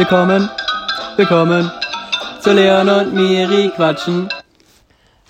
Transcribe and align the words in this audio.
Willkommen, 0.00 0.48
willkommen 1.16 1.70
zu 2.40 2.54
Leon 2.54 2.88
und 2.88 3.12
Miri 3.12 3.68
quatschen. 3.68 4.30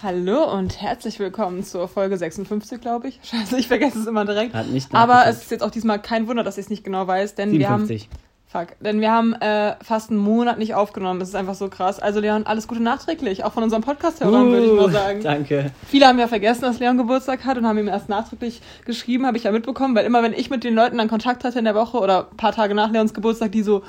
Hallo 0.00 0.44
und 0.44 0.80
herzlich 0.80 1.18
willkommen 1.18 1.64
zur 1.64 1.88
Folge 1.88 2.16
56, 2.16 2.80
glaube 2.80 3.08
ich. 3.08 3.18
Scheiße, 3.24 3.58
ich 3.58 3.66
vergesse 3.66 3.98
es 3.98 4.06
immer 4.06 4.24
direkt. 4.24 4.54
Hat 4.54 4.68
nicht 4.68 4.94
Aber 4.94 5.26
es 5.26 5.38
ist 5.38 5.50
jetzt 5.50 5.64
auch 5.64 5.72
diesmal 5.72 6.00
kein 6.00 6.28
Wunder, 6.28 6.44
dass 6.44 6.56
ich 6.56 6.66
es 6.66 6.70
nicht 6.70 6.84
genau 6.84 7.08
weiß, 7.08 7.34
denn 7.34 7.50
wir 7.50 7.68
haben 7.68 7.88
57. 7.88 8.08
Fuck, 8.52 8.70
denn 8.80 9.00
wir 9.00 9.12
haben 9.12 9.32
äh, 9.34 9.74
fast 9.80 10.10
einen 10.10 10.18
Monat 10.18 10.58
nicht 10.58 10.74
aufgenommen. 10.74 11.20
Das 11.20 11.28
ist 11.28 11.36
einfach 11.36 11.54
so 11.54 11.68
krass. 11.68 12.00
Also 12.00 12.18
Leon, 12.18 12.46
alles 12.46 12.66
Gute 12.66 12.82
nachträglich, 12.82 13.44
auch 13.44 13.52
von 13.52 13.62
unserem 13.62 13.82
Podcast-Hörern, 13.84 14.50
würde 14.50 14.66
ich 14.66 14.72
mal 14.72 14.86
Uh, 14.86 14.90
sagen. 14.90 15.20
Danke. 15.22 15.70
Viele 15.86 16.06
haben 16.08 16.18
ja 16.18 16.26
vergessen, 16.26 16.62
dass 16.62 16.80
Leon 16.80 16.98
Geburtstag 16.98 17.44
hat 17.44 17.58
und 17.58 17.64
haben 17.66 17.78
ihm 17.78 17.86
erst 17.86 18.08
nachträglich 18.08 18.60
geschrieben, 18.86 19.24
habe 19.24 19.36
ich 19.36 19.44
ja 19.44 19.52
mitbekommen, 19.52 19.94
weil 19.94 20.04
immer 20.04 20.24
wenn 20.24 20.32
ich 20.32 20.50
mit 20.50 20.64
den 20.64 20.74
Leuten 20.74 20.98
dann 20.98 21.06
Kontakt 21.06 21.44
hatte 21.44 21.60
in 21.60 21.64
der 21.64 21.76
Woche 21.76 21.96
oder 21.98 22.26
ein 22.28 22.36
paar 22.36 22.50
Tage 22.50 22.74
nach 22.74 22.90
Leons 22.90 23.14
Geburtstag, 23.14 23.52
die 23.52 23.62
so, 23.62 23.82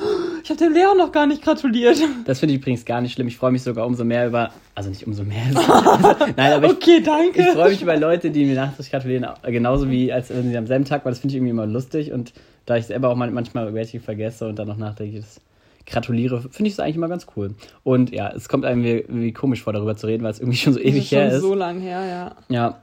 ich 0.44 0.50
habe 0.52 0.60
dem 0.60 0.74
Leon 0.74 0.96
noch 0.96 1.12
gar 1.12 1.26
nicht 1.26 1.42
gratuliert. 1.44 1.98
Das 2.26 2.38
finde 2.40 2.54
ich 2.54 2.62
übrigens 2.62 2.86
gar 2.86 3.02
nicht 3.02 3.14
schlimm. 3.14 3.28
Ich 3.30 3.38
freue 3.38 3.52
mich 3.52 3.64
sogar 3.64 3.88
umso 3.88 4.04
mehr 4.04 4.28
über. 4.28 4.52
Also 4.76 4.90
nicht 4.92 5.08
umso 5.08 5.24
mehr. 5.24 5.42
Nein, 6.38 6.54
aber 6.54 6.68
ich, 6.68 6.72
Okay, 6.74 7.02
danke. 7.02 7.42
ich 7.42 7.48
freue 7.50 7.70
mich 7.72 7.82
über 7.82 7.98
Leute, 7.98 8.30
die 8.30 8.46
mir 8.46 8.56
nachträglich 8.56 8.92
gratulieren. 8.92 9.26
Genauso 9.44 9.90
wie 9.90 10.14
als 10.14 10.30
wenn 10.30 10.50
sie 10.50 10.58
am 10.58 10.68
selben 10.68 10.86
Tag, 10.86 11.04
weil 11.04 11.12
das 11.14 11.20
finde 11.20 11.32
ich 11.34 11.38
irgendwie 11.38 11.52
immer 11.52 11.66
lustig. 11.66 12.12
Und 12.12 12.32
da 12.66 12.78
ich 12.78 12.86
selber 12.86 13.10
auch 13.10 13.16
man- 13.16 13.34
manchmal 13.34 13.74
welche 13.74 14.00
vergesse 14.00 14.48
und 14.48 14.58
dann 14.60 14.68
noch 14.68 14.78
nachträglich 14.78 15.22
das 15.22 15.42
gratuliere, 15.88 16.42
finde 16.42 16.68
ich 16.68 16.74
es 16.74 16.80
eigentlich 16.80 16.96
immer 16.96 17.10
ganz 17.10 17.26
cool. 17.36 17.56
Und 17.84 18.12
ja, 18.12 18.32
es 18.32 18.48
kommt 18.50 18.66
einem 18.66 18.84
wie, 18.84 19.04
wie 19.08 19.32
komisch 19.34 19.64
vor, 19.64 19.74
darüber 19.74 19.96
zu 19.98 20.08
reden, 20.08 20.24
weil 20.24 20.32
es 20.32 20.40
irgendwie 20.40 20.58
schon 20.58 20.74
so 20.74 20.80
ewig 20.80 20.98
ist 21.04 21.10
schon 21.10 21.18
her 21.20 21.32
ist. 21.34 21.42
so 21.42 21.56
lang 21.56 21.80
her, 21.80 22.06
ja. 22.06 22.36
Ja. 22.50 22.78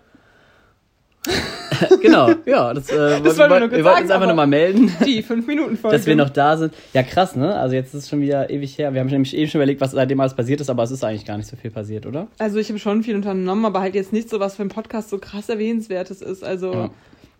genau, 2.03 2.31
ja, 2.47 2.73
das, 2.73 2.89
äh, 2.91 3.21
Das 3.23 3.39
wollten 3.39 3.51
wollte 3.51 3.55
ich 3.55 3.61
nur 3.61 3.71
wir, 3.71 3.77
wir 3.79 3.85
wollten 3.85 4.03
uns 4.03 4.11
einfach 4.11 4.17
aber- 4.17 4.27
nur 4.27 4.35
mal 4.35 4.47
melden. 4.47 4.91
Die 5.05 5.23
5-Minuten-Folge. 5.23 5.97
dass 5.97 6.07
wir 6.07 6.17
noch 6.17 6.31
da 6.31 6.57
sind. 6.57 6.73
Ja, 6.95 7.03
krass, 7.03 7.37
ne? 7.37 7.55
Also 7.57 7.75
jetzt 7.75 7.89
ist 7.95 8.05
es 8.05 8.09
schon 8.09 8.21
wieder 8.21 8.51
ewig 8.51 8.79
her. 8.79 8.95
Wir 8.95 9.01
haben 9.01 9.09
nämlich 9.09 9.37
eben 9.37 9.51
schon 9.51 9.61
überlegt, 9.61 9.81
was 9.81 9.91
seitdem 9.93 10.19
alles 10.21 10.35
passiert 10.35 10.61
ist, 10.61 10.71
aber 10.71 10.83
es 10.85 10.91
ist 10.91 11.05
eigentlich 11.05 11.25
gar 11.27 11.37
nicht 11.37 11.49
so 11.49 11.57
viel 11.57 11.71
passiert, 11.71 12.07
oder? 12.07 12.29
Also 12.39 12.59
ich 12.59 12.69
habe 12.69 12.79
schon 12.79 13.03
viel 13.03 13.15
unternommen, 13.17 13.65
aber 13.65 13.81
halt 13.81 13.95
jetzt 13.95 14.13
nicht 14.13 14.29
so, 14.31 14.41
was 14.41 14.57
für 14.57 14.63
ein 14.63 14.69
Podcast 14.71 15.11
so 15.11 15.19
krass 15.19 15.49
erwähnenswertes 15.49 16.23
ist. 16.23 16.43
Also 16.45 16.73
Ja. 16.73 16.91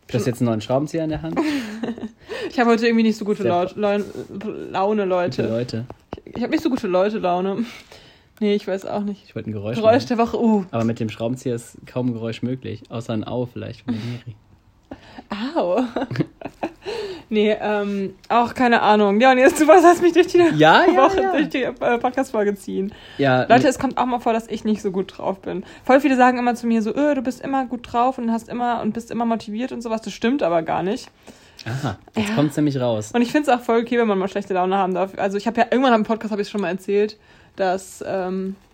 Du 0.09 0.15
hast 0.15 0.27
jetzt 0.27 0.41
einen 0.41 0.47
neuen 0.49 0.61
Schraubenzieher 0.61 1.05
in 1.05 1.11
der 1.11 1.23
Hand. 1.23 1.39
ich 2.51 2.59
habe 2.59 2.71
heute 2.71 2.87
irgendwie 2.87 3.03
nicht 3.05 3.17
so 3.19 3.25
gute 3.25 3.43
Sehr- 3.43 3.51
Laut 3.53 3.77
Laune, 3.77 4.05
Laune, 4.71 5.03
Gute 5.03 5.09
Leute. 5.09 5.43
Leute. 5.49 5.85
Ich 6.25 6.43
habe 6.43 6.51
nicht 6.51 6.63
so 6.63 6.71
gute 6.71 6.87
Leute, 6.87 7.19
Laune. 7.19 7.65
Nee, 8.41 8.55
ich 8.55 8.67
weiß 8.67 8.87
auch 8.87 9.03
nicht. 9.03 9.25
Ich 9.27 9.35
wollte 9.35 9.51
ein 9.51 9.53
Geräusch. 9.53 9.77
Geräusch 9.77 10.05
machen. 10.05 10.09
der 10.09 10.19
Woche. 10.19 10.41
Uh, 10.41 10.65
Aber 10.71 10.85
mit 10.85 11.01
dem 11.01 11.09
Schraubenzieher 11.11 11.55
ist 11.55 11.77
kaum 11.87 12.09
ein 12.09 12.13
Geräusch 12.13 12.43
möglich. 12.43 12.83
Außer 12.89 13.13
ein 13.13 13.25
Au 13.25 13.47
vielleicht 13.47 13.83
von 13.83 13.95
der 13.95 14.03
Miri. 14.03 14.37
Au. 15.31 15.83
nee, 17.29 17.57
ähm, 17.61 18.15
auch 18.29 18.55
keine 18.55 18.83
Ahnung. 18.83 19.21
Ja, 19.21 19.33
und 19.33 19.39
jetzt 19.39 19.61
du 19.61 19.69
hast 19.69 20.03
mich 20.03 20.13
durch 20.13 20.29
die 20.29 20.39
Ja, 20.39 20.85
ja, 20.85 20.87
Woche, 20.97 21.21
ja. 21.23 21.33
durch 21.33 21.49
die 21.49 21.63
äh, 21.65 21.73
Podcast-Folge 21.99 22.55
ziehen. 22.55 22.93
Ja, 23.19 23.45
Leute, 23.45 23.69
es 23.69 23.79
kommt 23.79 23.99
auch 23.99 24.07
mal 24.07 24.21
vor, 24.21 24.33
dass 24.33 24.47
ich 24.49 24.65
nicht 24.65 24.83
so 24.83 24.91
gut 24.91 25.19
drauf 25.19 25.41
bin. 25.41 25.65
Voll 25.85 26.01
viele 26.01 26.17
sagen 26.17 26.39
immer 26.39 26.55
zu 26.55 26.67
mir 26.67 26.83
so, 26.83 26.95
öh, 26.95 27.15
du 27.15 27.23
bist 27.23 27.41
immer 27.41 27.67
gut 27.67 27.93
drauf 27.93 28.19
und 28.19 28.31
hast 28.33 28.49
immer 28.49 28.81
und 28.83 28.93
bist 28.95 29.11
immer 29.11 29.25
motiviert 29.27 29.73
und 29.73 29.83
sowas. 29.83 30.01
Das 30.03 30.13
stimmt 30.13 30.43
aber 30.43 30.63
gar 30.63 30.83
nicht. 30.83 31.09
aha, 31.67 31.99
jetzt 32.17 32.29
Ja. 32.31 32.35
kommt's 32.35 32.57
nämlich 32.57 32.81
raus. 32.81 33.11
Und 33.13 33.23
ich 33.23 33.33
finde 33.33 33.51
es 33.51 33.57
auch 33.59 33.63
voll 33.63 33.81
okay, 33.81 33.99
wenn 33.99 34.07
man 34.09 34.19
mal 34.19 34.29
schlechte 34.29 34.55
Laune 34.55 34.77
haben 34.77 34.95
darf. 34.95 35.13
Also 35.19 35.37
ich 35.37 35.47
habe 35.47 35.61
ja 35.61 35.67
irgendwann 35.71 35.93
am 35.93 36.05
Podcast 36.05 36.31
habe 36.33 36.43
ich 36.43 36.49
schon 36.49 36.61
mal 36.61 36.69
erzählt, 36.69 37.19
dass 37.57 38.03
ähm, 38.07 38.55
äh, 38.55 38.68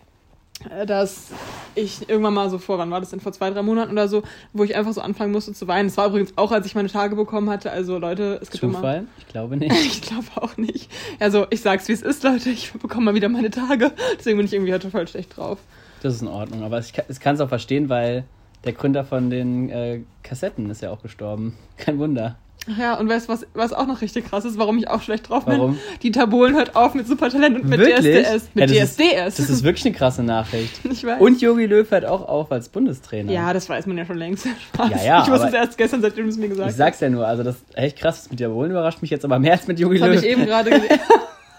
dass 0.87 1.27
ich 1.75 2.09
irgendwann 2.09 2.33
mal 2.33 2.49
so 2.49 2.57
vor, 2.57 2.77
wann 2.77 2.89
war 2.89 2.99
das 2.99 3.09
denn, 3.09 3.19
vor 3.19 3.31
zwei, 3.33 3.49
drei 3.49 3.61
Monaten 3.61 3.91
oder 3.91 4.07
so, 4.07 4.23
wo 4.53 4.63
ich 4.63 4.75
einfach 4.75 4.93
so 4.93 5.01
anfangen 5.01 5.31
musste 5.31 5.53
zu 5.53 5.67
weinen. 5.67 5.89
Das 5.89 5.97
war 5.97 6.07
übrigens 6.07 6.33
auch, 6.37 6.51
als 6.51 6.65
ich 6.65 6.75
meine 6.75 6.89
Tage 6.89 7.15
bekommen 7.15 7.49
hatte. 7.49 7.71
Also 7.71 7.97
Leute, 7.97 8.39
es 8.41 8.49
gibt 8.49 8.63
immer... 8.63 8.75
Zufall? 8.75 9.07
Ich 9.17 9.27
glaube 9.27 9.57
nicht. 9.57 9.75
Ich 9.85 10.01
glaube 10.01 10.27
auch 10.35 10.57
nicht. 10.57 10.89
Also 11.19 11.47
ich 11.49 11.61
sag's, 11.61 11.87
wie 11.87 11.93
es 11.93 12.01
ist, 12.01 12.23
Leute. 12.23 12.49
Ich 12.49 12.71
bekomme 12.73 13.05
mal 13.05 13.15
wieder 13.15 13.29
meine 13.29 13.49
Tage. 13.49 13.91
Deswegen 14.17 14.37
bin 14.37 14.45
ich 14.45 14.53
irgendwie 14.53 14.73
heute 14.73 14.89
voll 14.89 15.07
schlecht 15.07 15.37
drauf. 15.37 15.59
Das 16.01 16.15
ist 16.15 16.21
in 16.21 16.27
Ordnung. 16.27 16.63
Aber 16.63 16.79
ich 16.79 16.93
kann 16.93 17.35
es 17.35 17.41
auch 17.41 17.49
verstehen, 17.49 17.89
weil 17.89 18.25
der 18.63 18.73
Gründer 18.73 19.03
von 19.03 19.29
den 19.29 19.69
äh, 19.69 20.01
Kassetten 20.23 20.69
ist 20.69 20.81
ja 20.81 20.91
auch 20.91 21.01
gestorben. 21.01 21.57
Kein 21.77 21.99
Wunder. 21.99 22.37
Ach 22.71 22.77
ja, 22.79 22.93
und 22.99 23.07
weißt 23.07 23.27
du, 23.29 23.33
was, 23.33 23.45
was 23.53 23.73
auch 23.73 23.85
noch 23.85 24.01
richtig 24.01 24.25
krass 24.25 24.43
ist, 24.43 24.57
warum 24.57 24.77
ich 24.79 24.87
auch 24.89 25.01
schlecht 25.01 25.29
drauf 25.29 25.45
bin? 25.45 25.57
Warum? 25.59 25.77
Die 26.01 26.11
Tabolen 26.11 26.55
hört 26.55 26.75
auf 26.75 26.95
mit 26.95 27.07
Supertalent 27.07 27.55
und 27.61 27.69
mit 27.69 27.79
Wirklich? 27.79 28.23
DSDS. 28.25 28.49
Mit 28.55 28.71
Ja, 28.71 28.79
das 28.79 28.89
ist- 28.89 28.99
DSDS. 28.99 29.35
Das 29.37 29.49
ist 29.51 29.63
wirklich 29.63 29.85
eine 29.85 29.95
krasse 29.95 30.23
Nachricht. 30.23 30.79
ich 30.91 31.03
weiß. 31.03 31.21
Und 31.21 31.41
Jogi 31.41 31.67
Löw 31.67 31.89
hört 31.91 32.05
auch 32.05 32.27
auf 32.27 32.51
als 32.51 32.69
Bundestrainer. 32.69 33.31
Ja, 33.31 33.53
das 33.53 33.69
weiß 33.69 33.85
man 33.85 33.97
ja 33.97 34.05
schon 34.05 34.17
längst. 34.17 34.47
Spaß. 34.73 34.89
Ja, 34.89 35.03
ja, 35.03 35.23
ich 35.23 35.31
wusste 35.31 35.47
es 35.47 35.53
erst 35.53 35.77
gestern, 35.77 36.01
seitdem 36.01 36.25
du 36.25 36.29
es 36.31 36.37
mir 36.37 36.49
gesagt 36.49 36.69
Ich 36.71 36.75
sag's 36.75 36.99
ja 36.99 37.09
nur, 37.09 37.27
also 37.27 37.43
das 37.43 37.55
ist 37.55 37.77
echt 37.77 37.97
krass, 37.99 38.21
das 38.23 38.31
mit 38.31 38.39
der 38.39 38.49
Bohlen 38.49 38.71
überrascht 38.71 39.01
mich 39.01 39.11
jetzt 39.11 39.25
aber 39.25 39.37
mehr 39.37 39.51
als 39.53 39.67
mit 39.67 39.79
Jogi 39.79 39.99
hast. 39.99 40.07
Das 40.07 40.07
habe 40.09 40.15
Löw. 40.15 40.23
ich 40.25 40.29
eben 40.31 40.45
gerade 40.47 40.69
gelesen. 40.71 40.89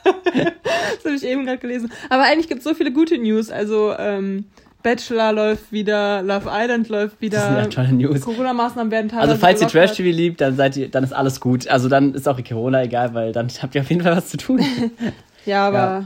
das 0.05 1.05
habe 1.05 1.15
ich 1.15 1.25
eben 1.25 1.45
gerade 1.47 1.59
gelesen. 1.59 1.93
Aber 2.11 2.25
eigentlich 2.25 2.49
gibt 2.49 2.59
es 2.59 2.65
so 2.65 2.75
viele 2.75 2.93
gute 2.93 3.17
News. 3.19 3.51
Also, 3.51 3.95
ähm, 3.99 4.47
Bachelor 4.91 5.33
läuft 5.33 5.73
wieder, 5.73 6.23
Love 6.23 6.49
Island 6.51 6.89
läuft 6.89 7.21
wieder. 7.21 7.39
Das 7.39 7.47
sind 7.49 7.57
ja 7.57 7.67
tolle 7.67 7.93
News. 7.93 8.21
Corona-Maßnahmen 8.21 8.91
werden 8.93 9.09
teilweise 9.09 9.31
Also 9.33 9.41
falls 9.41 9.61
ihr 9.61 9.67
gelockert. 9.67 9.89
Trash-TV 9.91 10.17
liebt, 10.17 10.41
dann 10.41 10.55
seid 10.57 10.77
ihr, 10.77 10.89
dann 10.89 11.03
ist 11.03 11.13
alles 11.13 11.41
gut. 11.41 11.67
Also 11.67 11.89
dann 11.89 12.15
ist 12.15 12.29
auch 12.29 12.39
Corona 12.45 12.85
egal, 12.85 13.13
weil 13.15 13.33
dann 13.33 13.49
habt 13.61 13.75
ihr 13.75 13.81
auf 13.81 13.91
jeden 13.91 14.03
Fall 14.03 14.17
was 14.17 14.29
zu 14.29 14.37
tun. 14.37 14.61
Ja, 15.45 15.69
aber 15.69 15.79
Ja. 15.79 16.05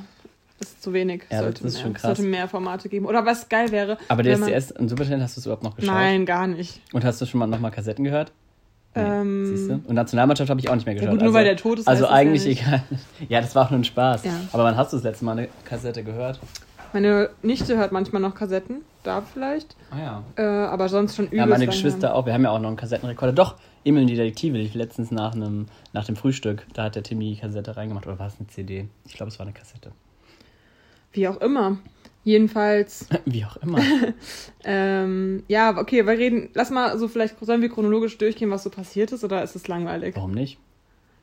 ist 0.61 0.83
zu 0.83 0.93
wenig. 0.93 1.23
Ja, 1.31 1.41
sollte 1.41 1.63
das 1.63 1.73
ist 1.73 1.79
mehr, 1.79 1.83
schon 1.83 1.93
Es 1.97 2.01
krass. 2.03 2.17
sollte 2.19 2.31
mehr 2.31 2.47
Formate 2.49 2.89
geben. 2.91 3.07
Oder 3.07 3.25
was 3.25 3.49
geil 3.49 3.71
wäre. 3.73 3.97
Aber 4.09 4.23
man- 4.23 4.33
DSDS 4.43 4.73
und 4.73 4.89
Supertalent 4.91 5.23
hast 5.23 5.37
du 5.37 5.41
es 5.41 5.47
überhaupt 5.47 5.63
noch 5.63 5.77
geschaut? 5.77 5.95
Nein, 5.95 6.27
gar 6.27 6.47
nicht. 6.47 6.81
Und 6.93 7.05
hast 7.05 7.21
du 7.23 7.27
schon 7.27 7.39
mal 7.41 7.47
nochmal 7.47 7.71
Kassetten 7.71 8.05
gehört? 8.05 8.33
Ähm, 8.95 9.47
Siehst 9.47 9.71
du? 9.71 9.81
Und 9.87 9.95
Nationalmannschaft 9.95 10.51
habe 10.51 10.59
ich 10.61 10.69
auch 10.69 10.75
nicht 10.75 10.85
mehr 10.85 10.95
Ja, 10.95 11.01
geschaut. 11.01 11.13
gut, 11.13 11.21
nur 11.21 11.29
also, 11.29 11.35
weil 11.39 11.45
der 11.45 11.57
tot 11.57 11.79
ist. 11.79 11.87
Also 11.89 12.07
eigentlich 12.09 12.45
ja 12.45 12.51
egal. 12.51 12.83
Ja, 13.31 13.41
das 13.41 13.55
war 13.55 13.65
auch 13.67 13.71
nur 13.71 13.81
ein 13.81 13.85
Spaß. 13.85 14.25
Ja. 14.25 14.33
Aber 14.53 14.65
wann 14.65 14.77
hast 14.77 14.93
du 14.93 14.97
das 14.97 15.05
letzte 15.05 15.25
Mal 15.25 15.33
eine 15.39 15.49
Kassette 15.65 16.03
gehört? 16.03 16.39
Meine 16.93 17.31
Nichte 17.43 17.77
hört 17.77 17.93
manchmal 17.93 18.21
noch 18.23 18.35
Kassetten. 18.35 18.83
Da 19.03 19.23
vielleicht. 19.23 19.77
Ah 19.91 19.99
ja. 19.99 20.25
Äh, 20.37 20.43
aber 20.43 20.89
sonst 20.89 21.17
schon 21.17 21.27
übelst 21.27 21.39
Ja, 21.39 21.47
meine 21.47 21.67
Geschwister 21.67 22.15
auch. 22.15 22.27
Wir 22.27 22.35
haben 22.35 22.43
ja 22.43 22.51
auch 22.51 22.59
noch 22.59 22.69
einen 22.69 22.77
Kassettenrekorder. 22.77 23.33
Doch, 23.33 23.57
Emil 23.85 24.03
und 24.03 24.09
die 24.09 24.17
Detektive 24.17 24.59
lief 24.59 24.75
letztens 24.75 25.11
nach, 25.11 25.35
einem, 25.35 25.67
nach 25.93 26.05
dem 26.05 26.17
Frühstück. 26.17 26.67
Da 26.75 26.85
hat 26.85 26.97
der 26.97 27.03
Tim 27.03 27.21
die 27.21 27.37
Kassette 27.37 27.77
reingemacht. 27.77 28.07
Oder 28.07 28.19
war 28.19 28.27
es 28.27 28.37
eine 28.39 28.49
CD? 28.49 28.89
Ich 29.07 29.15
glaube, 29.15 29.33
es 29.33 29.39
war 29.39 29.47
eine 29.47 29.55
Kassette. 29.55 29.93
Wie 31.13 31.27
auch 31.29 31.39
immer. 31.41 31.79
Jedenfalls, 32.23 33.09
Wie 33.25 33.45
auch 33.45 33.57
immer. 33.57 33.79
ähm, 34.65 35.43
ja, 35.49 35.79
okay, 35.79 36.07
wir 36.07 36.19
reden, 36.19 36.51
lass 36.53 36.71
mal 36.71 36.99
so 36.99 37.09
vielleicht, 37.09 37.39
sollen 37.41 37.63
wir 37.63 37.71
chronologisch 37.71 38.19
durchgehen, 38.19 38.51
was 38.51 38.63
so 38.63 38.69
passiert 38.69 39.13
ist, 39.13 39.25
oder 39.25 39.43
ist 39.43 39.57
es 39.57 39.67
langweilig? 39.69 40.17
Warum 40.17 40.33
nicht? 40.33 40.59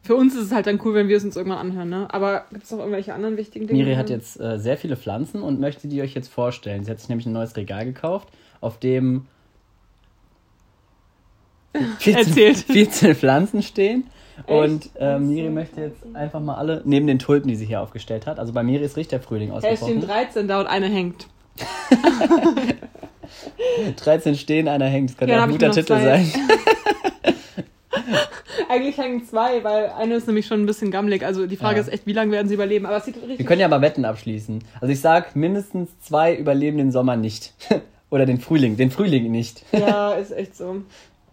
Für 0.04 0.16
uns 0.16 0.36
ist 0.36 0.46
es 0.46 0.52
halt 0.54 0.68
dann 0.68 0.80
cool, 0.86 0.94
wenn 0.94 1.10
wir 1.10 1.18
es 1.18 1.26
uns 1.26 1.36
irgendwann 1.36 1.58
anhören, 1.60 1.90
ne? 1.90 2.08
Aber 2.12 2.46
gibt 2.52 2.64
es 2.64 2.72
noch 2.72 2.80
irgendwelche 2.80 3.14
anderen 3.14 3.36
wichtigen 3.36 3.68
Dinge? 3.68 3.84
Miri 3.84 3.96
hat 3.96 4.10
jetzt 4.10 4.40
äh, 4.40 4.58
sehr 4.58 4.78
viele 4.78 4.96
Pflanzen 4.96 5.42
und 5.42 5.60
möchte 5.60 5.90
die 5.90 6.02
euch 6.02 6.14
jetzt 6.14 6.30
vorstellen. 6.30 6.86
Sie 6.86 6.92
hat 6.92 7.00
sich 7.00 7.10
nämlich 7.10 7.26
ein 7.26 7.34
neues 7.34 7.58
Regal 7.58 7.84
gekauft, 7.84 8.30
auf 8.62 8.80
dem 8.80 9.26
14, 12.00 12.16
Erzählt. 12.28 12.58
14 12.72 13.16
Pflanzen 13.16 13.62
stehen. 13.64 14.06
Und 14.46 14.86
Echt? 14.86 14.92
ähm, 15.00 15.28
Miri 15.28 15.50
möchte 15.50 15.82
jetzt 15.82 15.98
einfach 16.14 16.40
mal 16.40 16.56
alle, 16.56 16.84
neben 16.86 17.08
den 17.08 17.18
Tulpen, 17.20 17.50
die 17.50 17.56
sie 17.56 17.66
hier 17.66 17.82
aufgestellt 17.82 18.28
hat, 18.28 18.40
also 18.40 18.54
bei 18.54 18.64
Miri 18.64 18.86
ist 18.86 18.96
richtig 18.96 19.10
der 19.10 19.20
Frühling 19.22 19.50
Hey, 19.50 19.58
es 19.74 19.80
stehen 19.80 19.98
ausgebrochen. 19.98 20.08
13 20.08 20.48
da 20.48 20.60
und 20.62 20.68
eine 20.68 20.88
hängt. 20.88 21.28
13 23.98 24.36
stehen, 24.36 24.68
einer 24.68 24.86
hängt. 24.86 25.10
Das 25.10 25.18
könnte 25.18 25.34
Ja, 25.34 25.40
auch 25.40 25.44
ein 25.46 25.52
guter 25.52 25.72
Titel 25.72 25.88
zwei. 25.88 26.24
sein. 26.24 26.32
Eigentlich 28.70 28.98
hängen 28.98 29.26
zwei, 29.26 29.64
weil 29.64 29.90
eine 29.90 30.16
ist 30.16 30.28
nämlich 30.28 30.46
schon 30.48 30.62
ein 30.62 30.66
bisschen 30.66 30.92
gammelig. 30.92 31.24
Also 31.26 31.48
die 31.48 31.58
Frage 31.58 31.76
Ja. 31.78 31.82
ist 31.82 31.88
echt, 31.90 32.06
wie 32.08 32.14
lange 32.14 32.32
werden 32.32 32.48
sie 32.48 32.54
überleben? 32.56 32.86
Aber 32.86 32.98
es 32.98 33.06
sieht 33.06 33.16
richtig 33.18 33.40
Wir 33.40 33.46
können 33.46 33.62
ja 33.62 33.68
mal 33.68 33.82
Wetten 33.82 34.06
abschließen. 34.06 34.64
Also 34.82 34.92
ich 34.92 35.00
sag, 35.02 35.36
mindestens 35.36 35.90
zwei 36.02 36.36
überleben 36.36 36.78
den 36.78 36.92
Sommer 36.92 37.16
nicht. 37.16 37.54
Oder 38.10 38.26
den 38.26 38.40
Frühling. 38.40 38.78
Den 38.78 38.92
Frühling 38.92 39.30
nicht. 39.32 39.64
Ja, 39.74 40.14
ist 40.14 40.32
echt 40.32 40.56
so. 40.56 40.82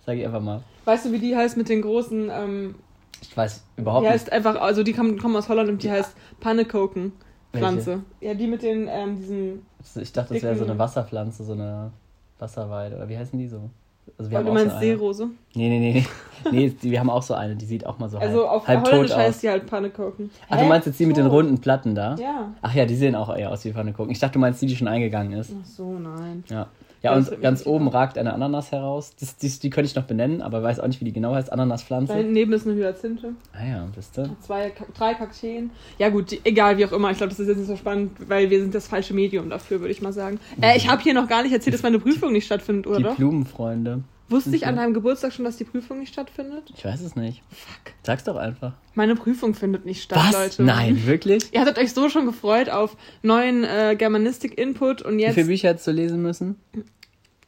Sag 0.07 0.17
ich 0.17 0.25
einfach 0.27 0.41
mal. 0.41 0.63
Weißt 0.85 1.07
du, 1.07 1.13
wie 1.13 1.19
die 1.19 1.35
heißt 1.37 1.57
mit 1.57 1.69
den 1.69 1.83
großen, 1.83 2.31
ähm, 2.33 2.75
Ich 3.23 3.37
weiß 3.37 3.65
überhaupt 3.77 4.03
die 4.05 4.09
nicht. 4.11 4.15
heißt 4.21 4.33
einfach, 4.33 4.57
also 4.61 4.83
die 4.83 4.93
kommen, 4.93 5.19
kommen 5.19 5.37
aus 5.37 5.49
Holland 5.49 5.69
und 5.71 5.83
die 5.83 5.91
heißt 5.91 6.15
Pannekoken 6.41 7.13
Pflanze. 7.53 8.01
Ja, 8.21 8.35
die 8.35 8.49
mit 8.49 8.63
den, 8.63 8.89
ähm, 8.91 9.17
diesen, 9.17 9.67
Ich 10.01 10.13
dachte, 10.13 10.35
das 10.35 10.43
wäre 10.43 10.57
so 10.57 10.65
eine 10.65 10.77
Wasserpflanze, 10.79 11.45
so 11.45 11.53
eine 11.53 11.93
Wasserweide. 12.41 12.97
Oder 12.97 13.09
wie 13.09 13.17
heißen 13.17 13.39
die 13.39 13.47
so? 13.47 13.71
Also 14.19 14.31
wir 14.31 14.39
haben 14.39 14.47
du 14.47 14.53
meinst 14.53 14.75
so. 14.75 14.81
Seerose? 14.81 15.31
Nee, 15.55 15.69
nee, 15.69 15.79
nee. 15.79 16.07
nee. 16.53 16.73
nee 16.81 16.91
wir 16.91 17.01
haben 17.01 17.11
auch 17.11 17.23
so 17.23 17.35
eine, 17.35 17.57
die 17.57 17.65
sieht 17.65 17.87
auch 17.87 17.99
mal 17.99 18.09
so 18.09 18.19
Also 18.19 18.41
halb, 18.41 18.51
auf 18.51 18.69
halb 18.69 18.85
tot 18.85 18.93
Holländisch 18.93 19.13
aus. 19.13 19.19
heißt 19.19 19.43
die 19.43 19.49
halt 19.51 19.67
Pannekoken. 19.67 20.31
Ach, 20.49 20.59
du 20.59 20.65
meinst 20.65 20.87
jetzt 20.87 21.01
die 21.01 21.07
mit 21.07 21.17
den 21.17 21.27
runden 21.27 21.59
Platten 21.61 21.95
da? 21.95 22.15
Ja. 22.17 22.53
Ach 22.63 22.75
ja, 22.75 22.87
die 22.87 22.97
sehen 22.97 23.15
auch 23.15 23.35
eher 23.35 23.51
aus 23.51 23.65
wie 23.65 23.73
Pfannekuchen. 23.73 24.11
Ich 24.11 24.19
dachte, 24.19 24.35
du 24.35 24.39
meinst 24.39 24.63
die, 24.63 24.67
die 24.67 24.77
schon 24.77 24.89
eingegangen 24.89 25.33
ist. 25.33 25.53
Ach 25.61 25.67
so, 25.67 25.99
nein. 25.99 26.45
Ja. 26.49 26.69
Ja, 27.05 27.15
und 27.15 27.43
ganz 27.43 27.67
oben 27.67 27.89
ragt 27.89 28.17
eine 28.17 28.33
Ananas 28.33 28.73
heraus. 28.73 29.15
Das, 29.21 29.37
die, 29.37 29.49
die 29.51 29.71
könnte 29.71 29.91
ich 29.91 29.95
noch 29.95 30.05
benennen, 30.05 30.41
aber 30.41 30.63
weiß 30.63 30.81
auch 30.81 30.87
nicht, 30.87 31.01
wie 31.01 31.05
die 31.05 31.13
genau 31.13 31.35
heißt. 31.35 31.49
Da 31.49 31.53
Ananaspflanze. 31.53 32.15
hinten 32.15 32.33
neben 32.33 32.53
ist 32.55 32.67
eine 32.67 32.75
Hyazinthe. 32.77 33.35
Ah 33.53 33.67
ja, 33.67 33.87
bist 33.95 34.17
du? 34.17 34.35
Zwei, 34.41 34.73
drei 34.97 35.13
Kakteen. 35.13 35.71
Ja 35.99 36.09
gut, 36.09 36.31
die, 36.31 36.41
egal 36.45 36.79
wie 36.79 36.87
auch 36.87 36.93
immer. 36.93 37.11
Ich 37.11 37.19
glaube, 37.19 37.31
das 37.31 37.39
ist 37.41 37.49
jetzt 37.49 37.59
nicht 37.59 37.67
so 37.67 37.77
spannend, 37.77 38.13
weil 38.27 38.49
wir 38.49 38.61
sind 38.61 38.75
das 38.75 38.89
falsche 38.89 39.13
Medium 39.13 39.51
dafür, 39.51 39.81
würde 39.81 39.93
ich 39.93 40.01
mal 40.01 40.13
sagen. 40.13 40.41
Äh, 40.61 40.77
ich 40.77 40.89
habe 40.89 41.03
hier 41.03 41.13
noch 41.13 41.29
gar 41.29 41.43
nicht 41.43 41.53
erzählt, 41.53 41.75
dass 41.75 41.83
meine 41.83 41.99
Prüfung 41.99 42.33
nicht 42.33 42.47
stattfindet, 42.47 42.87
Die 42.87 42.89
oder? 42.89 43.15
Blumenfreunde. 43.15 44.03
Wusste 44.29 44.51
ich 44.57 44.63
Okay. 44.63 44.71
an 44.71 44.77
deinem 44.77 44.95
Geburtstag 44.95 45.33
schon, 45.35 45.45
dass 45.45 45.57
die 45.59 45.65
Prüfung 45.65 45.99
nicht 45.99 46.13
stattfindet? 46.13 46.65
Ich 46.75 46.85
weiß 46.85 47.03
es 47.03 47.15
nicht. 47.15 47.43
Fuck. 47.51 47.93
Sag's 48.03 48.25
doch 48.25 48.37
einfach. 48.37 48.73
Meine 48.95 49.15
Prüfung 49.17 49.55
findet 49.55 49.85
nicht 49.85 50.03
statt, 50.03 50.19
Was? 50.19 50.33
Leute. 50.33 50.63
Nein, 50.63 51.05
wirklich? 51.07 51.53
Ihr 51.53 51.61
hattet 51.61 51.79
euch 51.79 51.93
so 51.93 52.09
schon 52.09 52.25
gefreut 52.27 52.71
auf 52.71 52.97
neuen 53.23 53.65
äh, 53.65 53.97
Germanistik-Input 53.99 55.03
und 55.03 55.19
Wie 55.19 55.23
jetzt, 55.23 55.35
viele 55.35 55.47
Bücher 55.47 55.69
hättest 55.69 55.87
du 55.87 55.91
lesen 55.93 56.23
müssen? 56.23 56.57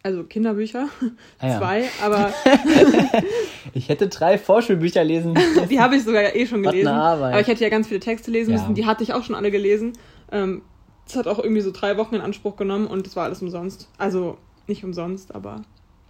also 0.02 0.22
Kinderbücher, 0.22 0.88
Ah, 1.40 1.48
ja. 1.48 1.58
zwei, 1.58 1.84
aber 2.02 2.32
Ich 3.74 3.88
hätte 3.88 4.08
drei 4.08 4.38
Vorschulbücher 4.38 5.02
lesen 5.02 5.32
müssen. 5.32 5.68
die 5.68 5.80
habe 5.80 5.96
ich 5.96 6.04
sogar 6.04 6.34
eh 6.34 6.46
schon 6.46 6.62
gelesen. 6.62 6.88
Aber 6.88 7.40
ich 7.40 7.46
hätte 7.48 7.64
ja 7.64 7.70
ganz 7.70 7.88
viele 7.88 8.00
Texte 8.00 8.30
lesen 8.30 8.52
Ja. 8.54 8.60
müssen, 8.60 8.74
die 8.74 8.86
hatte 8.86 9.02
ich 9.02 9.12
auch 9.14 9.24
schon 9.24 9.34
alle 9.34 9.50
gelesen. 9.50 9.94
Ähm, 10.30 10.62
das 11.06 11.16
hat 11.16 11.26
auch 11.26 11.38
irgendwie 11.38 11.60
so 11.62 11.70
drei 11.72 11.96
Wochen 11.96 12.14
in 12.16 12.20
Anspruch 12.20 12.56
genommen 12.56 12.86
und 12.86 13.06
das 13.06 13.16
war 13.16 13.24
alles 13.24 13.42
umsonst. 13.42 13.88
Also 13.98 14.38
nicht 14.66 14.84
umsonst, 14.84 15.34
aber 15.34 15.62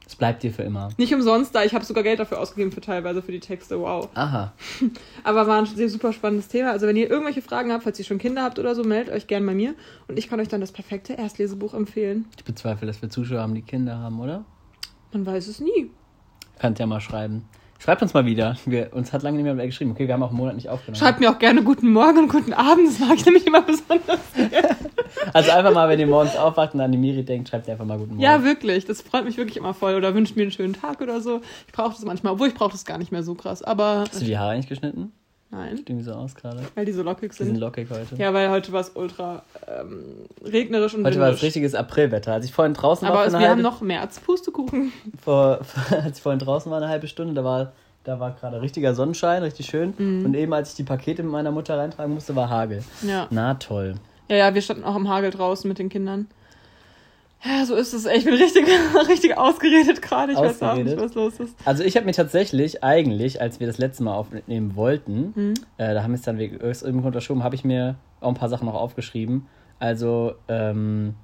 Es 0.07 0.15
bleibt 0.15 0.45
dir 0.45 0.53
für 0.53 0.63
immer. 0.63 0.91
nicht 0.99 1.13
umsonst, 1.13 1.53
da 1.55 1.65
ich 1.65 1.75
habe 1.75 1.85
sogar 1.85 2.05
Geld 2.05 2.21
dafür 2.21 2.39
ausgegeben 2.39 2.71
für 2.71 2.81
teilweise 2.81 3.23
für 3.23 3.33
die 3.33 3.41
Texte, 3.41 3.81
wow. 3.81 4.09
Aha. 4.15 4.53
Aber 5.25 5.49
war 5.49 5.59
ein 5.59 5.67
sehr 5.67 5.89
super 5.89 6.13
spannendes 6.13 6.47
Thema. 6.47 6.71
Also 6.71 6.87
wenn 6.87 6.97
ihr 6.97 7.11
irgendwelche 7.11 7.43
Fragen 7.43 7.73
habt, 7.73 7.83
falls 7.83 7.99
ihr 7.99 8.05
schon 8.05 8.19
Kinder 8.19 8.45
habt 8.45 8.61
oder 8.61 8.77
so, 8.77 8.85
meldet 8.85 9.13
euch 9.13 9.27
gern 9.27 9.45
bei 9.45 9.55
mir 9.55 9.75
und 10.07 10.17
ich 10.17 10.29
kann 10.29 10.39
euch 10.39 10.49
dann 10.49 10.61
das 10.61 10.71
perfekte 10.71 11.15
Erstlesebuch 11.15 11.75
empfehlen. 11.75 12.27
Ich 12.37 12.45
bezweifle, 12.45 12.87
dass 12.87 13.03
wir 13.03 13.11
Zuschauer 13.11 13.41
haben, 13.41 13.55
die 13.55 13.63
Kinder 13.63 13.99
haben, 13.99 14.21
oder? 14.21 14.45
Man 15.13 15.27
weiß 15.27 15.49
es 15.49 15.61
nie. 15.61 15.91
Könnt 16.61 16.79
ihr 16.79 16.87
mal 16.87 17.01
schreiben. 17.01 17.49
Schreibt 17.79 18.03
uns 18.03 18.15
mal 18.15 18.25
wieder. 18.25 18.57
Wir, 18.65 18.93
uns 18.93 19.13
hat 19.13 19.23
lange 19.23 19.43
nicht 19.43 19.55
mehr 19.55 19.67
geschrieben. 19.67 19.93
Okay, 19.93 20.07
wir 20.07 20.15
haben 20.15 20.23
auch 20.23 20.31
einen 20.31 20.39
Monat 20.39 20.55
nicht 20.57 20.69
aufgenommen. 20.69 20.99
Schreibt 20.99 21.21
mir 21.21 21.31
auch 21.31 21.39
gerne 21.39 21.63
guten 21.63 21.93
Morgen 21.93 22.19
und 22.19 22.29
guten 22.29 22.53
Abend, 22.53 22.89
das 22.89 22.99
mag 22.99 23.17
ich 23.17 23.25
nämlich 23.25 23.47
immer 23.47 23.63
besonders. 23.63 24.21
Also 25.33 25.51
einfach 25.51 25.73
mal, 25.73 25.89
wenn 25.89 26.01
ihr 26.01 26.07
morgens 26.07 26.37
aufwacht 26.37 26.75
und 26.75 26.81
an 26.81 26.93
die 26.93 26.99
Miri 26.99 27.25
denkt, 27.25 27.49
schreibt 27.49 27.67
ihr 27.69 27.73
einfach 27.73 27.85
mal 27.85 27.99
guten 27.99 28.13
Morgen. 28.13 28.23
Ja, 28.23 28.43
wirklich. 28.45 28.85
Das 28.85 29.03
freut 29.03 29.25
mich 29.25 29.37
wirklich 29.37 29.57
immer 29.57 29.75
voll. 29.75 29.95
Oder 29.95 30.15
wünscht 30.15 30.37
mir 30.37 30.43
einen 30.43 30.53
schönen 30.53 30.75
Tag 30.75 31.01
oder 31.01 31.21
so. 31.21 31.41
Ich 31.67 31.73
brauche 31.73 31.91
das 31.91 32.05
manchmal, 32.05 32.33
obwohl 32.35 32.49
ich 32.49 32.55
brauche 32.55 32.73
das 32.73 32.85
gar 32.85 32.99
nicht 32.99 33.13
mehr 33.13 33.23
so 33.23 33.35
krass. 33.35 33.63
Aber 33.63 34.05
Hast 34.09 34.21
du 34.21 34.25
die 34.25 34.39
Haare 34.39 34.53
eigentlich 34.53 34.69
geschnitten? 34.69 35.13
Nein, 35.51 35.77
Sieht 35.77 35.89
irgendwie 35.89 36.05
so 36.05 36.13
aus 36.13 36.35
gerade. 36.35 36.61
weil 36.75 36.85
die 36.85 36.93
so 36.93 37.03
lockig 37.03 37.33
Die 37.33 37.37
sind 37.39 37.47
sind. 37.49 37.57
lockig 37.59 37.89
heute. 37.91 38.17
Ja, 38.17 38.33
weil 38.35 38.51
heute 38.51 38.73
war 38.73 38.81
es 38.81 38.91
ultra 38.95 39.43
ähm, 39.69 40.03
regnerisch 40.45 40.95
und 40.95 41.05
Heute 41.05 41.21
war 41.21 41.31
es 41.31 41.43
richtiges 41.43 41.75
Aprilwetter. 41.75 42.33
Als 42.35 42.45
ich 42.45 42.53
vorhin 42.53 42.75
draußen 42.75 43.07
war, 43.09 43.15
Aber 43.15 43.27
es, 43.27 43.35
eine 43.35 43.45
wir 43.45 43.51
haben 43.51 43.63
noch 43.63 43.81
März. 43.81 44.21
Pustekuchen. 44.21 44.93
vor, 45.23 45.61
als 45.91 46.19
ich 46.19 46.23
vorhin 46.23 46.39
draußen 46.41 46.71
war, 46.71 46.79
eine 46.79 46.89
halbe 46.89 47.09
Stunde, 47.09 47.35
da 47.35 47.45
war, 47.45 47.73
da 48.05 48.21
war 48.21 48.33
gerade 48.33 48.61
richtiger 48.63 48.95
Sonnenschein, 48.95 49.43
richtig 49.43 49.67
schön. 49.67 49.95
Mhm. 49.97 50.25
Und 50.27 50.35
eben, 50.35 50.53
als 50.53 50.71
ich 50.71 50.77
die 50.77 50.85
Pakete 50.85 51.23
mit 51.23 51.33
meiner 51.33 51.51
Mutter 51.51 51.77
reintragen 51.79 52.15
musste, 52.15 52.35
war 52.37 52.49
Hagel. 52.51 52.83
Ja. 53.03 53.27
Na 53.31 53.55
toll. 53.55 53.95
ja, 54.29 54.37
ja, 54.37 54.55
wir 54.55 54.63
standen 54.63 54.85
auch 54.85 54.97
im 54.97 55.09
Hagel 55.09 55.31
draußen 55.31 55.67
mit 55.69 55.79
den 55.79 55.89
Kindern. 55.89 56.27
Ja, 57.45 57.65
so 57.65 57.75
ist 57.77 57.93
es. 57.93 58.07
Ey, 58.07 58.19
Ich 58.19 58.25
bin 58.25 58.35
richtig, 58.35 58.67
richtig 59.09 59.37
ausgeredet 59.39 60.03
gerade. 60.03 60.33
Ich 60.33 60.39
weiß 60.39 60.63
auch 60.63 60.75
nicht, 60.75 60.87
Ausgeredet? 60.95 61.01
was 61.05 61.15
los 61.15 61.41
ist. 61.41 61.57
Also 61.65 61.85
ich 61.85 61.97
habe 61.97 62.07
mir 62.07 62.13
tatsächlich 62.13 62.83
eigentlich, 62.83 63.41
als 63.41 63.61
wir 63.61 63.67
das 63.67 63.79
letzte 63.79 64.03
Mal 64.03 64.15
aufnehmen 64.15 64.75
wollten, 64.75 65.33
Mhm. 65.35 65.55
äh, 65.77 65.95
da 65.95 66.03
haben 66.03 66.11
wir 66.13 66.17
es 66.17 66.23
dann 66.23 66.39
wegen 66.39 66.57
irgendeinem 66.57 67.03
Grund 67.03 67.15
verschoben, 67.15 67.45
habe 67.45 67.55
ich 67.55 67.65
mir 67.65 67.97
auch 68.21 68.29
ein 68.29 68.35
paar 68.35 68.49
Sachen 68.49 68.67
noch 68.67 68.75
aufgeschrieben. 68.75 69.47
Also 69.79 70.35
ähm, 70.49 71.15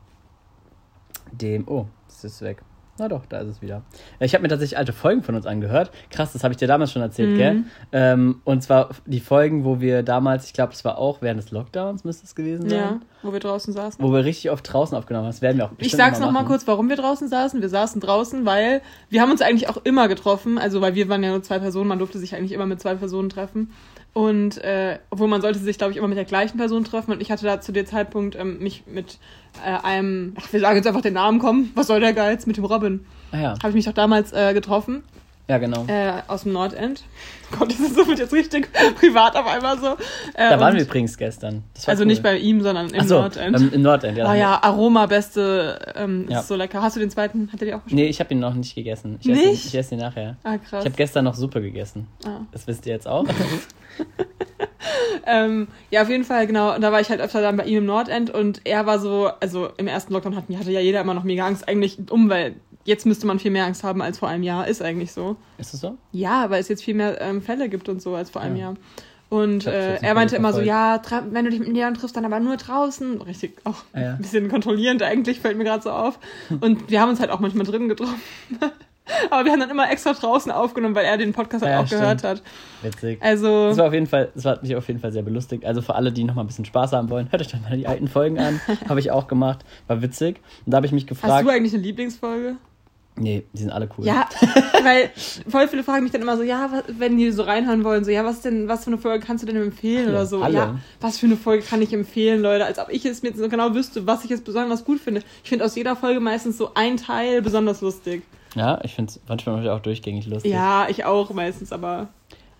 dem, 1.32 1.66
oh, 1.66 1.86
es 2.08 2.22
ist 2.24 2.42
weg. 2.42 2.62
Na 2.98 3.08
doch, 3.08 3.24
da 3.26 3.38
ist 3.38 3.48
es 3.48 3.62
wieder. 3.62 3.82
Äh, 4.18 4.26
Ich 4.26 4.34
habe 4.34 4.42
mir 4.42 4.48
tatsächlich 4.48 4.76
alte 4.76 4.92
Folgen 4.92 5.22
von 5.22 5.34
uns 5.34 5.46
angehört. 5.46 5.90
Krass, 6.10 6.32
das 6.34 6.44
habe 6.44 6.52
ich 6.52 6.58
dir 6.58 6.68
damals 6.68 6.92
schon 6.92 7.00
erzählt, 7.02 7.30
Mhm. 7.30 7.36
gell? 7.36 7.64
Ähm, 7.90 8.40
und 8.44 8.62
zwar 8.62 8.90
die 9.06 9.20
Folgen, 9.20 9.64
wo 9.64 9.80
wir 9.80 10.02
damals, 10.02 10.44
ich 10.46 10.52
glaube, 10.52 10.72
das 10.72 10.84
war 10.84 10.98
auch 10.98 11.22
während 11.22 11.42
des 11.42 11.50
Lockdowns, 11.52 12.04
müsste 12.04 12.26
es 12.26 12.34
gewesen 12.34 12.68
sein. 12.68 12.78
Ja, 12.78 13.00
wo 13.22 13.32
wir 13.32 13.40
draußen 13.40 13.72
saßen. 13.72 14.04
Wo 14.04 14.12
wir 14.12 14.24
richtig 14.24 14.50
oft 14.50 14.70
draußen 14.70 14.96
aufgenommen 14.96 15.24
haben. 15.24 15.32
Das 15.32 15.40
werden 15.42 15.56
wir 15.56 15.64
auch 15.66 15.70
Ich 15.78 15.92
sag's 15.92 16.18
noch 16.20 16.26
noch 16.26 16.32
mal 16.32 16.40
machen. 16.40 16.48
kurz, 16.48 16.66
warum 16.66 16.88
wir 16.90 16.96
draußen 16.96 17.28
saßen. 17.28 17.60
Wir 17.62 17.68
saßen 17.70 18.00
draußen, 18.00 18.44
weil 18.44 18.82
wir 19.08 19.22
haben 19.22 19.30
uns 19.30 19.40
eigentlich 19.40 19.68
auch 19.70 19.78
immer 19.84 20.06
getroffen. 20.08 20.58
Also, 20.58 20.80
weil 20.82 20.94
wir 20.94 21.08
waren 21.08 21.22
ja 21.22 21.30
nur 21.30 21.42
zwei 21.42 21.58
Personen. 21.58 21.88
Man 21.88 21.98
durfte 21.98 22.18
sich 22.18 22.34
eigentlich 22.34 22.52
immer 22.52 22.66
mit 22.66 22.80
zwei 22.80 22.94
Personen 22.94 23.30
treffen. 23.30 23.70
Und 24.14 24.58
äh, 24.58 24.98
obwohl 25.08 25.28
man 25.28 25.40
sollte 25.40 25.58
sich, 25.58 25.78
glaube 25.78 25.92
ich, 25.92 25.96
immer 25.96 26.08
mit 26.08 26.18
der 26.18 26.26
gleichen 26.26 26.58
Person 26.58 26.84
treffen. 26.84 27.12
Und 27.12 27.22
ich 27.22 27.30
hatte 27.30 27.46
da 27.46 27.60
zu 27.60 27.72
dem 27.72 27.86
Zeitpunkt 27.86 28.36
ähm, 28.36 28.58
mich 28.58 28.84
mit 28.86 29.18
äh, 29.64 29.84
einem, 29.84 30.34
ach, 30.38 30.52
wir 30.52 30.60
sagen 30.60 30.76
jetzt 30.76 30.86
einfach 30.86 31.00
den 31.00 31.14
Namen, 31.14 31.38
komm, 31.38 31.70
was 31.74 31.86
soll 31.86 32.00
der 32.00 32.12
Geiz, 32.12 32.46
mit 32.46 32.58
dem 32.58 32.64
Robin. 32.64 33.06
Ah, 33.30 33.38
ja. 33.38 33.48
Habe 33.50 33.70
ich 33.70 33.74
mich 33.74 33.84
doch 33.86 33.94
damals 33.94 34.32
äh, 34.32 34.52
getroffen, 34.52 35.02
ja, 35.48 35.58
genau. 35.58 35.84
äh, 35.88 36.22
aus 36.28 36.44
dem 36.44 36.52
Nordend. 36.52 37.02
Gott, 37.58 37.70
das 37.70 37.80
ist 37.80 37.94
so 37.94 38.04
jetzt 38.12 38.32
richtig 38.32 38.68
privat 39.00 39.36
auf 39.36 39.46
einmal 39.46 39.78
so. 39.78 39.88
Äh, 40.34 40.48
da 40.50 40.58
waren 40.60 40.74
wir 40.74 40.82
übrigens 40.82 41.18
gestern. 41.18 41.64
Also 41.86 42.02
cool. 42.02 42.06
nicht 42.06 42.22
bei 42.22 42.38
ihm, 42.38 42.62
sondern 42.62 42.88
im 42.90 43.00
Ach 43.00 43.04
so, 43.04 43.20
Nordend. 43.20 43.60
ähm, 43.60 43.70
Im 43.74 43.82
Nordend, 43.82 44.16
ja. 44.16 44.30
Oh 44.30 44.34
ja, 44.34 44.58
Aroma 44.62 45.06
beste, 45.06 45.92
ähm, 45.96 46.26
Ja. 46.30 46.40
ist 46.40 46.48
so 46.48 46.56
lecker. 46.56 46.80
Hast 46.80 46.96
du 46.96 47.00
den 47.00 47.10
zweiten? 47.10 47.50
Hat 47.52 47.60
er 47.60 47.66
dir 47.66 47.76
auch 47.76 47.84
geschmeckt? 47.84 48.02
Nee, 48.04 48.08
ich 48.08 48.20
habe 48.20 48.32
ihn 48.32 48.40
noch 48.40 48.54
nicht 48.54 48.74
gegessen. 48.74 49.18
Ich 49.20 49.28
esse 49.28 49.42
ihn, 49.42 49.50
Nicht? 49.50 49.66
ich 49.66 49.74
esse 49.74 49.94
ihn 49.94 50.00
nachher. 50.00 50.36
Ah, 50.44 50.56
krass. 50.58 50.80
Ich 50.84 50.86
habe 50.86 50.96
gestern 50.96 51.24
noch 51.24 51.34
Suppe 51.34 51.60
gegessen. 51.60 52.06
ah. 52.24 52.40
Das 52.52 52.66
wisst 52.66 52.86
ihr 52.86 52.94
jetzt 52.94 53.06
auch. 53.08 53.26
ähm, 55.26 55.68
ja, 55.90 56.02
auf 56.02 56.08
jeden 56.08 56.24
Fall, 56.24 56.46
genau. 56.46 56.74
Und 56.74 56.80
da 56.80 56.92
war 56.92 57.00
ich 57.00 57.10
halt 57.10 57.20
öfter 57.20 57.40
dann 57.42 57.56
bei 57.56 57.64
ihm 57.64 57.78
im 57.78 57.86
Nordend 57.86 58.30
und 58.30 58.60
er 58.64 58.86
war 58.86 58.98
so, 58.98 59.30
also 59.40 59.68
im 59.76 59.86
ersten 59.86 60.12
Lockdown 60.12 60.36
hatten, 60.36 60.58
hatte 60.58 60.72
ja 60.72 60.80
jeder 60.80 61.00
immer 61.00 61.14
noch 61.14 61.24
mega 61.24 61.46
Angst. 61.46 61.68
Eigentlich 61.68 61.98
um, 62.10 62.28
weil 62.30 62.54
jetzt 62.84 63.06
müsste 63.06 63.26
man 63.26 63.38
viel 63.38 63.50
mehr 63.50 63.64
Angst 63.66 63.84
haben 63.84 64.02
als 64.02 64.18
vor 64.18 64.28
einem 64.28 64.42
Jahr. 64.42 64.66
Ist 64.68 64.82
eigentlich 64.82 65.12
so. 65.12 65.36
Ist 65.58 65.74
es 65.74 65.80
so? 65.80 65.96
Ja, 66.12 66.50
weil 66.50 66.60
es 66.60 66.68
jetzt 66.68 66.82
viel 66.84 66.94
mehr 66.94 67.20
ähm, 67.20 67.42
Fälle 67.42 67.68
gibt 67.68 67.88
und 67.88 68.00
so 68.02 68.14
als 68.14 68.30
vor 68.30 68.42
einem 68.42 68.56
Ja. 68.56 68.62
Jahr. 68.62 68.74
Und 69.28 69.66
äh, 69.66 69.96
er 70.02 70.12
meinte 70.12 70.36
immer 70.36 70.52
so, 70.52 70.60
ja, 70.60 71.00
wenn 71.30 71.46
du 71.46 71.50
dich 71.50 71.60
mit 71.60 71.72
Leon 71.72 71.94
triffst, 71.94 72.14
dann 72.14 72.26
aber 72.26 72.38
nur 72.38 72.58
draußen. 72.58 73.22
Richtig, 73.22 73.56
auch 73.64 73.76
Ah, 73.94 74.00
ja. 74.00 74.10
ein 74.12 74.18
bisschen 74.18 74.50
kontrollierend 74.50 75.02
eigentlich, 75.02 75.40
fällt 75.40 75.56
mir 75.56 75.64
gerade 75.64 75.82
so 75.82 75.90
auf. 75.90 76.18
Und 76.60 76.90
wir 76.90 77.00
haben 77.00 77.08
uns 77.08 77.18
halt 77.18 77.30
auch 77.30 77.40
manchmal 77.40 77.64
drinnen 77.64 77.88
getroffen. 77.88 78.20
aber 79.30 79.44
wir 79.46 79.52
haben 79.52 79.60
dann 79.60 79.70
immer 79.70 79.90
extra 79.90 80.12
draußen 80.12 80.52
aufgenommen, 80.52 80.94
weil 80.94 81.06
er 81.06 81.16
den 81.16 81.32
Podcast 81.32 81.64
halt 81.64 81.72
Ja, 81.72 81.80
auch 81.80 81.88
gehört 81.88 82.20
stimmt. 82.20 82.40
hat. 82.40 82.42
Witzig. 82.82 83.22
Also, 83.22 83.68
Das 83.68 83.78
war 83.78 83.86
auf 83.86 83.94
jeden 83.94 84.06
Fall, 84.06 84.30
das 84.34 84.44
hat 84.44 84.62
mich 84.62 84.76
auf 84.76 84.86
jeden 84.88 85.00
Fall 85.00 85.12
sehr 85.12 85.22
belustigt. 85.22 85.64
Also 85.64 85.80
für 85.80 85.94
alle, 85.94 86.12
die 86.12 86.24
noch 86.24 86.34
mal 86.34 86.42
ein 86.42 86.46
bisschen 86.46 86.66
Spaß 86.66 86.92
haben 86.92 87.08
wollen, 87.08 87.32
hört 87.32 87.40
euch 87.40 87.48
doch 87.48 87.60
mal 87.62 87.74
die 87.74 87.86
alten 87.86 88.08
Folgen 88.08 88.38
an. 88.38 88.60
habe 88.88 89.00
ich 89.00 89.10
auch 89.12 89.28
gemacht. 89.28 89.64
War 89.86 90.02
witzig. 90.02 90.40
Und 90.66 90.72
da 90.72 90.76
habe 90.76 90.84
ich 90.86 90.92
mich 90.92 91.04
hast 91.04 91.08
gefragt. 91.08 91.46
du 91.46 91.50
eigentlich 91.50 91.72
eine 91.72 91.82
Lieblingsfolge? 91.82 92.56
Nee, 93.16 93.44
die 93.52 93.58
sind 93.58 93.70
alle 93.70 93.88
cool. 93.96 94.06
Ja, 94.06 94.28
weil 94.82 95.10
voll 95.48 95.68
viele 95.68 95.82
fragen 95.82 96.02
mich 96.02 96.12
dann 96.12 96.22
immer 96.22 96.36
so, 96.36 96.42
ja, 96.42 96.70
was, 96.70 96.84
wenn 96.98 97.16
die 97.16 97.30
so 97.30 97.42
reinhören 97.42 97.84
wollen, 97.84 98.04
so, 98.04 98.10
ja, 98.10 98.24
was 98.24 98.40
denn, 98.40 98.68
was 98.68 98.84
für 98.84 98.90
eine 98.90 98.98
Folge 98.98 99.24
kannst 99.24 99.42
du 99.42 99.46
denn 99.46 99.56
empfehlen 99.56 100.08
Alle, 100.08 100.16
oder 100.16 100.26
so? 100.26 100.42
alle. 100.42 100.54
Ja, 100.54 100.78
was 101.00 101.18
für 101.18 101.26
eine 101.26 101.36
Folge 101.36 101.64
kann 101.64 101.82
ich 101.82 101.92
empfehlen, 101.92 102.42
Leute, 102.42 102.64
als 102.64 102.78
ob 102.78 102.88
ich 102.90 103.04
es 103.04 103.22
mir 103.22 103.30
jetzt 103.30 103.38
so 103.38 103.48
genau 103.48 103.74
wüsste, 103.74 104.06
was 104.06 104.24
ich 104.24 104.30
jetzt 104.30 104.44
besonders 104.44 104.84
gut 104.84 105.00
finde. 105.00 105.22
Ich 105.42 105.50
finde 105.50 105.64
aus 105.64 105.74
jeder 105.74 105.96
Folge 105.96 106.20
meistens 106.20 106.58
so 106.58 106.72
ein 106.74 106.96
Teil 106.96 107.42
besonders 107.42 107.80
lustig. 107.80 108.22
Ja, 108.54 108.80
ich 108.82 108.94
finde 108.94 109.10
es 109.10 109.20
manchmal 109.28 109.68
auch 109.70 109.80
durchgängig 109.80 110.26
lustig. 110.26 110.52
Ja, 110.52 110.86
ich 110.88 111.04
auch 111.04 111.32
meistens, 111.32 111.72
aber. 111.72 112.08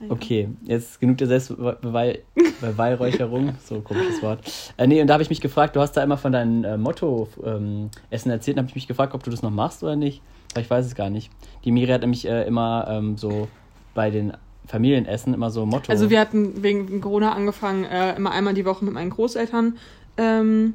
Okay, 0.09 0.49
jetzt 0.65 0.99
genug 0.99 1.19
der 1.19 1.29
Selbstbeweihräucherung. 1.29 3.55
so 3.65 3.81
komisches 3.83 4.21
Wort. 4.21 4.41
Äh, 4.77 4.89
nee, 4.89 5.01
und 5.01 5.07
da 5.07 5.15
habe 5.15 5.23
ich 5.23 5.31
mich 5.31 5.41
gefragt, 5.41 5.77
du 5.77 5.81
hast 5.81 5.93
da 5.93 6.03
immer 6.03 6.19
von 6.19 6.33
deinem 6.33 6.65
äh, 6.65 6.77
Motto-Essen 6.77 8.31
erzählt, 8.31 8.57
und 8.57 8.63
habe 8.63 8.69
ich 8.69 8.75
mich 8.75 8.89
gefragt, 8.89 9.15
ob 9.15 9.23
du 9.23 9.31
das 9.31 9.43
noch 9.43 9.51
machst 9.51 9.85
oder 9.85 9.95
nicht. 9.95 10.21
Aber 10.53 10.61
ich 10.61 10.71
weiß 10.71 10.87
es 10.87 10.95
gar 10.95 11.11
nicht. 11.11 11.31
Die 11.65 11.73
Miri 11.73 11.91
hat 11.91 12.01
nämlich 12.03 12.27
äh, 12.27 12.47
immer 12.47 12.87
ähm, 12.89 13.17
so 13.17 13.49
bei 13.95 14.11
den 14.11 14.33
Familienessen 14.67 15.35
immer 15.35 15.51
so 15.51 15.67
Motto. 15.67 15.91
Also 15.91 16.11
wir 16.11 16.21
hatten 16.21 16.63
wegen 16.63 17.01
Corona 17.01 17.33
angefangen, 17.33 17.85
äh, 17.85 18.15
immer 18.17 18.31
einmal 18.31 18.55
die 18.55 18.65
Woche 18.65 18.85
mit 18.85 18.95
meinen 18.95 19.11
Großeltern. 19.11 19.77
Ähm, 20.17 20.75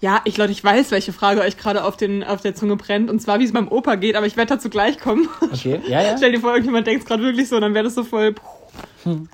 ja, 0.00 0.20
ich 0.24 0.36
Leute, 0.36 0.52
ich 0.52 0.62
weiß, 0.62 0.90
welche 0.90 1.12
Frage 1.12 1.40
euch 1.40 1.56
gerade 1.56 1.84
auf, 1.84 1.96
den, 1.96 2.22
auf 2.22 2.40
der 2.40 2.54
Zunge 2.54 2.76
brennt. 2.76 3.10
Und 3.10 3.20
zwar, 3.20 3.38
wie 3.40 3.44
es 3.44 3.52
beim 3.52 3.68
Opa 3.68 3.94
geht, 3.94 4.14
aber 4.16 4.26
ich 4.26 4.36
werde 4.36 4.54
dazu 4.54 4.68
gleich 4.68 4.98
kommen. 4.98 5.28
Okay, 5.40 5.80
ja, 5.88 6.02
ja. 6.02 6.16
Stell 6.16 6.32
dir 6.32 6.40
vor, 6.40 6.50
irgendjemand 6.50 6.86
denkt 6.86 7.02
es 7.02 7.08
gerade 7.08 7.22
wirklich 7.22 7.48
so, 7.48 7.58
dann 7.60 7.74
wäre 7.74 7.84
das 7.84 7.94
so 7.94 8.04
voll. 8.04 8.34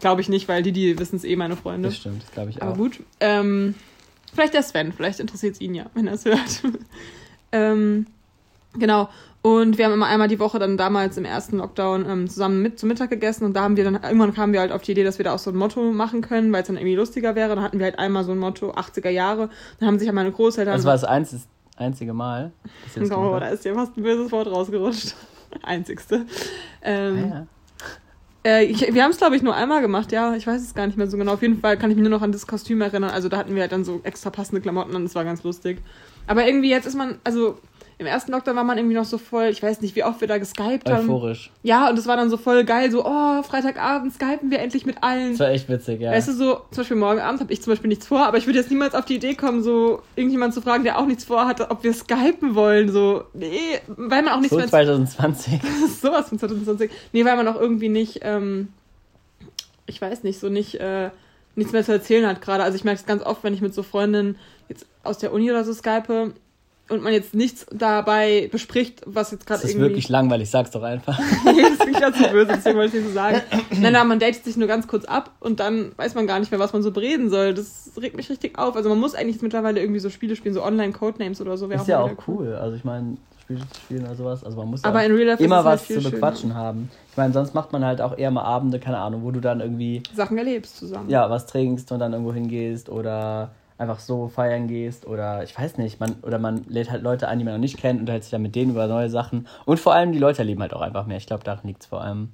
Glaube 0.00 0.21
ich 0.21 0.28
nicht, 0.28 0.49
weil 0.49 0.62
die, 0.62 0.73
die 0.73 0.99
wissen 0.99 1.16
es 1.16 1.25
eh, 1.25 1.35
meine 1.35 1.56
Freunde. 1.56 1.88
Das 1.88 1.97
stimmt, 1.97 2.23
das 2.23 2.30
glaube 2.30 2.50
ich 2.50 2.62
Aber 2.62 2.73
auch. 2.73 2.76
gut. 2.76 3.00
Ähm, 3.21 3.75
vielleicht 4.32 4.54
der 4.54 4.62
Sven, 4.62 4.92
vielleicht 4.92 5.18
interessiert 5.18 5.54
es 5.54 5.61
ihn 5.61 5.75
ja, 5.75 5.87
wenn 5.94 6.06
er 6.06 6.14
es 6.14 6.25
hört. 6.25 6.62
ähm, 7.52 8.06
genau. 8.75 9.09
Und 9.43 9.77
wir 9.77 9.87
haben 9.87 9.93
immer 9.93 10.07
einmal 10.07 10.29
die 10.29 10.39
Woche 10.39 10.61
dann 10.61 10.77
damals 10.77 11.17
im 11.17 11.25
ersten 11.25 11.59
Lockdown 11.59 12.09
ähm, 12.09 12.31
zusammen 12.31 12.63
mit 12.63 12.79
zum 12.79 12.89
Mittag 12.89 13.11
gegessen 13.11 13.45
und 13.45 13.55
da 13.55 13.63
haben 13.63 13.77
wir 13.77 13.83
dann, 13.83 13.95
irgendwann 13.95 14.33
kamen 14.33 14.53
wir 14.53 14.61
halt 14.61 14.71
auf 14.71 14.83
die 14.83 14.93
Idee, 14.93 15.03
dass 15.03 15.19
wir 15.19 15.25
da 15.25 15.35
auch 15.35 15.41
so 15.41 15.51
ein 15.51 15.57
Motto 15.57 15.81
machen 15.91 16.21
können, 16.21 16.53
weil 16.53 16.63
es 16.63 16.69
dann 16.69 16.77
irgendwie 16.77 16.95
lustiger 16.95 17.35
wäre. 17.35 17.49
Dann 17.49 17.65
hatten 17.65 17.81
wir 17.81 17.87
halt 17.87 17.99
einmal 17.99 18.23
so 18.23 18.31
ein 18.31 18.39
Motto, 18.39 18.71
80er 18.71 19.11
Jahre. 19.11 19.51
Dann 19.81 19.89
haben 19.89 19.99
sich 19.99 20.07
ja 20.07 20.13
meine 20.13 20.31
Großeltern. 20.31 20.75
Das 20.75 20.85
war 20.85 20.93
das 20.93 21.03
einzig, 21.03 21.43
einzige 21.77 22.13
Mal. 22.13 22.53
das 22.95 23.11
oh, 23.11 23.37
da 23.41 23.49
ist 23.49 23.65
dir 23.65 23.75
fast 23.75 23.97
ein 23.97 24.05
böses 24.05 24.31
Wort 24.31 24.47
rausgerutscht. 24.47 25.17
Einzigste. 25.63 26.25
Ähm, 26.83 27.17
Ah, 27.17 27.35
ja. 27.35 27.47
Äh, 28.45 28.65
ich, 28.65 28.93
wir 28.93 29.05
haben 29.05 29.13
es, 29.13 29.19
glaube 29.19 29.37
ich, 29.37 29.43
nur 29.43 29.55
einmal 29.55 29.83
gemacht, 29.83 30.11
ja. 30.11 30.35
Ich 30.35 30.47
weiß 30.47 30.61
es 30.61 30.75
gar 30.75 30.87
nicht 30.87 30.99
mehr 30.99 31.07
so 31.07 31.17
genau. 31.17 31.35
Auf 31.35 31.43
jeden 31.43 31.61
Fall 31.61 31.77
kann 31.77 31.91
ich 31.91 31.97
mich 31.97 32.03
nur 32.03 32.11
noch 32.11 32.23
an 32.23 32.33
das 32.33 32.47
Kostüm 32.47 32.81
erinnern. 32.81 33.11
Also 33.11 33.29
da 33.29 33.37
hatten 33.37 33.55
wir 33.55 33.63
halt 33.63 33.73
dann 33.73 33.85
so 33.85 34.01
extra 34.03 34.31
passende 34.31 34.61
Klamotten 34.61 34.95
an, 34.97 35.05
das 35.05 35.15
war 35.15 35.25
ganz 35.25 35.45
lustig. 35.45 35.81
Aber 36.27 36.47
irgendwie 36.47 36.71
jetzt 36.71 36.87
ist 36.87 36.97
man, 36.97 37.19
also 37.25 37.59
im 38.02 38.06
ersten 38.06 38.32
Lockdown 38.32 38.56
war 38.56 38.64
man 38.64 38.78
irgendwie 38.78 38.97
noch 38.97 39.04
so 39.04 39.16
voll, 39.16 39.44
ich 39.44 39.62
weiß 39.62 39.80
nicht, 39.80 39.97
wie 39.97 40.04
oft 40.04 40.21
wir 40.21 40.28
da 40.28 40.38
geskypt 40.38 40.90
haben. 40.90 41.09
Euphorisch. 41.09 41.50
Ja, 41.62 41.88
und 41.88 41.99
es 41.99 42.06
war 42.06 42.16
dann 42.16 42.30
so 42.30 42.37
voll 42.37 42.64
geil, 42.64 42.90
so, 42.90 43.04
oh, 43.04 43.42
Freitagabend 43.42 44.12
skypen 44.12 44.50
wir 44.50 44.59
endlich 44.59 44.85
mit 44.85 45.02
allen. 45.02 45.30
Das 45.30 45.40
war 45.40 45.50
echt 45.50 45.68
witzig, 45.68 46.00
ja. 46.00 46.11
Weißt 46.11 46.28
du, 46.28 46.32
so, 46.32 46.54
zum 46.71 46.82
Beispiel 46.82 46.97
morgen 46.97 47.21
Abend 47.21 47.40
habe 47.40 47.52
ich 47.52 47.62
zum 47.62 47.73
Beispiel 47.73 47.88
nichts 47.88 48.06
vor, 48.06 48.26
aber 48.26 48.38
ich 48.38 48.47
würde 48.47 48.59
jetzt 48.59 48.71
niemals 48.71 48.94
auf 48.94 49.04
die 49.04 49.14
Idee 49.14 49.35
kommen, 49.35 49.62
so 49.62 50.02
irgendjemand 50.16 50.52
zu 50.52 50.61
fragen, 50.61 50.85
der 50.85 50.99
auch 50.99 51.06
nichts 51.06 51.25
vorhat, 51.25 51.61
ob 51.71 51.85
wir 51.85 51.94
skypen 51.94 52.54
wollen. 52.54 52.90
So, 52.90 53.25
nee, 53.32 53.78
weil 53.87 54.23
man 54.23 54.35
auch 54.35 54.40
nichts 54.40 54.50
so 54.50 54.56
mehr. 54.56 54.68
2020. 54.68 55.61
Das 55.62 55.90
ist 55.90 56.02
sowas 56.02 56.28
von 56.28 56.38
2020. 56.38 56.90
Nee, 57.12 57.25
weil 57.25 57.37
man 57.37 57.47
auch 57.47 57.61
irgendwie 57.61 57.88
nicht, 57.88 58.21
ähm, 58.23 58.68
ich 59.87 60.02
weiß 60.02 60.25
nicht, 60.25 60.40
so 60.40 60.49
nicht, 60.49 60.80
äh, 60.80 61.11
nichts 61.54 61.73
mehr 61.73 61.85
zu 61.85 61.92
erzählen 61.92 62.26
hat 62.26 62.40
gerade. 62.40 62.64
Also 62.64 62.76
ich 62.76 62.85
merke 62.85 63.00
es 63.00 63.06
ganz 63.06 63.23
oft, 63.23 63.44
wenn 63.44 63.54
ich 63.54 63.61
mit 63.61 63.75
so 63.75 63.82
Freundinnen 63.82 64.37
jetzt 64.68 64.87
aus 65.02 65.18
der 65.18 65.32
Uni 65.32 65.50
oder 65.50 65.64
so 65.64 65.73
skype 65.73 66.32
und 66.93 67.03
man 67.03 67.13
jetzt 67.13 67.35
nichts 67.35 67.67
dabei 67.73 68.49
bespricht, 68.53 69.03
was 69.07 69.31
jetzt 69.31 69.47
gerade 69.47 69.61
Das 69.61 69.65
ist 69.69 69.75
irgendwie. 69.75 69.89
wirklich 69.91 70.09
langweilig, 70.09 70.51
sag's 70.51 70.71
doch 70.71 70.83
einfach. 70.83 71.19
Das 71.45 71.79
klingt 71.79 72.01
ganz 72.01 72.19
so 72.19 72.29
böse, 72.29 72.53
deswegen 72.55 72.79
wollte 72.79 72.97
ich 72.97 73.03
nicht 73.03 73.13
so 73.13 73.15
sagen. 73.15 73.41
Nein, 73.81 73.93
nein, 73.93 74.07
man 74.09 74.19
datet 74.19 74.45
sich 74.45 74.57
nur 74.57 74.69
ganz 74.69 74.87
kurz 74.87 75.05
ab 75.05 75.31
und 75.41 75.61
dann 75.61 75.93
weiß 75.97 76.15
man 76.15 76.27
gar 76.27 76.39
nicht 76.39 76.51
mehr, 76.51 76.61
was 76.61 76.73
man 76.73 76.83
so 76.83 76.91
bereden 76.91 77.31
soll. 77.31 77.55
Das 77.55 77.91
regt 78.01 78.17
mich 78.17 78.29
richtig 78.31 78.59
auf. 78.59 78.77
Also 78.77 78.89
man 78.89 78.99
muss 78.99 79.15
eigentlich 79.15 79.37
jetzt 79.37 79.43
mittlerweile 79.43 79.81
irgendwie 79.81 80.01
so 80.01 80.11
Spiele 80.11 80.37
spielen, 80.37 80.55
so 80.55 80.63
Online-Codenames 80.63 81.41
oder 81.41 81.57
so. 81.57 81.67
Ist 81.69 81.89
ja 81.89 81.99
mal 81.99 82.05
auch 82.05 82.11
wieder 82.11 82.23
cool. 82.29 82.55
Also 82.55 82.77
ich 82.77 82.85
meine, 82.85 83.17
Spiele 83.41 83.61
zu 83.61 83.81
spielen 83.81 84.05
oder 84.05 84.15
sowas. 84.15 84.45
Also 84.45 84.57
man 84.59 84.69
muss 84.69 84.85
Aber 84.85 85.01
ja 85.01 85.07
in 85.07 85.13
Real 85.15 85.27
Life 85.29 85.43
ist 85.43 85.47
immer 85.47 85.65
halt 85.65 85.81
was 85.81 85.87
zu 85.87 86.11
bequatschen 86.11 86.55
haben. 86.55 86.91
Ich 87.11 87.17
meine, 87.17 87.33
sonst 87.33 87.55
macht 87.55 87.73
man 87.73 87.85
halt 87.85 88.01
auch 88.01 88.17
eher 88.17 88.31
mal 88.31 88.43
Abende, 88.45 88.79
keine 88.79 88.99
Ahnung, 88.99 89.23
wo 89.25 89.31
du 89.31 89.41
dann 89.41 89.61
irgendwie 89.61 90.03
Sachen 90.15 90.39
erlebst 90.39 90.77
zusammen. 90.77 91.11
ja 91.11 91.29
was 91.29 91.47
trinkst 91.47 91.91
und 91.93 91.99
dann 91.99 92.13
irgendwo 92.13 92.33
hingehst 92.33 92.89
oder 92.89 93.51
einfach 93.83 94.01
so 94.01 94.29
feiern 94.29 94.69
gehst 94.69 95.07
oder 95.07 95.43
ich 95.43 95.59
weiß 95.59 95.77
nicht, 95.79 96.01
man 96.01 96.17
oder 96.23 96.39
man 96.39 96.65
lädt 96.69 96.91
halt 96.91 97.03
Leute 97.03 97.29
ein, 97.29 97.39
die 97.39 97.45
man 97.45 97.55
noch 97.55 97.61
nicht 97.61 97.79
kennt 97.79 98.01
und 98.01 98.09
hält 98.09 98.23
sich 98.25 98.31
dann 98.31 98.43
mit 98.43 98.55
denen 98.55 98.71
über 98.71 98.87
neue 98.87 99.11
Sachen 99.11 99.47
und 99.67 99.79
vor 99.81 99.93
allem 99.95 100.12
die 100.12 100.19
Leute 100.19 100.39
erleben 100.39 100.62
halt 100.62 100.73
auch 100.75 100.81
einfach 100.81 101.07
mehr. 101.07 101.17
Ich 101.19 101.27
glaube, 101.27 101.45
daran 101.45 101.67
liegt 101.67 101.83
es 101.83 101.87
vor 101.89 102.03
allem. 102.03 102.31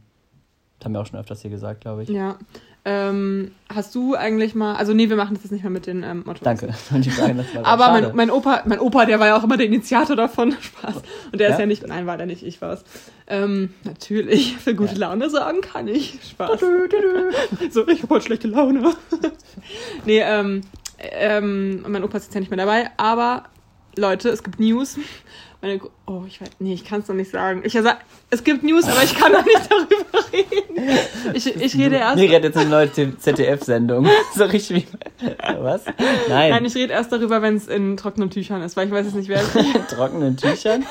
Das 0.78 0.84
haben 0.84 0.92
wir 0.92 1.00
auch 1.00 1.06
schon 1.06 1.18
öfters 1.18 1.42
hier 1.42 1.50
gesagt, 1.50 1.80
glaube 1.80 2.04
ich. 2.04 2.08
Ja. 2.08 2.36
Ähm, 2.84 3.50
hast 3.68 3.94
du 3.96 4.14
eigentlich 4.14 4.54
mal, 4.54 4.76
also 4.76 4.94
nee, 4.94 5.08
wir 5.10 5.16
machen 5.16 5.34
das 5.34 5.42
jetzt 5.42 5.50
nicht 5.52 5.62
mehr 5.62 5.70
mit 5.70 5.86
den 5.86 6.04
ähm, 6.04 6.22
Mottos. 6.24 6.42
Danke. 6.44 6.72
Sagen, 6.90 7.44
Aber 7.64 7.88
mein, 7.90 8.14
mein 8.14 8.30
Opa, 8.30 8.62
mein 8.64 8.78
Opa, 8.78 9.04
der 9.04 9.18
war 9.18 9.26
ja 9.26 9.36
auch 9.36 9.42
immer 9.44 9.56
der 9.56 9.66
Initiator 9.66 10.14
davon. 10.16 10.52
Spaß. 10.60 10.94
Und 11.32 11.40
der 11.40 11.48
ist 11.48 11.54
Ja? 11.54 11.60
ja 11.60 11.66
nicht, 11.66 11.86
nein, 11.86 12.06
war 12.06 12.16
der 12.16 12.26
nicht, 12.26 12.44
ich 12.44 12.62
war's. 12.62 12.84
Ähm, 13.26 13.74
natürlich, 13.84 14.56
für 14.56 14.74
gute 14.74 14.92
Ja. 14.94 15.08
Laune 15.08 15.28
sagen 15.28 15.60
kann 15.60 15.88
ich. 15.88 16.18
Spaß. 16.30 16.60
so, 17.72 17.86
ich 17.88 18.02
hab 18.04 18.10
heute 18.10 18.24
schlechte 18.24 18.48
Laune. 18.48 18.92
nee, 20.06 20.20
ähm, 20.20 20.62
ähm, 20.98 21.84
mein 21.86 22.02
Opa 22.04 22.18
ist 22.18 22.24
jetzt 22.24 22.34
ja 22.34 22.40
nicht 22.40 22.50
mehr 22.50 22.58
dabei, 22.58 22.90
aber 22.96 23.44
Leute, 23.96 24.28
es 24.30 24.42
gibt 24.42 24.60
News. 24.60 24.98
Meine, 25.60 25.80
oh, 26.06 26.22
ich 26.28 26.40
weiß, 26.40 26.50
nee, 26.60 26.72
ich 26.72 26.84
kann 26.84 27.00
es 27.00 27.08
noch 27.08 27.16
nicht 27.16 27.32
sagen. 27.32 27.62
Ich 27.64 27.72
sag, 27.72 27.98
es 28.30 28.44
gibt 28.44 28.62
News, 28.62 28.84
aber 28.84 29.02
ich 29.02 29.12
kann 29.16 29.32
noch 29.32 29.44
nicht 29.44 29.60
darüber 29.68 30.32
reden. 30.32 30.88
Ich, 31.34 31.46
ich 31.56 31.76
rede 31.76 31.96
erst. 31.96 32.14
Nee, 32.16 32.26
redet 32.26 32.44
jetzt 32.54 32.58
eine 32.58 32.70
neue 32.70 32.92
ZDF-Sendung. 32.92 34.06
so 34.36 34.44
richtig 34.44 34.86
wie. 35.20 35.26
Was? 35.58 35.84
Nein. 36.28 36.50
Nein, 36.50 36.64
ich 36.64 36.76
rede 36.76 36.92
erst 36.92 37.10
darüber, 37.10 37.42
wenn 37.42 37.56
es 37.56 37.66
in 37.66 37.96
trockenen 37.96 38.30
Tüchern 38.30 38.62
ist, 38.62 38.76
weil 38.76 38.86
ich 38.86 38.92
weiß 38.92 39.06
es 39.06 39.14
nicht, 39.14 39.28
wer 39.28 39.42
trockenen 39.88 40.36
Tüchern. 40.36 40.86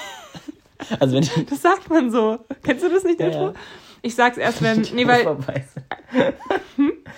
Also 0.99 1.15
wenn 1.15 1.23
ich. 1.23 1.31
Das 1.49 1.61
sagt 1.61 1.89
man 1.89 2.11
so. 2.11 2.39
Kennst 2.63 2.83
du 2.83 2.89
das 2.89 3.05
nicht, 3.05 3.21
Ja, 3.21 3.27
Intro? 3.27 3.45
ja. 3.47 3.53
Ich 4.01 4.15
sag's 4.15 4.37
erst, 4.37 4.61
wenn. 4.61 4.81
Nee, 4.93 5.07
weil. 5.07 5.23
vorbei 5.23 5.65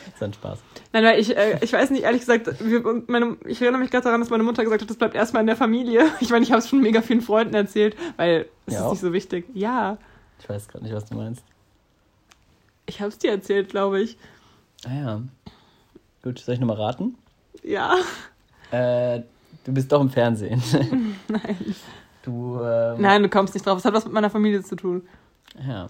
ist. 0.15 0.23
ein 0.23 0.33
Spaß. 0.33 0.59
Nein, 0.93 1.03
weil 1.03 1.19
ich, 1.19 1.35
äh, 1.35 1.57
ich 1.61 1.71
weiß 1.73 1.89
nicht, 1.91 2.03
ehrlich 2.03 2.21
gesagt, 2.21 2.47
wir, 2.63 3.03
meine, 3.07 3.37
ich 3.45 3.61
erinnere 3.61 3.81
mich 3.81 3.91
gerade 3.91 4.03
daran, 4.05 4.19
dass 4.21 4.29
meine 4.29 4.43
Mutter 4.43 4.63
gesagt 4.63 4.81
hat, 4.81 4.89
das 4.89 4.97
bleibt 4.97 5.15
erstmal 5.15 5.41
in 5.41 5.47
der 5.47 5.55
Familie. 5.55 6.05
Ich 6.19 6.29
meine, 6.29 6.43
ich 6.43 6.51
habe 6.51 6.59
es 6.59 6.69
schon 6.69 6.81
mega 6.81 7.01
vielen 7.01 7.21
Freunden 7.21 7.53
erzählt, 7.55 7.95
weil 8.17 8.47
es 8.65 8.73
Ja 8.73 8.85
ist 8.85 8.91
nicht 8.91 9.01
so 9.01 9.13
wichtig. 9.13 9.45
Ja, 9.53 9.97
Ich 10.41 10.49
weiß 10.49 10.67
gerade 10.67 10.83
nicht, 10.83 10.93
was 10.93 11.05
du 11.05 11.15
meinst. 11.15 11.43
ich 12.85 12.99
habe 13.01 13.09
es 13.09 13.17
dir 13.17 13.31
erzählt, 13.31 13.69
glaube 13.69 14.01
ich. 14.01 14.17
Ah 14.85 14.93
ja. 14.93 15.21
Gut, 16.23 16.39
soll 16.39 16.55
ich 16.55 16.59
nochmal 16.59 16.77
raten? 16.77 17.15
Ja. 17.63 17.95
Äh, 18.71 19.21
du 19.63 19.73
bist 19.73 19.91
doch 19.91 20.01
im 20.01 20.09
Fernsehen. 20.09 20.61
Nein. 21.27 21.75
Du, 22.23 22.59
ähm, 22.61 23.01
Nein, 23.01 23.23
du 23.23 23.29
kommst 23.29 23.53
nicht 23.53 23.65
drauf. 23.65 23.77
Es 23.79 23.85
hat 23.85 23.93
was 23.93 24.05
mit 24.05 24.13
meiner 24.13 24.29
Familie 24.29 24.61
zu 24.63 24.75
tun. 24.75 25.07
Ja. 25.65 25.87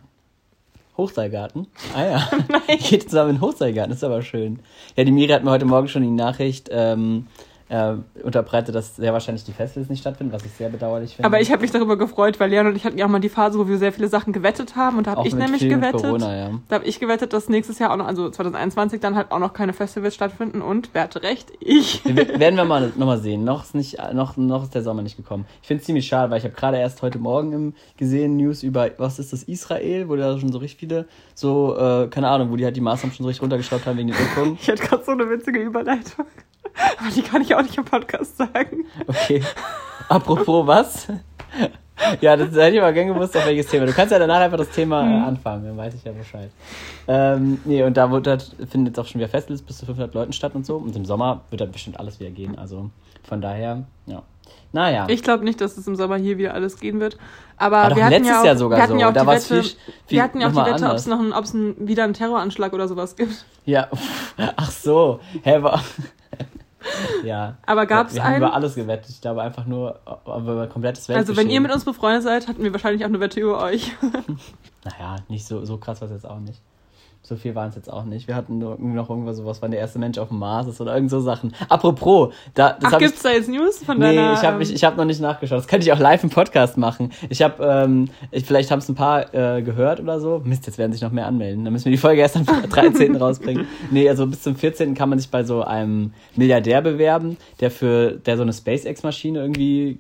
Hochseilgarten? 0.99 1.67
Ah 1.95 2.03
ja. 2.03 2.29
Nein. 2.49 2.77
Geht 2.89 3.09
zusammen 3.09 3.31
in 3.31 3.35
den 3.37 3.41
Hochseilgarten, 3.41 3.93
ist 3.93 4.03
aber 4.03 4.21
schön. 4.21 4.59
Ja, 4.95 5.03
die 5.03 5.11
Miri 5.11 5.31
hat 5.31 5.43
mir 5.43 5.51
heute 5.51 5.65
Morgen 5.65 5.87
schon 5.87 6.03
die 6.03 6.11
Nachricht 6.11 6.69
ähm, 6.71 7.27
äh, 7.69 7.93
unterbreitet, 8.23 8.73
dass 8.75 8.95
sehr 8.95 9.13
wahrscheinlich 9.13 9.43
die 9.43 9.51
Festivals 9.53 9.89
nicht 9.89 9.99
stattfinden, 10.01 10.33
was 10.33 10.43
ich 10.43 10.51
sehr 10.51 10.69
bedauerlich 10.69 11.15
finde. 11.15 11.27
Aber 11.27 11.39
ich 11.39 11.51
habe 11.51 11.61
mich 11.61 11.71
darüber 11.71 11.97
gefreut, 11.97 12.39
weil 12.39 12.49
Leon 12.49 12.67
und 12.67 12.75
ich 12.75 12.83
hatten 12.83 12.97
ja 12.97 13.05
auch 13.05 13.09
mal 13.09 13.19
die 13.19 13.29
Phase, 13.29 13.59
wo 13.59 13.67
wir 13.67 13.77
sehr 13.77 13.93
viele 13.93 14.07
Sachen 14.07 14.33
gewettet 14.33 14.75
haben. 14.75 14.97
Und 14.97 15.05
da 15.07 15.11
habe 15.15 15.27
ich 15.27 15.35
nämlich 15.35 15.61
gewettet. 15.67 16.01
Corona, 16.01 16.35
ja. 16.35 16.49
Da 16.67 16.75
habe 16.77 16.85
ich 16.85 16.99
gewettet, 16.99 17.31
dass 17.31 17.47
nächstes 17.47 17.77
Jahr 17.79 17.91
auch 17.91 17.97
noch, 17.97 18.07
also 18.07 18.29
2021, 18.29 18.99
dann 18.99 19.15
halt 19.15 19.31
auch 19.31 19.39
noch 19.39 19.53
keine 19.53 19.73
Festivals 19.73 20.15
stattfinden. 20.15 20.61
Und 20.61 20.89
wer 20.93 21.03
hatte 21.03 21.21
recht? 21.21 21.51
Ich. 21.59 22.03
Wir- 22.05 22.39
Werden 22.39 22.55
wir 22.55 22.65
mal 22.65 22.91
nochmal 22.95 23.19
sehen. 23.19 23.43
Noch 23.43 23.63
ist, 23.63 23.75
nicht, 23.75 23.97
noch, 24.13 24.35
noch 24.35 24.63
ist 24.63 24.73
der 24.73 24.81
Sommer 24.81 25.03
nicht 25.03 25.17
gekommen. 25.17 25.45
Ich 25.61 25.67
finde 25.67 25.81
es 25.81 25.85
ziemlich 25.85 26.07
schade, 26.07 26.31
weil 26.31 26.39
ich 26.39 26.43
habe 26.45 26.55
gerade 26.55 26.77
erst 26.77 27.01
heute 27.03 27.19
Morgen 27.19 27.53
im, 27.53 27.73
gesehen 27.97 28.35
News 28.37 28.63
über, 28.63 28.89
was 28.97 29.19
ist 29.19 29.31
das, 29.31 29.43
Israel, 29.43 30.09
wo 30.09 30.15
da 30.15 30.37
schon 30.39 30.51
so 30.51 30.57
richtig 30.57 30.79
viele, 30.79 31.05
so, 31.35 31.77
äh, 31.77 32.07
keine 32.07 32.29
Ahnung, 32.29 32.49
wo 32.51 32.55
die 32.55 32.65
halt 32.65 32.75
die 32.75 32.81
Maßnahmen 32.81 33.15
schon 33.15 33.23
so 33.23 33.27
richtig 33.27 33.43
runtergeschraubt 33.43 33.85
haben 33.85 33.97
wegen 33.97 34.07
den 34.09 34.17
Impfungen. 34.17 34.57
Ich 34.59 34.67
hatte 34.69 34.81
gerade 34.83 35.03
so 35.03 35.11
eine 35.11 35.29
witzige 35.29 35.59
Überleitung. 35.59 36.25
Aber 36.99 37.09
die 37.13 37.21
kann 37.21 37.41
ich 37.41 37.53
auch 37.55 37.61
nicht 37.61 37.77
im 37.77 37.85
Podcast 37.85 38.37
sagen. 38.37 38.85
Okay. 39.07 39.43
Apropos 40.07 40.65
was? 40.67 41.07
Ja, 42.21 42.37
das 42.37 42.51
hätte 42.51 42.75
ich 42.77 42.81
aber 42.81 42.93
gern 42.93 43.09
gewusst, 43.09 43.35
auf 43.35 43.45
welches 43.45 43.67
Thema. 43.67 43.85
Du 43.85 43.91
kannst 43.91 44.13
ja 44.13 44.19
danach 44.19 44.39
einfach 44.39 44.57
das 44.57 44.69
Thema 44.69 45.03
Mhm. 45.03 45.11
äh, 45.23 45.27
anfangen, 45.27 45.65
dann 45.65 45.77
weiß 45.77 45.93
ich 45.95 46.03
ja 46.05 46.13
Bescheid. 46.13 46.49
Ähm, 47.09 47.59
nee, 47.65 47.83
und 47.83 47.97
da 47.97 48.09
wird 48.09 48.25
halt, 48.27 48.55
findet 48.69 48.95
jetzt 48.95 48.99
auch 48.99 49.05
schon 49.09 49.19
wieder 49.19 49.27
Festivals 49.29 49.61
bis 49.61 49.79
zu 49.79 49.85
500 49.85 50.13
Leuten 50.13 50.31
statt 50.31 50.55
und 50.55 50.65
so. 50.65 50.77
Und 50.77 50.95
im 50.95 51.03
Sommer 51.03 51.41
wird 51.49 51.59
dann 51.59 51.71
bestimmt 51.73 51.99
alles 51.99 52.19
wieder 52.21 52.29
gehen. 52.31 52.57
Also 52.57 52.89
von 53.27 53.41
daher, 53.41 53.83
ja. 54.05 54.23
Naja. 54.71 55.07
Ich 55.09 55.23
glaube 55.23 55.43
nicht, 55.43 55.59
dass 55.61 55.77
es 55.77 55.87
im 55.87 55.95
Sommer 55.95 56.15
hier 56.17 56.37
wieder 56.37 56.53
alles 56.53 56.79
gehen 56.79 56.99
wird. 57.01 57.17
Aber 57.57 57.77
War 57.77 57.89
doch 57.89 57.95
wir 57.97 58.05
hatten 58.05 58.13
letztes 58.13 58.29
ja 58.31 58.39
auch, 58.41 58.45
Jahr 58.45 58.55
sogar 58.57 58.77
wir 58.77 58.83
hatten 58.83 58.93
so. 58.93 58.99
Ja 58.99 59.09
auch 59.09 59.13
Da 59.13 59.21
die 59.21 59.27
Wette, 59.27 59.41
viel- 59.45 59.63
viel- 59.63 59.75
wir 60.07 60.23
hatten 60.23 60.41
ja 60.41 60.47
auch 60.47 60.51
die 60.51 60.71
Wette, 60.71 60.85
ob 60.89 60.93
es 60.95 61.05
noch 61.07 61.19
ein, 61.19 61.33
ob's 61.33 61.53
ein, 61.53 61.75
wieder 61.85 62.05
einen 62.05 62.13
Terroranschlag 62.13 62.71
oder 62.71 62.87
sowas 62.87 63.15
gibt. 63.17 63.45
Ja, 63.65 63.87
ach 64.55 64.71
so. 64.71 65.19
Hä, 65.43 65.57
wa- 65.61 65.81
ja. 67.23 67.57
Aber 67.65 67.85
gab's 67.85 68.13
Wir 68.13 68.23
haben 68.23 68.33
einen? 68.33 68.43
über 68.43 68.53
alles 68.53 68.75
gewettet. 68.75 69.09
Ich 69.09 69.21
glaube 69.21 69.41
einfach 69.41 69.65
nur 69.65 69.99
über 70.25 70.67
komplettes 70.67 71.09
Also 71.09 71.35
wenn 71.35 71.49
ihr 71.49 71.61
mit 71.61 71.71
uns 71.71 71.85
befreundet 71.85 72.23
seid, 72.23 72.47
hatten 72.47 72.63
wir 72.63 72.71
wahrscheinlich 72.71 73.03
auch 73.03 73.09
eine 73.09 73.19
Wette 73.19 73.39
über 73.39 73.61
euch. 73.63 73.91
Naja, 74.85 75.17
nicht 75.27 75.45
so, 75.45 75.65
so 75.65 75.77
krass 75.77 75.99
war 75.99 76.07
es 76.07 76.13
jetzt 76.13 76.25
auch 76.25 76.39
nicht. 76.39 76.61
So 77.29 77.35
viel 77.35 77.53
waren 77.53 77.69
es 77.69 77.75
jetzt 77.75 77.93
auch 77.93 78.05
nicht. 78.05 78.27
Wir 78.27 78.35
hatten 78.35 78.57
nur 78.57 78.75
noch 78.79 79.07
irgendwas, 79.07 79.37
so 79.37 79.45
was 79.45 79.61
wann 79.61 79.69
der 79.69 79.79
erste 79.79 79.99
Mensch 79.99 80.17
auf 80.17 80.29
dem 80.29 80.39
Mars 80.39 80.65
ist 80.65 80.81
oder 80.81 80.95
irgend 80.95 81.11
so 81.11 81.19
Sachen. 81.19 81.53
Apropos, 81.69 82.33
da, 82.55 82.71
das 82.71 82.85
Ach, 82.85 82.93
hab 82.93 83.01
ich, 83.01 83.07
gibt's 83.09 83.21
da 83.21 83.29
jetzt 83.29 83.47
News 83.47 83.83
von 83.83 83.99
Nee, 83.99 84.15
deiner... 84.15 84.33
ich 84.33 84.41
habe 84.41 84.55
ähm, 84.55 84.61
ich 84.73 84.83
hab 84.83 84.97
noch 84.97 85.05
nicht 85.05 85.21
nachgeschaut. 85.21 85.59
Das 85.59 85.67
könnte 85.67 85.85
ich 85.85 85.93
auch 85.93 85.99
live 85.99 86.23
im 86.23 86.31
Podcast 86.31 86.75
machen. 86.75 87.11
Ich 87.29 87.43
habe, 87.43 87.63
ähm, 87.63 88.09
ich, 88.31 88.45
vielleicht 88.45 88.71
haben 88.71 88.79
es 88.79 88.89
ein 88.89 88.95
paar 88.95 89.31
äh, 89.31 89.61
gehört 89.61 89.99
oder 89.99 90.19
so. 90.19 90.41
Mist, 90.43 90.65
jetzt 90.65 90.79
werden 90.79 90.91
sich 90.91 91.03
noch 91.03 91.11
mehr 91.11 91.27
anmelden. 91.27 91.63
Dann 91.65 91.71
müssen 91.71 91.85
wir 91.85 91.91
die 91.91 91.99
Folge 91.99 92.19
erst 92.19 92.35
am 92.35 92.45
13. 92.71 93.15
rausbringen. 93.15 93.67
Nee, 93.91 94.09
also 94.09 94.25
bis 94.25 94.41
zum 94.41 94.55
14. 94.55 94.95
kann 94.95 95.09
man 95.09 95.19
sich 95.19 95.29
bei 95.29 95.43
so 95.43 95.61
einem 95.61 96.13
Milliardär 96.35 96.81
bewerben, 96.81 97.37
der 97.59 97.69
für, 97.69 98.13
der 98.13 98.37
so 98.37 98.41
eine 98.41 98.53
SpaceX-Maschine 98.53 99.39
irgendwie 99.39 99.99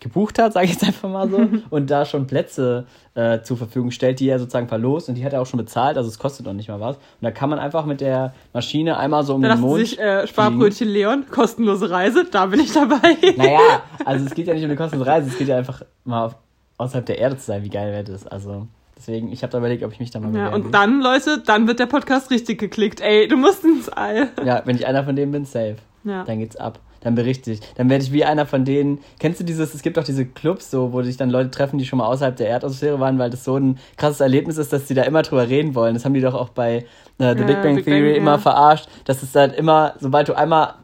gebucht 0.00 0.38
hat, 0.38 0.52
sage 0.52 0.66
ich 0.66 0.72
jetzt 0.72 0.84
einfach 0.84 1.08
mal 1.08 1.28
so, 1.28 1.48
und 1.70 1.90
da 1.90 2.04
schon 2.04 2.26
Plätze 2.26 2.86
äh, 3.14 3.42
zur 3.42 3.56
Verfügung 3.56 3.90
stellt, 3.90 4.20
die 4.20 4.28
er 4.28 4.38
sozusagen 4.38 4.68
verlost 4.68 5.08
und 5.08 5.16
die 5.16 5.24
hat 5.24 5.32
er 5.32 5.40
auch 5.40 5.46
schon 5.46 5.58
bezahlt, 5.58 5.96
also 5.96 6.08
es 6.08 6.18
kostet 6.18 6.46
noch 6.46 6.52
nicht 6.52 6.68
mal 6.68 6.80
was. 6.80 6.96
Und 6.96 7.02
da 7.22 7.30
kann 7.30 7.50
man 7.50 7.58
einfach 7.58 7.84
mit 7.84 8.00
der 8.00 8.34
Maschine 8.52 8.96
einmal 8.96 9.24
so 9.24 9.34
um 9.34 9.42
Da 9.42 9.54
den 9.54 9.60
Mond 9.60 9.80
sich 9.80 9.98
äh, 9.98 10.26
Sparbrötchen 10.26 10.88
Leon, 10.88 11.24
kostenlose 11.30 11.90
Reise, 11.90 12.26
da 12.30 12.46
bin 12.46 12.60
ich 12.60 12.72
dabei. 12.72 13.16
naja, 13.36 13.82
also 14.04 14.24
es 14.24 14.34
geht 14.34 14.46
ja 14.46 14.54
nicht 14.54 14.64
um 14.64 14.70
die 14.70 14.76
kostenlose 14.76 15.10
Reise, 15.10 15.28
es 15.28 15.38
geht 15.38 15.48
ja 15.48 15.56
einfach 15.56 15.82
mal 16.04 16.26
auf, 16.26 16.36
außerhalb 16.76 17.06
der 17.06 17.18
Erde 17.18 17.36
zu 17.36 17.46
sein, 17.46 17.64
wie 17.64 17.70
geil 17.70 17.90
wäre 17.92 18.04
das. 18.04 18.26
Also 18.26 18.68
deswegen, 18.96 19.32
ich 19.32 19.42
habe 19.42 19.50
da 19.50 19.58
überlegt, 19.58 19.82
ob 19.82 19.92
ich 19.92 20.00
mich 20.00 20.10
da 20.10 20.20
mal 20.20 20.34
Ja, 20.34 20.54
und 20.54 20.72
dann, 20.72 21.00
Leute, 21.00 21.42
dann 21.44 21.66
wird 21.66 21.80
der 21.80 21.86
Podcast 21.86 22.30
richtig 22.30 22.58
geklickt. 22.58 23.00
Ey, 23.00 23.26
du 23.26 23.36
musst 23.36 23.64
ins 23.64 23.88
All. 23.88 24.28
Ja, 24.44 24.62
wenn 24.64 24.76
ich 24.76 24.86
einer 24.86 25.04
von 25.04 25.16
denen 25.16 25.32
bin, 25.32 25.44
safe. 25.44 25.76
Ja. 26.04 26.24
Dann 26.24 26.38
geht's 26.38 26.56
ab. 26.56 26.78
Dann 27.00 27.14
berichte 27.14 27.52
ich. 27.52 27.60
Dann 27.76 27.88
werde 27.90 28.04
ich 28.04 28.12
wie 28.12 28.24
einer 28.24 28.46
von 28.46 28.64
denen. 28.64 28.98
Kennst 29.18 29.40
du 29.40 29.44
dieses, 29.44 29.74
es 29.74 29.82
gibt 29.82 29.98
auch 29.98 30.04
diese 30.04 30.26
Clubs, 30.26 30.70
so, 30.70 30.92
wo 30.92 31.02
sich 31.02 31.16
dann 31.16 31.30
Leute 31.30 31.50
treffen, 31.50 31.78
die 31.78 31.84
schon 31.84 31.98
mal 31.98 32.06
außerhalb 32.06 32.36
der 32.36 32.48
Erdatmosphäre 32.48 33.00
waren, 33.00 33.18
weil 33.18 33.30
das 33.30 33.44
so 33.44 33.56
ein 33.56 33.78
krasses 33.96 34.20
Erlebnis 34.20 34.58
ist, 34.58 34.72
dass 34.72 34.88
sie 34.88 34.94
da 34.94 35.02
immer 35.02 35.22
drüber 35.22 35.48
reden 35.48 35.74
wollen. 35.74 35.94
Das 35.94 36.04
haben 36.04 36.14
die 36.14 36.20
doch 36.20 36.34
auch 36.34 36.50
bei 36.50 36.76
äh, 36.76 36.84
The 37.18 37.24
Ja, 37.24 37.46
Big 37.46 37.62
Bang 37.62 37.74
Big 37.76 37.84
Theory 37.84 38.12
Bang, 38.12 38.20
immer 38.20 38.32
ja. 38.32 38.38
verarscht, 38.38 38.88
dass 39.04 39.22
es 39.22 39.34
halt 39.34 39.54
immer, 39.54 39.94
sobald 40.00 40.28
du 40.28 40.36
einmal 40.36 40.74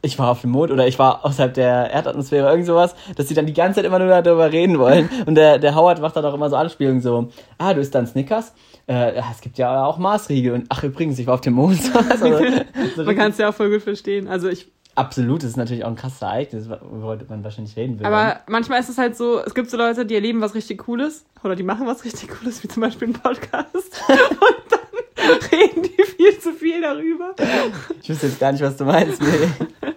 ich 0.00 0.18
war 0.18 0.30
auf 0.30 0.42
dem 0.42 0.50
Mond 0.50 0.70
oder 0.70 0.86
ich 0.86 0.98
war 0.98 1.24
außerhalb 1.24 1.54
der 1.54 1.90
Erdatmosphäre, 1.90 2.48
irgend 2.48 2.66
sowas, 2.66 2.94
dass 3.16 3.28
sie 3.28 3.34
dann 3.34 3.46
die 3.46 3.52
ganze 3.52 3.76
Zeit 3.76 3.84
immer 3.84 3.98
nur 3.98 4.22
darüber 4.22 4.52
reden 4.52 4.78
wollen. 4.78 5.08
Und 5.26 5.34
der, 5.34 5.58
der 5.58 5.74
Howard 5.74 6.00
macht 6.00 6.16
dann 6.16 6.24
auch 6.24 6.34
immer 6.34 6.48
so 6.50 6.56
Anspielungen 6.56 7.00
so, 7.00 7.30
ah, 7.58 7.74
du 7.74 7.80
isst 7.80 7.94
dann 7.94 8.06
Snickers? 8.06 8.52
Äh, 8.86 9.14
es 9.30 9.40
gibt 9.40 9.58
ja 9.58 9.84
auch 9.84 9.98
Maßriegel. 9.98 10.52
Und 10.52 10.66
ach, 10.68 10.82
übrigens, 10.82 11.18
ich 11.18 11.26
war 11.26 11.34
auf 11.34 11.40
dem 11.40 11.54
Mond. 11.54 11.80
also, 12.10 12.26
so 12.96 13.04
Man 13.04 13.16
kann 13.16 13.30
es 13.30 13.38
ja 13.38 13.48
auch 13.48 13.54
voll 13.54 13.70
gut 13.70 13.82
verstehen. 13.82 14.28
Also 14.28 14.48
ich, 14.48 14.70
absolut, 14.94 15.42
das 15.42 15.50
ist 15.50 15.56
natürlich 15.56 15.84
auch 15.84 15.88
ein 15.88 15.96
krasses 15.96 16.22
Ereignis, 16.22 16.68
worüber 16.68 17.18
man 17.28 17.44
wahrscheinlich 17.44 17.76
reden 17.76 17.98
will. 17.98 18.06
Aber 18.06 18.40
manchmal 18.46 18.80
ist 18.80 18.88
es 18.88 18.98
halt 18.98 19.16
so, 19.16 19.40
es 19.40 19.54
gibt 19.54 19.70
so 19.70 19.76
Leute, 19.76 20.06
die 20.06 20.14
erleben 20.14 20.40
was 20.40 20.54
richtig 20.54 20.78
Cooles 20.78 21.24
oder 21.42 21.56
die 21.56 21.62
machen 21.62 21.86
was 21.86 22.04
richtig 22.04 22.28
Cooles, 22.30 22.62
wie 22.62 22.68
zum 22.68 22.80
Beispiel 22.82 23.08
einen 23.08 23.14
Podcast. 23.14 24.02
und 24.08 24.18
dann 24.70 24.80
reden 25.50 25.82
die 25.82 26.02
viel 26.02 26.38
zu 26.38 26.52
viel 26.52 26.80
darüber. 26.80 27.34
Ich 28.02 28.08
wüsste 28.08 28.26
jetzt 28.26 28.40
gar 28.40 28.52
nicht, 28.52 28.62
was 28.62 28.76
du 28.76 28.84
meinst. 28.84 29.20
Nee. 29.22 29.28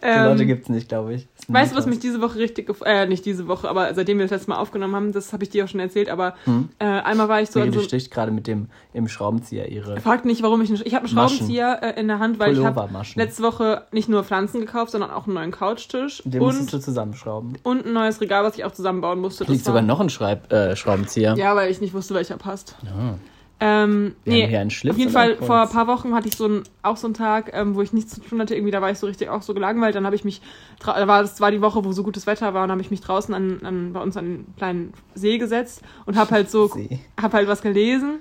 Die 0.00 0.06
Leute 0.06 0.42
Ähm, 0.42 0.46
gibt 0.46 0.62
es 0.62 0.68
nicht, 0.68 0.88
glaube 0.88 1.14
ich. 1.14 1.26
Weißt 1.50 1.72
du, 1.72 1.76
was 1.76 1.86
mich 1.86 1.98
diese 1.98 2.20
Woche 2.20 2.38
richtig 2.38 2.66
gef 2.66 2.82
äh, 2.84 3.06
nicht 3.06 3.24
diese 3.24 3.48
Woche, 3.48 3.68
aber 3.70 3.94
seitdem 3.94 4.18
wir 4.18 4.24
das 4.26 4.32
letzte 4.32 4.50
Mal 4.50 4.58
aufgenommen 4.58 4.94
haben, 4.94 5.12
das 5.12 5.32
habe 5.32 5.44
ich 5.44 5.50
dir 5.50 5.64
auch 5.64 5.68
schon 5.68 5.80
erzählt, 5.80 6.10
aber 6.10 6.34
Hm? 6.44 6.68
äh, 6.78 6.84
einmal 6.84 7.28
war 7.30 7.40
ich 7.40 7.50
so 7.50 7.58
Miri 7.60 7.72
so 7.72 7.80
sticht 7.80 8.10
gerade 8.10 8.30
mit 8.30 8.46
dem 8.46 8.68
im 8.92 9.08
Schraubenzieher 9.08 9.68
ihre 9.70 9.98
Fragt 10.00 10.26
nicht, 10.26 10.42
warum 10.42 10.60
ich 10.60 10.68
einen, 10.68 10.82
ich 10.84 10.94
habe 10.94 11.06
einen 11.06 11.14
Maschen. 11.14 11.38
Schraubenzieher 11.38 11.78
äh, 11.82 12.00
in 12.00 12.06
der 12.08 12.18
Hand, 12.18 12.38
weil 12.38 12.52
ich 12.56 12.62
habe 12.64 12.88
letzte 13.14 13.42
Woche 13.42 13.84
nicht 13.92 14.08
nur 14.10 14.24
Pflanzen 14.24 14.60
gekauft, 14.60 14.92
sondern 14.92 15.10
auch 15.10 15.24
einen 15.26 15.34
neuen 15.34 15.50
Couchtisch 15.50 16.22
Den 16.26 16.40
musstest 16.42 16.74
und, 16.74 16.80
du 16.80 16.84
zusammenschrauben. 16.84 17.56
und 17.62 17.86
ein 17.86 17.92
neues 17.94 18.20
Regal, 18.20 18.44
was 18.44 18.56
ich 18.58 18.64
auch 18.64 18.72
zusammenbauen 18.72 19.18
musste. 19.20 19.44
Da 19.46 19.52
liegt 19.52 19.64
sogar 19.64 19.82
noch 19.82 20.00
ein 20.00 20.10
Schreib 20.10 20.52
äh, 20.52 20.76
Schraubenzieher. 20.76 21.34
Ja, 21.38 21.56
weil 21.56 21.70
ich 21.70 21.80
nicht 21.80 21.94
wusste, 21.94 22.14
welcher 22.14 22.36
passt. 22.36 22.76
Ah. 22.84 23.14
Ähm, 23.60 24.14
nee, 24.24 24.44
auf 24.44 24.98
jeden 24.98 25.10
Fall, 25.10 25.36
vor 25.36 25.62
ein 25.62 25.68
paar 25.68 25.88
Wochen 25.88 26.14
hatte 26.14 26.28
ich 26.28 26.36
so 26.36 26.46
ein, 26.46 26.62
auch 26.82 26.96
so 26.96 27.08
einen 27.08 27.14
Tag, 27.14 27.50
ähm, 27.52 27.74
wo 27.74 27.82
ich 27.82 27.92
nichts 27.92 28.14
zu 28.14 28.20
tun 28.20 28.40
hatte. 28.40 28.54
Irgendwie, 28.54 28.70
da 28.70 28.80
war 28.80 28.90
ich 28.90 28.98
so 28.98 29.06
richtig 29.06 29.28
auch 29.30 29.42
so 29.42 29.52
gelangweilt. 29.52 29.96
Dann 29.96 30.06
habe 30.06 30.14
ich 30.14 30.24
mich, 30.24 30.40
da 30.84 31.08
war, 31.08 31.22
das 31.22 31.40
war 31.40 31.50
die 31.50 31.60
Woche, 31.60 31.84
wo 31.84 31.90
so 31.90 32.04
gutes 32.04 32.26
Wetter 32.28 32.54
war, 32.54 32.64
und 32.64 32.70
habe 32.70 32.80
ich 32.80 32.92
mich 32.92 33.00
draußen 33.00 33.34
an, 33.34 33.60
an, 33.64 33.92
bei 33.92 34.00
uns 34.00 34.16
an 34.16 34.24
einen 34.24 34.54
kleinen 34.56 34.92
See 35.14 35.38
gesetzt 35.38 35.82
und 36.06 36.16
habe 36.16 36.30
halt 36.30 36.50
so, 36.50 36.70
habe 37.20 37.36
halt 37.36 37.48
was 37.48 37.60
gelesen. 37.62 38.20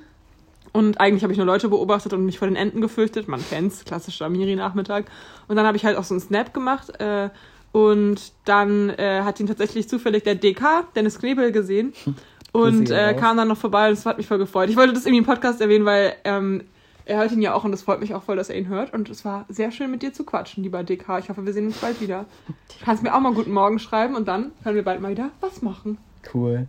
Und 0.74 1.00
eigentlich 1.00 1.24
habe 1.24 1.34
ich 1.34 1.38
nur 1.38 1.48
Leute 1.48 1.70
beobachtet 1.70 2.14
und 2.14 2.26
mich 2.26 2.40
vor 2.40 2.48
den 2.48 2.56
Enten 2.56 2.82
gefürchtet. 2.82 3.28
Man 3.28 3.42
kennt's, 3.48 3.86
klassischer 3.86 4.30
Miri-Nachmittag. 4.30 5.06
Und 5.48 5.56
dann 5.56 5.66
habe 5.66 5.78
ich 5.78 5.86
halt 5.86 5.98
auch 5.98 6.04
so 6.04 6.14
einen 6.14 6.22
Snap 6.22 6.54
gemacht. 6.54 7.00
Äh, 7.00 7.30
und 7.72 8.32
dann 8.46 8.90
äh, 8.90 9.22
hat 9.24 9.40
ihn 9.40 9.48
tatsächlich 9.48 9.88
zufällig 9.88 10.24
der 10.24 10.36
DK, 10.36 10.88
Dennis 10.96 11.20
Knebel, 11.20 11.52
gesehen. 11.52 11.94
Und 12.62 12.90
äh, 12.90 13.14
kam 13.14 13.38
dann 13.38 13.48
noch 13.48 13.58
vorbei 13.58 13.90
und 13.90 13.98
das 13.98 14.06
hat 14.06 14.18
mich 14.18 14.28
voll 14.28 14.38
gefreut. 14.38 14.70
Ich 14.70 14.78
wollte 14.78 14.94
das 14.94 15.06
irgendwie 15.06 15.20
im 15.20 15.26
Podcast 15.26 15.62
erwähnen, 15.62 15.86
weil 15.86 16.14
ähm, 16.24 16.64
er 17.06 17.20
hört 17.20 17.32
ihn 17.32 17.42
ja 17.42 17.54
auch 17.54 17.64
und 17.64 17.74
es 17.74 17.84
freut 17.84 18.00
mich 18.00 18.14
auch 18.14 18.24
voll, 18.24 18.36
dass 18.36 18.50
er 18.50 18.58
ihn 18.58 18.68
hört. 18.68 18.94
Und 18.94 19.10
es 19.10 19.24
war 19.24 19.46
sehr 19.50 19.72
schön 19.72 19.90
mit 19.92 20.02
dir 20.02 20.14
zu 20.14 20.24
quatschen, 20.24 20.64
lieber 20.64 20.84
DK. 20.84 21.20
Ich 21.20 21.30
hoffe, 21.30 21.46
wir 21.46 21.54
sehen 21.54 21.68
uns 21.68 21.78
bald 21.78 22.02
wieder. 22.02 22.26
Du 22.48 22.54
kannst 22.86 23.04
mir 23.04 23.16
auch 23.16 23.20
mal 23.20 23.34
guten 23.34 23.52
Morgen 23.52 23.80
schreiben 23.80 24.16
und 24.16 24.28
dann 24.28 24.52
können 24.64 24.76
wir 24.76 24.84
bald 24.84 25.02
mal 25.02 25.12
wieder 25.12 25.30
was 25.40 25.62
machen. 25.62 25.98
Cool. 26.34 26.68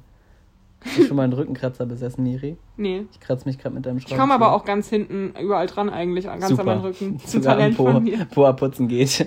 Hast 0.84 0.96
du 0.96 1.04
schon 1.06 1.16
mal 1.16 1.24
einen 1.24 1.32
Rückenkratzer 1.32 1.86
besessen, 1.86 2.22
Miri? 2.22 2.56
Nee. 2.76 3.04
Ich 3.12 3.18
kratze 3.18 3.48
mich 3.48 3.58
gerade 3.58 3.74
mit 3.74 3.84
deinem 3.84 3.96
Ich 3.96 4.04
Schraubenzieher. 4.04 4.18
komme 4.20 4.34
aber 4.34 4.52
auch 4.52 4.64
ganz 4.64 4.88
hinten 4.88 5.34
überall 5.40 5.66
dran 5.66 5.90
eigentlich, 5.90 6.26
ganz 6.26 6.46
Super. 6.48 6.60
an 6.60 6.66
meinen 6.66 6.80
Rücken. 6.82 7.18
Zu 7.26 7.40
Talent 7.40 7.76
Po, 7.76 7.90
von 7.90 8.04
mir. 8.04 8.26
Po 8.26 8.44
abputzen 8.44 8.86
geht. 8.86 9.26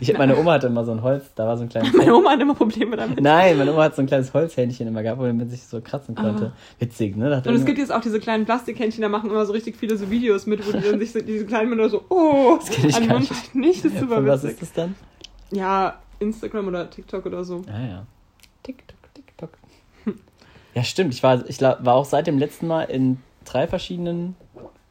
Ich, 0.00 0.12
meine 0.18 0.38
Oma 0.38 0.52
hatte 0.52 0.68
immer 0.68 0.86
so 0.86 0.92
ein 0.92 1.02
Holz, 1.02 1.34
da 1.34 1.46
war 1.46 1.58
so 1.58 1.64
ein 1.64 1.68
kleines... 1.70 1.92
Meine 1.92 2.14
Oma 2.14 2.30
hat 2.30 2.40
immer 2.40 2.54
Probleme 2.54 2.96
damit. 2.96 3.20
Nein, 3.20 3.58
meine 3.58 3.74
Oma 3.74 3.82
hat 3.84 3.94
so 3.96 4.00
ein 4.00 4.06
kleines 4.06 4.32
Holzhändchen 4.32 4.88
immer 4.88 5.02
gehabt, 5.02 5.20
womit 5.20 5.36
man 5.36 5.48
sich 5.50 5.62
so 5.64 5.82
kratzen 5.82 6.14
konnte. 6.14 6.52
Witzig, 6.78 7.14
ne? 7.14 7.42
Ah. 7.44 7.46
Und 7.48 7.54
es 7.56 7.66
gibt 7.66 7.76
jetzt 7.76 7.92
auch 7.92 8.00
diese 8.00 8.18
kleinen 8.18 8.46
Plastikhändchen, 8.46 9.02
da 9.02 9.10
machen 9.10 9.28
immer 9.28 9.44
so 9.44 9.52
richtig 9.52 9.76
viele 9.76 9.98
so 9.98 10.10
Videos 10.10 10.46
mit, 10.46 10.66
wo 10.66 10.72
die 10.76 10.82
dann 10.82 10.98
sich 10.98 11.12
so, 11.12 11.20
diese 11.20 11.44
kleinen 11.44 11.68
Männer 11.68 11.90
so, 11.90 12.04
oh, 12.08 12.56
Das 12.58 12.70
kenn 12.70 12.88
ich 12.88 12.96
an 12.96 13.06
Mund 13.06 13.20
nicht. 13.30 13.54
nicht, 13.54 13.84
das 13.84 13.92
ist 13.92 14.00
super 14.00 14.14
Von 14.16 14.26
was 14.26 14.42
witzig. 14.44 14.52
ist 14.54 14.62
das 14.62 14.72
dann? 14.72 14.94
Ja, 15.50 15.98
Instagram 16.20 16.68
oder 16.68 16.88
TikTok 16.88 17.26
oder 17.26 17.44
so. 17.44 17.60
Ah 17.68 17.86
ja. 17.86 18.06
TikTok. 18.62 18.96
Ja, 20.74 20.82
stimmt. 20.84 21.14
Ich 21.14 21.22
war, 21.22 21.48
ich 21.48 21.60
war 21.60 21.94
auch 21.94 22.04
seit 22.04 22.26
dem 22.26 22.38
letzten 22.38 22.66
Mal 22.66 22.84
in 22.84 23.18
drei 23.44 23.66
verschiedenen, 23.66 24.36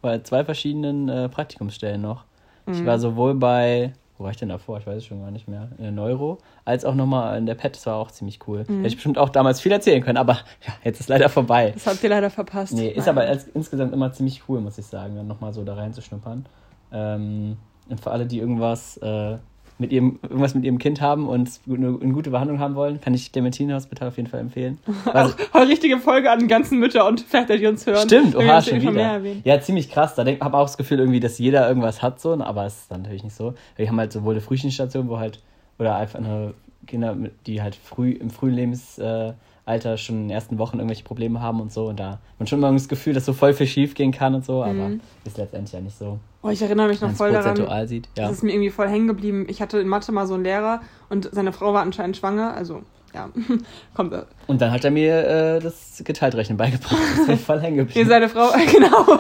oder 0.02 0.24
zwei 0.24 0.44
verschiedenen 0.44 1.10
äh, 1.10 1.30
Praktikumsstellen 1.30 2.02
noch. 2.02 2.26
Ich 2.72 2.82
Mhm. 2.82 2.86
war 2.86 3.00
sowohl 3.00 3.36
bei, 3.36 3.94
wo 4.18 4.26
war 4.26 4.32
ich 4.32 4.38
denn 4.38 4.50
davor? 4.50 4.78
Ich 4.80 4.86
weiß 4.88 4.98
es 4.98 5.06
schon 5.06 5.22
gar 5.22 5.32
nicht 5.32 5.48
mehr. 5.48 5.70
In 5.78 5.84
der 5.84 5.92
Neuro, 5.92 6.38
als 6.66 6.86
auch 6.86 6.94
nochmal 6.96 7.38
in 7.38 7.46
der 7.46 7.56
PET. 7.56 7.76
Das 7.76 7.86
war 7.86 7.96
auch 7.96 8.12
ziemlich 8.12 8.40
cool. 8.48 8.66
Mhm. 8.68 8.78
Hätte 8.78 8.88
ich 8.90 8.96
bestimmt 8.96 9.18
auch 9.18 9.30
damals 9.30 9.62
viel 9.62 9.72
erzählen 9.72 10.04
können, 10.04 10.18
aber 10.18 10.34
ja, 10.34 10.74
jetzt 10.84 11.00
ist 11.00 11.10
leider 11.10 11.30
vorbei. 11.30 11.72
Das 11.74 11.88
habt 11.88 12.04
ihr 12.04 12.10
leider 12.10 12.30
verpasst. 12.30 12.74
Nee, 12.74 12.90
ist 12.90 13.08
aber 13.08 13.22
als, 13.22 13.48
insgesamt 13.48 13.94
immer 13.94 14.12
ziemlich 14.12 14.44
cool, 14.50 14.60
muss 14.62 14.78
ich 14.78 14.86
sagen, 14.86 15.16
dann 15.16 15.28
nochmal 15.28 15.54
so 15.54 15.64
da 15.64 15.76
reinzuschnuppern. 15.76 16.46
Ähm, 16.92 17.58
und 17.90 18.00
für 18.00 18.12
alle, 18.12 18.26
die 18.26 18.40
irgendwas 18.40 18.98
äh, 18.98 19.38
mit 19.80 19.92
ihrem, 19.92 20.20
irgendwas 20.22 20.54
mit 20.56 20.64
ihrem 20.66 20.78
Kind 20.78 21.00
haben 21.02 21.28
und 21.28 21.50
eine, 21.68 21.88
eine 22.02 22.14
gute 22.14 22.30
Behandlung 22.30 22.60
haben 22.60 22.76
wollen, 22.76 23.00
kann 23.02 23.14
ich 23.14 23.32
Clementine 23.32 23.74
Hospital 23.76 24.10
auf 24.10 24.18
jeden 24.18 24.30
Fall 24.30 24.42
empfehlen. 24.42 24.78
Also, 25.14 25.34
Auch 25.54 25.62
eine 25.62 25.70
richtige 25.70 25.98
Folge 26.00 26.30
an 26.30 26.40
den 26.40 26.48
ganzen 26.50 26.80
Mütter 26.80 27.08
und 27.08 27.22
Väter, 27.22 27.58
die 27.58 27.66
uns 27.66 27.86
hören. 27.88 28.06
stimmt, 28.08 28.36
oha, 28.36 28.62
schon 28.62 28.82
wieder. 28.82 29.22
Ja, 29.46 29.60
ziemlich 29.62 29.90
krass. 29.90 30.16
Da 30.16 30.26
habe 30.26 30.58
auch 30.58 30.66
das 30.66 30.78
Gefühl 30.78 31.00
irgendwie, 31.00 31.20
dass 31.22 31.40
jeder 31.40 31.68
irgendwas 31.68 32.02
hat 32.04 32.20
so, 32.20 32.34
aber 32.34 32.66
es 32.66 32.82
ist 32.82 32.92
dann 32.92 33.02
natürlich 33.04 33.24
nicht 33.24 33.36
so. 33.36 33.54
Wir 33.78 33.88
haben 33.88 33.98
halt 33.98 34.12
sowohl 34.12 34.34
eine 34.34 34.42
Frühchenstation, 34.42 35.08
wo 35.10 35.18
halt, 35.18 35.42
oder 35.80 35.96
einfach 35.96 36.20
eine 36.20 36.54
Kinder, 36.86 37.16
die 37.48 37.62
halt 37.62 37.76
früh 37.76 38.12
im 38.12 38.30
frühen 38.30 38.54
Lebensalter 38.56 39.98
schon 39.98 40.16
in 40.18 40.22
den 40.24 40.32
ersten 40.32 40.58
Wochen 40.58 40.78
irgendwelche 40.78 41.04
Probleme 41.04 41.42
haben 41.42 41.62
und 41.62 41.72
so. 41.72 41.86
Und 41.88 42.00
da 42.00 42.12
hat 42.14 42.20
man 42.40 42.48
schon 42.48 42.60
immer 42.60 42.72
das 42.72 42.88
Gefühl, 42.90 43.14
dass 43.14 43.26
so 43.26 43.34
voll 43.34 43.54
viel 43.54 43.68
schief 43.68 43.96
gehen 43.96 44.12
kann 44.12 44.36
und 44.36 44.44
so, 44.46 44.64
aber 44.64 44.90
Mhm. 44.90 45.02
ist 45.26 45.38
letztendlich 45.38 45.74
ja 45.74 45.80
nicht 45.80 45.98
so. 45.98 46.20
Oh, 46.42 46.50
ich 46.50 46.62
erinnere 46.62 46.88
mich 46.88 47.02
noch 47.02 47.12
voll 47.12 47.32
daran. 47.34 47.88
sieht. 47.88 48.08
Ja. 48.18 48.24
Das 48.28 48.38
ist 48.38 48.44
mir 48.44 48.52
irgendwie 48.54 48.70
voll 48.70 48.88
hängen 48.88 49.08
geblieben. 49.08 49.46
Ich 49.50 49.62
hatte 49.62 49.80
in 49.80 49.88
Mathe 49.90 50.12
mal 50.14 50.26
so 50.26 50.36
einen 50.36 50.44
Lehrer 50.44 50.82
und 51.10 51.30
seine 51.34 51.52
Frau 51.52 51.74
war 51.74 51.82
anscheinend 51.82 52.16
schwanger. 52.16 52.54
Also, 52.56 52.84
ja, 53.14 53.30
kommt. 53.94 54.14
äh, 54.14 54.24
Und 54.48 54.62
dann 54.62 54.72
hat 54.72 54.86
er 54.86 54.92
mir 54.92 55.28
äh, 55.28 55.60
das 55.60 56.02
Geteiltrechnen 56.06 56.58
beigebracht. 56.58 56.96
Das 57.12 57.20
ist 57.22 57.28
mir 57.28 57.38
voll 57.38 57.60
hängen 57.60 57.76
Nee, 57.78 57.84
geblieben. 57.86 58.10
seine 58.10 58.30
Frau, 58.30 58.50
genau. 58.72 59.20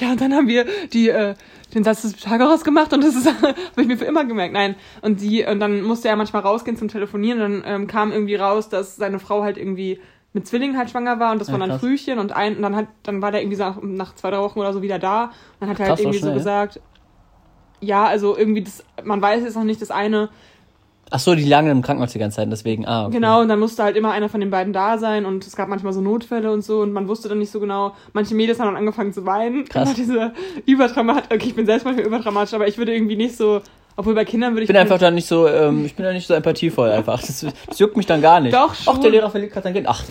ja, 0.00 0.10
und 0.12 0.20
dann 0.20 0.34
haben 0.34 0.48
wir 0.48 0.66
die, 0.92 1.08
äh, 1.08 1.34
den 1.74 1.84
Satz 1.84 2.02
des 2.02 2.14
Pythagoras 2.14 2.64
gemacht 2.64 2.92
und 2.92 3.02
das 3.04 3.14
ist- 3.14 3.26
habe 3.26 3.54
ich 3.80 3.86
mir 3.86 3.96
für 3.96 4.04
immer 4.04 4.24
gemerkt. 4.24 4.52
Nein, 4.52 4.74
und 5.00 5.20
die, 5.20 5.44
und 5.44 5.60
dann 5.60 5.82
musste 5.82 6.08
er 6.08 6.16
manchmal 6.16 6.42
rausgehen 6.42 6.76
zum 6.76 6.88
Telefonieren 6.88 7.40
und 7.40 7.62
dann 7.62 7.82
ähm, 7.82 7.86
kam 7.86 8.12
irgendwie 8.12 8.34
raus, 8.34 8.68
dass 8.68 8.96
seine 8.96 9.18
Frau 9.20 9.42
halt 9.42 9.56
irgendwie 9.58 10.00
mit 10.32 10.46
Zwillingen 10.46 10.78
halt 10.78 10.90
schwanger 10.90 11.20
war 11.20 11.32
und 11.32 11.40
das 11.40 11.48
Ja, 11.48 11.58
waren 11.58 11.68
dann. 11.68 11.78
Frühchen 11.78 12.18
und 12.18 12.32
ein, 12.32 12.56
und 12.56 12.62
dann 12.62 12.74
hat, 12.76 12.86
dann 13.02 13.20
war 13.22 13.32
der 13.32 13.42
irgendwie 13.42 13.56
so 13.56 13.64
nach, 13.64 13.82
nach 13.82 14.14
zwei, 14.14 14.30
drei 14.30 14.38
Wochen 14.38 14.58
oder 14.58 14.72
so 14.72 14.82
wieder 14.82 14.98
da. 14.98 15.24
Und 15.24 15.32
dann 15.60 15.70
hat 15.70 15.80
er 15.80 15.88
halt 15.88 16.00
irgendwie 16.00 16.18
so 16.18 16.26
schnell. 16.26 16.34
gesagt, 16.34 16.80
ja, 17.80 18.04
also 18.04 18.36
irgendwie 18.36 18.62
das, 18.62 18.84
man 19.04 19.20
weiß 19.20 19.42
jetzt 19.42 19.56
noch 19.56 19.64
nicht 19.64 19.82
das 19.82 19.90
eine, 19.90 20.30
Ach 21.14 21.18
so, 21.18 21.34
die 21.34 21.44
lagen 21.44 21.68
im 21.68 21.82
Krankenhaus 21.82 22.12
die 22.12 22.18
ganze 22.18 22.36
Zeit, 22.36 22.50
deswegen. 22.50 22.86
Ah, 22.86 23.04
okay. 23.04 23.16
Genau, 23.16 23.42
und 23.42 23.48
dann 23.48 23.60
musste 23.60 23.82
halt 23.82 23.96
immer 23.96 24.12
einer 24.12 24.30
von 24.30 24.40
den 24.40 24.48
beiden 24.48 24.72
da 24.72 24.96
sein 24.96 25.26
und 25.26 25.46
es 25.46 25.54
gab 25.54 25.68
manchmal 25.68 25.92
so 25.92 26.00
Notfälle 26.00 26.50
und 26.50 26.64
so 26.64 26.80
und 26.80 26.92
man 26.92 27.06
wusste 27.06 27.28
dann 27.28 27.38
nicht 27.38 27.50
so 27.50 27.60
genau. 27.60 27.94
Manche 28.14 28.34
Mädels 28.34 28.58
haben 28.58 28.68
dann 28.68 28.76
angefangen 28.76 29.12
zu 29.12 29.26
weinen. 29.26 29.66
Krass. 29.66 29.92
Diese 29.96 30.32
überdramatisch, 30.64 31.30
okay, 31.30 31.48
ich 31.48 31.54
bin 31.54 31.66
selbst 31.66 31.84
manchmal 31.84 32.06
überdramatisch, 32.06 32.54
aber 32.54 32.66
ich 32.66 32.78
würde 32.78 32.94
irgendwie 32.94 33.16
nicht 33.16 33.36
so, 33.36 33.60
obwohl 33.96 34.14
bei 34.14 34.24
Kindern 34.24 34.52
würde 34.54 34.64
Ich 34.64 34.68
ich. 34.70 34.72
bin 34.74 34.80
einfach 34.80 34.98
da 34.98 35.10
nicht 35.10 35.26
so, 35.26 35.46
ähm, 35.48 35.84
ich 35.84 35.94
bin 35.94 36.04
da 36.04 36.12
nicht 36.12 36.26
so 36.26 36.34
empathievoll 36.34 36.90
einfach. 36.90 37.20
Das, 37.20 37.44
das 37.66 37.78
juckt 37.78 37.96
mich 37.96 38.06
dann 38.06 38.20
gar 38.22 38.40
nicht. 38.40 38.54
Doch, 38.54 38.70
Ach, 38.72 38.74
schon. 38.74 39.00
der 39.00 39.10
Lehrer 39.10 39.30
verliert 39.30 39.52
gerade 39.52 39.64
sein 39.64 39.74
Kind. 39.74 39.86
Ach, 39.88 40.02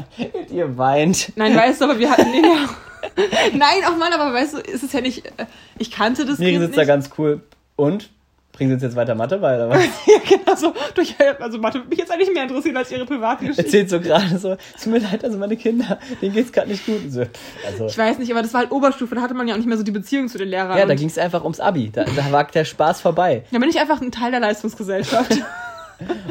ihr 0.50 0.76
weint. 0.78 1.32
Nein, 1.36 1.56
weißt 1.56 1.80
du, 1.80 1.84
aber 1.86 1.98
wir 1.98 2.10
hatten 2.10 2.32
den 2.32 2.44
ja. 2.44 2.68
Nein, 3.54 3.84
auch 3.86 3.96
mal, 3.96 4.12
aber 4.12 4.32
weißt 4.34 4.54
du, 4.54 4.58
ist 4.58 4.82
es 4.82 4.92
ja 4.92 5.00
nicht. 5.00 5.24
äh, 5.38 5.46
Ich 5.78 5.90
kannte 5.90 6.24
das 6.26 6.38
Miri 6.38 6.52
Kind 6.52 6.62
sitzt 6.64 6.76
nicht. 6.76 6.88
da 6.88 6.92
ganz 6.94 7.10
cool. 7.18 7.40
Und? 7.76 8.10
Bringen 8.58 8.70
Sie 8.70 8.74
uns 8.74 8.82
jetzt 8.82 8.96
weiter 8.96 9.14
Mathe 9.14 9.38
bei, 9.38 9.54
oder 9.54 9.70
was? 9.70 9.84
ja, 10.06 10.18
genau 10.28 10.56
so. 10.56 10.74
Durch, 10.94 11.14
also 11.40 11.58
Mathe 11.58 11.78
würde 11.78 11.88
mich 11.88 11.98
jetzt 11.98 12.10
eigentlich 12.12 12.32
mehr 12.34 12.42
interessieren 12.42 12.76
als 12.76 12.90
ihre 12.90 13.06
Privatgeschichte. 13.06 13.62
Erzählt 13.62 13.88
so 13.88 14.00
gerade 14.00 14.36
so, 14.38 14.56
es 14.76 14.82
tut 14.82 14.92
mir 14.92 14.98
leid, 14.98 15.24
also 15.24 15.38
meine 15.38 15.56
Kinder, 15.56 15.98
denen 16.20 16.34
geht's 16.34 16.50
gerade 16.52 16.68
nicht 16.68 16.84
gut. 16.84 17.00
So, 17.08 17.24
also, 17.64 17.86
Ich 17.86 17.96
weiß 17.96 18.18
nicht, 18.18 18.30
aber 18.32 18.42
das 18.42 18.52
war 18.52 18.62
halt 18.62 18.72
Oberstufe, 18.72 19.14
da 19.14 19.20
hatte 19.22 19.34
man 19.34 19.46
ja 19.46 19.54
auch 19.54 19.58
nicht 19.58 19.68
mehr 19.68 19.78
so 19.78 19.84
die 19.84 19.92
Beziehung 19.92 20.28
zu 20.28 20.38
den 20.38 20.48
Lehrern. 20.48 20.76
ja, 20.76 20.86
da 20.86 20.94
ging 20.94 21.06
es 21.08 21.18
einfach 21.18 21.42
ums 21.44 21.60
Abi. 21.60 21.90
Da, 21.90 22.04
da 22.04 22.32
war 22.32 22.44
der 22.44 22.64
Spaß 22.64 23.00
vorbei. 23.00 23.44
da 23.52 23.58
bin 23.58 23.68
ich 23.70 23.78
einfach 23.78 24.00
ein 24.00 24.10
Teil 24.10 24.32
der 24.32 24.40
Leistungsgesellschaft. 24.40 25.38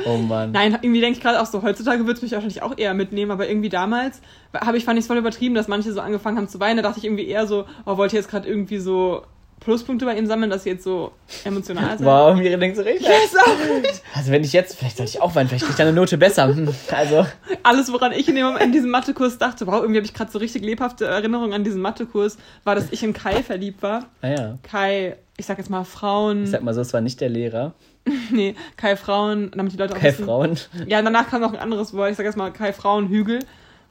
Oh 0.05 0.15
Mann. 0.15 0.53
Nein, 0.53 0.77
irgendwie 0.81 1.01
denke 1.01 1.17
ich 1.17 1.21
gerade 1.21 1.41
auch 1.41 1.45
so, 1.45 1.61
heutzutage 1.61 1.99
würde 2.05 2.13
es 2.13 2.21
mich 2.21 2.31
wahrscheinlich 2.31 2.61
auch 2.61 2.77
eher 2.77 2.93
mitnehmen, 2.93 3.31
aber 3.31 3.49
irgendwie 3.49 3.67
damals 3.67 4.21
habe 4.53 4.77
ich, 4.77 4.85
fand 4.85 4.97
ich 4.97 5.03
es 5.03 5.07
voll 5.07 5.17
übertrieben, 5.17 5.55
dass 5.55 5.67
manche 5.67 5.91
so 5.91 5.99
angefangen 5.99 6.37
haben 6.37 6.47
zu 6.47 6.61
weinen. 6.61 6.77
Da 6.77 6.83
dachte 6.83 6.99
ich 6.99 7.03
irgendwie 7.03 7.27
eher 7.27 7.47
so, 7.47 7.65
oh, 7.85 7.97
wollt 7.97 8.13
ihr 8.13 8.19
jetzt 8.19 8.29
gerade 8.29 8.47
irgendwie 8.47 8.77
so 8.77 9.23
Pluspunkte 9.59 10.05
bei 10.05 10.17
ihm 10.17 10.27
sammeln, 10.27 10.49
dass 10.49 10.65
ihr 10.65 10.73
jetzt 10.73 10.83
so 10.83 11.11
emotional 11.43 11.97
seid? 11.97 12.05
Wow, 12.07 12.35
Miri 12.37 12.57
denkt 12.57 12.77
so 12.77 12.83
richtig. 12.83 13.07
Nicht. 13.07 14.01
Also 14.15 14.31
wenn 14.31 14.43
ich 14.43 14.53
jetzt, 14.53 14.77
vielleicht 14.77 14.97
sollte 14.97 15.11
ich 15.11 15.21
auch 15.21 15.35
weinen, 15.35 15.49
vielleicht 15.49 15.65
kriege 15.65 15.75
ich 15.75 15.81
eine 15.81 15.93
Note 15.93 16.17
besser. 16.17 16.47
Hm, 16.47 16.69
Also, 16.91 17.25
Alles, 17.63 17.91
woran 17.91 18.11
ich 18.13 18.29
in, 18.29 18.35
dem, 18.35 18.45
Moment 18.45 18.63
in 18.63 18.71
diesem 18.71 18.89
Mathekurs 18.91 19.37
dachte, 19.37 19.67
wow, 19.67 19.75
irgendwie 19.81 19.97
habe 19.97 20.05
ich 20.05 20.13
gerade 20.13 20.31
so 20.31 20.39
richtig 20.39 20.63
lebhafte 20.63 21.05
Erinnerungen 21.05 21.53
an 21.53 21.63
diesen 21.63 21.81
Mathekurs, 21.81 22.37
war, 22.63 22.75
dass 22.75 22.85
ich 22.91 23.03
in 23.03 23.13
Kai 23.13 23.43
verliebt 23.43 23.81
war. 23.83 24.05
naja. 24.21 24.57
Kai, 24.63 25.17
ich 25.35 25.45
sag 25.45 25.57
jetzt 25.57 25.69
mal 25.69 25.83
Frauen, 25.83 26.45
Ich 26.45 26.51
sag 26.51 26.61
mal 26.63 26.73
so, 26.73 26.81
es 26.81 26.93
war 26.93 27.01
nicht 27.01 27.19
der 27.19 27.29
Lehrer. 27.29 27.73
nee, 28.31 28.55
Kai 28.77 28.95
Frauen, 28.95 29.51
damit 29.53 29.73
die 29.73 29.77
Leute 29.77 29.95
auch 29.95 30.01
wissen. 30.01 30.25
Frauen. 30.25 30.57
Ja, 30.85 31.01
danach 31.01 31.29
kam 31.29 31.41
noch 31.41 31.51
ein 31.53 31.59
anderes 31.59 31.93
Wort. 31.93 32.11
Ich 32.11 32.17
sag 32.17 32.25
jetzt 32.25 32.37
mal 32.37 32.51
Kai 32.53 32.71
Frauenhügel. 32.71 33.39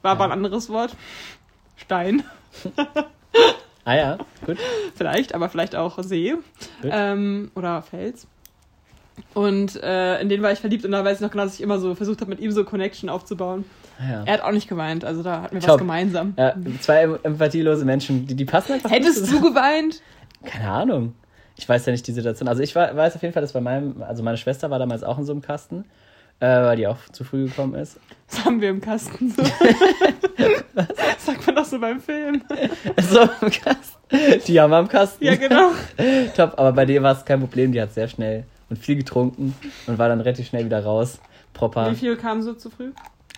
War 0.01 0.11
aber 0.11 0.23
ein 0.25 0.31
anderes 0.31 0.69
Wort. 0.69 0.95
Stein. 1.75 2.23
Ah 3.87 3.95
ja, 3.95 4.17
gut. 4.45 4.57
Vielleicht, 4.95 5.33
aber 5.33 5.47
vielleicht 5.47 5.73
auch 5.73 5.97
See. 6.03 6.35
Ähm, 6.83 7.51
oder 7.55 7.81
Fels. 7.81 8.27
Und 9.33 9.81
äh, 9.81 10.19
in 10.21 10.27
den 10.27 10.41
war 10.41 10.51
ich 10.51 10.59
verliebt 10.59 10.83
und 10.83 10.91
da 10.91 11.05
weiß 11.05 11.17
ich 11.17 11.21
noch 11.21 11.31
genau, 11.31 11.45
dass 11.45 11.53
ich 11.55 11.61
immer 11.61 11.79
so 11.79 11.95
versucht 11.95 12.19
habe, 12.19 12.29
mit 12.29 12.41
ihm 12.41 12.51
so 12.51 12.65
Connection 12.65 13.09
aufzubauen. 13.09 13.63
Ah, 13.97 14.11
ja. 14.11 14.23
Er 14.25 14.33
hat 14.33 14.41
auch 14.41 14.51
nicht 14.51 14.67
geweint, 14.67 15.05
also 15.05 15.23
da 15.23 15.41
hatten 15.43 15.55
wir 15.55 15.61
was 15.61 15.67
Top. 15.67 15.79
gemeinsam. 15.79 16.33
Ja, 16.37 16.53
zwei 16.81 17.03
em- 17.03 17.17
empathielose 17.23 17.85
Menschen, 17.85 18.27
die, 18.27 18.35
die 18.35 18.43
passen 18.43 18.73
einfach. 18.73 18.91
Hättest 18.91 19.21
nicht 19.21 19.33
du 19.33 19.39
geweint? 19.41 20.01
Keine 20.43 20.69
Ahnung. 20.69 21.15
Ich 21.55 21.67
weiß 21.67 21.85
ja 21.85 21.93
nicht 21.93 22.05
die 22.05 22.11
Situation. 22.11 22.49
Also 22.49 22.61
ich 22.61 22.75
war, 22.75 22.93
weiß 22.93 23.15
auf 23.15 23.21
jeden 23.21 23.33
Fall, 23.33 23.41
dass 23.41 23.53
bei 23.53 23.61
meinem, 23.61 24.03
also 24.03 24.21
meine 24.21 24.37
Schwester 24.37 24.69
war 24.69 24.79
damals 24.79 25.01
auch 25.03 25.17
in 25.17 25.23
so 25.23 25.31
einem 25.31 25.41
Kasten, 25.41 25.85
äh, 26.39 26.45
weil 26.47 26.77
die 26.77 26.87
auch 26.87 26.97
zu 27.11 27.23
früh 27.23 27.47
gekommen 27.47 27.75
ist. 27.75 27.99
Das 28.29 28.45
haben 28.45 28.59
wir 28.59 28.69
im 28.69 28.81
Kasten 28.81 29.31
so. 29.31 29.43
Sagt 31.17 31.47
man 31.47 31.55
doch 31.55 31.65
so 31.65 31.79
beim 31.79 32.01
Film. 32.01 32.41
So 33.01 33.21
im 33.21 33.51
Kasten. 33.51 34.43
Die 34.45 34.59
haben 34.59 34.71
wir 34.71 34.79
im 34.79 34.87
Kasten. 34.87 35.23
Ja, 35.23 35.35
genau. 35.35 35.71
Top, 36.35 36.53
aber 36.57 36.73
bei 36.73 36.85
dir 36.85 37.01
war 37.01 37.15
es 37.15 37.23
kein 37.23 37.39
Problem. 37.39 37.71
Die 37.71 37.81
hat 37.81 37.93
sehr 37.93 38.07
schnell 38.07 38.43
und 38.69 38.77
viel 38.77 38.97
getrunken 38.97 39.55
und 39.87 39.97
war 39.97 40.09
dann 40.09 40.19
relativ 40.19 40.47
schnell 40.47 40.65
wieder 40.65 40.83
raus. 40.83 41.19
Proper. 41.53 41.91
Wie 41.91 41.95
viel 41.95 42.17
kam 42.17 42.41
so 42.41 42.53
zu 42.53 42.69
früh? 42.69 42.91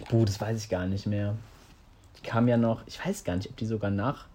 Puh, 0.10 0.26
das 0.26 0.42
weiß 0.42 0.64
ich 0.64 0.70
gar 0.70 0.86
nicht 0.86 1.06
mehr. 1.06 1.36
Die 2.18 2.28
kam 2.28 2.48
ja 2.48 2.58
noch, 2.58 2.82
ich 2.88 3.04
weiß 3.06 3.24
gar 3.24 3.36
nicht, 3.36 3.50
ob 3.50 3.58
die 3.58 3.66
sogar 3.66 3.92
nach, 3.92 4.26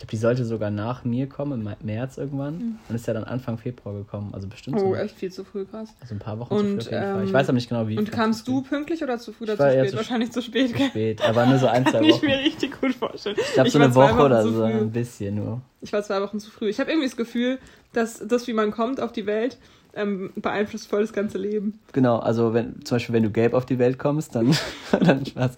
ich 0.00 0.02
glaube, 0.02 0.10
die 0.12 0.16
sollte 0.16 0.44
sogar 0.44 0.70
nach 0.70 1.02
mir 1.04 1.28
kommen, 1.28 1.66
im 1.66 1.86
März 1.86 2.18
irgendwann. 2.18 2.78
Und 2.88 2.94
ist 2.94 3.08
ja 3.08 3.14
dann 3.14 3.24
Anfang 3.24 3.58
Februar 3.58 3.96
gekommen, 3.96 4.30
also 4.32 4.46
bestimmt 4.46 4.76
Oh, 4.76 4.90
so, 4.90 4.94
echt 4.94 5.16
viel 5.16 5.32
zu 5.32 5.42
früh, 5.42 5.64
krass. 5.64 5.88
also 6.00 6.14
ein 6.14 6.20
paar 6.20 6.38
Wochen 6.38 6.54
Und, 6.54 6.82
zu 6.82 6.88
früh 6.90 6.96
auf 6.96 7.02
jeden 7.02 7.02
Fall. 7.12 7.20
ähm, 7.22 7.26
Ich 7.26 7.32
weiß 7.32 7.48
aber 7.48 7.54
nicht 7.56 7.68
genau, 7.68 7.88
wie. 7.88 7.98
Und 7.98 8.12
kamst 8.12 8.46
zu 8.46 8.52
du 8.52 8.62
pünktlich 8.62 9.02
oder 9.02 9.18
zu 9.18 9.32
früh 9.32 9.42
oder 9.44 9.56
zu 9.56 9.62
spät? 9.64 9.90
zu 9.90 9.96
Wahrscheinlich 9.96 10.30
zu 10.30 10.40
spät, 10.40 10.72
gell? 10.76 10.88
spät, 10.90 11.28
aber 11.28 11.46
nur 11.46 11.58
so 11.58 11.66
ein, 11.66 11.82
zwei 11.84 11.90
Kann 11.98 12.04
ich 12.04 12.14
Wochen. 12.14 12.26
mir 12.26 12.38
richtig 12.38 12.80
gut 12.80 12.94
vorstellen. 12.94 13.34
Ich 13.40 13.54
glaube, 13.54 13.70
so 13.70 13.78
eine 13.80 13.92
Woche 13.96 14.14
Wochen 14.14 14.20
oder 14.20 14.42
zu 14.42 14.52
so, 14.52 14.62
ein 14.62 14.92
bisschen 14.92 15.34
nur. 15.34 15.62
Ich 15.80 15.92
war 15.92 16.00
zwei 16.04 16.22
Wochen 16.22 16.38
zu 16.38 16.48
früh. 16.52 16.68
Ich 16.68 16.78
habe 16.78 16.90
irgendwie 16.92 17.08
das 17.08 17.16
Gefühl, 17.16 17.58
dass 17.92 18.22
das, 18.24 18.46
wie 18.46 18.52
man 18.52 18.70
kommt 18.70 19.00
auf 19.00 19.10
die 19.10 19.26
Welt, 19.26 19.58
ähm, 19.94 20.30
beeinflusst 20.36 20.86
voll 20.86 21.00
das 21.00 21.12
ganze 21.12 21.38
Leben. 21.38 21.80
Genau, 21.92 22.20
also 22.20 22.54
wenn 22.54 22.84
zum 22.84 22.94
Beispiel, 22.94 23.14
wenn 23.16 23.24
du 23.24 23.30
gelb 23.30 23.52
auf 23.52 23.66
die 23.66 23.80
Welt 23.80 23.98
kommst, 23.98 24.36
dann, 24.36 24.56
dann 25.00 25.26
Spaß. 25.26 25.56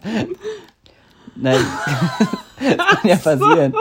Nein, 1.37 1.59
das 2.59 2.76
kann 2.76 3.11
ja 3.11 3.16
passieren. 3.16 3.74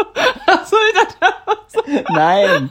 Dachte, 0.71 2.03
Nein. 2.13 2.69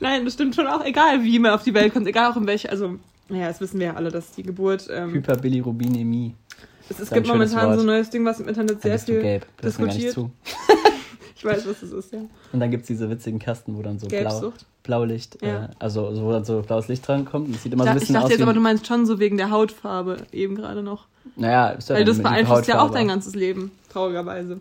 nein, 0.00 0.24
das 0.24 0.34
stimmt 0.34 0.54
schon 0.54 0.66
auch. 0.66 0.84
Egal, 0.84 1.22
wie 1.24 1.38
man 1.38 1.52
auf 1.52 1.62
die 1.62 1.74
Welt 1.74 1.92
kommt, 1.92 2.06
egal 2.06 2.32
auch 2.32 2.36
in 2.36 2.46
welche, 2.46 2.70
also, 2.70 2.94
naja, 3.28 3.48
das 3.48 3.60
wissen 3.60 3.78
wir 3.80 3.88
ja 3.88 3.94
alle, 3.94 4.10
dass 4.10 4.32
die 4.32 4.42
Geburt, 4.42 4.88
ähm, 4.90 5.12
Hyperbilirubinemie. 5.12 6.34
es, 6.88 6.98
es 7.00 7.10
gibt 7.10 7.26
momentan 7.26 7.66
Wort. 7.68 7.74
so 7.76 7.80
ein 7.80 7.86
neues 7.86 8.10
Ding, 8.10 8.24
was 8.24 8.40
im 8.40 8.48
Internet 8.48 8.82
sehr 8.82 8.98
viel 8.98 9.20
gelb. 9.20 9.46
Diskutiert. 9.62 10.12
zu. 10.14 10.30
Ich 11.40 11.44
weiß, 11.44 11.68
was 11.68 11.80
es 11.84 11.92
ist, 11.92 12.12
ja. 12.12 12.18
Und 12.52 12.58
dann 12.58 12.68
gibt 12.72 12.80
es 12.80 12.88
diese 12.88 13.08
witzigen 13.08 13.38
Kasten, 13.38 13.78
wo 13.78 13.82
dann 13.82 14.00
so 14.00 14.08
blau. 14.08 14.52
Blaulicht, 14.82 15.38
Ja. 15.40 15.66
äh, 15.66 15.68
also 15.78 16.12
so, 16.12 16.24
wo 16.24 16.32
dann 16.32 16.44
so 16.44 16.62
blaues 16.62 16.88
Licht 16.88 17.06
dran 17.06 17.24
kommt. 17.26 17.54
Das 17.54 17.62
sieht 17.62 17.72
immer 17.72 17.84
Ich 17.84 17.86
so 17.86 17.90
ein 17.90 17.94
dachte, 17.94 17.98
ich 17.98 18.00
bisschen 18.08 18.14
dachte 18.14 18.24
aus 18.24 18.30
jetzt 18.32 18.42
aber, 18.42 18.54
du 18.54 18.60
meinst 18.60 18.88
schon 18.88 19.06
so 19.06 19.20
wegen 19.20 19.36
der 19.36 19.50
Hautfarbe, 19.50 20.16
eben 20.32 20.56
gerade 20.56 20.82
noch. 20.82 21.06
naja, 21.36 21.68
ist 21.68 21.90
ja 21.90 21.94
Weil 21.94 22.04
das 22.04 22.20
beeinflusst 22.20 22.66
ja 22.66 22.80
auch 22.82 22.90
dein 22.90 23.06
ganzes 23.06 23.36
Leben, 23.36 23.70
traurigerweise. 23.92 24.58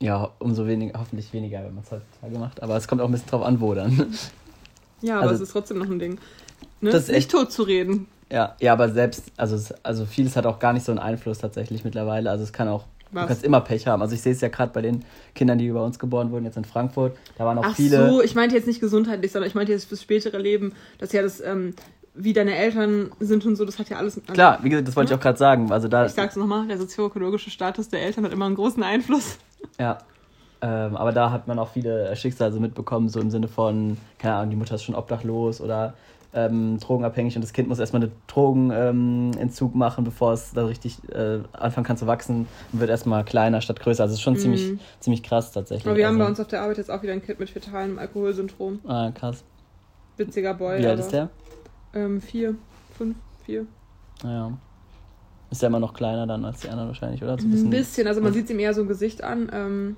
Ja, 0.00 0.30
umso 0.38 0.66
weniger, 0.66 0.98
hoffentlich 0.98 1.32
weniger, 1.32 1.64
wenn 1.64 1.74
man 1.74 1.84
es 1.84 1.90
heutzutage 1.90 2.38
macht. 2.38 2.62
Aber 2.62 2.76
es 2.76 2.88
kommt 2.88 3.00
auch 3.00 3.06
ein 3.06 3.12
bisschen 3.12 3.28
drauf 3.28 3.42
an, 3.42 3.60
wo 3.60 3.74
dann. 3.74 4.12
Ja, 5.00 5.16
aber 5.16 5.22
Also- 5.30 5.34
es 5.36 5.40
ist 5.48 5.52
trotzdem 5.52 5.78
noch 5.78 5.88
ein 5.88 5.98
Ding. 5.98 6.18
Ne? 6.80 6.90
Das 6.90 7.02
ist 7.02 7.08
Nicht 7.08 7.16
echt- 7.18 7.30
tot 7.30 7.52
zu 7.52 7.62
reden. 7.62 8.06
Ja, 8.30 8.56
ja, 8.60 8.72
aber 8.72 8.88
selbst, 8.90 9.24
also, 9.36 9.74
also 9.82 10.06
vieles 10.06 10.34
hat 10.36 10.46
auch 10.46 10.58
gar 10.58 10.72
nicht 10.72 10.84
so 10.84 10.92
einen 10.92 10.98
Einfluss 10.98 11.38
tatsächlich 11.38 11.84
mittlerweile. 11.84 12.30
Also 12.30 12.42
es 12.42 12.52
kann 12.52 12.68
auch, 12.68 12.84
Was? 13.12 13.22
du 13.22 13.28
kannst 13.28 13.44
immer 13.44 13.60
Pech 13.60 13.86
haben. 13.86 14.02
Also 14.02 14.14
ich 14.14 14.22
sehe 14.22 14.32
es 14.32 14.40
ja 14.40 14.48
gerade 14.48 14.72
bei 14.72 14.82
den 14.82 15.04
Kindern, 15.34 15.58
die 15.58 15.70
bei 15.70 15.80
uns 15.80 15.98
geboren 15.98 16.30
wurden, 16.32 16.44
jetzt 16.44 16.56
in 16.56 16.64
Frankfurt. 16.64 17.16
Da 17.38 17.44
waren 17.44 17.58
auch 17.58 17.64
Ach 17.66 17.76
viele. 17.76 18.08
so, 18.10 18.22
ich 18.22 18.34
meinte 18.34 18.56
jetzt 18.56 18.66
nicht 18.66 18.80
gesundheitlich, 18.80 19.30
sondern 19.30 19.48
ich 19.48 19.54
meinte 19.54 19.72
jetzt 19.72 19.84
fürs 19.84 20.02
spätere 20.02 20.38
Leben, 20.38 20.72
dass 20.98 21.12
ja 21.12 21.22
das, 21.22 21.40
ähm, 21.40 21.74
wie 22.14 22.32
deine 22.32 22.54
Eltern 22.56 23.10
sind 23.20 23.44
und 23.44 23.56
so, 23.56 23.64
das 23.64 23.78
hat 23.78 23.88
ja 23.90 23.98
alles. 23.98 24.20
Klar, 24.32 24.58
wie 24.62 24.70
gesagt, 24.70 24.88
das 24.88 24.96
wollte 24.96 25.12
ich 25.12 25.18
auch 25.18 25.22
gerade 25.22 25.38
sagen. 25.38 25.70
Also 25.70 25.86
da, 25.88 26.06
Ich 26.06 26.12
sag's 26.12 26.36
nochmal, 26.36 26.66
der 26.66 26.78
sozioökologische 26.78 27.50
Status 27.50 27.88
der 27.90 28.02
Eltern 28.02 28.24
hat 28.24 28.32
immer 28.32 28.46
einen 28.46 28.54
großen 28.56 28.82
Einfluss. 28.82 29.38
Ja. 29.78 29.98
Ähm, 30.62 30.96
aber 30.96 31.12
da 31.12 31.30
hat 31.30 31.46
man 31.46 31.58
auch 31.58 31.68
viele 31.68 32.16
Schicksale 32.16 32.58
mitbekommen, 32.58 33.08
so 33.08 33.20
im 33.20 33.30
Sinne 33.30 33.48
von, 33.48 33.98
keine 34.18 34.36
Ahnung, 34.36 34.50
die 34.50 34.56
Mutter 34.56 34.76
ist 34.76 34.84
schon 34.84 34.94
obdachlos 34.94 35.60
oder 35.60 35.94
ähm, 36.34 36.78
drogenabhängig 36.78 37.36
und 37.36 37.42
das 37.42 37.52
Kind 37.52 37.68
muss 37.68 37.78
erstmal 37.78 38.02
einen 38.02 38.12
Drogenentzug 38.26 39.74
machen, 39.74 40.04
bevor 40.04 40.32
es 40.32 40.52
da 40.52 40.66
richtig 40.66 40.98
äh, 41.10 41.40
anfangen 41.52 41.86
kann 41.86 41.96
zu 41.96 42.06
wachsen 42.06 42.48
und 42.72 42.80
wird 42.80 42.90
erstmal 42.90 43.24
kleiner 43.24 43.60
statt 43.60 43.78
größer. 43.80 44.02
Also 44.02 44.14
es 44.14 44.18
ist 44.18 44.22
schon 44.22 44.36
ziemlich, 44.36 44.78
ziemlich 45.00 45.22
krass 45.22 45.52
tatsächlich. 45.52 45.84
Mhm. 45.84 45.90
Aber 45.90 45.98
wir 45.98 46.06
haben 46.06 46.14
also, 46.14 46.24
bei 46.24 46.30
uns 46.30 46.40
auf 46.40 46.48
der 46.48 46.62
Arbeit 46.62 46.78
jetzt 46.78 46.90
auch 46.90 47.02
wieder 47.02 47.12
ein 47.12 47.22
Kind 47.22 47.38
mit 47.38 47.50
fetalem 47.50 47.98
Alkoholsyndrom. 47.98 48.80
Ah, 48.86 49.10
krass. 49.12 49.44
Witziger 50.16 50.54
Boy. 50.54 50.80
Wie 50.80 50.86
alt 50.86 50.98
ist 50.98 51.12
der? 51.12 51.30
Ähm, 51.92 52.20
vier, 52.20 52.56
fünf, 52.96 53.16
vier. 53.44 53.66
Naja. 54.22 54.52
Ist 55.54 55.62
ja 55.62 55.68
immer 55.68 55.78
noch 55.78 55.94
kleiner 55.94 56.26
dann 56.26 56.44
als 56.44 56.62
die 56.62 56.68
anderen 56.68 56.88
wahrscheinlich, 56.88 57.22
oder? 57.22 57.38
So 57.38 57.46
Ein 57.46 57.70
bisschen, 57.70 58.08
also 58.08 58.20
man 58.20 58.32
sieht 58.32 58.50
ihm 58.50 58.58
eher 58.58 58.74
so 58.74 58.80
ein 58.80 58.88
Gesicht 58.88 59.22
an. 59.22 59.48
Ähm, 59.52 59.96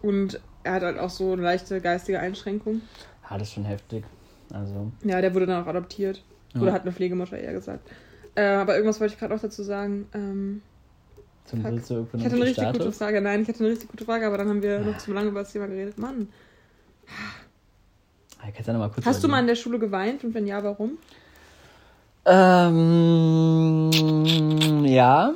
und 0.00 0.40
er 0.64 0.72
hat 0.72 0.82
halt 0.82 0.98
auch 0.98 1.10
so 1.10 1.34
eine 1.34 1.42
leichte 1.42 1.82
geistige 1.82 2.18
Einschränkung. 2.18 2.80
Ja, 3.28 3.36
das 3.36 3.48
ist 3.48 3.54
schon 3.54 3.66
heftig. 3.66 4.04
Also, 4.54 4.90
Ja, 5.04 5.20
der 5.20 5.34
wurde 5.34 5.44
dann 5.44 5.62
auch 5.62 5.66
adoptiert. 5.66 6.22
Ja. 6.54 6.62
Oder 6.62 6.72
hat 6.72 6.82
eine 6.82 6.92
Pflegemutter 6.92 7.36
eher 7.38 7.52
gesagt. 7.52 7.86
Äh, 8.36 8.46
aber 8.46 8.74
irgendwas 8.74 8.98
wollte 9.00 9.12
ich 9.12 9.20
gerade 9.20 9.34
auch 9.34 9.40
dazu 9.40 9.62
sagen. 9.62 10.06
Ähm, 10.14 10.62
zum 11.44 11.60
Fuck. 11.60 11.72
ich 11.74 12.24
hatte 12.24 12.34
eine 12.36 12.44
richtig 12.44 12.72
gute. 12.72 12.90
Frage. 12.92 13.20
Nein, 13.20 13.42
ich 13.42 13.48
hatte 13.48 13.60
eine 13.60 13.68
richtig 13.68 13.90
gute 13.90 14.06
Frage, 14.06 14.26
aber 14.26 14.38
dann 14.38 14.48
haben 14.48 14.62
wir 14.62 14.78
noch 14.80 14.96
zu 14.96 15.12
lange 15.12 15.28
über 15.28 15.40
das 15.40 15.52
Thema 15.52 15.66
geredet. 15.66 15.98
Mann, 15.98 16.28
Ah, 18.40 18.46
kannst 18.54 18.60
du 18.68 18.72
ja 18.72 18.78
noch 18.78 18.86
mal 18.86 18.90
kurz 18.90 19.04
hast 19.04 19.22
du 19.22 19.28
mal 19.28 19.40
in 19.40 19.46
der 19.46 19.56
Schule 19.56 19.78
geweint 19.78 20.24
und 20.24 20.32
wenn 20.32 20.46
ja, 20.46 20.64
warum? 20.64 20.98
Ähm, 22.24 23.90
ja. 24.96 25.32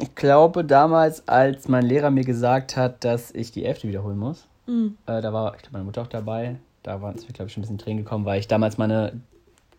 Ich 0.00 0.14
glaube, 0.14 0.64
damals, 0.64 1.26
als 1.28 1.68
mein 1.68 1.84
Lehrer 1.84 2.10
mir 2.10 2.24
gesagt 2.24 2.76
hat, 2.76 3.04
dass 3.04 3.30
ich 3.32 3.50
die 3.50 3.64
Elfte 3.64 3.88
wiederholen 3.88 4.18
muss, 4.18 4.46
Mhm. 4.66 4.96
äh, 5.06 5.20
da 5.20 5.32
war, 5.32 5.54
ich 5.56 5.62
glaube, 5.62 5.72
meine 5.72 5.84
Mutter 5.84 6.02
auch 6.02 6.06
dabei. 6.08 6.56
Da 6.82 7.02
war 7.02 7.14
es 7.14 7.26
mir, 7.26 7.32
glaube 7.32 7.48
ich, 7.48 7.54
schon 7.54 7.60
ein 7.62 7.64
bisschen 7.64 7.78
Tränen 7.78 8.04
gekommen, 8.04 8.24
weil 8.24 8.38
ich 8.38 8.46
damals 8.48 8.78
meine 8.78 9.12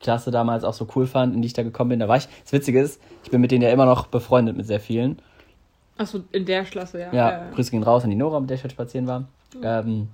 Klasse 0.01 0.31
damals 0.31 0.63
auch 0.63 0.73
so 0.73 0.87
cool 0.95 1.07
fand, 1.07 1.33
in 1.35 1.41
die 1.41 1.45
ich 1.47 1.53
da 1.53 1.63
gekommen 1.63 1.89
bin. 1.91 1.99
Da 1.99 2.07
war 2.07 2.17
ich, 2.17 2.27
das 2.43 2.51
Witzige 2.53 2.81
ist, 2.81 2.99
ich 3.23 3.31
bin 3.31 3.39
mit 3.41 3.51
denen 3.51 3.61
ja 3.61 3.69
immer 3.69 3.85
noch 3.85 4.07
befreundet 4.07 4.57
mit 4.57 4.65
sehr 4.67 4.79
vielen. 4.79 5.19
Achso, 5.97 6.19
in 6.31 6.45
der 6.45 6.63
Klasse, 6.63 6.99
ja. 7.01 7.13
Ja, 7.13 7.29
Äh, 7.49 7.53
Grüße 7.55 7.71
gehen 7.71 7.83
raus 7.83 8.03
an 8.03 8.09
die 8.09 8.15
Nora, 8.15 8.39
mit 8.39 8.49
der 8.49 8.55
ich 8.55 8.63
heute 8.63 8.73
spazieren 8.73 9.07
war. 9.07 9.25
Ähm, 9.61 10.07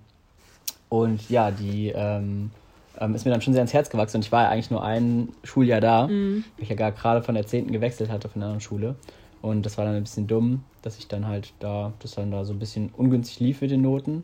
und 0.89 1.29
ja, 1.29 1.51
die 1.51 1.91
ähm, 1.95 2.51
ähm, 2.99 3.15
ist 3.15 3.25
mir 3.25 3.31
dann 3.31 3.41
schon 3.41 3.53
sehr 3.53 3.61
ans 3.61 3.73
Herz 3.73 3.89
gewachsen. 3.89 4.17
Und 4.17 4.25
ich 4.25 4.31
war 4.31 4.43
ja 4.43 4.49
eigentlich 4.49 4.71
nur 4.71 4.83
ein 4.83 5.29
Schuljahr 5.43 5.81
da, 5.81 6.07
Mhm. 6.07 6.43
weil 6.57 6.63
ich 6.63 6.69
ja 6.69 6.75
gar 6.75 6.91
gerade 6.91 7.21
von 7.23 7.35
der 7.35 7.45
10. 7.45 7.71
gewechselt 7.71 8.09
hatte 8.11 8.29
von 8.29 8.41
einer 8.41 8.47
anderen 8.47 8.61
Schule. 8.61 8.95
Und 9.41 9.65
das 9.65 9.77
war 9.77 9.85
dann 9.85 9.95
ein 9.95 10.03
bisschen 10.03 10.27
dumm, 10.27 10.63
dass 10.81 10.97
ich 10.97 11.07
dann 11.07 11.27
halt 11.27 11.53
da, 11.59 11.93
das 11.99 12.15
dann 12.15 12.31
da 12.31 12.45
so 12.45 12.53
ein 12.53 12.59
bisschen 12.59 12.89
ungünstig 12.97 13.39
lief 13.39 13.61
mit 13.61 13.71
den 13.71 13.81
Noten. 13.81 14.23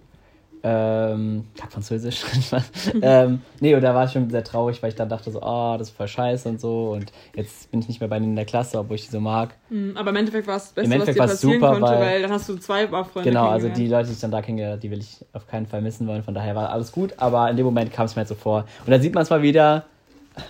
Ähm, 0.63 1.45
Tag 1.57 1.71
Französisch. 1.71 2.23
ähm, 3.01 3.41
nee, 3.59 3.73
und 3.73 3.81
da 3.81 3.95
war 3.95 4.05
ich 4.05 4.11
schon 4.11 4.29
sehr 4.29 4.43
traurig, 4.43 4.81
weil 4.83 4.89
ich 4.89 4.95
dann 4.95 5.09
dachte 5.09 5.31
so, 5.31 5.41
ah, 5.41 5.77
das 5.77 5.89
ist 5.89 5.97
voll 5.97 6.07
scheiße 6.07 6.47
und 6.47 6.61
so. 6.61 6.91
Und 6.91 7.11
jetzt 7.35 7.71
bin 7.71 7.79
ich 7.79 7.87
nicht 7.87 7.99
mehr 7.99 8.09
bei 8.09 8.19
denen 8.19 8.31
in 8.31 8.35
der 8.35 8.45
Klasse, 8.45 8.77
obwohl 8.77 8.95
ich 8.95 9.05
die 9.05 9.11
so 9.11 9.19
mag. 9.19 9.55
Mhm, 9.69 9.97
Aber 9.97 10.11
im 10.11 10.17
Endeffekt 10.17 10.45
war 10.47 10.57
es 10.57 10.65
das 10.65 10.73
Beste, 10.73 10.99
was 10.99 11.05
dir 11.05 11.13
passieren 11.15 11.53
super, 11.55 11.71
konnte, 11.71 11.91
weil- 11.91 11.99
weil, 12.01 12.21
dann 12.21 12.31
hast 12.31 12.47
du 12.47 12.57
zwei 12.57 12.87
Freunde 12.87 13.23
Genau, 13.23 13.49
also 13.49 13.69
die. 13.69 13.87
Leute, 13.87 14.07
die 14.07 14.13
ich 14.13 14.19
dann 14.19 14.31
da 14.31 14.41
kennengelernt 14.41 14.73
habe, 14.73 14.81
die 14.81 14.91
will 14.91 14.99
ich 14.99 15.25
auf 15.33 15.47
keinen 15.47 15.65
Fall 15.65 15.81
missen 15.81 16.07
wollen. 16.07 16.21
Von 16.23 16.33
daher 16.35 16.55
war 16.55 16.69
alles 16.69 16.91
gut, 16.91 17.13
aber 17.17 17.49
in 17.49 17.57
dem 17.57 17.65
Moment 17.65 17.91
kam 17.91 18.05
es 18.05 18.15
mir 18.15 18.19
halt 18.21 18.27
so 18.27 18.35
vor. 18.35 18.65
Und 18.85 18.91
da 18.91 18.99
sieht 18.99 19.15
man 19.15 19.23
es 19.23 19.29
mal 19.29 19.41
wieder, 19.41 19.85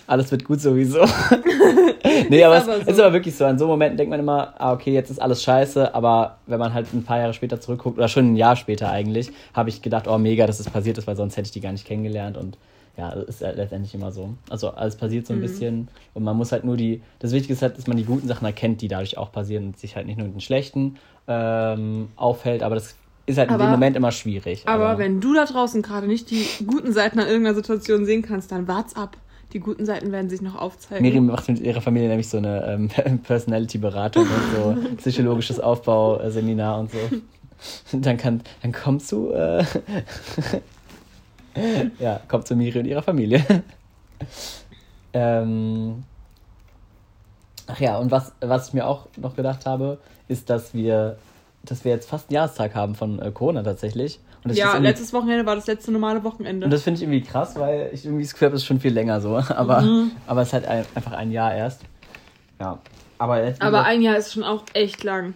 alles 0.06 0.30
wird 0.30 0.44
gut 0.44 0.60
sowieso. 0.60 1.00
nee, 2.28 2.44
aber, 2.44 2.56
aber 2.56 2.76
es 2.78 2.84
so. 2.84 2.90
ist 2.90 3.00
aber 3.00 3.12
wirklich 3.14 3.34
so. 3.36 3.44
An 3.44 3.58
so 3.58 3.66
Momenten 3.66 3.96
denkt 3.96 4.10
man 4.10 4.20
immer, 4.20 4.54
ah, 4.58 4.72
okay, 4.72 4.92
jetzt 4.92 5.10
ist 5.10 5.20
alles 5.20 5.42
scheiße, 5.42 5.94
aber 5.94 6.38
wenn 6.46 6.58
man 6.58 6.72
halt 6.72 6.92
ein 6.92 7.04
paar 7.04 7.18
Jahre 7.18 7.34
später 7.34 7.60
zurückguckt, 7.60 7.98
oder 7.98 8.08
schon 8.08 8.32
ein 8.32 8.36
Jahr 8.36 8.56
später 8.56 8.90
eigentlich, 8.90 9.32
habe 9.54 9.68
ich 9.70 9.82
gedacht, 9.82 10.06
oh 10.08 10.18
mega, 10.18 10.46
dass 10.46 10.60
es 10.60 10.68
passiert 10.70 10.98
ist, 10.98 11.06
weil 11.06 11.16
sonst 11.16 11.36
hätte 11.36 11.46
ich 11.46 11.52
die 11.52 11.60
gar 11.60 11.72
nicht 11.72 11.86
kennengelernt 11.86 12.36
und 12.36 12.58
ja, 12.96 13.14
das 13.14 13.24
ist 13.24 13.40
letztendlich 13.40 13.94
immer 13.94 14.12
so. 14.12 14.34
Also 14.50 14.70
alles 14.70 14.96
passiert 14.96 15.26
so 15.26 15.32
ein 15.32 15.40
bisschen 15.40 15.88
und 16.12 16.24
man 16.24 16.36
muss 16.36 16.52
halt 16.52 16.64
nur 16.64 16.76
die, 16.76 17.00
das 17.20 17.32
Wichtige 17.32 17.54
ist 17.54 17.62
halt, 17.62 17.78
dass 17.78 17.86
man 17.86 17.96
die 17.96 18.04
guten 18.04 18.28
Sachen 18.28 18.44
erkennt, 18.44 18.82
die 18.82 18.88
dadurch 18.88 19.16
auch 19.16 19.32
passieren 19.32 19.68
und 19.68 19.78
sich 19.78 19.96
halt 19.96 20.06
nicht 20.06 20.18
nur 20.18 20.26
mit 20.26 20.36
den 20.36 20.40
schlechten 20.42 20.96
ähm, 21.26 22.08
aufhält, 22.16 22.62
aber 22.62 22.74
das 22.74 22.94
ist 23.24 23.38
halt 23.38 23.48
in 23.48 23.54
Aber- 23.54 23.64
dem 23.64 23.70
Moment 23.70 23.96
immer 23.96 24.10
schwierig. 24.12 24.62
Aber 24.66 24.98
wenn 24.98 25.20
du 25.20 25.32
da 25.34 25.44
draußen 25.46 25.80
gerade 25.80 26.06
nicht 26.06 26.30
die 26.30 26.46
guten 26.66 26.92
Seiten 26.92 27.18
an 27.18 27.26
irgendeiner 27.28 27.54
Situation 27.54 28.04
sehen 28.04 28.22
kannst, 28.22 28.52
dann 28.52 28.68
wart's 28.68 28.94
ab. 28.94 29.16
Die 29.52 29.60
guten 29.60 29.84
Seiten 29.84 30.12
werden 30.12 30.30
sich 30.30 30.40
noch 30.40 30.54
aufzeigen. 30.54 31.02
Miriam 31.02 31.26
macht 31.26 31.48
mit 31.48 31.60
ihrer 31.60 31.82
Familie 31.82 32.08
nämlich 32.08 32.28
so 32.28 32.38
eine 32.38 32.64
ähm, 32.66 32.88
Personality-Beratung 33.22 34.24
und 34.24 34.54
so 34.54 34.76
psychologisches 34.96 35.60
Aufbauseminar 35.60 36.80
und 36.80 36.90
so. 36.90 36.98
Und 37.92 38.06
dann 38.06 38.16
kann, 38.16 38.40
dann 38.62 38.72
kommst 38.72 39.12
du, 39.12 39.30
äh, 39.30 39.64
ja, 41.98 42.20
kommt 42.28 42.46
zu 42.46 42.56
Miri 42.56 42.78
und 42.80 42.86
ihrer 42.86 43.02
Familie. 43.02 43.44
ähm, 45.12 46.02
ach 47.66 47.78
ja, 47.78 47.98
und 47.98 48.10
was, 48.10 48.32
was 48.40 48.68
ich 48.68 48.74
mir 48.74 48.86
auch 48.86 49.06
noch 49.16 49.36
gedacht 49.36 49.66
habe, 49.66 49.98
ist, 50.28 50.48
dass 50.50 50.74
wir, 50.74 51.18
dass 51.62 51.84
wir 51.84 51.92
jetzt 51.92 52.08
fast 52.08 52.30
einen 52.30 52.36
Jahrestag 52.36 52.74
haben 52.74 52.94
von 52.94 53.20
äh, 53.20 53.30
Corona 53.30 53.62
tatsächlich. 53.62 54.18
Ja, 54.44 54.76
letztes 54.78 55.12
Wochenende 55.12 55.46
war 55.46 55.54
das 55.54 55.66
letzte 55.66 55.92
normale 55.92 56.24
Wochenende. 56.24 56.64
und 56.64 56.70
das 56.72 56.82
finde 56.82 56.98
ich 56.98 57.02
irgendwie 57.04 57.22
krass, 57.22 57.54
weil 57.56 57.90
ich 57.92 58.04
irgendwie 58.04 58.24
es 58.24 58.32
ist 58.32 58.64
schon 58.64 58.80
viel 58.80 58.92
länger 58.92 59.20
so. 59.20 59.36
Aber, 59.48 59.84
aber 60.26 60.42
es 60.42 60.48
ist 60.48 60.54
halt 60.54 60.66
ein, 60.66 60.84
einfach 60.94 61.12
ein 61.12 61.30
Jahr 61.30 61.54
erst. 61.54 61.82
Ja. 62.60 62.78
Aber, 63.18 63.40
aber 63.60 63.84
ein 63.84 64.02
Jahr 64.02 64.16
ist 64.16 64.32
schon 64.32 64.42
auch 64.42 64.64
echt 64.72 65.04
lang. 65.04 65.34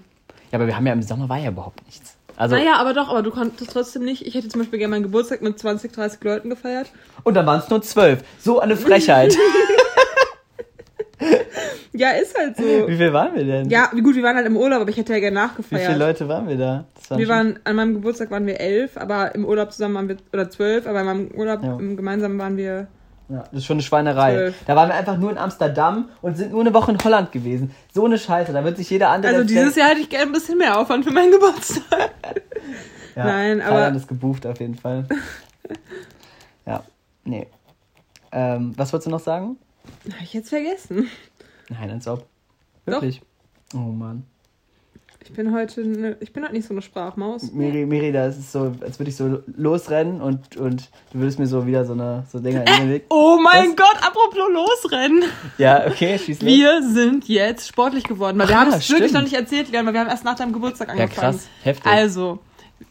ja, 0.50 0.58
aber 0.58 0.66
wir 0.66 0.76
haben 0.76 0.86
ja 0.86 0.92
im 0.92 1.02
Sommer 1.02 1.28
war 1.28 1.38
ja 1.38 1.50
überhaupt 1.50 1.84
nichts. 1.86 2.16
Also, 2.36 2.56
naja, 2.56 2.76
aber 2.76 2.92
doch, 2.92 3.08
aber 3.08 3.22
du 3.22 3.30
konntest 3.30 3.70
trotzdem 3.72 4.04
nicht. 4.04 4.26
Ich 4.26 4.34
hätte 4.34 4.48
zum 4.48 4.60
Beispiel 4.60 4.78
gerne 4.78 4.90
meinen 4.90 5.04
Geburtstag 5.04 5.40
mit 5.40 5.58
20, 5.58 5.92
30 5.92 6.22
Leuten 6.22 6.50
gefeiert. 6.50 6.90
Und 7.22 7.34
dann 7.34 7.46
waren 7.46 7.60
es 7.60 7.70
nur 7.70 7.80
zwölf. 7.82 8.24
So 8.38 8.60
eine 8.60 8.76
Frechheit. 8.76 9.34
Ja, 11.92 12.10
ist 12.10 12.36
halt 12.36 12.56
so. 12.58 12.62
Wie 12.62 12.96
viel 12.96 13.10
waren 13.12 13.34
wir 13.34 13.44
denn? 13.44 13.70
Ja, 13.70 13.88
wie 13.94 14.02
gut, 14.02 14.14
wir 14.16 14.22
waren 14.22 14.36
halt 14.36 14.46
im 14.46 14.56
Urlaub, 14.56 14.82
aber 14.82 14.90
ich 14.90 14.98
hätte 14.98 15.14
ja 15.14 15.18
gerne 15.20 15.36
Wie 15.36 15.42
nachgefeiert. 15.42 15.86
viele 15.86 15.98
Leute 15.98 16.28
waren 16.28 16.46
wir 16.46 16.58
da? 16.58 16.84
Das 17.08 17.16
Wir 17.18 17.26
waren, 17.28 17.58
an 17.64 17.74
meinem 17.76 17.94
Geburtstag 17.94 18.30
waren 18.30 18.44
wir 18.46 18.60
elf, 18.60 18.98
aber 18.98 19.34
im 19.34 19.46
Urlaub 19.46 19.72
zusammen 19.72 19.94
waren 19.94 20.08
wir, 20.08 20.16
oder 20.34 20.50
zwölf, 20.50 20.86
aber 20.86 21.00
in 21.00 21.06
meinem 21.06 21.30
Urlaub 21.34 21.62
Ja. 21.62 21.76
im 21.78 21.96
gemeinsamen 21.96 22.38
waren 22.38 22.58
wir, 22.58 22.88
Ja, 23.30 23.44
das 23.50 23.60
ist 23.60 23.64
schon 23.64 23.76
eine 23.76 23.82
Schweinerei. 23.82 24.34
Zwölf. 24.34 24.54
Da 24.66 24.76
waren 24.76 24.90
wir 24.90 24.94
einfach 24.94 25.16
nur 25.16 25.30
in 25.30 25.38
Amsterdam 25.38 26.10
und 26.20 26.36
sind 26.36 26.52
nur 26.52 26.60
eine 26.60 26.74
Woche 26.74 26.92
in 26.92 26.98
Holland 27.02 27.32
gewesen. 27.32 27.70
So 27.94 28.04
eine 28.04 28.18
Scheiße. 28.18 28.52
Da 28.52 28.62
wird 28.62 28.76
sich 28.76 28.90
jeder 28.90 29.08
andere. 29.08 29.32
also 29.34 29.46
dieses 29.46 29.74
Jahr 29.76 29.88
hätte 29.88 30.00
ich 30.00 30.10
gerne 30.10 30.26
ein 30.26 30.32
bisschen 30.32 30.58
mehr 30.58 30.78
Aufwand 30.78 31.02
für 31.06 31.12
meinen 31.12 31.32
Geburtstag. 31.32 32.10
ja, 33.16 33.24
Nein, 33.24 33.62
aber- 33.62 33.70
Thailand 33.76 33.96
ist 33.96 34.08
gebucht 34.08 34.44
auf 34.46 34.60
jeden 34.60 34.74
Fall. 34.74 35.06
ja, 36.66 36.82
nee. 37.24 37.46
Ähm, 38.32 38.74
was 38.76 38.92
wolltest 38.92 39.06
du 39.06 39.10
noch 39.10 39.20
sagen? 39.20 39.56
Hab 40.12 40.22
ich 40.22 40.32
jetzt 40.32 40.48
vergessen. 40.50 41.08
Nein, 41.68 41.90
als 41.90 42.06
ob. 42.06 42.26
Doch. 42.86 42.94
Wirklich. 42.94 43.22
Oh 43.74 43.78
Mann. 43.78 44.24
Ich 45.24 45.32
bin 45.32 45.52
heute, 45.52 45.84
ne, 45.84 46.16
ich 46.20 46.32
bin 46.32 46.44
halt 46.44 46.52
nicht 46.52 46.68
so 46.68 46.72
eine 46.72 46.82
Sprachmaus. 46.82 47.50
Miri, 47.50 47.84
Miri, 47.84 48.12
da 48.12 48.26
ist 48.28 48.38
es 48.38 48.52
so, 48.52 48.76
als 48.80 49.00
würde 49.00 49.10
ich 49.10 49.16
so 49.16 49.42
losrennen 49.56 50.20
und, 50.20 50.56
und 50.56 50.88
du 51.12 51.18
würdest 51.18 51.40
mir 51.40 51.48
so 51.48 51.66
wieder 51.66 51.84
so 51.84 51.94
eine 51.94 52.22
so 52.30 52.38
Dinger 52.38 52.60
in 52.60 52.66
den 52.82 52.90
Weg. 52.90 53.06
Oh 53.10 53.36
mein 53.42 53.70
Was? 53.70 53.76
Gott, 53.76 53.96
apropos 54.06 54.38
losrennen. 54.52 55.24
Ja, 55.58 55.84
okay, 55.88 56.16
schieß 56.16 56.42
los. 56.42 56.48
Wir 56.48 56.80
sind 56.80 57.26
jetzt 57.26 57.66
sportlich 57.66 58.04
geworden, 58.04 58.38
weil 58.38 58.46
wir 58.48 58.56
Ah, 58.56 58.60
haben 58.60 58.72
es 58.74 58.88
wirklich 58.88 59.12
noch 59.12 59.22
nicht 59.22 59.34
erzählt, 59.34 59.72
weil 59.72 59.82
wir 59.92 59.98
haben 59.98 60.08
erst 60.08 60.22
nach 60.24 60.36
deinem 60.36 60.52
Geburtstag 60.52 60.88
Ja, 60.96 61.02
angefangen. 61.04 61.32
krass. 61.32 61.48
Heftig. 61.64 61.90
Also, 61.90 62.38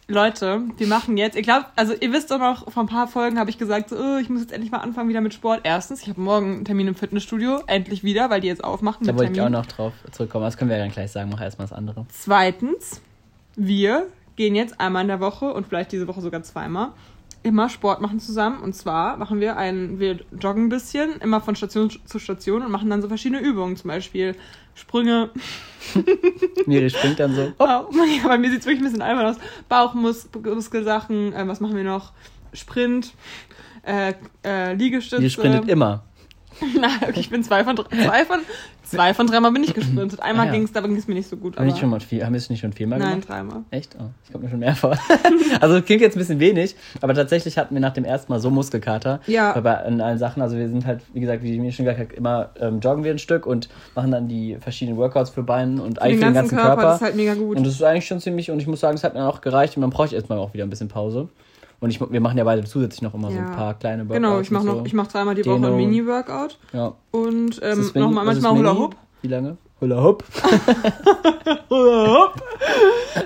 Leute, 0.08 0.62
wir 0.78 0.86
machen 0.86 1.18
jetzt, 1.18 1.36
ich 1.36 1.44
glaube, 1.44 1.66
also 1.76 1.94
ihr 2.00 2.14
wisst 2.14 2.30
doch 2.30 2.38
noch, 2.38 2.72
vor 2.72 2.84
ein 2.84 2.88
paar 2.88 3.08
Folgen 3.08 3.40
habe 3.40 3.50
ich 3.50 3.58
gesagt, 3.58 3.90
so, 3.90 3.96
oh, 3.98 4.18
ich 4.18 4.30
muss 4.30 4.42
jetzt 4.42 4.52
endlich 4.52 4.72
mal 4.72 4.78
anfangen 4.80 5.10
wieder 5.10 5.22
mit 5.22 5.34
Sport. 5.34 5.62
Erstens, 5.64 6.04
ich 6.04 6.10
habe 6.10 6.22
morgen 6.22 6.54
einen 6.54 6.66
Termin 6.66 6.88
im 6.88 6.96
Fitnessstudio, 6.96 7.64
endlich 7.66 8.04
wieder, 8.04 8.30
weil 8.30 8.40
die 8.40 8.48
jetzt 8.48 8.64
aufmachen 8.64 9.08
da 9.08 9.16
wollte 9.18 9.34
ich 9.34 9.42
auch 9.42 9.50
noch 9.50 9.66
drauf 9.66 9.94
zurückkommen. 10.12 10.46
Das 10.46 10.58
können 10.58 10.70
wir 10.70 10.78
ja 10.78 10.84
dann 10.84 10.92
gleich 10.92 11.12
sagen. 11.12 11.32
Mach 11.32 11.42
erstmal 11.42 11.68
das 11.68 11.76
andere. 11.76 12.06
Zweitens, 12.10 13.02
wir 13.56 14.06
gehen 14.36 14.54
jetzt 14.54 14.80
einmal 14.80 15.02
in 15.02 15.08
der 15.08 15.20
Woche 15.20 15.52
und 15.52 15.66
vielleicht 15.68 15.92
diese 15.92 16.08
Woche 16.08 16.22
sogar 16.22 16.44
zweimal 16.44 16.90
immer 17.46 17.70
Sport 17.70 18.02
machen 18.02 18.20
zusammen. 18.20 18.62
Und 18.62 18.74
zwar 18.74 19.18
machen 19.18 19.40
wir 19.40 19.56
ein, 19.56 20.00
wir 20.00 20.20
joggen 20.40 20.66
ein 20.66 20.70
bisschen, 20.70 21.18
immer 21.22 21.40
von 21.40 21.56
Station 21.56 21.92
zu 22.06 22.20
Station 22.20 22.64
und 22.64 22.72
machen 22.72 22.90
dann 22.90 23.02
so 23.02 23.08
verschiedene 23.08 23.40
Übungen, 23.40 23.78
zum 23.78 23.90
Beispiel 23.90 24.36
Sprünge. 24.74 25.30
Miri 26.66 26.90
springt 26.90 27.20
dann 27.20 27.36
so. 27.36 27.54
Bauch, 27.58 27.92
ja, 27.94 28.28
bei 28.28 28.38
mir 28.40 28.50
sieht 28.50 28.62
es 28.62 28.66
wirklich 28.66 28.82
ein 28.82 28.86
bisschen 28.86 29.04
albern 29.04 29.28
aus. 29.28 29.38
Bauchmuskelsachen, 29.70 31.34
äh, 31.34 31.48
was 31.48 31.60
machen 31.60 31.76
wir 31.76 31.84
noch? 31.84 32.14
Sprint, 32.52 33.14
äh, 33.84 34.14
äh, 34.44 34.74
Liegestütze. 34.74 35.22
Miri 35.22 35.30
sprintet 35.30 35.70
immer. 35.70 36.04
Nein, 36.80 36.92
okay, 37.02 37.20
ich 37.20 37.30
bin 37.30 37.44
zwei 37.44 37.64
von, 37.64 37.76
drei- 37.76 37.86
zwei 38.06 38.26
von, 38.26 38.40
zwei 38.84 39.14
von 39.14 39.28
dreimal 39.28 39.52
bin 39.52 39.64
ich 39.64 39.74
gesprintet. 39.74 40.20
Einmal 40.22 40.46
Ah, 40.46 40.48
ja. 40.48 40.54
ging 40.54 40.64
es, 40.64 40.72
da 40.72 40.82
ging 40.82 40.96
es 40.96 41.08
mir 41.08 41.16
nicht 41.16 41.30
so 41.30 41.36
gut. 41.38 41.56
Haben, 41.58 41.66
Aber, 41.66 41.74
wir 41.76 41.80
schon 41.80 41.90
mal 41.90 42.00
viel, 42.00 42.24
haben 42.26 42.34
wir 42.34 42.38
es 42.38 42.50
nicht 42.50 42.62
schon 42.62 42.72
viermal 42.74 43.00
nein, 43.00 43.10
gemacht? 43.22 43.30
dreimal. 43.30 43.62
Echt? 43.72 43.96
Oh, 44.00 44.04
ich 44.26 44.32
komme 44.32 44.46
mir 44.46 44.50
schon 44.50 44.60
mehr 44.60 44.76
vor. 44.76 44.98
also 45.62 45.82
klingt 45.82 46.02
jetzt 46.02 46.16
ein 46.16 46.20
bisschen 46.20 46.40
wenig, 46.40 46.76
aber 47.02 47.14
tatsächlich 47.14 47.58
hatten 47.58 47.74
wir 47.76 47.82
nach 47.82 47.94
dem 47.94 48.06
ersten 48.06 48.32
Mal 48.32 48.40
so 48.40 48.50
Muskelkater. 48.50 49.20
Ja. 49.28 49.54
Weil 49.56 49.62
Bei 49.64 49.74
in 49.88 50.00
allen 50.02 50.18
Sachen, 50.18 50.42
also 50.42 50.56
wir 50.58 50.68
sind 50.70 50.86
halt, 50.86 51.02
wie 51.14 51.20
gesagt, 51.20 51.44
wie 51.44 51.60
mir 51.60 51.72
schon 51.72 51.86
gesagt 51.86 52.00
habe, 52.00 52.14
immer 52.14 52.50
ähm, 52.60 52.80
joggen 52.80 53.04
wir 53.04 53.12
ein 53.12 53.20
Stück 53.20 53.46
und 53.46 53.70
machen 53.96 54.12
dann 54.12 54.28
die 54.28 54.58
verschiedenen 54.60 54.98
Workouts 54.98 55.32
für 55.32 55.44
Beine 55.44 55.82
und 55.82 55.96
Für 55.98 56.02
eigentlich 56.04 56.20
für 56.20 56.26
den 56.26 56.34
ganzen 56.34 56.58
Körper. 56.58 56.82
das 56.84 56.96
ist 56.98 57.02
halt 57.02 57.16
mega 57.16 57.34
gut. 57.34 57.58
Und 57.58 57.66
das 57.66 57.74
ist 57.74 57.84
eigentlich 57.84 58.06
schon 58.08 58.20
ziemlich, 58.22 58.50
und 58.52 58.60
ich 58.62 58.68
muss 58.68 58.80
sagen, 58.80 58.96
es 58.96 59.04
hat 59.04 59.14
mir 59.14 59.28
auch 59.28 59.42
gereicht 59.42 59.76
und 59.76 59.82
dann 59.82 59.90
brauche 59.90 60.08
ich 60.08 60.14
erstmal 60.14 60.38
auch 60.38 60.54
wieder 60.54 60.64
ein 60.64 60.70
bisschen 60.70 60.88
Pause. 60.88 61.28
Und 61.86 61.92
ich, 61.92 62.02
wir 62.02 62.20
machen 62.20 62.36
ja 62.36 62.44
beide 62.44 62.64
zusätzlich 62.64 63.04
noch 63.04 63.14
immer 63.14 63.30
so 63.30 63.38
Ja. 63.38 63.46
ein 63.46 63.52
paar 63.56 63.76
kleine 63.76 64.10
Workouts. 64.10 64.16
genau, 64.16 64.40
ich 64.40 64.50
mache 64.50 64.66
so. 64.66 64.82
ich 64.88 64.94
mache 64.94 65.12
dreimal 65.12 65.36
die 65.36 65.46
Woche 65.46 65.54
Dehno. 65.62 65.68
ein 65.68 65.76
Mini-Workout 65.78 66.58
Ja. 66.74 66.94
und 67.12 67.60
ähm, 67.62 67.92
nochmal 67.94 68.26
manchmal 68.26 68.54
Hula? 68.58 68.76
Hoop. 68.76 68.96
Wie 69.22 69.28
lange? 69.28 69.58
Hula 69.80 70.02
Hoop. 70.04 70.24
Hula 71.70 72.08
Hoop. 72.08 72.44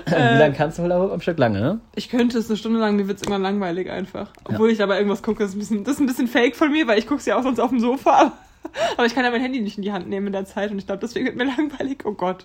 Wie 0.06 0.12
lange 0.38 0.52
kannst 0.54 0.78
du 0.78 0.82
Hula 0.82 1.00
Hoop 1.00 1.10
am 1.12 1.22
Stück? 1.22 1.38
Lange, 1.38 1.58
ne? 1.58 1.80
Ich 1.94 2.10
könnte 2.10 2.36
es 2.36 2.50
eine 2.50 2.58
Stunde 2.58 2.78
lang, 2.80 2.96
mir 2.96 3.08
wird 3.08 3.16
es 3.16 3.22
irgendwann 3.22 3.40
langweilig 3.42 3.90
einfach. 3.90 4.28
Obwohl 4.44 4.68
ich 4.68 4.76
dabei 4.76 4.96
irgendwas 4.98 5.22
gucke, 5.22 5.38
das 5.42 5.50
ist 5.50 5.56
ein 5.56 5.60
bisschen, 5.60 5.84
das 5.84 5.94
ist 5.94 6.00
ein 6.00 6.06
bisschen 6.06 6.28
fake 6.28 6.54
von 6.54 6.70
mir, 6.70 6.86
weil 6.86 6.98
ich 6.98 7.06
gucke 7.06 7.20
es 7.20 7.26
ja 7.26 7.38
auch 7.38 7.42
sonst 7.42 7.60
auf 7.60 7.70
dem 7.70 7.80
Sofa. 7.80 8.10
Aber, 8.10 8.32
aber 8.98 9.06
ich 9.06 9.14
kann 9.14 9.24
ja 9.24 9.30
mein 9.30 9.40
Handy 9.40 9.62
nicht 9.62 9.78
in 9.78 9.82
die 9.82 9.92
Hand 9.92 10.06
nehmen 10.08 10.26
in 10.26 10.32
der 10.34 10.44
Zeit 10.44 10.70
und 10.70 10.78
ich 10.78 10.84
glaube, 10.86 11.00
deswegen 11.00 11.24
wird 11.24 11.36
mir 11.36 11.44
langweilig. 11.56 12.02
Oh 12.04 12.12
Gott. 12.12 12.44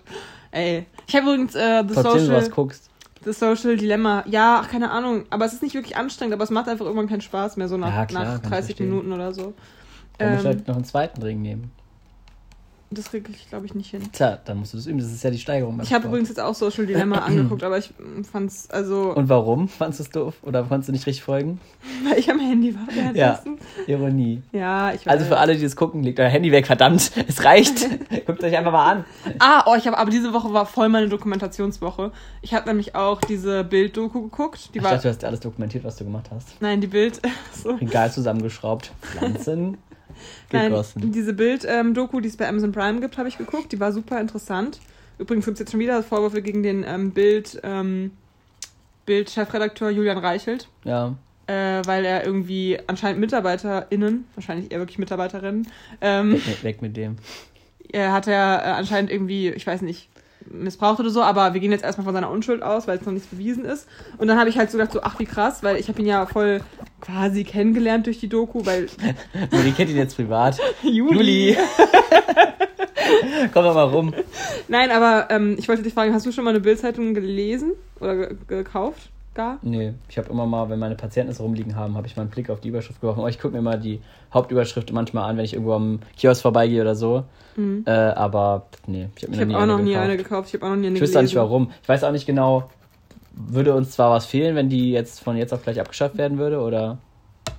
Ey. 0.50 0.86
Ich 1.06 1.14
habe 1.14 1.26
übrigens 1.26 1.54
äh, 1.54 1.84
The, 1.86 1.92
Trotzdem 1.94 2.02
du 2.28 2.32
was 2.32 2.44
Social, 2.46 2.50
guckst. 2.50 2.90
The 3.26 3.32
Social 3.32 3.76
Dilemma. 3.76 4.24
Ja, 4.26 4.60
ach, 4.62 4.70
keine 4.70 4.90
Ahnung. 4.90 5.24
Aber 5.30 5.44
es 5.44 5.52
ist 5.52 5.62
nicht 5.62 5.74
wirklich 5.74 5.96
anstrengend, 5.96 6.32
aber 6.32 6.44
es 6.44 6.50
macht 6.50 6.68
einfach 6.68 6.86
irgendwann 6.86 7.08
keinen 7.08 7.20
Spaß 7.20 7.56
mehr, 7.56 7.68
so 7.68 7.76
nach, 7.76 7.92
Ja, 7.92 8.06
klar, 8.06 8.24
nach 8.24 8.32
kann 8.34 8.42
ich 8.44 8.48
30 8.50 8.66
verstehen. 8.76 8.88
Minuten 8.88 9.12
oder 9.12 9.34
so. 9.34 9.52
Dann 10.18 10.32
musst 10.32 10.44
du 10.44 10.48
Ähm, 10.48 10.54
halt 10.56 10.68
noch 10.68 10.76
einen 10.76 10.84
zweiten 10.84 11.22
Ring 11.22 11.42
nehmen. 11.42 11.72
Das 12.90 13.10
kriege 13.10 13.30
ich, 13.32 13.48
glaube 13.48 13.66
ich, 13.66 13.74
nicht 13.74 13.90
hin. 13.90 14.02
Tja, 14.12 14.38
dann 14.44 14.58
musst 14.58 14.72
du 14.72 14.76
das 14.76 14.86
üben. 14.86 14.98
Das 14.98 15.10
ist 15.10 15.22
ja 15.24 15.30
die 15.30 15.38
Steigerung. 15.38 15.80
Ich 15.82 15.92
habe 15.92 16.06
übrigens 16.06 16.28
jetzt 16.28 16.40
auch 16.40 16.54
Social 16.54 16.86
Dilemma 16.86 17.18
angeguckt, 17.26 17.64
aber 17.64 17.78
ich 17.78 17.90
mm, 17.98 18.22
fand's, 18.22 18.70
also, 18.70 19.12
Und 19.14 19.28
warum? 19.28 19.68
Fandest 19.68 19.98
du 20.00 20.04
es 20.04 20.10
doof? 20.10 20.34
Oder 20.42 20.62
konntest 20.62 20.88
du 20.88 20.92
nicht 20.92 21.06
richtig 21.06 21.24
folgen? 21.24 21.60
weil 22.08 22.18
ich 22.18 22.30
am 22.30 22.38
Handy 22.38 22.74
war 22.74 22.86
währenddessen. 22.94 23.58
Ironie. 23.88 24.42
Ja, 24.52 24.92
ich 24.92 25.04
weiß. 25.04 25.12
Also 25.12 25.24
für 25.26 25.38
alle, 25.38 25.56
die 25.56 25.62
das 25.62 25.74
gucken, 25.74 26.02
legt 26.04 26.20
euer 26.20 26.28
Handy 26.28 26.52
weg, 26.52 26.66
verdammt. 26.66 27.10
Es 27.28 27.42
reicht. 27.44 27.86
Guckt 28.26 28.42
euch 28.44 28.56
einfach 28.56 28.72
mal 28.72 28.92
an. 28.92 29.04
Ah, 29.40 29.64
oh, 29.66 29.74
ich 29.76 29.86
habe 29.86 29.98
aber 29.98 30.10
diese 30.10 30.32
Woche 30.32 30.52
war 30.52 30.64
voll 30.64 30.88
meine 30.88 31.08
Dokumentationswoche. 31.08 32.12
Ich 32.40 32.54
habe 32.54 32.68
nämlich 32.68 32.94
auch 32.94 33.20
diese 33.20 33.64
Bild-Doku 33.64 34.22
geguckt. 34.22 34.70
Die 34.74 34.78
Ich 34.78 34.84
war. 34.84 34.92
dachte, 34.92 35.04
du 35.04 35.08
hast 35.08 35.24
alles 35.24 35.40
dokumentiert, 35.40 35.82
was 35.84 35.96
du 35.96 36.04
gemacht 36.04 36.30
hast. 36.32 36.60
nein, 36.60 36.80
die 36.80 36.86
Bild. 36.86 37.20
so. 37.52 37.70
Regal 37.72 38.12
zusammengeschraubt. 38.12 38.92
Pflanzen. 39.02 39.78
Nein, 40.52 40.70
Gegossen. 40.70 41.12
diese 41.12 41.32
Bild-Doku, 41.32 42.20
die 42.20 42.28
es 42.28 42.36
bei 42.36 42.48
Amazon 42.48 42.72
Prime 42.72 43.00
gibt, 43.00 43.18
habe 43.18 43.28
ich 43.28 43.38
geguckt. 43.38 43.72
Die 43.72 43.80
war 43.80 43.92
super 43.92 44.20
interessant. 44.20 44.80
Übrigens 45.18 45.44
gibt 45.46 45.54
es 45.56 45.60
jetzt 45.60 45.70
schon 45.70 45.80
wieder 45.80 46.02
Vorwürfe 46.02 46.42
gegen 46.42 46.62
den 46.62 46.84
ähm, 46.86 47.10
Bild, 47.12 47.58
ähm, 47.62 48.10
Bild-Chefredakteur 49.06 49.90
Julian 49.90 50.18
Reichelt. 50.18 50.68
Ja. 50.84 51.14
Äh, 51.46 51.82
weil 51.86 52.04
er 52.04 52.24
irgendwie 52.26 52.78
anscheinend 52.88 53.20
MitarbeiterInnen, 53.20 54.24
wahrscheinlich 54.34 54.72
eher 54.72 54.80
wirklich 54.80 54.98
MitarbeiterInnen, 54.98 55.68
ähm, 56.00 56.32
Weg, 56.32 56.46
mit- 56.46 56.64
weg 56.64 56.82
mit 56.82 56.96
dem. 56.96 57.16
er 57.92 58.12
hat 58.12 58.26
er 58.26 58.62
äh, 58.64 58.68
anscheinend 58.70 59.10
irgendwie, 59.12 59.50
ich 59.50 59.64
weiß 59.66 59.82
nicht, 59.82 60.08
missbraucht 60.50 61.00
oder 61.00 61.10
so, 61.10 61.22
aber 61.22 61.54
wir 61.54 61.60
gehen 61.60 61.72
jetzt 61.72 61.84
erstmal 61.84 62.04
von 62.04 62.14
seiner 62.14 62.30
Unschuld 62.30 62.62
aus, 62.62 62.86
weil 62.86 62.98
es 62.98 63.06
noch 63.06 63.12
nichts 63.12 63.28
bewiesen 63.28 63.64
ist. 63.64 63.88
Und 64.18 64.28
dann 64.28 64.38
habe 64.38 64.48
ich 64.48 64.58
halt 64.58 64.70
so 64.70 64.78
gedacht, 64.78 64.92
so, 64.92 65.02
ach 65.02 65.18
wie 65.18 65.24
krass, 65.24 65.62
weil 65.62 65.76
ich 65.76 65.88
habe 65.88 66.00
ihn 66.00 66.06
ja 66.06 66.26
voll 66.26 66.60
quasi 67.00 67.44
kennengelernt 67.44 68.06
durch 68.06 68.18
die 68.18 68.28
Doku, 68.28 68.64
weil 68.64 68.86
Die 69.34 69.72
kennt 69.72 69.90
ihn 69.90 69.96
jetzt 69.96 70.16
privat. 70.16 70.58
Juli. 70.82 71.50
Juli. 71.50 71.56
Komm 73.52 73.64
doch 73.64 73.74
mal 73.74 73.82
rum. 73.84 74.14
Nein, 74.68 74.90
aber 74.90 75.28
ähm, 75.30 75.56
ich 75.58 75.68
wollte 75.68 75.82
dich 75.82 75.94
fragen, 75.94 76.12
hast 76.12 76.26
du 76.26 76.32
schon 76.32 76.44
mal 76.44 76.50
eine 76.50 76.60
Bildzeitung 76.60 77.14
gelesen 77.14 77.72
oder 78.00 78.16
ge 78.16 78.36
gekauft? 78.48 79.10
Gar? 79.36 79.58
Nee, 79.60 79.92
ich 80.08 80.16
habe 80.16 80.30
immer 80.30 80.46
mal, 80.46 80.70
wenn 80.70 80.78
meine 80.78 80.94
Patienten 80.94 81.30
es 81.30 81.40
rumliegen 81.40 81.76
haben, 81.76 81.94
habe 81.94 82.06
ich 82.06 82.16
mal 82.16 82.22
einen 82.22 82.30
Blick 82.30 82.48
auf 82.48 82.60
die 82.60 82.68
Überschrift 82.68 83.00
geworfen. 83.02 83.20
Aber 83.20 83.28
ich 83.28 83.38
gucke 83.38 83.54
mir 83.54 83.60
mal 83.60 83.78
die 83.78 84.00
Hauptüberschrift 84.32 84.90
manchmal 84.92 85.28
an, 85.28 85.36
wenn 85.36 85.44
ich 85.44 85.52
irgendwo 85.52 85.74
am 85.74 86.00
Kiosk 86.16 86.40
vorbeigehe 86.40 86.80
oder 86.80 86.94
so. 86.94 87.24
Mhm. 87.54 87.84
Äh, 87.86 87.90
aber 87.90 88.66
nee, 88.86 89.08
ich 89.14 89.22
habe 89.24 89.30
mir 89.30 89.36
Ich 89.36 89.40
habe 89.42 89.52
noch 89.52 89.60
auch 89.60 89.66
noch 89.66 89.74
eine 89.74 89.84
nie 89.84 89.90
gekauft. 89.90 90.04
eine 90.04 90.16
gekauft, 90.16 90.48
ich 90.48 90.54
habe 90.54 90.64
auch 90.64 90.70
noch 90.70 90.76
nie 90.76 90.86
eine 90.86 90.96
Ich 90.96 91.02
wüsste 91.02 91.18
auch 91.18 91.22
nicht 91.22 91.36
warum. 91.36 91.70
Ich 91.82 91.88
weiß 91.88 92.02
auch 92.04 92.12
nicht 92.12 92.26
genau, 92.26 92.70
würde 93.34 93.74
uns 93.74 93.90
zwar 93.90 94.10
was 94.10 94.24
fehlen, 94.24 94.56
wenn 94.56 94.70
die 94.70 94.90
jetzt 94.90 95.20
von 95.20 95.36
jetzt 95.36 95.52
auf 95.52 95.62
gleich 95.62 95.78
abgeschafft 95.80 96.16
werden 96.16 96.38
würde, 96.38 96.60
oder? 96.60 96.96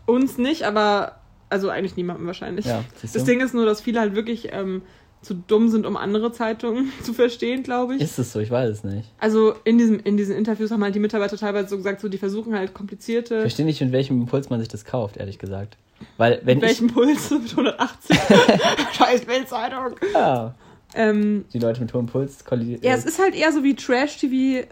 Uns 0.08 0.40
nicht, 0.40 0.64
aber 0.64 1.18
also 1.50 1.70
eigentlich 1.70 1.96
niemandem 1.96 2.26
wahrscheinlich. 2.26 2.66
Ja, 2.66 2.84
Das? 3.02 3.24
Ding 3.24 3.40
ist 3.40 3.54
nur, 3.54 3.66
dass 3.66 3.82
viele 3.82 4.00
halt 4.00 4.16
wirklich 4.16 4.50
ähm, 4.52 4.82
zu 5.22 5.34
dumm 5.34 5.70
sind, 5.70 5.86
um 5.86 5.98
andere 5.98 6.32
Zeitungen 6.32 6.92
zu 7.04 7.14
verstehen, 7.14 7.64
glaube 7.64 7.96
ich. 7.96 8.02
Ist 8.02 8.20
es 8.20 8.32
so? 8.32 8.40
Ich 8.40 8.52
weiß 8.52 8.70
es 8.70 8.84
nicht. 8.84 9.10
Also 9.20 9.54
in, 9.64 9.78
diesem, 9.78 10.00
in 10.00 10.16
diesen 10.18 10.36
Interviews 10.36 10.72
haben 10.72 10.84
halt 10.84 10.96
die 10.96 11.00
Mitarbeiter 11.00 11.38
teilweise 11.38 11.70
so 11.70 11.78
gesagt, 11.78 12.02
so 12.02 12.08
die 12.10 12.18
versuchen 12.18 12.54
halt 12.56 12.70
Ich 12.70 12.74
komplizierte. 12.76 13.42
verstehe 13.42 13.66
nicht, 13.66 13.82
mit 13.82 13.92
welchem 13.92 14.22
Impuls 14.22 14.50
man 14.50 14.60
sich 14.60 14.70
das 14.70 14.86
kauft, 14.86 15.18
ehrlich 15.18 15.40
gesagt. 15.40 15.78
Weil, 16.18 16.42
wenn 16.44 16.60
Mit 16.60 16.68
welchem 16.68 16.88
Puls? 16.88 17.30
Mit 17.32 17.50
180. 17.52 18.18
Scheiß 18.94 19.26
Bildzeitung. 19.26 19.96
ich. 20.02 20.14
Ja, 20.14 20.54
Ähm, 20.94 21.46
die 21.52 21.60
Leute 21.60 21.82
mit 21.82 21.94
hohem 21.94 22.06
Puls 22.06 22.46
kollidieren. 22.46 22.82
ja, 22.84 22.94
es 22.94 23.04
ist 23.04 23.20
halt 23.20 23.36
eher 23.36 23.52
so 23.52 23.64
wie 23.64 23.76
Trash-TV. 23.76 24.68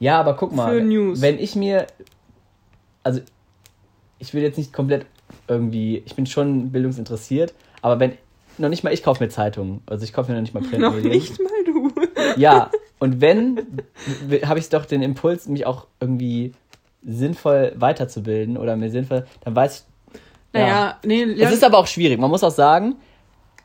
Ja, 0.00 0.18
aber 0.18 0.34
guck 0.34 0.54
mal, 0.54 0.76
wenn 0.76 1.38
ich 1.38 1.54
mir, 1.56 1.86
also 3.02 3.20
ich 4.18 4.32
will 4.34 4.42
jetzt 4.42 4.56
nicht 4.58 4.72
komplett 4.72 5.06
irgendwie, 5.48 6.02
ich 6.06 6.14
bin 6.16 6.26
schon 6.26 6.70
bildungsinteressiert, 6.72 7.54
aber 7.82 8.00
wenn, 8.00 8.12
noch 8.58 8.68
nicht 8.68 8.84
mal 8.84 8.92
ich 8.92 9.02
kaufe 9.02 9.22
mir 9.22 9.28
Zeitungen, 9.30 9.82
also 9.86 10.04
ich 10.04 10.12
kaufe 10.12 10.30
mir 10.30 10.36
noch 10.36 10.42
nicht 10.42 10.54
mal 10.54 10.60
Noch 10.78 10.92
Printmedien. 10.92 11.12
nicht 11.12 11.38
mal 11.40 11.64
du. 11.64 11.90
Ja, 12.36 12.70
und 12.98 13.20
wenn, 13.20 13.82
habe 14.44 14.58
ich 14.58 14.68
doch 14.68 14.84
den 14.84 15.02
Impuls, 15.02 15.46
mich 15.48 15.64
auch 15.66 15.86
irgendwie 16.00 16.52
sinnvoll 17.04 17.72
weiterzubilden 17.76 18.56
oder 18.56 18.76
mir 18.76 18.90
sinnvoll, 18.90 19.26
dann 19.44 19.54
weiß 19.54 19.86
ich, 20.12 20.20
Naja, 20.52 20.98
nee, 21.04 21.22
es 21.22 21.52
ist 21.52 21.64
aber 21.64 21.78
auch 21.78 21.86
schwierig. 21.86 22.18
Man 22.18 22.30
muss 22.30 22.42
auch 22.42 22.50
sagen, 22.50 22.96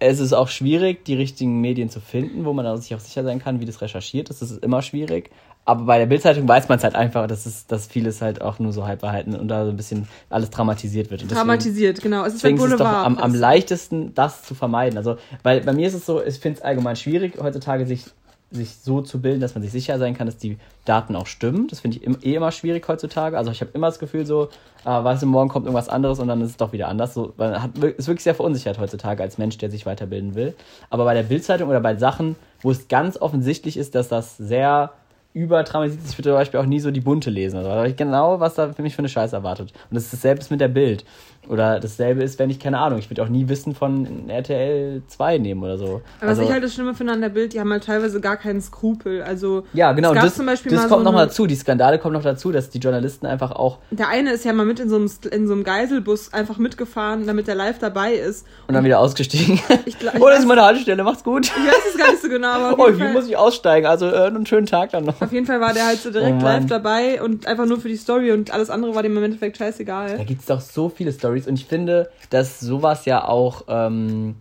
es 0.02 0.20
ist 0.20 0.34
auch 0.34 0.48
schwierig, 0.48 1.06
die 1.06 1.14
richtigen 1.14 1.62
Medien 1.62 1.90
zu 1.90 2.00
finden, 2.00 2.44
wo 2.44 2.54
man 2.54 2.82
sich 2.82 2.96
auch 2.96 3.00
sicher 3.00 3.24
sein 3.24 3.40
kann, 3.40 3.60
wie 3.60 3.66
das 3.66 3.82
recherchiert 3.82 4.32
ist. 4.32 4.42
Das 4.42 4.50
ist 4.50 4.64
immer 4.64 4.82
schwierig. 4.82 5.30
Aber 5.64 5.84
bei 5.84 6.00
der 6.00 6.08
Bildzeitung 6.08 6.48
weiß 6.48 6.70
man 6.70 6.80
es 6.80 6.84
halt 6.84 6.96
einfach, 6.96 7.28
dass, 7.28 7.46
es, 7.46 7.68
dass 7.68 7.86
vieles 7.86 8.20
halt 8.20 8.42
auch 8.42 8.58
nur 8.58 8.74
so 8.74 8.88
Halbwahrheiten 8.88 9.36
und 9.36 9.48
da 9.48 9.64
so 9.64 9.70
ein 9.70 9.78
bisschen 9.78 10.08
alles 10.32 10.50
dramatisiert 10.50 11.12
wird. 11.12 11.22
Und 11.22 11.30
deswegen, 11.30 11.48
Dramatisiert, 11.48 12.02
genau. 12.02 12.22
Es 12.26 12.34
ist 12.34 12.44
deswegen 12.44 12.58
ist 12.58 12.72
es 12.72 12.78
doch 12.80 12.86
am, 12.88 13.20
am 13.20 13.36
leichtesten, 13.36 14.16
das 14.16 14.42
zu 14.42 14.56
vermeiden. 14.56 14.98
Also, 14.98 15.18
weil 15.44 15.62
bei 15.62 15.74
mir 15.74 15.88
ist 15.88 15.94
es 15.94 16.08
so, 16.08 16.20
ich 16.24 16.40
finde 16.40 16.58
es 16.58 16.64
allgemein 16.64 16.96
schwierig, 16.96 17.34
heutzutage 17.40 17.86
sich, 17.86 18.06
sich 18.52 18.76
so 18.76 19.02
zu 19.02 19.22
bilden, 19.22 19.40
dass 19.40 19.56
man 19.56 19.64
sich 19.64 19.72
sicher 19.72 19.98
sein 19.98 20.16
kann, 20.16 20.28
dass 20.28 20.38
die 20.38 20.58
Daten 20.84 21.16
auch 21.16 21.26
stimmen. 21.26 21.68
Das 21.70 21.80
finde 21.80 21.98
ich 21.98 22.26
eh 22.26 22.36
immer 22.36 22.52
schwierig 22.52 22.86
heutzutage. 22.88 23.38
Also 23.38 23.52
ich 23.52 23.62
habe 23.62 23.72
immer 23.74 23.88
das 23.88 23.98
Gefühl 23.98 24.26
so, 24.26 24.50
ah, 24.84 25.04
weißt 25.04 25.24
du, 25.24 25.28
morgen 25.28 25.50
kommt 25.50 25.66
irgendwas 25.66 25.90
anderes 25.90 26.20
und 26.20 26.28
dann 26.28 26.42
ist 26.42 26.52
es 26.52 26.58
doch 26.58 26.74
wieder 26.74 26.90
anders. 26.90 27.14
So, 27.14 27.34
man 27.38 27.64
hat, 27.64 27.78
ist 27.78 28.08
wirklich 28.08 28.24
sehr 28.24 28.36
verunsichert 28.36 28.78
heutzutage 28.78 29.24
als 29.24 29.38
Mensch, 29.38 29.58
der 29.58 29.72
sich 29.72 29.86
weiterbilden 29.86 30.36
will. 30.36 30.54
Aber 30.90 31.06
bei 31.06 31.14
der 31.14 31.24
Bildzeitung 31.24 31.70
oder 31.70 31.80
bei 31.80 31.96
Sachen, 31.96 32.36
wo 32.62 32.72
es 32.72 32.90
ganz 32.90 33.18
offensichtlich 33.18 33.78
ist, 33.78 33.96
dass 33.96 34.10
das 34.10 34.38
sehr 34.38 34.92
überdramatisiert 35.34 36.04
ist, 36.04 36.12
ich 36.12 36.18
würde 36.18 36.30
zum 36.32 36.38
Beispiel 36.38 36.60
auch 36.60 36.66
nie 36.66 36.80
so 36.80 36.92
die 36.92 37.00
Bunte 37.00 37.30
lesen. 37.30 37.58
Also, 37.58 37.70
da 37.70 37.78
weiß 37.78 37.92
ich 37.92 37.98
genau, 37.98 38.40
was 38.40 38.56
da 38.56 38.74
für 38.74 38.82
mich 38.82 38.96
für 38.96 39.00
eine 39.00 39.10
Scheiße 39.10 39.36
erwartet. 39.36 39.72
Und 39.90 39.96
das 39.96 40.04
ist 40.06 40.14
dasselbe 40.14 40.44
mit 40.50 40.60
der 40.60 40.68
Bild. 40.68 41.06
Oder 41.48 41.80
dasselbe 41.80 42.24
ist, 42.24 42.38
wenn 42.40 42.50
ich, 42.50 42.60
keine 42.60 42.78
Ahnung, 42.78 43.00
ich 43.00 43.10
würde 43.10 43.24
auch 43.24 43.28
nie 43.28 43.50
Wissen 43.50 43.74
von 43.76 44.30
RTL 44.30 45.02
2 45.08 45.38
nehmen 45.40 45.64
oder 45.64 45.78
so. 45.78 46.02
Aber 46.20 46.30
also, 46.30 46.42
was 46.42 46.48
ich 46.48 46.54
halt 46.54 46.64
das 46.64 46.74
Schlimme 46.74 46.94
finde 46.94 47.14
an 47.14 47.22
der 47.22 47.30
Bild, 47.30 47.54
die 47.54 47.60
haben 47.60 47.72
halt 47.72 47.84
teilweise 47.84 48.22
gar 48.22 48.38
keinen 48.38 48.62
Skrupel. 48.62 49.24
Also 49.24 49.64
ja, 49.74 49.92
genau, 49.94 50.10
es 50.10 50.16
gab 50.16 50.24
das, 50.26 50.36
zum 50.36 50.46
Beispiel 50.46 50.72
das 50.72 50.82
mal 50.84 50.88
kommt 50.90 51.06
so 51.06 51.12
noch 51.12 51.18
eine- 51.18 51.28
dazu. 51.28 51.48
Die 51.48 51.56
Skandale 51.56 51.98
kommen 52.00 52.14
noch 52.14 52.24
dazu, 52.24 52.52
dass 52.52 52.70
die 52.70 52.78
Journalisten 52.78 53.26
einfach 53.26 53.52
auch 53.52 53.80
Der 53.90 54.08
eine 54.10 54.32
ist 54.32 54.46
ja 54.46 54.54
mal 54.54 54.66
mit 54.66 54.80
in 54.80 54.88
so 54.90 54.98
einem, 54.98 55.10
in 55.32 55.48
so 55.48 55.54
einem 55.54 55.64
Geiselbus 55.64 56.32
einfach 56.32 56.58
mitgefahren, 56.60 57.26
damit 57.26 57.48
er 57.48 57.56
live 57.56 57.80
dabei 57.80 58.14
ist. 58.14 58.46
und 58.68 58.76
dann 58.76 58.84
wieder 58.86 59.00
ausgestiegen. 59.00 59.60
Ich 59.86 59.96
ich 60.02 60.08
oh, 60.22 60.28
das 60.30 60.40
ist 60.40 60.48
meine 60.48 60.62
Haltestelle, 60.62 61.04
macht's 61.04 61.24
gut. 61.24 61.46
Ich 61.48 61.52
weiß 61.56 61.76
es 61.92 61.98
gar 61.98 62.12
nicht 62.12 62.22
so 62.22 62.30
genau, 62.30 62.50
aber 62.50 62.72
Oh, 62.80 62.94
Fall, 62.94 63.14
muss 63.14 63.28
ich 63.28 63.36
aussteigen. 63.36 63.88
Also 63.88 64.06
äh, 64.08 64.28
einen 64.28 64.46
schönen 64.46 64.68
Tag 64.68 64.92
dann 64.92 65.06
noch. 65.06 65.20
auf 65.22 65.32
jeden 65.34 65.48
Fall 65.48 65.60
war 65.60 65.74
der 65.74 65.88
halt 65.88 66.00
so 66.00 66.12
direkt 66.12 66.38
Oh 66.42 66.46
live 66.46 66.68
dabei 66.68 67.22
und 67.22 67.48
einfach 67.48 67.66
nur 67.66 67.80
für 67.80 67.90
die 67.90 67.96
Story 67.98 68.32
und 68.32 68.54
alles 68.54 68.70
andere 68.70 68.94
war 68.94 69.02
dem 69.02 69.18
im 69.18 69.24
Endeffekt 69.24 69.60
Da 69.60 69.66
scheißegal. 69.66 70.24
gibt 70.26 70.42
es 70.42 70.46
doch 70.48 70.62
so 70.62 70.88
viele 70.88 71.12
Stories 71.12 71.31
und 71.48 71.56
ich 71.60 71.66
finde, 71.66 72.10
dass 72.30 72.60
sowas 72.60 73.06
ja 73.06 73.28
auch, 73.28 73.64
ähm, 73.68 74.36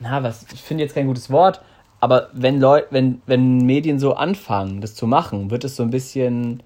na, 0.00 0.22
was, 0.22 0.46
ich 0.52 0.62
finde 0.62 0.84
jetzt 0.84 0.94
kein 0.94 1.06
gutes 1.06 1.30
Wort, 1.30 1.60
aber 2.00 2.28
wenn 2.32 2.60
Leute, 2.60 2.88
wenn, 2.90 3.22
wenn 3.26 3.58
Medien 3.58 3.98
so 3.98 4.14
anfangen, 4.14 4.80
das 4.80 4.94
zu 4.94 5.06
machen, 5.06 5.50
wird 5.50 5.64
es 5.64 5.76
so 5.76 5.82
ein 5.82 5.90
bisschen 5.90 6.62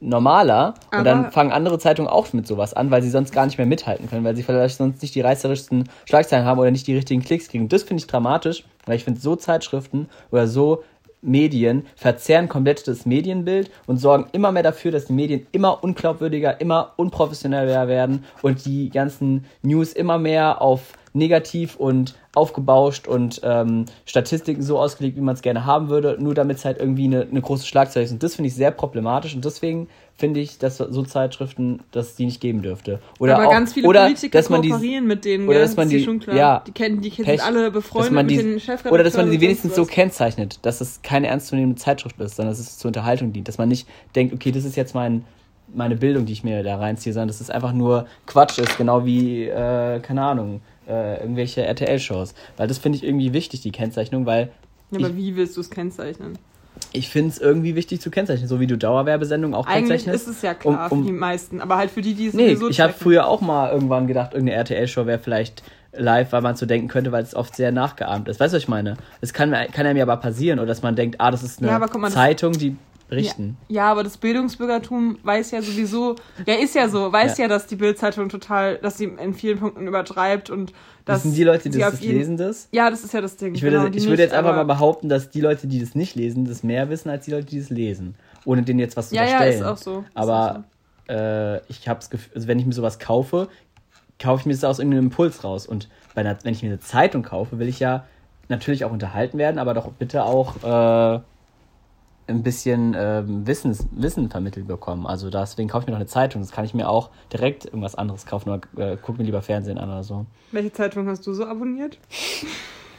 normaler 0.00 0.74
und 0.90 0.98
Aber- 0.98 1.04
dann 1.04 1.30
fangen 1.30 1.52
andere 1.52 1.78
Zeitungen 1.78 2.10
auch 2.10 2.32
mit 2.32 2.46
sowas 2.46 2.74
an, 2.74 2.90
weil 2.90 3.02
sie 3.02 3.10
sonst 3.10 3.32
gar 3.32 3.46
nicht 3.46 3.56
mehr 3.58 3.66
mithalten 3.68 4.08
können, 4.10 4.24
weil 4.24 4.34
sie 4.34 4.42
vielleicht 4.42 4.76
sonst 4.76 5.00
nicht 5.00 5.14
die 5.14 5.20
reißerischsten 5.20 5.88
Schlagzeilen 6.06 6.44
haben 6.44 6.58
oder 6.58 6.72
nicht 6.72 6.88
die 6.88 6.96
richtigen 6.96 7.22
Klicks 7.22 7.48
kriegen. 7.48 7.68
Das 7.68 7.84
finde 7.84 8.00
ich 8.00 8.08
dramatisch, 8.08 8.64
weil 8.84 8.96
ich 8.96 9.04
finde, 9.04 9.20
so 9.20 9.36
Zeitschriften 9.36 10.08
oder 10.32 10.48
so 10.48 10.82
Medien 11.22 11.86
verzerren 11.96 12.48
komplett 12.48 12.86
das 12.86 13.06
Medienbild 13.06 13.70
und 13.86 13.98
sorgen 13.98 14.26
immer 14.32 14.52
mehr 14.52 14.64
dafür, 14.64 14.90
dass 14.90 15.06
die 15.06 15.12
Medien 15.12 15.46
immer 15.52 15.82
unglaubwürdiger, 15.82 16.60
immer 16.60 16.92
unprofessioneller 16.96 17.88
werden 17.88 18.24
und 18.42 18.66
die 18.66 18.90
ganzen 18.90 19.44
News 19.62 19.92
immer 19.92 20.18
mehr 20.18 20.60
auf 20.60 20.92
negativ 21.14 21.76
und 21.76 22.14
aufgebauscht 22.34 23.06
und 23.06 23.40
ähm, 23.44 23.84
Statistiken 24.06 24.62
so 24.62 24.78
ausgelegt, 24.78 25.16
wie 25.16 25.20
man 25.20 25.34
es 25.34 25.42
gerne 25.42 25.66
haben 25.66 25.90
würde, 25.90 26.16
nur 26.18 26.34
damit 26.34 26.56
es 26.56 26.64
halt 26.64 26.78
irgendwie 26.78 27.04
eine, 27.04 27.22
eine 27.22 27.40
große 27.42 27.66
Schlagzeile 27.66 28.04
ist. 28.04 28.12
Und 28.12 28.22
das 28.22 28.34
finde 28.36 28.48
ich 28.48 28.54
sehr 28.54 28.70
problematisch 28.70 29.34
und 29.34 29.44
deswegen 29.44 29.88
finde 30.16 30.40
ich, 30.40 30.58
dass 30.58 30.78
so 30.78 31.02
Zeitschriften, 31.02 31.80
dass 31.90 32.08
es 32.10 32.14
die 32.16 32.24
nicht 32.24 32.40
geben 32.40 32.62
dürfte. 32.62 33.00
Oder 33.18 33.36
aber 33.36 33.48
auch, 33.48 33.50
ganz 33.50 33.74
viele 33.74 33.88
oder, 33.88 34.04
Politiker 34.04 34.38
dass 34.38 34.48
man 34.48 34.62
die, 34.62 34.70
kooperieren 34.70 35.06
mit 35.06 35.24
denen, 35.24 35.48
oder 35.48 35.60
dass 35.60 35.76
man 35.76 35.88
die- 35.88 36.02
schon 36.02 36.20
klar. 36.20 36.36
ja, 36.36 36.62
die 36.66 36.72
kennen, 36.72 37.00
die 37.00 37.10
sind 37.10 37.24
Pech, 37.26 37.42
alle 37.42 37.64
dass 37.64 37.72
befreundet 37.72 38.12
mit 38.12 38.30
die, 38.30 38.36
den 38.36 38.60
Chefredakteuren. 38.60 38.94
oder 38.94 39.04
dass 39.04 39.16
man 39.16 39.30
die 39.30 39.40
wenigstens 39.40 39.74
so 39.74 39.84
kennzeichnet, 39.84 40.58
dass 40.62 40.80
es 40.80 41.00
keine 41.02 41.26
ernstzunehmende 41.26 41.80
Zeitschrift 41.80 42.18
ist, 42.20 42.36
sondern 42.36 42.52
dass 42.52 42.60
es 42.60 42.78
zur 42.78 42.88
Unterhaltung 42.88 43.32
dient. 43.32 43.48
Dass 43.48 43.58
man 43.58 43.68
nicht 43.68 43.86
denkt, 44.14 44.32
okay, 44.34 44.52
das 44.52 44.64
ist 44.64 44.76
jetzt 44.76 44.94
mein, 44.94 45.24
meine 45.74 45.96
Bildung, 45.96 46.26
die 46.26 46.32
ich 46.32 46.44
mir 46.44 46.62
da 46.62 46.76
reinziehe, 46.76 47.12
sondern 47.12 47.28
dass 47.28 47.40
es 47.40 47.50
einfach 47.50 47.72
nur 47.72 48.06
Quatsch 48.26 48.58
ist, 48.58 48.76
genau 48.76 49.04
wie, 49.04 49.44
äh, 49.48 50.00
keine 50.00 50.22
Ahnung, 50.22 50.60
äh, 50.88 51.20
irgendwelche 51.20 51.64
RTL-Shows. 51.64 52.34
Weil 52.56 52.68
das 52.68 52.78
finde 52.78 52.98
ich 52.98 53.04
irgendwie 53.04 53.32
wichtig, 53.32 53.60
die 53.62 53.72
Kennzeichnung, 53.72 54.26
weil 54.26 54.50
Ja, 54.90 54.98
aber 54.98 55.16
wie 55.16 55.36
willst 55.36 55.56
du 55.56 55.60
es 55.60 55.70
kennzeichnen? 55.70 56.38
ich 56.94 57.08
finde 57.08 57.30
es 57.30 57.38
irgendwie 57.38 57.74
wichtig 57.74 58.00
zu 58.00 58.10
kennzeichnen, 58.10 58.48
so 58.48 58.60
wie 58.60 58.66
du 58.66 58.76
Dauerwerbesendungen 58.76 59.54
auch 59.54 59.66
Eigentlich 59.66 60.04
kennzeichnest. 60.04 60.28
ist 60.28 60.36
es 60.36 60.42
ja 60.42 60.52
klar 60.54 60.90
Um- 60.90 60.98
um- 60.98 61.04
für 61.04 61.10
die 61.12 61.16
meisten, 61.18 61.60
aber 61.60 61.76
halt 61.78 61.90
für 61.90 62.02
die, 62.02 62.14
die 62.14 62.26
es 62.26 62.34
Nee, 62.34 62.48
sowieso 62.54 62.68
ich 62.70 62.80
habe 62.80 62.92
früher 62.92 63.26
auch 63.26 63.40
mal 63.40 63.70
irgendwann 63.72 64.06
gedacht, 64.06 64.34
irgendeine 64.34 64.58
RTL-Show 64.58 65.06
wäre 65.06 65.18
vielleicht 65.18 65.62
live, 65.92 66.32
weil 66.32 66.42
man 66.42 66.56
so 66.56 66.66
denken 66.66 66.88
könnte, 66.88 67.12
weil 67.12 67.22
es 67.22 67.34
oft 67.34 67.54
sehr 67.56 67.72
nachgeahmt 67.72 68.28
ist. 68.28 68.40
Weißt 68.40 68.52
du, 68.52 68.56
was 68.56 68.62
ich 68.62 68.68
meine? 68.68 68.96
Es 69.20 69.32
kann, 69.32 69.52
kann 69.72 69.86
einem 69.86 69.96
ja 69.96 70.04
aber 70.04 70.16
passieren, 70.16 70.58
oder 70.58 70.66
dass 70.68 70.82
man 70.82 70.96
denkt, 70.96 71.16
ah, 71.20 71.30
das 71.30 71.42
ist 71.42 71.60
eine 71.62 71.70
Ja, 71.72 71.78
mal, 71.78 72.10
Zeitung, 72.10 72.52
die 72.52 72.76
berichten. 73.16 73.56
Ja, 73.68 73.90
aber 73.90 74.02
das 74.04 74.16
Bildungsbürgertum 74.18 75.18
weiß 75.22 75.50
ja 75.52 75.62
sowieso, 75.62 76.16
ja 76.46 76.54
ist 76.54 76.74
ja 76.74 76.88
so, 76.88 77.12
weiß 77.12 77.38
ja, 77.38 77.44
Ja. 77.44 77.48
dass 77.48 77.66
die 77.66 77.76
Bildzeitung 77.76 78.28
total, 78.28 78.78
dass 78.78 78.98
sie 78.98 79.04
in 79.04 79.34
vielen 79.34 79.58
Punkten 79.58 79.86
übertreibt 79.86 80.50
und 80.50 80.70
Das 81.04 81.16
dass 81.16 81.22
sind 81.24 81.36
die 81.36 81.44
Leute, 81.44 81.68
die 81.68 81.74
sie 81.74 81.80
das, 81.80 81.92
das 81.92 82.00
jeden- 82.00 82.18
lesen, 82.18 82.36
das. 82.36 82.68
Ja, 82.72 82.90
das 82.90 83.04
ist 83.04 83.12
ja 83.14 83.20
das 83.20 83.36
Ding. 83.36 83.54
Ich 83.54 83.62
würde, 83.62 83.76
genau, 83.78 83.88
die 83.88 83.98
ich 83.98 84.04
würde 84.04 84.12
nicht, 84.12 84.20
jetzt 84.20 84.34
einfach 84.34 84.54
mal 84.56 84.64
behaupten, 84.64 85.08
dass 85.08 85.30
die 85.30 85.40
Leute, 85.40 85.66
die 85.66 85.80
das 85.80 85.94
nicht 85.94 86.14
lesen, 86.16 86.44
das 86.44 86.62
mehr 86.62 86.88
wissen 86.90 87.08
als 87.10 87.24
die 87.24 87.30
Leute, 87.32 87.46
die 87.46 87.60
das 87.60 87.70
lesen. 87.70 88.14
Ohne 88.44 88.62
denen 88.62 88.78
jetzt 88.80 88.96
was 88.96 89.10
zu 89.10 89.14
Ja, 89.16 89.22
ja, 89.24 89.32
unterstellen. 89.38 89.60
ist 89.62 89.66
auch 89.66 89.76
so. 89.76 90.04
Aber 90.14 90.64
äh, 91.08 91.58
ich 91.70 91.88
habe 91.88 92.00
das 92.00 92.10
Gefühl, 92.10 92.32
also 92.34 92.48
wenn 92.48 92.58
ich 92.58 92.66
mir 92.66 92.72
sowas 92.72 92.98
kaufe, 92.98 93.48
kaufe 94.18 94.40
ich 94.40 94.46
mir 94.46 94.52
das 94.54 94.64
aus 94.64 94.78
irgendeinem 94.78 95.04
Impuls 95.06 95.42
raus. 95.44 95.66
Und 95.66 95.88
bei 96.14 96.20
einer, 96.22 96.36
wenn 96.44 96.52
ich 96.54 96.62
mir 96.62 96.68
eine 96.68 96.80
Zeitung 96.80 97.22
kaufe, 97.22 97.58
will 97.58 97.68
ich 97.68 97.80
ja 97.80 98.04
natürlich 98.48 98.84
auch 98.84 98.92
unterhalten 98.92 99.38
werden, 99.38 99.58
aber 99.58 99.74
doch 99.74 99.90
bitte 99.92 100.24
auch 100.24 100.56
äh, 100.62 101.20
ein 102.26 102.42
bisschen 102.42 102.94
ähm, 102.96 103.46
Wissens, 103.46 103.86
Wissen 103.90 104.30
vermittelt 104.30 104.66
bekommen. 104.66 105.06
Also 105.06 105.30
deswegen 105.30 105.68
kaufe 105.68 105.82
ich 105.82 105.86
mir 105.86 105.92
noch 105.92 106.00
eine 106.00 106.06
Zeitung. 106.06 106.42
Das 106.42 106.52
kann 106.52 106.64
ich 106.64 106.74
mir 106.74 106.88
auch 106.88 107.10
direkt 107.32 107.64
irgendwas 107.64 107.94
anderes 107.94 108.26
kaufen 108.26 108.50
oder 108.50 108.92
äh, 108.92 108.96
guck 109.00 109.18
mir 109.18 109.24
lieber 109.24 109.42
Fernsehen 109.42 109.78
an 109.78 109.88
oder 109.88 110.04
so. 110.04 110.26
Welche 110.52 110.72
Zeitung 110.72 111.08
hast 111.08 111.26
du 111.26 111.34
so 111.34 111.44
abonniert? 111.46 111.98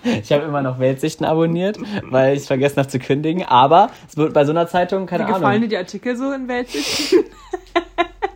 Ich 0.03 0.31
habe 0.33 0.43
immer 0.43 0.61
noch 0.61 0.79
Weltsichten 0.79 1.23
abonniert, 1.23 1.77
weil 2.09 2.35
ich 2.35 2.43
vergessen 2.43 2.77
habe 2.77 2.89
zu 2.89 2.99
kündigen. 2.99 3.43
Aber 3.43 3.89
es 4.07 4.17
wird 4.17 4.33
bei 4.33 4.43
so 4.43 4.51
einer 4.51 4.67
Zeitung, 4.67 5.05
keine 5.05 5.23
Wie 5.23 5.27
gefallen 5.27 5.43
dir 5.43 5.47
Ahnung. 5.55 5.69
die 5.69 5.77
Artikel 5.77 6.17
so 6.17 6.31
in 6.33 6.47
Weltsichten? 6.49 7.23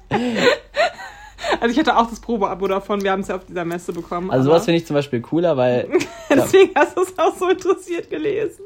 also 1.60 1.71
ich 1.73 1.78
hatte 1.78 1.97
auch 1.97 2.10
das 2.10 2.21
Probeabo 2.21 2.67
davon, 2.67 3.04
wir 3.04 3.12
haben 3.12 3.19
es 3.19 3.28
ja 3.28 3.36
auf 3.36 3.45
dieser 3.45 3.65
Messe 3.65 3.91
bekommen. 3.91 4.32
Also 4.32 4.45
sowas 4.45 4.63
finde 4.65 4.78
ich 4.80 4.88
zum 4.88 4.93
Beispiel 4.95 5.19
cooler, 5.19 5.58
weil 5.58 5.89
Deswegen 6.30 6.71
hast 6.76 6.95
du 6.95 7.02
es 7.02 7.17
auch 7.17 7.36
so 7.36 7.50
interessiert 7.50 8.10
gelesen. 8.10 8.63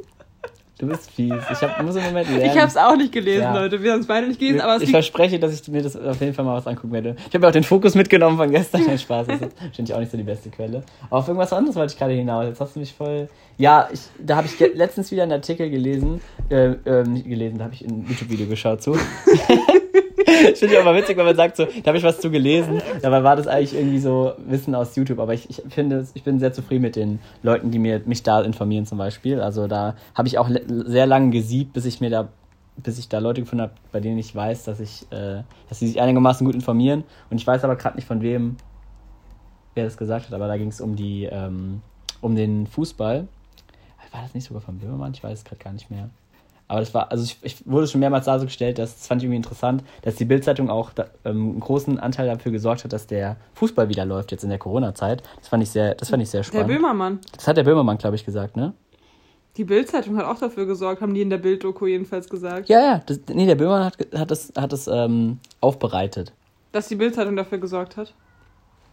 Du 0.82 0.88
bist 0.88 1.12
fies. 1.12 1.34
Ich 1.52 1.62
hab, 1.62 1.82
muss 1.84 1.96
im 1.96 2.04
Moment 2.04 2.30
lernen. 2.30 2.46
Ich 2.46 2.58
habe 2.58 2.68
es 2.68 2.76
auch 2.78 2.96
nicht 2.96 3.12
gelesen, 3.12 3.44
Ja. 3.44 3.54
Leute. 3.60 3.82
Wir 3.82 3.94
haben 3.94 4.02
es 4.02 4.08
beide 4.08 4.28
nicht 4.28 4.40
gelesen, 4.40 4.62
aber 4.62 4.76
es 4.78 4.84
ich 4.84 4.92
verspreche, 4.92 5.40
dass 5.40 5.54
ich 5.54 5.68
mir 5.68 5.82
das 5.82 5.96
auf 5.96 6.20
jeden 6.20 6.34
Fall 6.34 6.44
mal 6.44 6.58
was 6.58 6.68
angucken 6.68 6.92
werde. 6.92 7.16
Ich 7.28 7.34
habe 7.34 7.44
ja 7.44 7.50
auch 7.50 7.54
den 7.54 7.64
Fokus 7.64 7.96
mitgenommen 7.96 8.38
von 8.38 8.50
gestern. 8.52 8.86
Kein 8.86 8.98
Spaß, 9.00 9.28
das 9.28 9.42
ist 9.42 9.62
wahrscheinlich 9.62 9.94
auch 9.94 10.00
nicht 10.00 10.12
so 10.12 10.18
die 10.18 10.24
beste 10.24 10.50
Quelle. 10.50 10.84
Aber 11.10 11.20
auf 11.20 11.28
irgendwas 11.28 11.54
anderes 11.54 11.76
wollte 11.76 11.94
ich 11.94 12.00
gerade 12.00 12.14
hinaus. 12.14 12.46
Jetzt 12.48 12.60
hast 12.60 12.76
du 12.76 12.80
mich 12.80 12.94
voll. 12.94 13.30
Ja, 13.58 13.88
ich, 13.94 14.02
da 14.20 14.38
habe 14.38 14.48
ich 14.48 14.60
letztens 14.76 15.12
wieder 15.12 15.24
einen 15.24 15.34
Artikel 15.34 15.70
gelesen. 15.70 16.20
Äh, 16.50 16.74
ähm, 16.86 17.14
nicht 17.14 17.28
gelesen, 17.28 17.60
da 17.60 17.66
habe 17.66 17.74
ich 17.76 17.86
ein 17.86 18.06
YouTube-Video 18.10 18.48
geschaut 18.48 18.82
zu. 18.82 18.98
Ich 20.54 20.60
finde 20.60 20.76
ja 20.76 20.82
immer 20.82 20.96
witzig, 20.96 21.18
wenn 21.18 21.26
man 21.26 21.36
sagt 21.36 21.58
so, 21.58 21.66
da 21.66 21.88
habe 21.88 21.98
ich 21.98 22.04
was 22.04 22.20
zu 22.20 22.32
gelesen. 22.32 22.82
Dabei 23.02 23.24
war 23.24 23.36
das 23.36 23.48
eigentlich 23.48 23.76
irgendwie 23.76 24.00
so 24.00 24.34
Wissen 24.38 24.76
aus 24.76 24.96
YouTube. 24.96 25.20
Aber 25.20 25.34
ich, 25.34 25.50
ich 25.50 25.62
finde, 25.70 26.08
ich 26.14 26.24
bin 26.24 26.40
sehr 26.40 26.54
zufrieden 26.54 26.82
mit 26.82 26.96
den 26.96 27.20
Leuten, 27.44 27.72
die 27.72 27.80
mir, 27.80 28.02
mich 28.06 28.24
da 28.24 28.42
informieren 28.42 28.86
zum 28.86 28.98
Beispiel. 28.98 29.40
Also 29.40 29.68
da 29.68 29.96
habe 30.16 30.28
ich 30.28 30.38
auch 30.38 30.50
sehr 30.68 31.06
lange 31.06 31.30
gesiebt, 31.30 31.74
bis 31.74 31.86
ich 31.86 32.02
mir 32.02 32.10
da, 32.10 32.30
bis 32.78 32.98
ich 32.98 33.10
da 33.10 33.20
Leute 33.20 33.42
gefunden 33.42 33.64
habe, 33.64 33.74
bei 33.92 34.00
denen 34.00 34.18
ich 34.18 34.36
weiß, 34.36 34.64
dass 34.64 34.80
ich, 34.80 35.06
äh, 35.12 35.44
dass 35.70 35.80
sie 35.80 35.88
sich 35.88 36.02
einigermaßen 36.02 36.46
gut 36.46 36.56
informieren. 36.56 37.04
Und 37.30 37.38
ich 37.38 37.46
weiß 37.46 37.64
aber 37.64 37.76
gerade 37.76 37.96
nicht 37.96 38.08
von 38.08 38.22
wem, 38.22 38.58
wer 39.76 39.86
das 39.86 39.98
gesagt 39.98 40.28
hat. 40.28 40.34
Aber 40.34 40.48
da 40.48 40.58
ging 40.58 40.70
es 40.70 40.82
um 40.82 40.96
die, 40.96 41.26
ähm, 41.26 41.82
um 42.22 42.36
den 42.36 42.68
Fußball. 42.68 43.28
War 44.12 44.24
das 44.24 44.34
nicht 44.34 44.46
sogar 44.46 44.62
von 44.62 44.78
Böhmermann? 44.78 45.14
Ich 45.14 45.24
weiß 45.24 45.40
es 45.40 45.46
gerade 45.46 45.64
gar 45.64 45.72
nicht 45.72 45.90
mehr. 45.90 46.10
Aber 46.72 46.80
das 46.80 46.94
war, 46.94 47.12
also 47.12 47.26
ich, 47.26 47.38
ich 47.42 47.68
wurde 47.70 47.86
schon 47.86 48.00
mehrmals 48.00 48.24
da 48.24 48.40
so 48.40 48.46
gestellt, 48.46 48.78
dass, 48.80 48.96
das 48.96 49.06
fand 49.06 49.22
ich 49.22 49.26
irgendwie 49.26 49.36
interessant, 49.36 49.84
dass 50.04 50.16
die 50.16 50.24
Bildzeitung 50.24 50.70
auch 50.70 50.94
da, 50.94 51.08
ähm, 51.26 51.52
einen 51.52 51.60
großen 51.60 52.00
Anteil 52.00 52.28
dafür 52.28 52.54
gesorgt 52.54 52.86
hat, 52.86 52.94
dass 52.94 53.08
der 53.08 53.36
Fußball 53.56 53.90
wieder 53.90 54.06
läuft 54.06 54.32
jetzt 54.32 54.46
in 54.46 54.50
der 54.50 54.58
Corona-Zeit. 54.58 55.22
Das 55.40 55.50
fand 55.50 55.64
ich 55.64 55.70
sehr, 55.70 55.96
das 55.96 56.10
fand 56.10 56.24
ich 56.24 56.30
sehr 56.30 56.40
der 56.40 56.46
spannend. 56.46 56.68
Böhmermann. 56.70 57.20
das 57.36 57.46
hat 57.46 57.58
der 57.58 57.66
Böhmermann, 57.66 57.98
glaube 57.98 58.16
ich, 58.16 58.24
gesagt, 58.24 58.56
ne? 58.56 58.72
Die 59.58 59.66
Bildzeitung 59.66 60.16
hat 60.16 60.24
auch 60.24 60.40
dafür 60.40 60.66
gesorgt, 60.66 61.02
haben 61.02 61.14
die 61.14 61.20
in 61.22 61.30
der 61.30 61.40
Bilddoku 61.40 61.88
jedenfalls 61.88 62.30
gesagt, 62.30 62.70
Ja, 62.70 62.80
ja. 62.80 63.02
Das, 63.06 63.20
nee, 63.28 63.46
der 63.46 63.56
Böhmermann 63.56 63.88
hat, 63.88 63.98
hat 64.16 64.32
das, 64.32 64.54
hat 64.58 64.72
das 64.72 64.88
ähm, 64.88 65.40
aufbereitet. 65.60 66.32
dass 66.72 66.88
die 66.88 66.96
Bildzeitung 66.96 67.36
dafür 67.36 67.58
gesorgt 67.58 67.98
hat. 67.98 68.14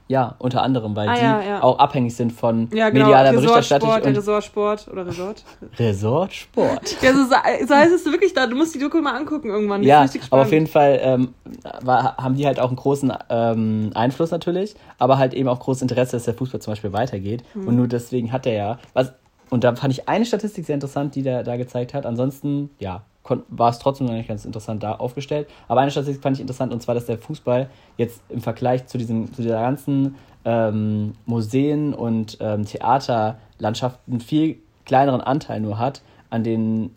Ja, 0.09 0.35
unter 0.39 0.63
anderem, 0.63 0.97
weil 0.97 1.09
Ah, 1.09 1.15
die 1.15 1.21
ja, 1.21 1.43
ja. 1.43 1.63
auch 1.63 1.79
abhängig 1.79 2.17
sind 2.17 2.33
von 2.33 2.69
Ja, 2.73 2.89
genau. 2.89 3.05
medialer 3.07 3.33
Berichterstattung 3.35 3.91
und 3.91 4.17
Resortsport 4.17 4.89
oder 4.89 5.07
Resort. 5.07 5.45
Resortsport. 5.79 6.97
Ja, 7.03 7.13
so, 7.13 7.25
so 7.27 7.75
heißt 7.75 7.93
es 7.93 8.05
wirklich 8.07 8.33
da. 8.33 8.47
Du 8.47 8.57
musst 8.57 8.75
die 8.75 8.79
Doku 8.79 9.01
mal 9.01 9.15
angucken 9.15 9.51
irgendwann. 9.51 9.83
Die 9.83 9.89
Ja, 9.89 10.07
aber 10.31 10.43
auf 10.43 10.53
jeden 10.53 10.67
Fall 10.67 10.99
ähm, 11.03 11.35
war, 11.83 12.17
haben 12.17 12.35
die 12.37 12.47
halt 12.47 12.59
auch 12.59 12.69
einen 12.69 12.77
großen 12.77 13.13
ähm, 13.29 13.91
Einfluss 13.95 14.31
natürlich, 14.31 14.75
aber 14.99 15.19
halt 15.19 15.35
eben 15.35 15.49
auch 15.49 15.61
großes 15.61 15.83
Interesse, 15.83 16.17
dass 16.17 16.25
der 16.25 16.35
Fußball 16.35 16.61
zum 16.61 16.73
Beispiel 16.73 16.93
weitergeht. 16.93 17.45
Hm. 17.53 17.69
Und 17.69 17.77
nur 17.77 17.87
deswegen 17.87 18.33
hat 18.33 18.47
er 18.47 18.53
ja, 18.55 18.79
was, 18.95 19.13
und 19.51 19.63
da 19.65 19.75
fand 19.77 19.93
ich 19.93 20.09
eine 20.09 20.25
Statistik 20.25 20.65
sehr 20.67 20.75
interessant, 20.75 21.15
die 21.15 21.23
der 21.23 21.43
da 21.43 21.57
gezeigt 21.57 21.93
hat. 21.95 22.07
Ansonsten, 22.07 22.71
ja, 22.79 23.03
war 23.49 23.71
es 23.71 23.79
trotzdem 23.79 24.07
noch 24.07 24.15
nicht 24.15 24.29
ganz 24.29 24.45
interessant 24.45 24.83
da 24.83 24.95
aufgestellt. 24.95 25.49
Aber 25.69 25.81
eine 25.81 25.91
Statistik 25.91 26.23
fand 26.23 26.37
ich 26.37 26.41
interessant, 26.41 26.73
und 26.73 26.83
zwar, 26.83 26.95
dass 26.95 27.07
der 27.07 27.19
Fußball 27.19 27.69
jetzt 27.97 28.23
im 28.29 28.41
Vergleich 28.41 28.87
zu, 28.87 28.99
diesem, 28.99 29.33
zu 29.33 29.43
dieser 29.43 29.61
ganzen 29.61 30.17
ähm, 30.45 31.15
Museen 31.27 31.95
und 31.95 32.39
ähm, 32.41 32.65
Theaterlandschaften 32.65 34.13
einen 34.13 34.21
viel 34.21 34.59
kleineren 34.85 35.21
Anteil 35.21 35.61
nur 35.61 35.79
hat 35.79 36.03
an 36.31 36.45
den 36.45 36.95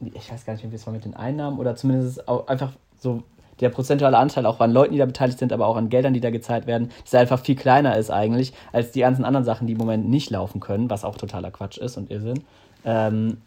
ich 0.00 0.30
weiß 0.30 0.44
gar 0.44 0.52
nicht, 0.54 0.70
wie 0.70 0.74
es 0.74 0.86
war 0.86 0.92
mit 0.92 1.04
den 1.04 1.14
Einnahmen 1.14 1.58
oder 1.58 1.76
zumindest 1.76 2.28
auch 2.28 2.46
einfach 2.48 2.72
so 2.98 3.22
der 3.60 3.68
prozentuale 3.68 4.18
Anteil 4.18 4.46
auch 4.46 4.60
an 4.60 4.72
Leuten, 4.72 4.92
die 4.92 4.98
da 4.98 5.06
beteiligt 5.06 5.38
sind, 5.38 5.52
aber 5.52 5.66
auch 5.66 5.76
an 5.76 5.88
Geldern, 5.88 6.12
die 6.12 6.20
da 6.20 6.30
gezahlt 6.30 6.66
werden, 6.66 6.90
dass 7.04 7.14
einfach 7.14 7.38
viel 7.38 7.54
kleiner 7.54 7.96
ist 7.96 8.10
eigentlich 8.10 8.52
als 8.72 8.90
die 8.90 9.00
ganzen 9.00 9.24
anderen 9.24 9.44
Sachen, 9.44 9.66
die 9.66 9.74
im 9.74 9.78
Moment 9.78 10.08
nicht 10.08 10.30
laufen 10.30 10.60
können, 10.60 10.90
was 10.90 11.04
auch 11.04 11.16
totaler 11.16 11.50
Quatsch 11.50 11.78
ist 11.78 11.96
und 11.96 12.10
Irrsinn. 12.10 12.42
Ähm, 12.84 13.38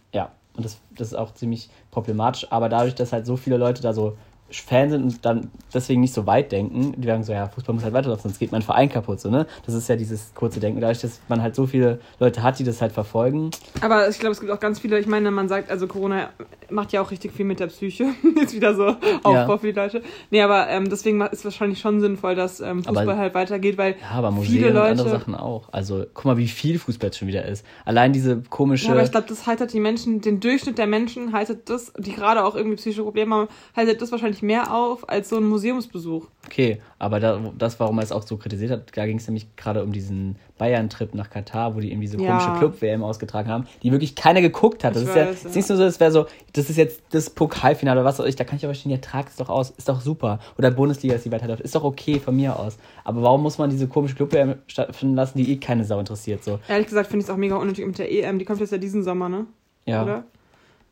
und 0.57 0.65
das, 0.65 0.79
das 0.91 1.09
ist 1.09 1.13
auch 1.13 1.33
ziemlich 1.33 1.69
problematisch, 1.91 2.47
aber 2.51 2.67
dadurch, 2.67 2.95
dass 2.95 3.13
halt 3.13 3.25
so 3.25 3.37
viele 3.37 3.57
Leute 3.57 3.81
da 3.81 3.93
so 3.93 4.17
Fan 4.49 4.89
sind 4.89 5.03
und 5.03 5.25
dann 5.25 5.51
deswegen 5.73 6.01
nicht 6.01 6.13
so 6.13 6.25
weit 6.25 6.51
denken, 6.51 6.93
die 6.95 7.07
sagen 7.07 7.23
so, 7.23 7.33
ja, 7.33 7.47
Fußball 7.49 7.75
muss 7.75 7.83
halt 7.83 7.93
weiterlaufen, 7.93 8.23
sonst 8.23 8.39
geht 8.39 8.51
mein 8.51 8.61
Verein 8.61 8.89
kaputt, 8.89 9.19
so, 9.19 9.29
ne? 9.29 9.45
Das 9.65 9.75
ist 9.75 9.89
ja 9.89 9.95
dieses 9.95 10.33
kurze 10.35 10.59
Denken. 10.59 10.79
Dadurch, 10.79 11.01
dass 11.01 11.19
man 11.27 11.41
halt 11.41 11.55
so 11.55 11.67
viele 11.67 11.99
Leute 12.19 12.43
hat, 12.43 12.57
die 12.59 12.63
das 12.63 12.81
halt 12.81 12.91
verfolgen, 12.93 13.51
Aber 13.81 14.07
ich 14.09 14.19
glaube, 14.19 14.31
es 14.33 14.39
gibt 14.39 14.51
auch 14.51 14.59
ganz 14.59 14.79
viele, 14.79 14.99
ich 14.99 15.07
meine, 15.07 15.31
man 15.31 15.49
sagt, 15.49 15.69
also 15.69 15.87
Corona 15.87 16.29
macht 16.69 16.93
ja 16.93 17.01
auch 17.01 17.11
richtig 17.11 17.33
viel 17.33 17.45
mit 17.45 17.59
der 17.59 17.67
Psyche. 17.67 18.05
Jetzt 18.37 18.53
wieder 18.53 18.73
so 18.75 18.95
Aufbau 19.23 19.57
für 19.57 19.67
die 19.67 19.73
Leute. 19.79 20.01
Nee, 20.31 20.41
aber 20.41 20.67
ähm, 20.69 20.89
deswegen 20.89 21.19
ist 21.21 21.43
wahrscheinlich 21.43 21.79
schon 21.79 21.99
sinnvoll, 21.99 22.35
dass 22.35 22.59
ähm, 22.61 22.83
Fußball 22.83 23.09
Aber- 23.09 23.17
halt 23.17 23.33
weitergeht, 23.33 23.77
weil 23.77 23.95
Ja, 24.01 24.17
aber 24.17 24.31
Museen 24.31 24.53
viele 24.55 24.67
und 24.69 24.73
Leute. 24.75 24.89
andere 24.91 25.09
Sachen 25.09 25.35
auch. 25.35 25.69
Also, 25.73 26.05
guck 26.13 26.25
mal, 26.25 26.37
wie 26.37 26.47
viel 26.47 26.79
Fußball 26.79 27.07
jetzt 27.07 27.17
schon 27.17 27.27
wieder 27.27 27.45
ist. 27.45 27.65
Allein 27.85 28.13
diese 28.13 28.41
komische. 28.49 28.85
Ja, 28.87 28.93
aber 28.93 29.03
ich 29.03 29.11
glaube, 29.11 29.27
das 29.27 29.45
heitert 29.45 29.73
die 29.73 29.79
Menschen, 29.79 30.21
den 30.21 30.39
Durchschnitt 30.39 30.77
der 30.77 30.87
Menschen 30.87 31.33
heitert 31.33 31.69
das, 31.69 31.91
die 31.97 32.13
gerade 32.13 32.45
auch 32.45 32.55
irgendwie 32.55 32.77
psychische 32.77 33.03
Probleme 33.03 33.35
haben, 33.35 33.47
heitert 33.75 34.01
das 34.01 34.11
wahrscheinlich 34.11 34.36
mehr 34.41 34.73
auf 34.73 35.09
als 35.09 35.29
so 35.29 35.37
ein 35.37 35.43
Museumsbesuch. 35.45 36.27
okay, 36.45 36.79
aber 36.99 37.19
da, 37.19 37.39
das, 37.57 37.79
warum 37.79 37.97
er 37.99 38.03
es 38.03 38.11
auch 38.11 38.23
so 38.23 38.37
kritisiert 38.37 38.71
hat, 38.71 38.91
da 38.97 39.05
ging 39.05 39.17
es 39.17 39.27
nämlich 39.27 39.53
gerade 39.55 39.83
um 39.83 39.91
diesen 39.91 40.37
Bayern-Trip 40.57 41.13
nach 41.13 41.29
Katar, 41.29 41.75
wo 41.75 41.79
die 41.79 41.91
irgendwie 41.91 42.07
so 42.07 42.17
Ja. 42.17 42.27
komische 42.27 42.51
Club-WM 42.53 43.03
ausgetragen 43.03 43.49
haben, 43.49 43.67
die 43.83 43.91
wirklich 43.91 44.15
keiner 44.15 44.41
geguckt 44.41 44.83
hat. 44.83 44.95
Das 44.95 45.03
Ich 45.03 45.09
ist 45.09 45.15
ja, 45.15 45.27
weiß, 45.27 45.35
ist 45.35 45.43
ja. 45.43 45.49
nicht 45.55 45.69
nur 45.69 45.77
so, 45.77 45.83
das 45.83 45.99
wäre 45.99 46.11
so, 46.11 46.25
das 46.53 46.69
ist 46.69 46.77
jetzt 46.77 47.01
das 47.11 47.29
Pokalfinale 47.29 47.99
oder 47.99 48.07
was 48.09 48.19
auch 48.19 48.25
ich, 48.25 48.35
da 48.35 48.43
kann 48.43 48.57
ich 48.57 48.65
aber 48.65 48.73
stehen, 48.73 48.91
ja, 48.91 48.97
trag 48.97 49.27
es 49.27 49.35
doch 49.35 49.49
aus, 49.49 49.71
ist 49.71 49.87
doch 49.89 50.01
super. 50.01 50.39
Oder 50.57 50.71
Bundesliga, 50.71 51.13
dass 51.15 51.23
die 51.23 51.31
weiterläuft, 51.31 51.61
ist 51.61 51.75
doch 51.75 51.83
okay 51.83 52.19
von 52.19 52.35
mir 52.35 52.57
aus. 52.57 52.77
Aber 53.03 53.21
warum 53.21 53.43
muss 53.43 53.57
man 53.57 53.69
diese 53.69 53.87
komische 53.87 54.15
Club-WM 54.15 54.55
stattfinden 54.67 55.15
lassen, 55.15 55.37
die 55.37 55.51
eh 55.51 55.57
keine 55.57 55.85
Sau 55.85 55.99
interessiert, 55.99 56.43
so? 56.43 56.59
Ehrlich 56.67 56.87
gesagt 56.87 57.07
finde 57.09 57.23
ich 57.23 57.27
es 57.29 57.33
auch 57.33 57.37
mega 57.37 57.55
unnötig 57.57 57.85
mit 57.85 57.99
der 57.99 58.11
EM. 58.11 58.39
Die 58.39 58.45
kommt 58.45 58.59
jetzt 58.61 58.71
ja 58.71 58.77
diesen 58.77 59.03
Sommer, 59.03 59.29
ne? 59.29 59.45
Ja. 59.85 60.03
Oder? 60.03 60.23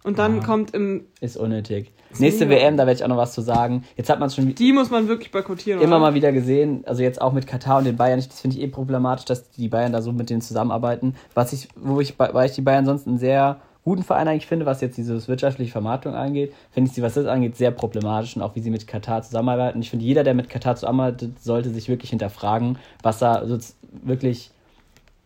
Und 0.04 0.20
dann 0.20 0.38
Ja. 0.38 0.44
kommt 0.44 0.76
im. 0.76 1.06
Ist 1.20 1.36
unnötig. 1.36 1.92
Nächste 2.20 2.46
mega. 2.46 2.62
WM, 2.62 2.78
da 2.78 2.86
werde 2.86 2.98
ich 2.98 3.04
auch 3.04 3.10
noch 3.10 3.18
was 3.18 3.34
zu 3.34 3.42
sagen. 3.42 3.84
Jetzt 3.96 4.10
hat 4.10 4.20
man 4.20 4.30
schon 4.30 4.54
Die 4.56 4.74
muss 4.74 4.90
man 4.90 5.08
wirklich 5.08 5.32
boykottieren. 5.32 5.82
immer 5.82 5.96
oder? 5.98 6.00
mal 6.00 6.14
wieder 6.14 6.32
gesehen, 6.32 6.84
also 6.86 7.04
jetzt 7.04 7.22
auch 7.22 7.34
mit 7.34 7.48
Katar 7.48 7.80
und 7.80 7.86
den 7.86 7.96
Bayern, 7.96 8.20
das 8.20 8.42
finde 8.42 8.58
ich 8.58 8.64
eh 8.64 8.68
problematisch, 8.68 9.26
dass 9.26 9.50
die 9.52 9.68
Bayern 9.68 9.94
da 9.94 10.02
so 10.02 10.12
mit 10.12 10.30
denen 10.30 10.42
zusammenarbeiten. 10.42 11.16
Was 11.34 11.54
ich, 11.54 11.68
wo 11.76 12.00
ich, 12.00 12.18
weil 12.18 12.46
ich 12.46 12.54
die 12.54 12.62
Bayern 12.62 12.86
sonst 12.86 13.08
einen 13.08 13.18
sehr 13.18 13.58
guten 13.86 14.04
Verein 14.04 14.28
eigentlich 14.28 14.48
finde, 14.48 14.66
was 14.66 14.82
jetzt 14.82 14.98
diese 14.98 15.26
wirtschaftliche 15.28 15.72
Vermarktung 15.72 16.16
angeht, 16.16 16.54
finde 16.72 16.90
ich 16.90 16.96
sie, 16.96 17.04
was 17.04 17.14
das 17.14 17.28
angeht, 17.28 17.56
sehr 17.56 17.72
problematisch 17.72 18.36
und 18.36 18.42
auch 18.42 18.56
wie 18.56 18.60
sie 18.60 18.72
mit 18.72 18.88
Katar 18.88 19.22
zusammenarbeiten. 19.22 19.80
Ich 19.80 19.92
finde, 19.92 20.04
jeder, 20.04 20.24
der 20.24 20.34
mit 20.34 20.50
Katar 20.50 20.76
zusammenarbeitet, 20.76 21.40
sollte 21.42 21.70
sich 21.70 21.88
wirklich 21.88 22.10
hinterfragen, 22.10 22.80
was 23.04 23.22
er 23.22 23.48
so 23.48 23.58
wirklich, 24.04 24.50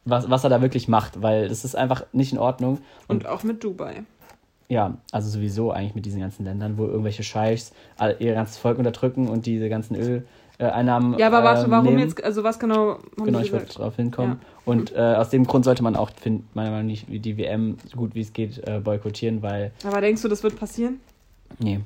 was, 0.03 0.29
was 0.29 0.43
er 0.43 0.49
da 0.49 0.61
wirklich 0.61 0.89
macht, 0.89 1.21
weil 1.21 1.47
das 1.47 1.63
ist 1.63 1.75
einfach 1.75 2.03
nicht 2.11 2.33
in 2.33 2.37
Ordnung. 2.37 2.79
Und 3.07 3.27
auch 3.27 3.43
mit 3.43 3.63
Dubai. 3.63 4.03
Ja, 4.69 4.97
also 5.11 5.29
sowieso 5.29 5.71
eigentlich 5.71 5.95
mit 5.95 6.05
diesen 6.05 6.21
ganzen 6.21 6.45
Ländern, 6.45 6.77
wo 6.77 6.85
irgendwelche 6.85 7.23
Scheichs 7.23 7.73
ihr 8.19 8.33
ganzes 8.35 8.57
Volk 8.57 8.77
unterdrrücken 8.77 9.27
und 9.27 9.47
diese 9.47 9.67
ganzen 9.67 9.95
Öleinnahmen. 9.95 11.17
Ja, 11.17 11.27
aber 11.27 11.43
warte, 11.43 11.65
ähm, 11.65 11.71
warum 11.71 11.85
nehmen. 11.85 11.99
jetzt, 11.99 12.23
also 12.23 12.43
was 12.43 12.59
genau 12.59 12.99
haben 12.99 13.25
Genau, 13.25 13.39
ich 13.39 13.51
wollte 13.51 13.65
gesagt? 13.65 13.79
darauf 13.79 13.95
hinkommen. 13.95 14.39
Und 14.65 14.93
äh, 14.95 14.99
aus 14.99 15.31
dem 15.31 15.45
Grund 15.47 15.65
sollte 15.65 15.81
man 15.81 15.95
auch, 15.95 16.11
find, 16.11 16.55
meiner 16.55 16.69
Meinung 16.69 16.91
nach, 16.91 16.99
die 17.07 17.37
WM 17.37 17.77
so 17.89 17.97
gut 17.97 18.13
wie 18.13 18.21
es 18.21 18.31
geht 18.31 18.59
äh, 18.67 18.79
boykottieren, 18.79 19.41
weil, 19.41 19.71
Aber 19.83 20.01
denkst 20.01 20.21
du, 20.21 20.27
das 20.27 20.43
wird 20.43 20.55
passieren? 20.55 20.99
nee, 21.57 21.79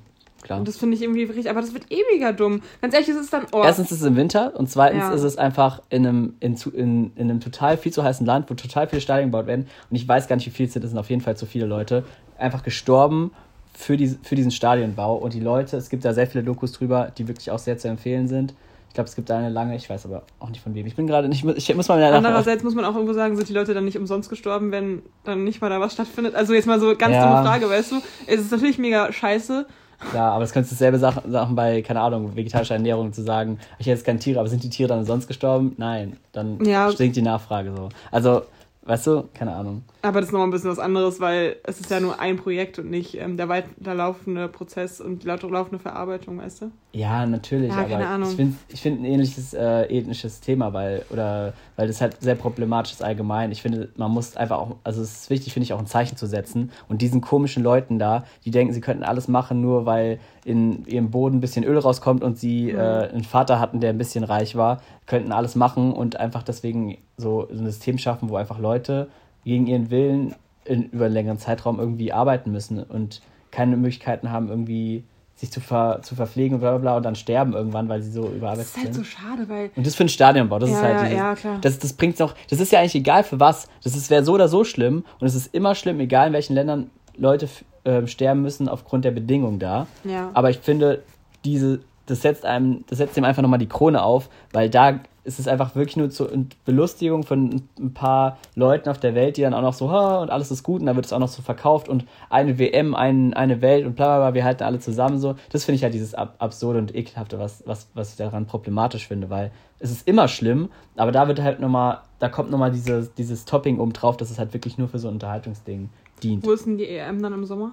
klar. 0.43 0.59
Und 0.59 0.67
das 0.67 0.77
finde 0.77 0.95
ich 0.95 1.01
irgendwie 1.01 1.23
richtig, 1.23 1.49
aber 1.49 1.61
das 1.61 1.73
wird 1.73 1.85
eh 1.91 2.01
mega 2.11 2.31
dumm. 2.31 2.61
Ganz 2.81 2.93
ehrlich, 2.93 3.09
es 3.09 3.15
ist 3.17 3.33
dann, 3.33 3.45
oh, 3.51 3.63
Erstens 3.63 3.91
ist 3.91 4.01
es 4.01 4.07
im 4.07 4.15
Winter 4.15 4.53
und 4.55 4.69
zweitens 4.69 5.01
Ja. 5.03 5.11
ist 5.13 5.23
es 5.23 5.37
einfach 5.37 5.81
in 5.89 6.05
einem, 6.05 6.33
in, 6.39 6.55
in, 6.73 7.11
in 7.15 7.29
einem 7.29 7.39
total 7.39 7.77
viel 7.77 7.91
zu 7.91 8.03
heißen 8.03 8.25
Land, 8.25 8.49
wo 8.49 8.53
total 8.53 8.87
viele 8.87 9.01
Stadien 9.01 9.31
gebaut 9.31 9.47
werden. 9.47 9.67
Und 9.89 9.95
ich 9.95 10.07
weiß 10.07 10.27
gar 10.27 10.35
nicht, 10.35 10.45
wie 10.45 10.51
viel 10.51 10.67
es 10.67 10.73
sind, 10.73 10.83
es 10.83 10.91
sind 10.91 10.99
auf 10.99 11.09
jeden 11.09 11.21
Fall 11.21 11.35
zu 11.37 11.45
viele 11.45 11.65
Leute, 11.65 12.03
einfach 12.37 12.63
gestorben 12.63 13.31
für, 13.73 13.97
die, 13.97 14.15
für 14.21 14.35
diesen 14.35 14.51
Stadionbau. 14.51 15.15
Und 15.15 15.33
die 15.33 15.39
Leute, 15.39 15.77
es 15.77 15.89
gibt 15.89 16.05
da 16.05 16.13
sehr 16.13 16.27
viele 16.27 16.43
Dokus 16.43 16.73
drüber, 16.73 17.11
die 17.17 17.27
wirklich 17.27 17.49
auch 17.49 17.59
sehr 17.59 17.77
zu 17.77 17.87
empfehlen 17.87 18.27
sind. 18.27 18.53
Ich 18.89 18.95
glaube, 18.95 19.09
es 19.09 19.15
gibt 19.15 19.31
da 19.31 19.39
eine 19.39 19.49
lange, 19.49 19.75
ich 19.75 19.89
weiß 19.89 20.05
aber 20.05 20.21
auch 20.39 20.49
nicht 20.49 20.61
von 20.61 20.75
wem. 20.75 20.85
Ich 20.85 20.95
bin 20.95 21.07
gerade 21.07 21.27
nicht, 21.27 21.43
ich 21.43 21.75
muss 21.75 21.87
mal 21.87 21.97
wieder 21.97 22.13
Andererseits 22.13 22.63
muss 22.63 22.75
man 22.75 22.85
auch 22.85 22.93
irgendwo 22.93 23.13
sagen, 23.13 23.35
sind 23.35 23.49
die 23.49 23.53
Leute 23.53 23.73
dann 23.73 23.85
nicht 23.85 23.97
umsonst 23.97 24.29
gestorben, 24.29 24.71
wenn 24.71 25.01
dann 25.23 25.43
nicht 25.43 25.61
mal 25.61 25.69
da 25.71 25.79
was 25.79 25.93
stattfindet. 25.93 26.35
Also 26.35 26.53
jetzt 26.53 26.67
mal 26.67 26.79
so 26.79 26.95
ganz 26.95 27.15
Ja. 27.15 27.27
dumme 27.27 27.43
Frage, 27.43 27.67
weißt 27.67 27.91
du? 27.93 27.95
Es 28.27 28.39
ist 28.41 28.51
natürlich 28.51 28.77
mega 28.77 29.11
scheiße. 29.11 29.65
Ja, 30.13 30.29
aber 30.29 30.43
es 30.43 30.51
könntest 30.51 30.71
du 30.71 30.75
dasselbe 30.75 30.99
Sachen, 30.99 31.31
Sachen 31.31 31.55
bei, 31.55 31.81
keine 31.81 32.01
Ahnung, 32.01 32.35
vegetarischer 32.35 32.75
Ernährung 32.75 33.13
zu 33.13 33.21
sagen, 33.23 33.59
ich 33.79 33.87
esse 33.87 33.91
jetzt 33.97 34.05
keine 34.05 34.19
Tiere, 34.19 34.39
aber 34.39 34.49
sind 34.49 34.63
die 34.63 34.69
Tiere 34.69 34.89
dann 34.89 35.05
sonst 35.05 35.27
gestorben? 35.27 35.73
Nein, 35.77 36.17
dann 36.31 36.63
Ja. 36.63 36.91
stinkt 36.91 37.15
die 37.15 37.21
Nachfrage 37.21 37.71
so. 37.75 37.89
Also, 38.11 38.43
weißt 38.86 39.07
du, 39.07 39.23
keine 39.34 39.55
Ahnung. 39.55 39.84
Aber 40.01 40.19
das 40.19 40.29
ist 40.29 40.34
nochmal 40.34 40.47
ein 40.47 40.51
bisschen 40.51 40.69
was 40.69 40.79
anderes, 40.79 41.19
weil 41.19 41.55
es 41.63 41.79
ist 41.79 41.89
ja 41.89 41.99
nur 41.99 42.19
ein 42.19 42.38
Projekt 42.38 42.79
und 42.79 42.89
nicht 42.89 43.15
ähm, 43.15 43.38
der 43.38 43.47
weiterlaufende 43.49 44.47
Prozess 44.47 44.99
und 44.99 45.23
die 45.23 45.27
laufende 45.27 45.79
Verarbeitung, 45.79 46.38
weißt 46.39 46.63
du? 46.63 46.71
Ja, 46.91 47.25
natürlich, 47.25 47.69
Ja, 47.69 47.84
keine 47.84 47.95
aber 47.95 48.07
Ahnung. 48.07 48.29
ich 48.29 48.36
finde 48.36 48.55
ich 48.67 48.81
find 48.81 49.01
ein 49.01 49.05
ähnliches 49.05 49.53
äh, 49.53 49.84
ethnisches 49.86 50.41
Thema, 50.41 50.73
weil, 50.73 51.05
oder, 51.09 51.53
weil 51.75 51.88
das 51.88 52.01
halt 52.01 52.21
sehr 52.21 52.36
problematisch 52.36 52.93
ist 52.93 53.03
allgemein. 53.03 53.51
Ich 53.51 53.61
finde, 53.61 53.89
man 53.95 54.11
muss 54.11 54.36
einfach 54.36 54.57
auch, 54.59 54.75
also 54.84 55.01
es 55.01 55.13
ist 55.23 55.29
wichtig, 55.29 55.53
finde 55.53 55.65
ich, 55.65 55.73
auch 55.73 55.79
ein 55.79 55.88
Zeichen 55.88 56.17
zu 56.17 56.27
setzen. 56.27 56.71
Und 56.89 57.01
diesen 57.01 57.21
komischen 57.21 57.63
Leuten 57.63 57.99
da, 57.99 58.25
die 58.45 58.51
denken, 58.51 58.73
sie 58.73 58.81
könnten 58.81 59.03
alles 59.03 59.27
machen, 59.27 59.61
nur 59.61 59.86
weil 59.86 60.19
in 60.45 60.85
ihrem 60.85 61.09
Boden 61.11 61.37
ein 61.37 61.41
bisschen 61.41 61.63
Öl 61.63 61.77
rauskommt 61.77 62.23
und 62.23 62.37
sie 62.37 62.71
Mhm. 62.73 62.79
äh, 62.79 62.81
einen 63.09 63.23
Vater 63.23 63.59
hatten, 63.59 63.79
der 63.79 63.91
ein 63.91 63.97
bisschen 63.97 64.23
reich 64.23 64.55
war, 64.55 64.81
könnten 65.05 65.31
alles 65.31 65.55
machen 65.55 65.93
und 65.93 66.17
einfach 66.19 66.43
deswegen 66.43 66.97
so 67.17 67.47
ein 67.49 67.65
System 67.65 67.97
schaffen, 67.97 68.29
wo 68.29 68.35
einfach 68.35 68.59
Leute 68.59 69.07
gegen 69.45 69.67
ihren 69.67 69.89
Willen 69.89 70.35
in, 70.65 70.83
über 70.89 71.05
einen 71.05 71.13
längeren 71.13 71.37
Zeitraum 71.37 71.79
irgendwie 71.79 72.11
arbeiten 72.13 72.51
müssen 72.51 72.81
und 72.83 73.21
keine 73.51 73.77
Möglichkeiten 73.77 74.31
haben, 74.31 74.49
irgendwie 74.49 75.03
sich 75.35 75.51
zu, 75.51 75.59
ver, 75.61 75.99
zu 76.03 76.15
verpflegen 76.15 76.55
und 76.55 76.59
bla 76.61 76.71
bla 76.71 76.77
bla 76.79 76.97
und 76.97 77.03
dann 77.03 77.15
sterben 77.15 77.53
irgendwann, 77.53 77.89
weil 77.89 78.01
sie 78.01 78.11
so 78.11 78.27
überarbeitet 78.29 78.65
Das 78.65 78.77
ist 78.77 78.77
halt 78.83 78.93
sind. 78.93 79.03
so 79.03 79.03
schade, 79.03 79.49
weil. 79.49 79.71
und 79.75 79.85
das 79.85 79.95
für 79.95 80.03
einen 80.03 80.09
Stadionbau, 80.09 80.59
das 80.59 80.69
Ja, 80.69 80.75
ist 80.77 80.83
halt 80.83 80.97
ja, 80.99 81.03
dieses, 81.05 81.17
ja, 81.17 81.35
klar. 81.35 81.57
das, 81.61 81.79
das 81.79 81.93
bringt 81.93 82.19
noch, 82.19 82.35
das 82.49 82.59
ist 82.59 82.71
ja 82.71 82.79
eigentlich 82.79 82.95
egal 82.95 83.23
für 83.23 83.39
was. 83.39 83.67
Das 83.83 84.09
wäre 84.09 84.23
so 84.23 84.33
oder 84.33 84.47
so 84.47 84.63
schlimm 84.63 85.03
und 85.19 85.27
es 85.27 85.35
ist 85.35 85.53
immer 85.53 85.73
schlimm, 85.75 85.99
egal 85.99 86.27
in 86.27 86.33
welchen 86.33 86.53
Ländern 86.53 86.91
Leute 87.17 87.47
ähm, 87.86 88.07
sterben 88.07 88.41
müssen 88.41 88.69
aufgrund 88.69 89.05
der 89.05 89.11
Bedingungen 89.11 89.59
da. 89.59 89.88
Ja. 90.03 90.29
Aber 90.34 90.49
ich 90.49 90.59
finde, 90.59 91.03
diese, 91.45 91.81
das 92.05 92.21
setzt 92.21 92.45
einem, 92.45 92.84
das 92.88 92.97
setzt 92.97 93.17
dem 93.17 93.23
einfach 93.23 93.41
nochmal 93.41 93.59
die 93.59 93.67
Krone 93.67 94.03
auf, 94.03 94.29
weil 94.51 94.69
da 94.69 94.99
ist 95.25 95.39
es 95.39 95.47
einfach 95.47 95.75
wirklich 95.75 95.95
nur 95.95 96.09
zur 96.09 96.29
Belustigung 96.65 97.23
von 97.23 97.63
ein 97.79 97.93
paar 97.93 98.38
Leuten 98.55 98.89
auf 98.89 98.99
der 98.99 99.15
Welt, 99.15 99.38
die 99.38 99.41
dann 99.41 99.53
auch 99.53 99.61
noch 99.61 99.73
so, 99.73 99.89
ha, 99.89 100.21
und 100.21 100.29
alles 100.29 100.51
ist 100.51 100.63
gut 100.63 100.81
und 100.81 100.88
dann 100.88 100.95
wird 100.95 101.05
es 101.05 101.13
auch 101.13 101.19
noch 101.19 101.29
so 101.29 101.41
verkauft 101.41 101.88
und 101.88 102.05
eine 102.29 102.59
WM, 102.59 102.93
ein, 102.93 103.34
eine 103.34 103.61
Welt 103.61 103.86
und 103.86 103.95
bla 103.95 104.05
bla 104.05 104.17
bla, 104.19 104.34
wir 104.34 104.43
halten 104.43 104.63
alle 104.63 104.79
zusammen 104.79 105.19
so. 105.19 105.36
Das 105.49 105.63
finde 105.63 105.77
ich 105.77 105.84
halt 105.84 105.93
dieses 105.93 106.13
Ab 106.13 106.36
Absurde 106.39 106.79
und 106.79 106.93
Ekelhafte, 106.93 107.39
was, 107.39 107.63
was, 107.65 107.88
was 107.93 108.11
ich 108.11 108.17
daran 108.17 108.47
problematisch 108.47 109.07
finde, 109.07 109.29
weil 109.29 109.51
es 109.79 109.91
ist 109.91 110.07
immer 110.07 110.27
schlimm, 110.27 110.69
aber 110.97 111.11
da 111.11 111.27
wird 111.27 111.41
halt 111.41 111.59
nochmal, 111.59 111.99
da 112.19 112.27
kommt 112.27 112.51
nochmal 112.51 112.71
dieses, 112.71 113.13
dieses 113.13 113.45
Topping 113.45 113.79
oben 113.79 113.93
drauf, 113.93 114.17
dass 114.17 114.29
es 114.29 114.39
halt 114.39 114.53
wirklich 114.53 114.77
nur 114.77 114.89
für 114.89 114.99
so 114.99 115.07
ein 115.07 115.15
Unterhaltungsding 115.15 115.89
dient. 116.22 116.45
Wo 116.45 116.51
ist 116.51 116.66
denn 116.66 116.78
die 116.78 116.88
EM 116.88 117.22
dann 117.22 117.34
im 117.34 117.45
Sommer? 117.45 117.72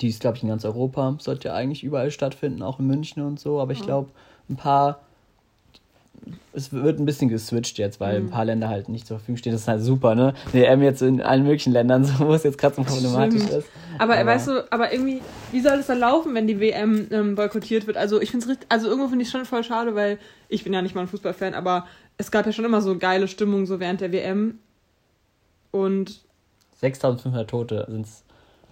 Die 0.00 0.08
ist, 0.08 0.20
glaube 0.20 0.36
ich, 0.36 0.42
in 0.42 0.48
ganz 0.48 0.64
Europa. 0.64 1.16
Sollte 1.20 1.48
ja 1.48 1.54
eigentlich 1.54 1.84
überall 1.84 2.10
stattfinden, 2.10 2.62
auch 2.62 2.78
in 2.80 2.86
München 2.86 3.22
und 3.22 3.38
so. 3.38 3.60
Aber 3.60 3.72
ich 3.72 3.82
glaube, 3.82 4.10
ein 4.48 4.56
paar. 4.56 5.00
Es 6.54 6.72
wird 6.72 6.98
ein 6.98 7.04
bisschen 7.04 7.28
geswitcht 7.28 7.76
jetzt, 7.78 8.00
weil 8.00 8.16
ein 8.16 8.30
paar 8.30 8.46
Länder 8.46 8.68
halt 8.68 8.88
nicht 8.88 9.06
zur 9.06 9.18
Verfügung 9.18 9.36
stehen. 9.36 9.52
Das 9.52 9.62
ist 9.62 9.68
halt 9.68 9.82
super, 9.82 10.14
ne? 10.14 10.32
Eine 10.52 10.64
EM 10.66 10.82
jetzt 10.82 11.02
in 11.02 11.20
allen 11.20 11.42
möglichen 11.42 11.72
Ländern, 11.72 12.04
so, 12.04 12.18
wo 12.20 12.32
es 12.32 12.44
jetzt 12.44 12.56
gerade 12.56 12.76
so 12.76 12.82
problematisch 12.82 13.42
Stimmt. 13.42 13.58
ist. 13.58 13.68
Aber, 13.98 14.14
Aber- 14.16 14.26
weißt 14.26 14.48
du, 14.48 14.72
aber 14.72 14.92
irgendwie, 14.92 15.20
wie 15.52 15.60
soll 15.60 15.76
das 15.76 15.86
dann 15.88 15.98
laufen, 15.98 16.34
wenn 16.34 16.46
die 16.46 16.60
WM 16.60 17.08
ähm, 17.10 17.34
boykottiert 17.34 17.86
wird? 17.86 17.98
Also 17.98 18.22
ich 18.22 18.30
finde 18.30 18.44
es 18.44 18.50
richtig, 18.50 18.66
also 18.70 18.86
irgendwo 18.88 19.08
finde 19.08 19.24
ich 19.24 19.30
schon 19.30 19.44
voll 19.44 19.64
schade, 19.64 19.94
weil 19.94 20.18
ich 20.48 20.64
bin 20.64 20.72
ja 20.72 20.80
nicht 20.80 20.94
mal 20.94 21.02
ein 21.02 21.08
Fußballfan, 21.08 21.52
aber 21.52 21.86
es 22.16 22.30
gab 22.30 22.46
ja 22.46 22.52
schon 22.52 22.64
immer 22.64 22.80
so 22.80 22.96
geile 22.96 23.28
Stimmung 23.28 23.66
so 23.66 23.78
während 23.80 24.00
der 24.00 24.12
WM. 24.12 24.58
Und 25.72 26.20
6500 26.84 27.48
Tote 27.48 27.86
sind 27.88 28.06
es. 28.06 28.22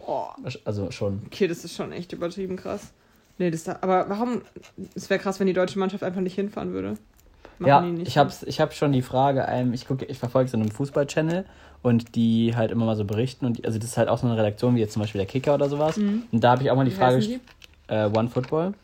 Oh. 0.06 0.26
Also 0.64 0.90
schon. 0.90 1.22
Okay, 1.26 1.48
das 1.48 1.64
ist 1.64 1.74
schon 1.74 1.92
echt 1.92 2.12
übertrieben 2.12 2.56
krass. 2.56 2.92
Nee, 3.38 3.50
das 3.50 3.64
da, 3.64 3.78
aber 3.80 4.08
warum? 4.08 4.42
Es 4.94 5.08
wäre 5.10 5.18
krass, 5.20 5.40
wenn 5.40 5.46
die 5.46 5.52
deutsche 5.52 5.78
Mannschaft 5.78 6.02
einfach 6.02 6.20
nicht 6.20 6.34
hinfahren 6.34 6.72
würde. 6.72 6.98
Machen 7.58 7.68
ja, 7.68 7.80
nicht. 7.80 8.08
ich 8.08 8.18
habe 8.18 8.32
ich 8.46 8.60
hab 8.60 8.74
schon 8.74 8.92
die 8.92 9.02
Frage, 9.02 9.46
ähm, 9.48 9.72
ich 9.72 9.86
gucke, 9.86 10.04
ich 10.04 10.18
verfolge 10.18 10.50
so 10.50 10.56
einen 10.56 10.70
Fußball-Channel 10.70 11.44
und 11.82 12.14
die 12.14 12.54
halt 12.56 12.70
immer 12.70 12.86
mal 12.86 12.96
so 12.96 13.04
berichten 13.04 13.46
und 13.46 13.58
die, 13.58 13.64
also 13.64 13.78
das 13.78 13.90
ist 13.90 13.96
halt 13.96 14.08
auch 14.08 14.18
so 14.18 14.26
eine 14.26 14.36
Redaktion 14.36 14.74
wie 14.74 14.80
jetzt 14.80 14.92
zum 14.92 15.02
Beispiel 15.02 15.20
der 15.20 15.26
Kicker 15.26 15.54
oder 15.54 15.68
sowas. 15.68 15.96
Mhm. 15.96 16.24
Und 16.32 16.42
da 16.42 16.52
habe 16.52 16.62
ich 16.62 16.70
auch 16.70 16.76
mal 16.76 16.84
die 16.84 16.92
Wie 16.92 16.96
Frage, 16.96 17.18
die? 17.18 17.40
äh, 17.88 18.06
One 18.06 18.28
Football. 18.28 18.74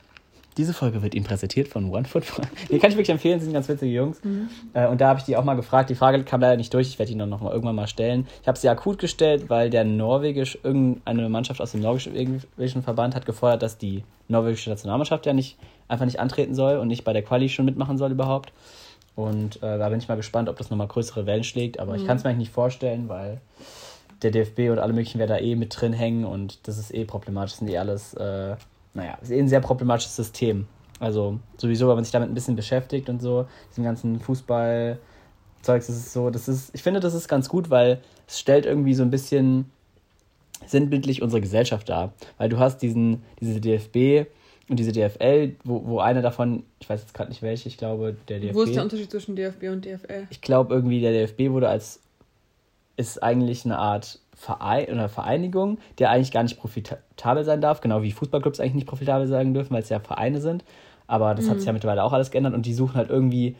Diese 0.59 0.75
Folge 0.75 1.03
wird 1.03 1.15
Ihnen 1.15 1.25
präsentiert 1.25 1.69
von 1.69 1.89
One 1.91 2.05
Football. 2.05 2.45
Die 2.69 2.81
kann 2.81 2.91
ich 2.91 2.97
wirklich 2.97 3.11
empfehlen, 3.11 3.39
sind 3.39 3.53
ganz 3.53 3.69
witzige 3.69 3.93
Jungs. 3.93 4.23
Mhm. 4.25 4.49
Äh, 4.75 4.89
und 4.89 5.01
da 5.01 5.09
habe 5.09 5.21
ich 5.21 5.25
die 5.25 5.37
auch 5.37 5.45
mal 5.45 5.55
gefragt. 5.55 5.89
Die 5.89 5.95
Frage 5.95 6.23
kam 6.25 6.41
leider 6.41 6.57
nicht 6.57 6.75
durch. 6.75 6.89
Ich 6.89 6.99
werde 6.99 7.13
die 7.13 7.17
noch 7.17 7.41
mal 7.41 7.53
irgendwann 7.53 7.77
mal 7.77 7.87
stellen. 7.87 8.27
Ich 8.43 8.49
habe 8.49 8.59
sie 8.59 8.69
akut 8.69 8.99
gestellt, 8.99 9.49
weil 9.49 9.71
der 9.71 9.85
norwegisch, 9.85 10.59
irgendeine 10.65 11.29
Mannschaft 11.29 11.61
aus 11.61 11.73
dem 11.73 11.81
norwegischen 11.81 12.83
Verband 12.83 13.15
hat 13.15 13.25
gefordert, 13.25 13.63
dass 13.63 13.79
die 13.79 14.03
norwegische 14.27 14.69
Nationalmannschaft 14.69 15.27
ja 15.27 15.33
nicht 15.33 15.57
einfach 15.87 16.07
nicht 16.07 16.19
antreten 16.19 16.57
soll 16.57 16.79
und 16.79 16.89
nicht 16.89 17.05
bei 17.05 17.13
der 17.13 17.23
Quali 17.23 17.49
schon 17.49 17.65
mitmachen 17.65 17.97
soll 17.97 18.11
überhaupt. 18.11 18.53
Und 19.15 19.63
äh, 19.63 19.79
da 19.79 19.89
bin 19.89 20.01
ich 20.01 20.09
mal 20.09 20.17
gespannt, 20.17 20.49
ob 20.49 20.57
das 20.59 20.71
nochmal 20.71 20.89
größere 20.89 21.25
Wellen 21.25 21.45
schlägt. 21.45 21.79
Aber 21.79 21.95
ich 21.95 22.05
kann 22.05 22.17
es 22.17 22.25
mir 22.25 22.31
eigentlich 22.31 22.49
nicht 22.49 22.53
vorstellen, 22.53 23.09
weil 23.09 23.41
der 24.23 24.33
DFB 24.33 24.71
und 24.71 24.81
alle 24.81 24.93
möglichen 24.93 25.21
werden 25.21 25.31
da 25.31 25.39
eh 25.39 25.55
mit 25.55 25.81
drin 25.81 25.93
hängen 25.93 26.25
und 26.25 26.67
das 26.67 26.79
ist 26.79 26.93
eh 26.93 27.05
problematisch. 27.05 27.53
Das 27.53 27.59
sind 27.61 27.71
eh 27.71 27.79
alles, 27.79 28.15
äh, 28.15 28.57
naja, 28.99 29.19
ist 29.23 29.31
eh 29.31 29.39
ein 29.39 29.49
sehr 29.49 29.61
problematisches 29.61 30.17
System. 30.17 30.67
Also 31.01 31.39
sowieso, 31.57 31.89
wenn 31.89 31.95
man 31.95 32.05
sich 32.05 32.13
damit 32.13 32.29
ein 32.29 32.35
bisschen 32.35 32.57
beschäftigt 32.57 33.09
und 33.09 33.23
so, 33.23 33.47
diesem 33.71 33.85
ganzen 33.85 34.21
Fußball-Zeugs, 34.21 35.89
ist 35.89 35.97
es 35.97 36.13
so, 36.13 36.31
das 36.31 36.49
ist, 36.49 36.75
ich 36.75 36.83
finde, 36.83 37.01
das 37.01 37.15
ist 37.15 37.29
ganz 37.29 37.49
gut, 37.49 37.71
weil 37.71 38.01
es 38.27 38.39
stellt 38.41 38.67
irgendwie 38.67 38.95
so 38.95 39.03
ein 39.03 39.11
bisschen 39.11 39.71
sinnbildlich 40.67 41.23
unsere 41.23 41.41
Gesellschaft 41.41 41.89
dar. 41.89 42.13
Weil 42.37 42.49
du 42.49 42.59
hast 42.59 42.79
diesen, 42.79 43.23
diese 43.41 43.61
DFB 43.61 44.29
und 44.69 44.79
diese 44.79 44.93
DFL, 44.93 45.55
wo, 45.65 45.87
wo 45.87 46.01
einer 46.01 46.21
davon, 46.21 46.65
ich 46.81 46.91
weiß 46.91 47.01
jetzt 47.01 47.15
gerade 47.15 47.31
nicht 47.31 47.43
welche, 47.43 47.69
ich 47.69 47.79
glaube 47.79 48.17
der 48.27 48.41
DFB. 48.41 48.55
Wo 48.55 48.63
ist 48.63 48.75
der 48.75 48.83
Unterschied 48.83 49.11
zwischen 49.11 49.37
DFB 49.37 49.65
und 49.69 49.85
DFL? 49.85 50.27
Ich 50.31 50.41
glaube 50.41 50.75
irgendwie, 50.75 51.01
der 51.01 51.13
DFB 51.13 51.53
wurde 51.53 51.69
als, 51.69 52.01
ist 52.97 53.23
eigentlich 53.23 53.65
eine 53.65 53.79
Art 53.79 54.19
Verein 54.39 54.87
oder 54.93 55.09
Vereinigung, 55.09 55.79
der 55.99 56.11
eigentlich 56.11 56.31
gar 56.31 56.45
nicht 56.45 56.59
profitabel 56.59 57.45
sein 57.45 57.61
darf, 57.61 57.81
genau 57.81 58.03
wie 58.03 58.13
Fußballclubs 58.13 58.61
eigentlich 58.61 58.75
nicht 58.75 58.87
profitabel 58.87 59.27
sein 59.27 59.53
dürfen, 59.53 59.75
weil 59.75 59.83
es 59.83 59.89
ja 59.89 59.99
Vereine 59.99 60.41
sind. 60.41 60.65
Aber 61.09 61.35
das 61.35 61.51
hat 61.51 61.59
sich 61.59 61.67
ja 61.67 61.73
mittlerweile 61.73 62.05
auch 62.05 62.13
alles 62.13 62.31
geändert 62.31 62.55
und 62.55 62.65
die 62.65 62.75
suchen 62.75 62.95
halt 62.95 63.11
irgendwie 63.11 63.57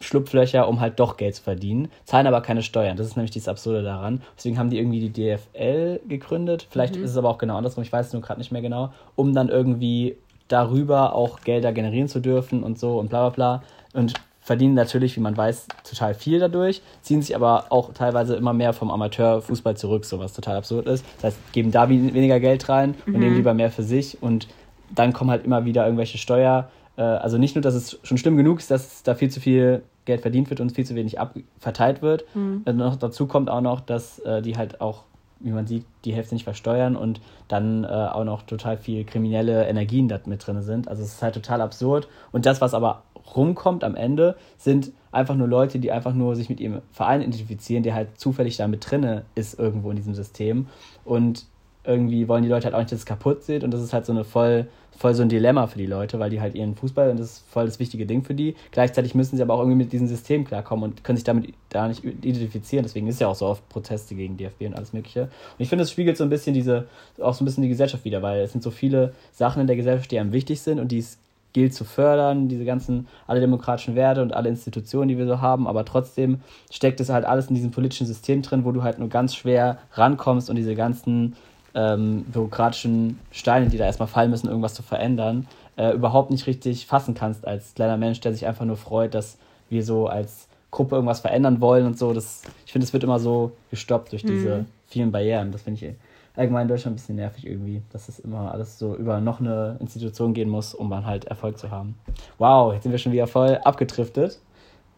Schlupflöcher, 0.00 0.68
um 0.68 0.80
halt 0.80 0.98
doch 0.98 1.16
Geld 1.16 1.34
zu 1.36 1.42
verdienen, 1.42 1.88
zahlen 2.04 2.26
aber 2.26 2.40
keine 2.40 2.62
Steuern. 2.62 2.96
Das 2.96 3.06
ist 3.06 3.16
nämlich 3.16 3.30
das 3.30 3.48
Absurde 3.48 3.82
daran. 3.82 4.22
Deswegen 4.36 4.58
haben 4.58 4.70
die 4.70 4.78
irgendwie 4.78 5.08
die 5.08 5.12
DFL 5.12 6.00
gegründet. 6.08 6.66
Vielleicht 6.70 6.96
ist 6.96 7.10
es 7.10 7.16
aber 7.16 7.28
auch 7.30 7.38
genau 7.38 7.56
andersrum, 7.56 7.82
ich 7.82 7.92
weiß 7.92 8.08
es 8.08 8.12
nur 8.12 8.22
gerade 8.22 8.40
nicht 8.40 8.50
mehr 8.50 8.62
genau, 8.62 8.92
um 9.14 9.34
dann 9.34 9.48
irgendwie 9.48 10.16
darüber 10.48 11.14
auch 11.14 11.40
Gelder 11.40 11.72
generieren 11.72 12.08
zu 12.08 12.20
dürfen 12.20 12.62
und 12.62 12.78
so 12.78 12.98
und 12.98 13.08
bla 13.08 13.28
bla 13.28 13.60
bla. 13.60 13.62
Und 13.92 14.14
verdienen 14.50 14.74
natürlich, 14.74 15.14
wie 15.16 15.20
man 15.20 15.36
weiß, 15.36 15.68
total 15.88 16.12
viel 16.12 16.40
dadurch, 16.40 16.82
ziehen 17.02 17.22
sich 17.22 17.36
aber 17.36 17.66
auch 17.68 17.92
teilweise 17.94 18.34
immer 18.34 18.52
mehr 18.52 18.72
vom 18.72 18.90
Amateurfußball 18.90 19.76
zurück, 19.76 20.04
so 20.04 20.18
was 20.18 20.32
total 20.32 20.56
absurd 20.56 20.86
ist. 20.88 21.04
Das 21.18 21.24
heißt, 21.34 21.52
geben 21.52 21.70
da 21.70 21.88
wen- 21.88 22.12
weniger 22.14 22.40
Geld 22.40 22.68
rein 22.68 22.96
und 23.06 23.12
nehmen 23.20 23.36
lieber 23.36 23.54
mehr 23.54 23.70
für 23.70 23.84
sich 23.84 24.20
und 24.20 24.48
dann 24.92 25.12
kommen 25.12 25.30
halt 25.30 25.44
immer 25.44 25.64
wieder 25.66 25.84
irgendwelche 25.84 26.18
Steuer. 26.18 26.68
äh, 26.96 27.02
Also 27.02 27.38
nicht 27.38 27.54
nur, 27.54 27.62
dass 27.62 27.74
es 27.74 28.00
schon 28.02 28.18
schlimm 28.18 28.36
genug 28.36 28.58
ist, 28.58 28.72
dass 28.72 29.04
da 29.04 29.14
viel 29.14 29.30
zu 29.30 29.38
viel 29.38 29.82
Geld 30.04 30.22
verdient 30.22 30.50
wird 30.50 30.58
und 30.60 30.72
viel 30.72 30.84
zu 30.84 30.96
wenig 30.96 31.16
verteilt 31.60 32.02
wird. 32.02 32.24
Äh, 32.64 32.72
Noch 32.72 32.96
dazu 32.96 33.26
kommt 33.28 33.48
auch 33.50 33.60
noch, 33.60 33.78
dass 33.80 34.18
äh, 34.18 34.42
die 34.42 34.56
halt 34.56 34.80
auch, 34.80 35.04
wie 35.40 35.50
man 35.50 35.66
sieht, 35.66 35.84
die 36.04 36.14
Hälfte 36.14 36.34
nicht 36.34 36.44
versteuern 36.44 36.96
und 36.96 37.20
dann 37.48 37.84
äh, 37.84 37.88
auch 37.88 38.24
noch 38.24 38.42
total 38.42 38.76
viel 38.76 39.04
kriminelle 39.04 39.66
Energien 39.66 40.08
da 40.08 40.20
mit 40.26 40.46
drin 40.46 40.62
sind. 40.62 40.88
Also 40.88 41.02
es 41.02 41.14
ist 41.14 41.22
halt 41.22 41.34
total 41.34 41.60
absurd. 41.60 42.08
Und 42.30 42.46
das, 42.46 42.60
was 42.60 42.74
aber 42.74 43.02
rumkommt 43.34 43.84
am 43.84 43.96
Ende, 43.96 44.36
sind 44.58 44.92
einfach 45.12 45.34
nur 45.34 45.48
Leute, 45.48 45.78
die 45.78 45.90
einfach 45.90 46.14
nur 46.14 46.36
sich 46.36 46.48
mit 46.48 46.60
ihrem 46.60 46.82
Verein 46.92 47.22
identifizieren, 47.22 47.82
der 47.82 47.94
halt 47.94 48.18
zufällig 48.18 48.56
da 48.56 48.68
mit 48.68 48.88
drinne 48.88 49.24
ist 49.34 49.58
irgendwo 49.58 49.90
in 49.90 49.96
diesem 49.96 50.14
System. 50.14 50.66
Und 51.04 51.46
irgendwie 51.84 52.28
wollen 52.28 52.42
die 52.42 52.48
Leute 52.48 52.66
halt 52.66 52.74
auch 52.74 52.80
nicht, 52.80 52.92
dass 52.92 53.00
es 53.00 53.06
kaputt 53.06 53.42
sieht. 53.42 53.64
Und 53.64 53.72
das 53.72 53.82
ist 53.82 53.92
halt 53.92 54.06
so 54.06 54.12
eine 54.12 54.24
voll, 54.24 54.68
voll 54.96 55.14
so 55.14 55.22
ein 55.22 55.28
Dilemma 55.28 55.66
für 55.66 55.78
die 55.78 55.86
Leute, 55.86 56.18
weil 56.18 56.30
die 56.30 56.40
halt 56.40 56.54
ihren 56.54 56.74
Fußball, 56.74 57.10
und 57.10 57.18
das 57.18 57.32
ist 57.32 57.44
voll 57.48 57.64
das 57.64 57.78
wichtige 57.78 58.06
Ding 58.06 58.22
für 58.22 58.34
die. 58.34 58.54
Gleichzeitig 58.70 59.14
müssen 59.14 59.36
sie 59.36 59.42
aber 59.42 59.54
auch 59.54 59.60
irgendwie 59.60 59.78
mit 59.78 59.92
diesem 59.92 60.06
System 60.06 60.44
klarkommen 60.44 60.90
und 60.90 61.04
können 61.04 61.16
sich 61.16 61.24
damit 61.24 61.54
da 61.70 61.88
nicht 61.88 62.04
identifizieren. 62.04 62.84
Deswegen 62.84 63.06
ist 63.06 63.20
ja 63.20 63.28
auch 63.28 63.34
so 63.34 63.46
oft 63.46 63.66
Proteste 63.68 64.14
gegen 64.14 64.36
DFB 64.36 64.66
und 64.66 64.74
alles 64.74 64.92
Mögliche. 64.92 65.22
Und 65.22 65.30
ich 65.58 65.68
finde, 65.68 65.84
es 65.84 65.90
spiegelt 65.90 66.16
so 66.16 66.24
ein 66.24 66.30
bisschen 66.30 66.54
diese, 66.54 66.86
auch 67.20 67.34
so 67.34 67.42
ein 67.42 67.46
bisschen 67.46 67.62
die 67.62 67.70
Gesellschaft 67.70 68.04
wieder, 68.04 68.20
weil 68.22 68.42
es 68.42 68.52
sind 68.52 68.62
so 68.62 68.70
viele 68.70 69.14
Sachen 69.32 69.60
in 69.60 69.66
der 69.66 69.76
Gesellschaft, 69.76 70.10
die 70.10 70.18
einem 70.18 70.32
wichtig 70.32 70.60
sind 70.60 70.78
und 70.78 70.92
die 70.92 70.98
es 70.98 71.18
gilt 71.52 71.74
zu 71.74 71.84
fördern, 71.84 72.48
diese 72.48 72.64
ganzen, 72.64 73.08
alle 73.26 73.40
demokratischen 73.40 73.94
Werte 73.96 74.22
und 74.22 74.34
alle 74.34 74.48
Institutionen, 74.48 75.08
die 75.08 75.18
wir 75.18 75.26
so 75.26 75.40
haben, 75.40 75.66
aber 75.66 75.84
trotzdem 75.84 76.40
steckt 76.70 77.00
es 77.00 77.08
halt 77.08 77.24
alles 77.24 77.48
in 77.48 77.54
diesem 77.54 77.70
politischen 77.70 78.06
System 78.06 78.42
drin, 78.42 78.64
wo 78.64 78.72
du 78.72 78.82
halt 78.82 78.98
nur 78.98 79.08
ganz 79.08 79.34
schwer 79.34 79.78
rankommst 79.94 80.48
und 80.48 80.56
diese 80.56 80.74
ganzen 80.74 81.34
ähm, 81.74 82.24
bürokratischen 82.24 83.18
Steine, 83.30 83.68
die 83.68 83.78
da 83.78 83.84
erstmal 83.84 84.08
fallen 84.08 84.30
müssen, 84.30 84.48
irgendwas 84.48 84.74
zu 84.74 84.82
verändern, 84.82 85.46
äh, 85.76 85.92
überhaupt 85.92 86.30
nicht 86.30 86.46
richtig 86.46 86.86
fassen 86.86 87.14
kannst 87.14 87.46
als 87.46 87.74
kleiner 87.74 87.96
Mensch, 87.96 88.20
der 88.20 88.32
sich 88.32 88.46
einfach 88.46 88.64
nur 88.64 88.76
freut, 88.76 89.14
dass 89.14 89.38
wir 89.68 89.84
so 89.84 90.06
als 90.06 90.48
Gruppe 90.70 90.96
irgendwas 90.96 91.20
verändern 91.20 91.60
wollen 91.60 91.86
und 91.86 91.98
so. 91.98 92.12
Das, 92.12 92.42
ich 92.66 92.72
finde, 92.72 92.86
es 92.86 92.92
wird 92.92 93.04
immer 93.04 93.18
so 93.18 93.52
gestoppt 93.70 94.12
durch 94.12 94.22
diese 94.22 94.66
vielen 94.86 95.12
Barrieren. 95.12 95.52
Das 95.52 95.62
finde 95.62 95.84
ich 95.84 95.94
allgemein 96.36 96.62
in 96.62 96.68
Deutschland 96.68 96.94
ein 96.94 96.96
bisschen 96.98 97.16
nervig 97.16 97.46
irgendwie, 97.46 97.82
dass 97.92 98.08
es 98.08 98.18
immer 98.20 98.52
alles 98.52 98.78
so 98.78 98.94
über 98.96 99.20
noch 99.20 99.40
eine 99.40 99.76
Institution 99.80 100.32
gehen 100.34 100.48
muss, 100.48 100.74
um 100.74 100.90
dann 100.90 101.06
halt 101.06 101.24
Erfolg 101.26 101.58
zu 101.58 101.70
haben. 101.70 101.96
Wow, 102.38 102.72
jetzt 102.72 102.84
sind 102.84 102.92
wir 102.92 102.98
schon 102.98 103.12
wieder 103.12 103.26
voll 103.26 103.56
abgedriftet. 103.64 104.38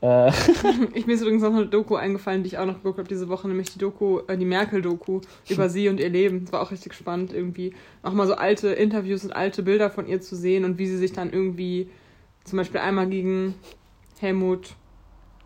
Äh, 0.02 0.32
Ich, 0.94 1.06
mir 1.06 1.14
ist 1.14 1.22
übrigens 1.22 1.42
noch 1.42 1.54
eine 1.54 1.66
Doku 1.66 1.94
eingefallen, 1.94 2.42
die 2.42 2.48
ich 2.48 2.58
auch 2.58 2.66
noch 2.66 2.74
geguckt 2.74 2.98
habe 2.98 3.08
diese 3.08 3.28
Woche, 3.28 3.48
nämlich 3.48 3.70
die 3.70 3.78
Doku, 3.78 4.20
äh, 4.26 4.36
die 4.36 4.44
Merkel-Doku 4.44 5.20
über 5.48 5.68
sie 5.68 5.88
und 5.88 6.00
ihr 6.00 6.10
Leben. 6.10 6.44
Das 6.44 6.52
war 6.52 6.60
auch 6.60 6.72
richtig 6.72 6.92
spannend 6.94 7.32
irgendwie. 7.32 7.74
Auch 8.02 8.12
mal 8.12 8.26
so 8.26 8.34
alte 8.34 8.68
Interviews 8.68 9.24
und 9.24 9.32
alte 9.34 9.62
Bilder 9.62 9.90
von 9.90 10.06
ihr 10.06 10.20
zu 10.20 10.36
sehen 10.36 10.64
und 10.64 10.78
wie 10.78 10.86
sie 10.86 10.98
sich 10.98 11.12
dann 11.12 11.32
irgendwie 11.32 11.88
zum 12.44 12.56
Beispiel 12.56 12.80
einmal 12.80 13.08
gegen 13.08 13.54
Helmut, 14.18 14.74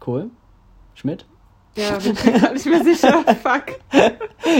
cool. 0.06 0.30
Schmidt? 0.94 1.26
Ja, 1.76 1.98
bin 1.98 2.12
ich 2.12 2.24
mir 2.24 2.32
gerade 2.32 2.54
nicht 2.54 2.66
mehr 2.66 2.82
sicher, 2.84 3.24
fuck. 3.42 3.78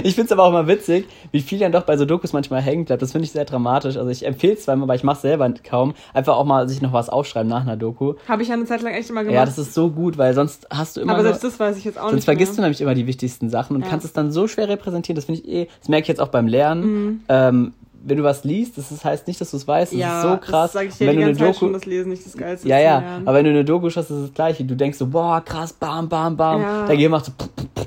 Ich 0.04 0.14
finde 0.14 0.26
es 0.26 0.32
aber 0.32 0.44
auch 0.44 0.48
immer 0.50 0.66
witzig, 0.68 1.06
wie 1.32 1.40
viel 1.40 1.58
dann 1.58 1.72
doch 1.72 1.82
bei 1.84 1.96
so 1.96 2.04
Dokus 2.04 2.32
manchmal 2.32 2.60
hängen 2.62 2.84
bleibt. 2.84 3.02
Das 3.02 3.12
finde 3.12 3.24
ich 3.24 3.32
sehr 3.32 3.44
dramatisch. 3.44 3.96
Also 3.96 4.10
ich 4.10 4.24
empfehle 4.26 4.54
es 4.54 4.66
immer, 4.68 4.84
aber 4.84 4.94
ich 4.94 5.02
mache 5.04 5.20
selber 5.20 5.52
kaum. 5.68 5.94
Einfach 6.14 6.36
auch 6.36 6.44
mal 6.44 6.68
sich 6.68 6.82
noch 6.82 6.92
was 6.92 7.08
aufschreiben 7.08 7.48
nach 7.48 7.62
einer 7.62 7.76
Doku. 7.76 8.14
Habe 8.28 8.42
ich 8.42 8.48
ja 8.48 8.54
eine 8.54 8.64
Zeit 8.64 8.82
lang 8.82 8.94
echt 8.94 9.10
immer 9.10 9.22
gemacht. 9.22 9.34
Ja, 9.34 9.44
das 9.44 9.58
ist 9.58 9.74
so 9.74 9.90
gut, 9.90 10.18
weil 10.18 10.34
sonst 10.34 10.66
hast 10.70 10.96
du 10.96 11.00
immer 11.00 11.14
aber 11.14 11.22
selbst 11.22 11.44
das 11.44 11.58
weiß 11.58 11.76
ich 11.76 11.84
jetzt 11.84 11.98
auch 11.98 12.02
sonst 12.04 12.14
nicht 12.16 12.24
vergisst 12.24 12.52
du 12.52 12.56
mehr. 12.60 12.66
nämlich 12.68 12.80
immer 12.80 12.94
die 12.94 13.06
wichtigsten 13.06 13.48
Sachen 13.50 13.76
und 13.76 13.82
Ja. 13.82 13.88
kannst 13.88 14.04
es 14.06 14.12
dann 14.12 14.30
so 14.32 14.46
schwer 14.48 14.68
repräsentieren. 14.68 15.16
Das 15.16 15.24
finde 15.26 15.40
ich 15.42 15.48
eh, 15.48 15.68
das 15.80 15.88
merke 15.88 16.02
ich 16.02 16.08
jetzt 16.08 16.20
auch 16.20 16.28
beim 16.28 16.46
Lernen. 16.48 16.82
Mhm. 17.06 17.20
Ähm, 17.28 17.72
wenn 18.06 18.18
du 18.18 18.22
was 18.22 18.44
liest, 18.44 18.78
das 18.78 19.04
heißt 19.04 19.26
nicht, 19.26 19.40
dass 19.40 19.50
du 19.50 19.56
es 19.56 19.66
weißt. 19.66 19.92
Das 19.92 19.98
ja, 19.98 20.16
ist 20.16 20.22
so 20.22 20.36
krass. 20.36 20.72
Das 20.72 20.72
sage 20.72 20.88
ich 20.88 20.94
dir 20.94 21.06
wenn 21.08 21.16
die 21.16 21.22
du 21.22 21.22
eine 21.22 21.32
ganze 21.32 21.40
Zeit 21.40 21.48
Doku, 21.48 21.58
schon, 21.58 21.72
das 21.72 21.86
Lesen 21.86 22.10
nicht 22.10 22.24
das 22.24 22.36
Geilste 22.36 22.68
ja, 22.68 22.76
ist 22.78 22.84
ja, 22.84 23.20
aber 23.24 23.34
wenn 23.34 23.44
du 23.44 23.50
eine 23.50 23.64
Doku 23.64 23.90
schaust, 23.90 24.10
ist 24.10 24.16
es 24.16 24.22
das 24.26 24.34
Gleiche. 24.34 24.64
Du 24.64 24.76
denkst 24.76 24.98
so, 24.98 25.06
boah, 25.06 25.42
krass, 25.44 25.72
bam, 25.72 26.08
bam, 26.08 26.36
bam. 26.36 26.60
Ja. 26.60 26.86
Gehirn 26.86 27.10
macht 27.10 27.26
so, 27.26 27.32
puh, 27.36 27.46
puh, 27.54 27.64
puh. 27.74 27.86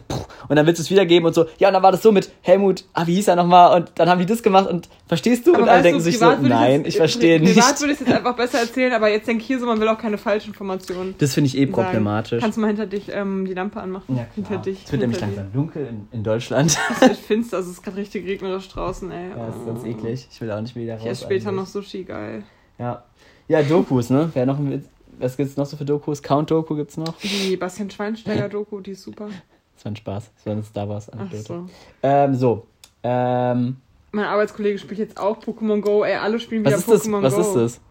und 0.50 0.56
dann 0.56 0.66
willst 0.66 0.80
du 0.80 0.84
es 0.84 0.90
wiedergeben 0.90 1.26
und 1.26 1.34
so, 1.34 1.46
ja, 1.58 1.70
und 1.70 1.74
dann 1.74 1.84
war 1.84 1.92
das 1.92 2.02
so 2.02 2.12
mit 2.12 2.32
Helmut, 2.42 2.84
ah, 2.94 3.08
wie 3.08 3.16
hieß 3.16 3.30
er 3.30 3.36
nochmal? 3.36 3.80
Und 3.80 3.92
dann 3.96 4.10
haben 4.10 4.20
die 4.20 4.26
das 4.26 4.44
gemacht 4.44 4.70
und 4.70 4.90
verstehst 5.08 5.48
du? 5.48 5.54
Aber 5.54 5.64
und 5.64 5.70
alle 5.70 5.84
denken 5.84 6.00
du, 6.00 6.04
sich 6.04 6.20
so, 6.20 6.32
nein, 6.42 6.84
ich 6.86 6.98
verstehe 6.98 7.40
nicht. 7.40 7.56
Privat 7.56 7.80
würde 7.80 7.94
ich 7.94 8.02
es 8.02 8.08
jetzt 8.08 8.16
einfach 8.16 8.36
besser 8.36 8.60
erzählen, 8.60 8.94
aber 8.94 9.10
jetzt 9.10 9.28
denke 9.28 9.42
ich 9.42 9.48
hier 9.48 9.60
so, 9.60 9.66
man 9.66 9.80
will 9.80 9.88
auch 9.88 9.98
keine 9.98 10.18
Falschinformationen. 10.18 11.16
Das 11.18 11.34
finde 11.34 11.48
ich 11.48 11.58
eh 11.58 11.66
problematisch. 11.66 12.42
Kannst 12.42 12.58
du 12.58 12.62
mal 12.62 12.68
hinter 12.68 12.88
dich 12.88 13.10
ähm, 13.12 13.46
die 13.46 13.54
Lampe 13.54 13.80
anmachen? 13.80 14.18
Ja, 14.18 14.26
Hinter 14.36 14.58
dich. 14.58 14.84
Es 14.86 14.92
wird 14.92 15.02
nämlich 15.02 15.22
langsam 15.22 15.52
dunkel 15.54 15.88
in, 15.88 16.08
in 16.12 16.24
Deutschland. 16.24 16.78
Es 16.92 17.02
wird 17.02 17.18
finster, 17.18 17.58
also 17.58 17.70
es 17.70 17.78
ist 17.78 17.84
gerade 17.84 17.98
richtig 17.98 18.26
regnerisch 18.26 18.68
draußen, 18.70 19.12
ey. 19.12 19.30
ja, 19.30 19.48
das 19.48 19.56
ist 19.56 19.66
ganz 19.66 19.84
eklig. 19.86 20.09
Ich 20.12 20.42
will 20.42 20.52
auch 20.52 20.62
nicht 20.62 20.76
wieder 20.76 20.94
raus. 20.96 21.04
Ich 21.04 21.10
esse 21.12 21.24
später 21.26 21.50
eigentlich. 21.50 21.62
noch 21.62 21.68
Sushi, 21.68 22.04
geil. 22.04 22.44
Ja. 22.78 23.04
ja, 23.48 23.62
Dokus, 23.64 24.10
ne? 24.10 24.30
Wer 24.34 24.46
noch, 24.46 24.58
ein 24.60 24.84
was 25.20 25.36
gibt's 25.36 25.58
noch 25.58 25.66
so 25.66 25.76
für 25.76 25.84
Dokus? 25.86 26.24
Count-Doku 26.24 26.76
gibt's 26.76 26.96
noch? 26.96 27.14
Die 27.22 27.58
Bastian 27.58 27.90
Schweinsteiger-Doku, 27.90 28.80
die 28.80 28.92
ist 28.92 29.04
super. 29.04 29.28
Das 29.76 29.84
war 29.86 29.92
ein 29.92 29.96
Spaß. 29.98 30.32
Das 30.36 30.46
war 30.46 30.54
eine 30.54 30.64
Star 30.64 30.86
Ach 30.86 30.90
Wars-Anekdote. 30.90 31.44
so. 31.44 31.66
Ähm, 32.04 32.36
so. 32.36 32.66
Ähm, 33.04 33.78
Mein 34.12 34.26
Arbeitskollege 34.26 34.78
spielt 34.80 35.00
jetzt 35.00 35.20
auch 35.20 35.38
Pokémon 35.40 35.82
Go, 35.82 36.04
ey, 36.04 36.16
alle 36.16 36.40
spielen 36.40 36.64
wieder 36.66 36.78
was 36.78 36.88
ist? 36.88 37.06
Pokémon 37.06 37.22
Was 37.22 37.36
Go. 37.36 37.42
ist 37.42 37.54
das? 37.56 37.82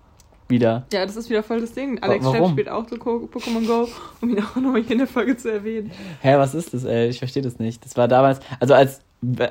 Wieder. 0.49 0.87
Ja, 0.91 1.05
das 1.05 1.17
ist 1.17 1.29
wieder 1.29 1.43
voll 1.43 1.61
das 1.61 1.73
Ding. 1.73 2.03
Alex 2.03 2.25
Wa- 2.25 2.33
warum? 2.33 2.53
spielt 2.53 2.71
auch 2.71 2.89
so 2.89 2.97
Pokémon 2.97 3.67
Go, 3.67 3.87
um 4.23 4.31
ihn 4.31 4.39
auch 4.43 4.57
nochmal 4.57 4.81
hier 4.83 4.93
in 4.93 4.99
der 4.99 5.07
Folge 5.07 5.37
zu 5.37 5.53
erwähnen. 5.53 5.91
Hä, 6.23 6.37
was 6.39 6.55
ist 6.55 6.73
das, 6.73 6.85
ey? 6.85 7.09
Ich 7.09 7.19
verstehe 7.19 7.43
das 7.43 7.59
nicht. 7.59 7.85
Das 7.85 7.95
war 7.99 8.09
damals, 8.09 8.41
also 8.59 8.73
als, 8.73 9.01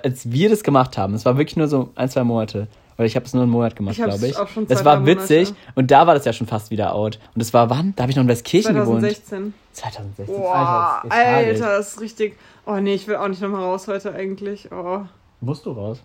als 0.04 0.32
wir 0.32 0.50
das 0.50 0.64
gemacht 0.64 0.98
haben, 0.98 1.14
es 1.14 1.26
war 1.26 1.38
wirklich 1.38 1.58
nur 1.58 1.68
so 1.68 1.90
ein, 1.96 2.10
zwei 2.10 2.24
Monate. 2.24 2.68
Oder 2.98 3.06
ich 3.06 3.16
habe 3.16 3.26
es 3.26 3.34
nur 3.34 3.44
einen 3.44 3.52
Monat 3.52 3.76
gemacht, 3.76 3.96
glaube 3.96 4.26
ich. 4.26 4.38
auch 4.38 4.48
schon 4.48 4.66
zwei, 4.66 4.74
das 4.74 4.84
war 4.84 5.06
witzig. 5.06 5.50
Monate. 5.50 5.72
Und 5.76 5.92
da 5.92 6.08
war 6.08 6.16
das 6.16 6.26
ja 6.26 6.34
schon 6.34 6.48
fast 6.48 6.72
wieder 6.72 6.96
out. 6.96 7.20
Und 7.36 7.40
das 7.40 7.54
war 7.54 7.70
wann? 7.70 7.94
Da 7.96 8.04
habe 8.04 8.12
ich 8.12 8.16
noch 8.16 8.24
in 8.24 8.30
Westkirchen 8.30 8.74
gewohnt. 8.74 9.02
2016. 9.02 9.54
2016. 9.74 10.36
Boah, 10.36 11.04
tragisch. 11.08 11.62
Alter, 11.62 11.78
das 11.78 11.94
ist 11.94 12.02
richtig. 12.02 12.38
Oh 12.66 12.78
nee, 12.78 12.96
ich 12.96 13.08
will 13.08 13.18
auch 13.18 13.28
nicht 13.28 13.42
nochmal 13.42 13.62
raus 13.62 13.88
heute 13.88 14.14
eigentlich. 14.14 14.72
Oh. 14.72 15.02
Musst 15.42 15.66
du 15.68 15.72
raus? 15.72 16.02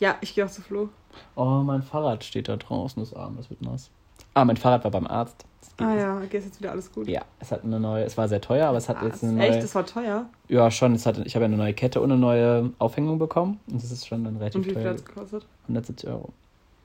Ja, 0.00 0.16
ich 0.20 0.34
gehe 0.34 0.44
auch 0.44 0.50
zu 0.50 0.60
Flo. 0.60 0.90
Oh, 1.34 1.62
mein 1.64 1.82
Fahrrad 1.82 2.24
steht 2.24 2.48
da 2.48 2.56
draußen, 2.56 3.02
das 3.02 3.14
Arm, 3.14 3.36
das 3.36 3.48
wird 3.48 3.62
nass. 3.62 3.90
Ah, 4.34 4.44
mein 4.44 4.56
Fahrrad 4.56 4.84
war 4.84 4.90
beim 4.90 5.06
Arzt. 5.06 5.44
Ah 5.78 5.94
ja, 5.94 6.18
okay, 6.18 6.38
ist 6.38 6.44
jetzt 6.44 6.60
wieder 6.60 6.70
alles 6.70 6.92
gut. 6.92 7.08
Ja, 7.08 7.22
es 7.40 7.50
hat 7.50 7.64
eine 7.64 7.80
neue, 7.80 8.04
es 8.04 8.16
war 8.16 8.28
sehr 8.28 8.40
teuer, 8.40 8.68
aber 8.68 8.78
es 8.78 8.88
hat 8.88 8.98
Ah, 9.00 9.06
jetzt 9.06 9.24
eine 9.24 9.40
echt, 9.42 9.52
neue. 9.54 9.60
das 9.62 9.74
war 9.74 9.84
teuer. 9.86 10.26
Ja, 10.48 10.70
schon, 10.70 10.94
es 10.94 11.04
hat, 11.04 11.18
ich 11.24 11.34
habe 11.34 11.44
ja 11.44 11.46
eine 11.48 11.56
neue 11.56 11.74
Kette 11.74 12.00
und 12.00 12.12
eine 12.12 12.20
neue 12.20 12.70
Aufhängung 12.78 13.18
bekommen. 13.18 13.58
Und 13.66 13.82
das 13.82 13.90
ist 13.90 14.06
schon 14.06 14.22
dann 14.22 14.36
relativ 14.36 14.56
Und 14.60 14.66
wie 14.66 14.70
viel 14.70 14.82
teuer. 14.82 14.90
hat 14.90 14.96
es 14.98 15.04
gekostet? 15.04 15.46
170 15.64 16.08
Euro. 16.10 16.28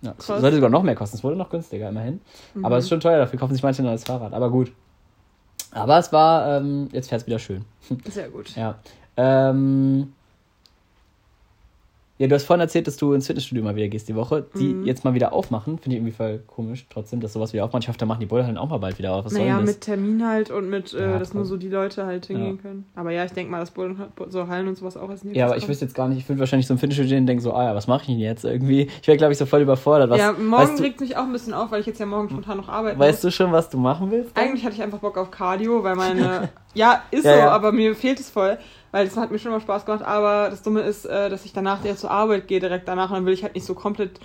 Ja, 0.01 0.15
es 0.17 0.25
sollte 0.27 0.55
sogar 0.55 0.69
noch 0.69 0.81
mehr 0.81 0.95
kosten. 0.95 1.17
Es 1.17 1.23
wurde 1.23 1.35
noch 1.35 1.49
günstiger, 1.49 1.89
immerhin. 1.89 2.21
Aber 2.63 2.69
Mhm. 2.69 2.73
es 2.75 2.83
ist 2.85 2.89
schon 2.89 2.99
teuer, 2.99 3.17
dafür 3.19 3.37
kaufen 3.37 3.53
sich 3.53 3.61
manche 3.61 3.83
ein 3.83 3.85
neues 3.85 4.05
Fahrrad. 4.05 4.33
Aber 4.33 4.49
gut. 4.49 4.71
Aber 5.71 5.99
es 5.99 6.11
war, 6.11 6.57
ähm, 6.57 6.87
jetzt 6.91 7.09
fährt 7.09 7.21
es 7.21 7.27
wieder 7.27 7.37
schön. 7.39 7.65
Sehr 8.09 8.29
gut. 8.29 8.49
Ja. 8.55 8.75
Ähm, 9.17 10.13
ja, 12.19 12.27
du 12.27 12.35
hast 12.35 12.43
vorhin 12.43 12.59
erzählt, 12.61 12.85
dass 12.85 12.97
du 12.97 13.13
ins 13.13 13.25
Fitnessstudio 13.27 13.63
mal 13.63 13.75
wieder 13.75 13.87
gehst 13.87 14.07
die 14.09 14.15
Woche. 14.15 14.45
Die 14.59 14.73
Mhm. 14.75 14.85
jetzt 14.85 15.03
mal 15.05 15.13
wieder 15.15 15.33
aufmachen, 15.33 15.79
finde 15.79 15.95
ich 15.95 16.01
irgendwie 16.01 16.11
voll 16.15 16.43
komisch 16.45 16.85
trotzdem, 16.89 17.21
dass 17.21 17.33
sowas 17.33 17.53
wieder 17.53 17.63
aufmacht. 17.65 17.83
Ich 17.83 17.87
hoffe, 17.87 17.97
da 17.97 18.05
machen 18.05 18.19
die 18.19 18.25
Boulderhallen 18.27 18.57
auch 18.57 18.69
mal 18.69 18.77
bald 18.77 18.99
wieder 18.99 19.13
auf. 19.13 19.23
Was 19.25 19.31
naja, 19.33 19.57
mit 19.59 19.81
Termin 19.81 20.27
halt 20.27 20.51
und 20.51 20.69
mit, 20.69 20.93
äh, 20.93 20.99
Ja, 21.11 21.17
dass 21.17 21.29
voll. 21.29 21.37
nur 21.39 21.45
so 21.45 21.55
die 21.57 21.69
Leute 21.69 22.05
halt 22.05 22.25
hingehen 22.25 22.57
Ja. 22.57 22.61
können. 22.61 22.85
Aber 22.95 23.11
ja, 23.11 23.23
ich 23.25 23.31
denke 23.31 23.49
mal, 23.51 23.59
dass 23.59 23.71
Bullen, 23.71 23.97
so 24.27 24.47
Hallen 24.49 24.67
und 24.67 24.75
sowas 24.77 24.97
auch 24.97 25.09
als 25.09 25.21
Ja, 25.31 25.45
aber 25.47 25.55
ich 25.57 25.67
wüsste 25.67 25.85
jetzt 25.85 25.95
gar 25.95 26.07
nicht, 26.09 26.17
ich 26.19 26.27
würde 26.29 26.39
wahrscheinlich 26.41 26.67
so 26.67 26.73
im 26.73 26.77
Fitnessstudio 26.77 27.09
gehen 27.09 27.19
und 27.23 27.27
denke 27.27 27.41
so, 27.41 27.53
ah 27.53 27.63
ja, 27.63 27.73
was 27.75 27.87
mache 27.87 28.01
ich 28.01 28.07
denn 28.07 28.19
jetzt 28.19 28.43
irgendwie? 28.43 28.89
Ich 29.01 29.07
wäre, 29.07 29.17
glaube 29.17 29.31
ich, 29.31 29.39
so 29.39 29.45
voll 29.45 29.61
überfordert. 29.61 30.09
Was, 30.09 30.17
Ja, 30.19 30.33
morgen 30.33 30.75
du, 30.75 30.83
regt 30.83 30.99
mich 30.99 31.15
auch 31.15 31.23
ein 31.23 31.31
bisschen 31.31 31.53
auf, 31.53 31.71
weil 31.71 31.79
ich 31.79 31.87
jetzt 31.87 31.99
ja 32.01 32.05
morgen 32.05 32.29
spontan 32.29 32.57
noch 32.57 32.67
arbeiten 32.67 32.99
weißt 32.99 33.23
muss. 33.23 33.33
du 33.33 33.43
schon, 33.43 33.53
was 33.53 33.69
du 33.69 33.77
machen 33.77 34.11
willst? 34.11 34.35
dann? 34.35 34.43
Eigentlich 34.43 34.65
hatte 34.65 34.75
ich 34.75 34.81
einfach 34.83 34.99
Bock 34.99 35.17
auf 35.17 35.31
Cardio, 35.31 35.83
weil 35.83 35.95
meine. 35.95 36.49
ja, 36.73 37.01
ist 37.11 37.23
Ja, 37.23 37.35
so, 37.35 37.41
aber 37.49 37.71
mir 37.71 37.95
fehlt 37.95 38.19
es 38.19 38.29
voll. 38.29 38.57
Weil 38.91 39.05
das 39.05 39.17
hat 39.17 39.31
mir 39.31 39.39
schon 39.39 39.51
mal 39.51 39.61
Spaß 39.61 39.85
gemacht. 39.85 40.03
Aber 40.03 40.49
das 40.49 40.61
Dumme 40.63 40.81
ist, 40.81 41.05
äh, 41.05 41.29
dass 41.29 41.45
ich 41.45 41.53
danach 41.53 41.81
der 41.81 41.95
zur 41.95 42.11
Arbeit 42.11 42.47
gehe, 42.47 42.59
direkt 42.59 42.87
danach. 42.87 43.09
Und 43.09 43.17
dann 43.17 43.25
will 43.25 43.33
ich 43.33 43.43
halt 43.43 43.55
nicht 43.55 43.65
so 43.65 43.75
komplett 43.75 44.19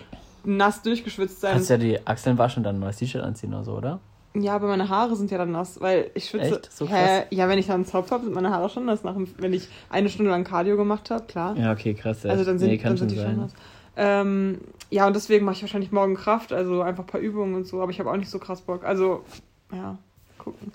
nass 0.44 0.82
durchgeschwitzt 0.82 1.40
sein. 1.40 1.52
Kannst 1.52 1.70
ja 1.70 1.76
die 1.76 2.06
Achseln 2.06 2.38
waschen 2.38 2.60
und 2.60 2.64
dann 2.64 2.76
ein 2.76 2.80
neues 2.80 2.96
T-Shirt 2.96 3.22
anziehen 3.22 3.52
oder 3.54 3.64
so, 3.64 3.72
oder? 3.72 4.00
Ja, 4.36 4.56
aber 4.56 4.66
meine 4.66 4.88
Haare 4.88 5.14
sind 5.14 5.30
ja 5.30 5.38
dann 5.38 5.52
nass, 5.52 5.80
weil 5.80 6.10
ich 6.14 6.28
schwitze. 6.28 6.56
Echt? 6.56 6.72
So 6.72 6.88
Hä? 6.88 6.90
krass? 6.90 7.26
Ja, 7.30 7.48
wenn 7.48 7.58
ich 7.58 7.66
dann 7.66 7.76
einen 7.76 7.84
Zopf 7.86 8.10
habe, 8.10 8.24
sind 8.24 8.34
meine 8.34 8.50
Haare 8.50 8.68
schon 8.68 8.84
nass. 8.84 9.04
Nach, 9.04 9.14
wenn 9.38 9.52
ich 9.52 9.68
eine 9.90 10.08
Stunde 10.08 10.30
lang 10.32 10.42
Cardio 10.42 10.76
gemacht 10.76 11.10
habe, 11.10 11.24
klar. 11.26 11.56
Ja, 11.56 11.72
okay, 11.72 11.94
krass. 11.94 12.24
Ja. 12.24 12.30
also 12.30 12.44
dann 12.44 12.58
sind, 12.58 12.68
nee, 12.68 12.78
dann 12.78 12.96
sind 12.96 12.98
schon 12.98 13.08
die 13.08 13.14
schon 13.16 13.24
sein. 13.24 13.36
nass. 13.36 13.52
Ähm, 13.96 14.60
ja, 14.90 15.06
und 15.06 15.14
deswegen 15.14 15.44
mache 15.44 15.56
ich 15.56 15.62
wahrscheinlich 15.62 15.92
morgen 15.92 16.16
Kraft, 16.16 16.52
also 16.52 16.82
einfach 16.82 17.04
ein 17.04 17.06
paar 17.06 17.20
Übungen 17.20 17.54
und 17.54 17.66
so, 17.66 17.80
aber 17.80 17.92
ich 17.92 18.00
habe 18.00 18.10
auch 18.10 18.16
nicht 18.16 18.30
so 18.30 18.40
krass 18.40 18.60
Bock. 18.60 18.84
Also, 18.84 19.24
ja, 19.72 19.98
gucken. 20.38 20.72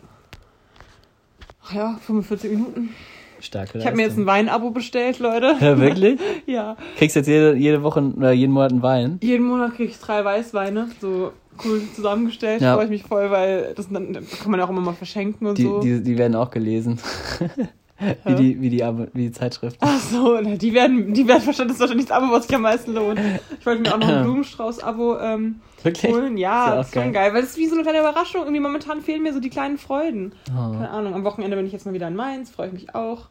Ach 1.65 1.73
ja, 1.73 1.99
45 2.05 2.51
Minuten. 2.51 2.95
Starke 3.41 3.77
Ich 3.77 3.85
habe 3.85 3.95
mir 3.95 4.03
jetzt 4.03 4.17
ein. 4.17 4.25
Weinabo 4.25 4.71
bestellt, 4.71 5.19
Leute. 5.19 5.55
Ja, 5.59 5.79
wirklich? 5.79 6.19
ja. 6.45 6.75
Kriegst 6.97 7.15
jetzt 7.15 7.27
jede, 7.27 7.55
jede 7.55 7.83
Woche 7.83 8.01
oder 8.01 8.31
jeden 8.31 8.51
Monat 8.53 8.71
einen 8.71 8.81
Wein? 8.83 9.19
Jeden 9.21 9.45
Monat 9.45 9.75
kriege 9.75 9.91
ich 9.91 9.99
drei 9.99 10.23
Weißweine, 10.23 10.89
so 10.99 11.31
cool 11.65 11.81
zusammengestellt. 11.95 12.61
Ja. 12.61 12.75
Freue 12.75 12.85
ich 12.85 12.91
mich 12.91 13.03
voll, 13.03 13.31
weil 13.31 13.73
das 13.75 13.89
dann 13.89 14.13
kann 14.13 14.51
man 14.51 14.59
ja 14.59 14.65
auch 14.65 14.69
immer 14.69 14.81
mal 14.81 14.93
verschenken 14.93 15.47
und 15.47 15.57
Die, 15.57 15.63
so. 15.63 15.79
die, 15.79 16.01
die 16.01 16.17
werden 16.17 16.35
auch 16.35 16.51
gelesen. 16.51 16.99
wie, 18.25 18.35
die, 18.35 18.61
wie, 18.61 18.69
die, 18.69 18.83
Abo- 18.83 19.07
wie 19.13 19.23
die 19.23 19.31
Zeitschrift. 19.31 19.77
Ach 19.81 19.99
so, 19.99 20.39
die 20.41 20.73
werden, 20.73 21.13
die 21.13 21.27
werden 21.27 21.45
wahrscheinlich, 21.45 21.57
das 21.67 21.71
ist 21.75 21.79
wahrscheinlich 21.81 22.07
das 22.07 22.17
Abo, 22.17 22.31
was 22.31 22.45
sich 22.47 22.55
am 22.55 22.61
meisten 22.61 22.93
lohnt. 22.93 23.19
Ich 23.59 23.65
wollte 23.65 23.81
mir 23.81 23.93
auch 23.93 23.97
noch 23.99 24.07
ein 24.07 24.23
Blumenstrauß-Abo 24.23 25.19
ähm, 25.19 25.61
Wirklich? 25.83 26.11
holen. 26.13 26.37
Ja, 26.37 26.75
das 26.75 26.87
ist 26.87 26.93
schon 26.93 27.03
geil. 27.11 27.11
geil, 27.25 27.33
weil 27.33 27.41
das 27.41 27.51
ist 27.51 27.57
wie 27.57 27.67
so 27.67 27.75
eine 27.75 27.83
kleine 27.83 27.99
Überraschung. 27.99 28.41
Irgendwie 28.41 28.59
momentan 28.61 29.01
fehlen 29.01 29.23
mir 29.23 29.33
so 29.33 29.39
die 29.39 29.49
kleinen 29.49 29.77
Freuden. 29.77 30.33
Oh. 30.51 30.71
Keine 30.73 30.89
Ahnung, 30.89 31.13
am 31.13 31.23
Wochenende 31.23 31.55
bin 31.57 31.65
ich 31.65 31.71
jetzt 31.73 31.85
mal 31.85 31.93
wieder 31.93 32.07
in 32.07 32.15
Mainz, 32.15 32.49
freue 32.49 32.67
ich 32.67 32.73
mich 32.73 32.95
auch. 32.95 33.27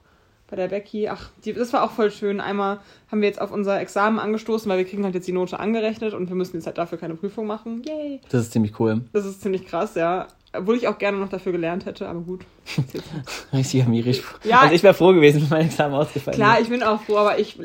Bei 0.50 0.56
der 0.56 0.68
Becky. 0.68 1.08
Ach, 1.10 1.28
die, 1.44 1.52
das 1.52 1.74
war 1.74 1.82
auch 1.82 1.90
voll 1.90 2.10
schön. 2.10 2.40
Einmal 2.40 2.78
haben 3.12 3.20
wir 3.20 3.28
jetzt 3.28 3.38
auf 3.38 3.52
unser 3.52 3.78
Examen 3.80 4.18
angestoßen, 4.18 4.70
weil 4.70 4.78
wir 4.78 4.86
kriegen 4.86 5.04
halt 5.04 5.14
jetzt 5.14 5.28
die 5.28 5.32
Note 5.32 5.60
angerechnet 5.60 6.14
und 6.14 6.30
wir 6.30 6.36
müssen 6.36 6.56
jetzt 6.56 6.64
halt 6.64 6.78
dafür 6.78 6.96
keine 6.96 7.16
Prüfung 7.16 7.46
machen. 7.46 7.82
Yay. 7.86 8.20
Das 8.30 8.40
ist 8.42 8.52
ziemlich 8.52 8.80
cool. 8.80 9.02
Das 9.12 9.26
ist 9.26 9.42
ziemlich 9.42 9.66
krass, 9.66 9.94
ja. 9.94 10.26
Obwohl 10.59 10.76
ich 10.76 10.88
auch 10.88 10.98
gerne 10.98 11.18
noch 11.18 11.28
dafür 11.28 11.52
gelernt 11.52 11.86
hätte, 11.86 12.09
aber 12.09 12.20
gut. 12.20 12.42
Richtig 13.52 13.84
amirisch. 13.84 14.22
Ja. 14.44 14.61
Also 14.61 14.74
ich 14.74 14.82
wäre 14.82 14.94
froh 14.94 15.12
gewesen, 15.12 15.42
wenn 15.42 15.59
mein 15.59 15.66
Examen 15.66 15.94
ausgefallen 15.94 16.36
Klar, 16.36 16.54
wäre. 16.54 16.62
ich 16.62 16.68
bin 16.68 16.82
auch 16.82 17.00
froh, 17.02 17.16
aber 17.18 17.38
ich. 17.38 17.59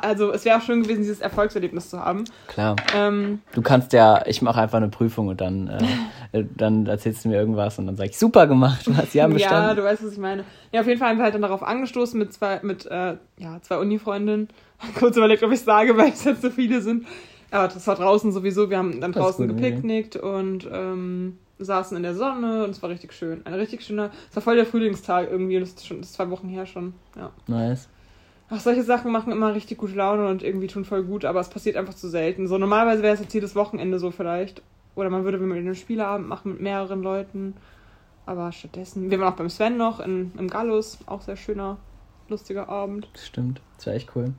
Also, 0.00 0.32
es 0.32 0.46
wäre 0.46 0.56
auch 0.56 0.62
schön 0.62 0.82
gewesen, 0.82 1.02
dieses 1.02 1.20
Erfolgserlebnis 1.20 1.90
zu 1.90 2.00
haben. 2.00 2.24
Klar. 2.46 2.76
Ähm, 2.96 3.42
Du 3.52 3.60
kannst 3.60 3.92
ja, 3.92 4.24
ich 4.26 4.40
mache 4.40 4.62
einfach 4.62 4.78
eine 4.78 4.88
Prüfung 4.88 5.28
und 5.28 5.42
dann, 5.42 5.68
äh, 5.68 5.84
äh, 6.38 6.44
dann 6.56 6.86
erzählst 6.86 7.22
du 7.22 7.28
mir 7.28 7.36
irgendwas 7.36 7.78
und 7.78 7.86
dann 7.86 7.96
sag 7.96 8.06
ich, 8.06 8.18
super 8.18 8.46
gemacht, 8.46 8.86
du 8.86 8.96
hast 8.96 9.12
ja 9.12 9.26
ja, 9.26 9.32
bestanden. 9.34 9.76
du 9.76 9.84
weißt, 9.84 10.02
was 10.02 10.12
ich 10.12 10.18
meine. 10.18 10.44
Ja, 10.72 10.80
auf 10.80 10.86
jeden 10.86 10.98
Fall 10.98 11.10
haben 11.10 11.18
wir 11.18 11.24
halt 11.24 11.34
dann 11.34 11.42
darauf 11.42 11.62
angestoßen 11.62 12.18
mit 12.18 12.32
zwei, 12.32 12.60
mit, 12.62 12.86
äh, 12.86 13.16
ja, 13.36 13.60
zwei 13.60 13.76
Uni-Freundinnen. 13.76 14.48
Kurz 14.98 15.18
überlegt, 15.18 15.42
ob 15.42 15.52
ich 15.52 15.60
sage, 15.60 15.94
weil 15.98 16.12
es 16.12 16.24
jetzt 16.24 16.40
so 16.40 16.48
viele 16.48 16.80
sind. 16.80 17.06
Aber 17.50 17.68
das 17.68 17.86
war 17.86 17.94
draußen 17.94 18.32
sowieso. 18.32 18.70
Wir 18.70 18.78
haben 18.78 19.00
dann 19.02 19.12
draußen 19.12 19.46
gut, 19.46 19.56
gepicknickt 19.56 20.16
und 20.16 20.66
ähm, 20.72 21.38
saßen 21.58 21.96
in 21.96 22.02
der 22.02 22.14
Sonne 22.14 22.64
und 22.64 22.70
es 22.70 22.82
war 22.82 22.90
richtig 22.90 23.12
schön. 23.12 23.44
Ein 23.46 23.54
richtig 23.54 23.82
schöner, 23.82 24.10
es 24.30 24.36
war 24.36 24.42
voll 24.42 24.56
der 24.56 24.66
Frühlingstag 24.66 25.30
irgendwie 25.30 25.56
und 25.56 25.62
das 25.62 25.70
ist 25.70 25.86
schon 25.86 25.98
das 25.98 26.08
ist 26.08 26.14
zwei 26.14 26.30
Wochen 26.30 26.48
her 26.48 26.66
schon. 26.66 26.94
Ja. 27.16 27.30
Nice. 27.46 27.88
Ach, 28.50 28.60
solche 28.60 28.82
Sachen 28.82 29.10
machen 29.10 29.32
immer 29.32 29.54
richtig 29.54 29.78
gute 29.78 29.94
Laune 29.94 30.28
und 30.28 30.42
irgendwie 30.42 30.66
tun 30.66 30.84
voll 30.84 31.02
gut, 31.02 31.24
aber 31.24 31.40
es 31.40 31.48
passiert 31.48 31.76
einfach 31.76 31.94
zu 31.94 32.08
selten. 32.08 32.46
So 32.46 32.58
normalerweise 32.58 33.02
wäre 33.02 33.14
es 33.14 33.20
jetzt 33.20 33.32
jedes 33.32 33.54
Wochenende 33.54 33.98
so 33.98 34.10
vielleicht. 34.10 34.62
Oder 34.94 35.10
man 35.10 35.24
würde 35.24 35.38
mit 35.38 35.56
einen 35.58 35.74
Spieleabend 35.74 36.28
machen 36.28 36.52
mit 36.52 36.60
mehreren 36.60 37.02
Leuten. 37.02 37.54
Aber 38.26 38.52
stattdessen. 38.52 39.10
Wir 39.10 39.18
waren 39.18 39.32
auch 39.32 39.36
beim 39.36 39.50
Sven 39.50 39.76
noch 39.76 40.00
in, 40.00 40.32
im 40.38 40.48
Gallus. 40.48 40.98
Auch 41.06 41.22
sehr 41.22 41.36
schöner, 41.36 41.78
lustiger 42.28 42.68
Abend. 42.68 43.08
Stimmt. 43.14 43.60
Das 43.76 43.86
wäre 43.86 43.96
echt 43.96 44.14
cool. 44.14 44.32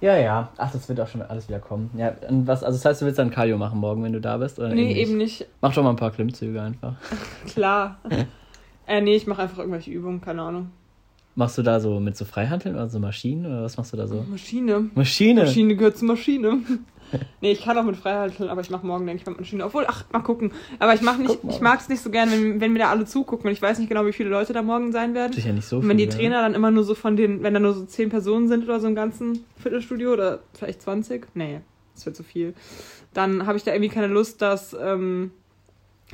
Ja, 0.00 0.16
ja. 0.16 0.50
Ach, 0.56 0.72
das 0.72 0.88
wird 0.88 1.00
auch 1.00 1.08
schon 1.08 1.22
alles 1.22 1.48
wieder 1.48 1.58
kommen. 1.58 1.90
Ja, 1.96 2.12
und 2.28 2.46
was, 2.46 2.62
also 2.62 2.76
das 2.76 2.84
heißt, 2.84 3.00
du 3.00 3.06
willst 3.06 3.18
dann 3.18 3.30
Cardio 3.30 3.56
machen 3.56 3.80
morgen, 3.80 4.02
wenn 4.02 4.12
du 4.12 4.20
da 4.20 4.36
bist? 4.36 4.58
Oder 4.58 4.68
nee, 4.68 4.92
eben 4.92 5.16
nicht. 5.16 5.46
Mach 5.60 5.74
doch 5.74 5.82
mal 5.82 5.90
ein 5.90 5.96
paar 5.96 6.10
Klimmzüge 6.10 6.60
einfach. 6.60 6.94
Klar. 7.46 7.98
äh, 8.86 9.00
nee, 9.00 9.16
ich 9.16 9.26
mache 9.26 9.42
einfach 9.42 9.58
irgendwelche 9.58 9.90
Übungen, 9.90 10.20
keine 10.20 10.42
Ahnung. 10.42 10.70
Machst 11.34 11.58
du 11.58 11.62
da 11.62 11.80
so 11.80 12.00
mit 12.00 12.16
so 12.16 12.24
Freihanteln 12.24 12.74
oder 12.74 12.88
so 12.88 12.98
Maschinen 12.98 13.46
oder 13.46 13.62
was 13.62 13.76
machst 13.76 13.92
du 13.92 13.96
da 13.96 14.06
so? 14.06 14.24
Maschine. 14.28 14.90
Maschine. 14.94 15.42
Maschine 15.42 15.76
gehört 15.76 15.98
zur 15.98 16.08
Maschine. 16.08 16.60
Nee, 17.40 17.52
ich 17.52 17.62
kann 17.62 17.76
auch 17.78 17.84
mit 17.84 17.96
Freihalten, 17.96 18.48
aber 18.48 18.60
ich 18.60 18.70
mache 18.70 18.86
morgen, 18.86 19.06
denke 19.06 19.22
ich, 19.22 19.26
mit 19.26 19.38
Maschine. 19.38 19.64
Obwohl, 19.64 19.84
ach, 19.86 20.04
mal 20.12 20.20
gucken. 20.20 20.52
Aber 20.78 20.94
ich 20.94 21.02
mach 21.02 21.18
nicht, 21.18 21.38
ich 21.48 21.60
mag 21.60 21.80
es 21.80 21.88
nicht 21.88 22.00
so 22.00 22.10
gern, 22.10 22.30
wenn, 22.30 22.60
wenn 22.60 22.72
mir 22.72 22.80
da 22.80 22.90
alle 22.90 23.04
zugucken. 23.04 23.46
Und 23.46 23.52
ich 23.52 23.62
weiß 23.62 23.78
nicht 23.78 23.88
genau, 23.88 24.06
wie 24.06 24.12
viele 24.12 24.30
Leute 24.30 24.52
da 24.52 24.62
morgen 24.62 24.92
sein 24.92 25.14
werden. 25.14 25.32
Sicher 25.32 25.52
nicht 25.52 25.66
so 25.66 25.78
Und 25.78 25.88
wenn 25.88 25.98
die. 25.98 26.08
Trainer 26.08 26.42
dann 26.42 26.54
immer 26.54 26.70
nur 26.70 26.84
so 26.84 26.94
von 26.94 27.16
den, 27.16 27.42
wenn 27.42 27.54
da 27.54 27.60
nur 27.60 27.74
so 27.74 27.84
zehn 27.84 28.08
Personen 28.08 28.48
sind 28.48 28.64
oder 28.64 28.80
so 28.80 28.86
im 28.86 28.94
ganzen 28.94 29.44
Fitnessstudio 29.58 30.12
oder 30.12 30.40
vielleicht 30.54 30.82
20, 30.82 31.26
nee, 31.34 31.60
das 31.94 32.06
wird 32.06 32.16
zu 32.16 32.22
viel, 32.22 32.54
dann 33.12 33.46
habe 33.46 33.58
ich 33.58 33.64
da 33.64 33.72
irgendwie 33.72 33.92
keine 33.92 34.06
Lust, 34.06 34.42
dass, 34.42 34.76
ähm, 34.80 35.30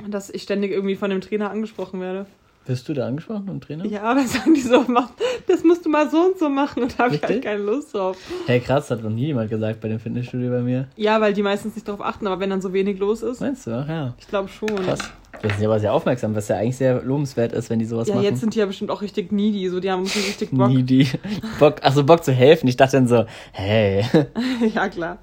dass 0.07 0.29
ich 0.29 0.43
ständig 0.43 0.71
irgendwie 0.71 0.95
von 0.95 1.09
dem 1.09 1.21
Trainer 1.21 1.51
angesprochen 1.51 2.01
werde. 2.01 2.25
Wirst 2.65 2.87
du 2.87 2.93
da 2.93 3.07
angesprochen 3.07 3.45
vom 3.45 3.59
Trainer? 3.59 3.85
Ja, 3.85 4.13
dann 4.13 4.27
sagen 4.27 4.53
die 4.53 4.61
so, 4.61 4.85
mach, 4.87 5.09
das 5.47 5.63
musst 5.63 5.85
du 5.85 5.89
mal 5.89 6.09
so 6.09 6.17
und 6.17 6.39
so 6.39 6.47
machen 6.49 6.83
und 6.83 6.97
da 6.97 7.05
habe 7.05 7.15
ich 7.15 7.23
halt 7.23 7.43
keine 7.43 7.61
Lust 7.61 7.93
drauf. 7.93 8.17
Hey, 8.45 8.59
krass, 8.61 8.89
hat 8.89 9.03
noch 9.03 9.09
nie 9.09 9.27
jemand 9.27 9.49
gesagt 9.49 9.81
bei 9.81 9.89
dem 9.89 9.99
Fitnessstudio 9.99 10.49
bei 10.49 10.61
mir. 10.61 10.87
Ja, 10.95 11.19
weil 11.19 11.33
die 11.33 11.43
meistens 11.43 11.75
nicht 11.75 11.87
darauf 11.87 12.01
achten, 12.01 12.25
aber 12.27 12.39
wenn 12.39 12.49
dann 12.49 12.61
so 12.61 12.71
wenig 12.71 12.99
los 12.99 13.21
ist, 13.21 13.41
Meinst 13.41 13.67
du? 13.67 13.71
Ach 13.71 13.87
ja. 13.87 14.13
ich 14.17 14.27
glaube 14.27 14.47
schon. 14.49 14.69
Krass. 14.69 14.99
Das 15.41 15.53
ist 15.53 15.61
ja 15.61 15.67
aber 15.67 15.79
sehr 15.79 15.93
aufmerksam, 15.93 16.35
was 16.35 16.47
ja 16.47 16.55
eigentlich 16.57 16.77
sehr 16.77 17.01
lobenswert 17.01 17.51
ist, 17.51 17.69
wenn 17.69 17.79
die 17.79 17.85
sowas 17.85 18.07
Ja, 18.07 18.15
machen. 18.15 18.23
jetzt 18.23 18.39
sind 18.39 18.55
die 18.55 18.59
ja 18.59 18.65
bestimmt 18.65 18.91
auch 18.91 19.01
richtig 19.01 19.33
needy, 19.33 19.67
so 19.67 19.81
die 19.81 19.91
haben 19.91 20.05
schon 20.07 20.21
richtig 20.21 20.51
Bock. 20.51 20.69
Needy. 20.69 21.09
Bock, 21.59 21.83
also 21.83 22.05
Bock 22.05 22.23
zu 22.23 22.31
helfen. 22.31 22.67
Ich 22.67 22.77
dachte 22.77 22.95
dann 22.95 23.07
so, 23.09 23.25
hey. 23.51 24.05
ja, 24.73 24.87
klar. 24.87 25.17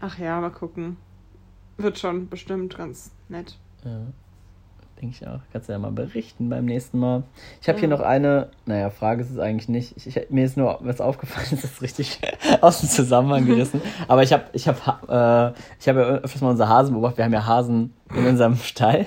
Ach 0.00 0.18
ja, 0.18 0.40
mal 0.40 0.50
gucken. 0.50 0.96
Wird 1.76 1.98
schon 1.98 2.28
bestimmt 2.28 2.76
ganz 2.76 3.12
nett. 3.28 3.56
Ja, 3.84 4.00
denke 5.00 5.16
ich 5.20 5.26
auch. 5.26 5.40
Kannst 5.52 5.68
du 5.68 5.72
ja 5.72 5.78
mal 5.78 5.90
berichten 5.92 6.48
beim 6.50 6.64
nächsten 6.66 6.98
Mal. 6.98 7.22
Ich 7.62 7.68
habe 7.68 7.76
Ja. 7.78 7.80
hier 7.80 7.88
noch 7.88 8.00
eine, 8.00 8.48
naja, 8.66 8.90
Frage 8.90 9.22
ist 9.22 9.30
es 9.30 9.38
eigentlich 9.38 9.68
nicht. 9.68 9.96
Ich, 9.96 10.06
ich, 10.16 10.30
mir 10.30 10.44
ist 10.44 10.56
nur 10.56 10.78
was 10.82 11.00
aufgefallen, 11.00 11.46
das 11.50 11.64
ist 11.64 11.82
richtig 11.82 12.20
aus 12.60 12.80
dem 12.80 12.88
Zusammenhang 12.88 13.46
gerissen. 13.46 13.80
Aber 14.08 14.22
ich 14.22 14.32
habe 14.32 14.44
ich 14.52 14.68
hab, 14.68 14.76
äh, 15.08 15.52
ich 15.80 15.88
hab 15.88 15.96
ja 15.96 16.02
öfters 16.02 16.40
mal 16.42 16.50
unsere 16.50 16.68
Hasen 16.68 16.92
beobachtet. 16.94 17.18
Wir 17.18 17.24
haben 17.24 17.32
ja 17.32 17.46
Hasen 17.46 17.94
in 18.14 18.26
unserem 18.26 18.56
Stall. 18.56 19.06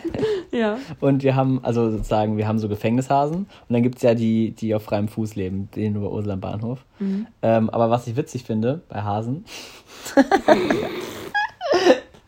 Ja. 0.52 0.78
Und 1.02 1.24
wir 1.24 1.36
haben, 1.36 1.60
also 1.64 1.92
sozusagen, 1.92 2.38
wir 2.38 2.48
haben 2.48 2.60
so 2.60 2.70
Gefängnishasen. 2.70 3.38
Und 3.38 3.48
dann 3.70 3.84
gibt 3.84 3.98
es 3.98 4.02
ja 4.02 4.14
die, 4.16 4.52
die 4.52 4.74
auf 4.76 4.84
freiem 4.84 5.08
Fuß 5.10 5.36
leben, 5.36 5.70
den 5.76 5.96
über 5.96 6.12
Ursel 6.12 6.32
am 6.32 6.40
Bahnhof. 6.40 6.86
Mhm. 7.00 7.28
Ähm, 7.42 7.70
aber 7.70 7.90
was 7.90 8.08
ich 8.08 8.16
witzig 8.16 8.44
finde 8.44 8.82
bei 8.90 9.02
Hasen, 9.02 9.46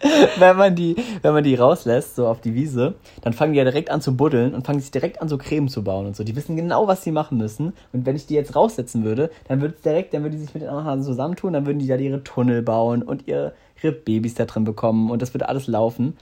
wenn 0.37 0.55
man 0.55 0.75
die, 0.75 0.95
wenn 1.21 1.33
man 1.33 1.43
die 1.43 1.55
rauslässt, 1.55 2.15
so 2.15 2.27
auf 2.27 2.41
die 2.41 2.53
Wiese, 2.53 2.95
dann 3.21 3.33
fangen 3.33 3.53
die 3.53 3.57
ja 3.57 3.63
direkt 3.63 3.89
an 3.89 4.01
zu 4.01 4.15
buddeln 4.15 4.53
und 4.53 4.65
fangen 4.65 4.79
sich 4.79 4.91
direkt 4.91 5.21
an, 5.21 5.29
so 5.29 5.37
Creme 5.37 5.67
zu 5.67 5.83
bauen 5.83 6.05
und 6.05 6.15
so. 6.15 6.23
Die 6.23 6.35
wissen 6.35 6.55
genau, 6.55 6.87
was 6.87 7.03
sie 7.03 7.11
machen 7.11 7.37
müssen. 7.37 7.73
Und 7.93 8.05
wenn 8.05 8.15
ich 8.15 8.25
die 8.25 8.35
jetzt 8.35 8.55
raussetzen 8.55 9.03
würde, 9.03 9.29
dann 9.47 9.61
würde 9.61 9.75
es 9.75 9.81
direkt, 9.81 10.13
dann 10.13 10.23
würden 10.23 10.33
die 10.33 10.39
sich 10.39 10.53
mit 10.53 10.63
den 10.63 10.69
anderen 10.69 10.85
Hasen 10.85 11.03
zusammentun, 11.03 11.53
dann 11.53 11.65
würden 11.65 11.79
die 11.79 11.87
da 11.87 11.95
ihre 11.95 12.23
Tunnel 12.23 12.61
bauen 12.61 13.01
und 13.01 13.27
ihre, 13.27 13.53
ihre 13.81 13.93
Babys 13.93 14.35
da 14.35 14.45
drin 14.45 14.63
bekommen 14.63 15.09
und 15.09 15.21
das 15.21 15.33
würde 15.33 15.49
alles 15.49 15.67
laufen. 15.67 16.17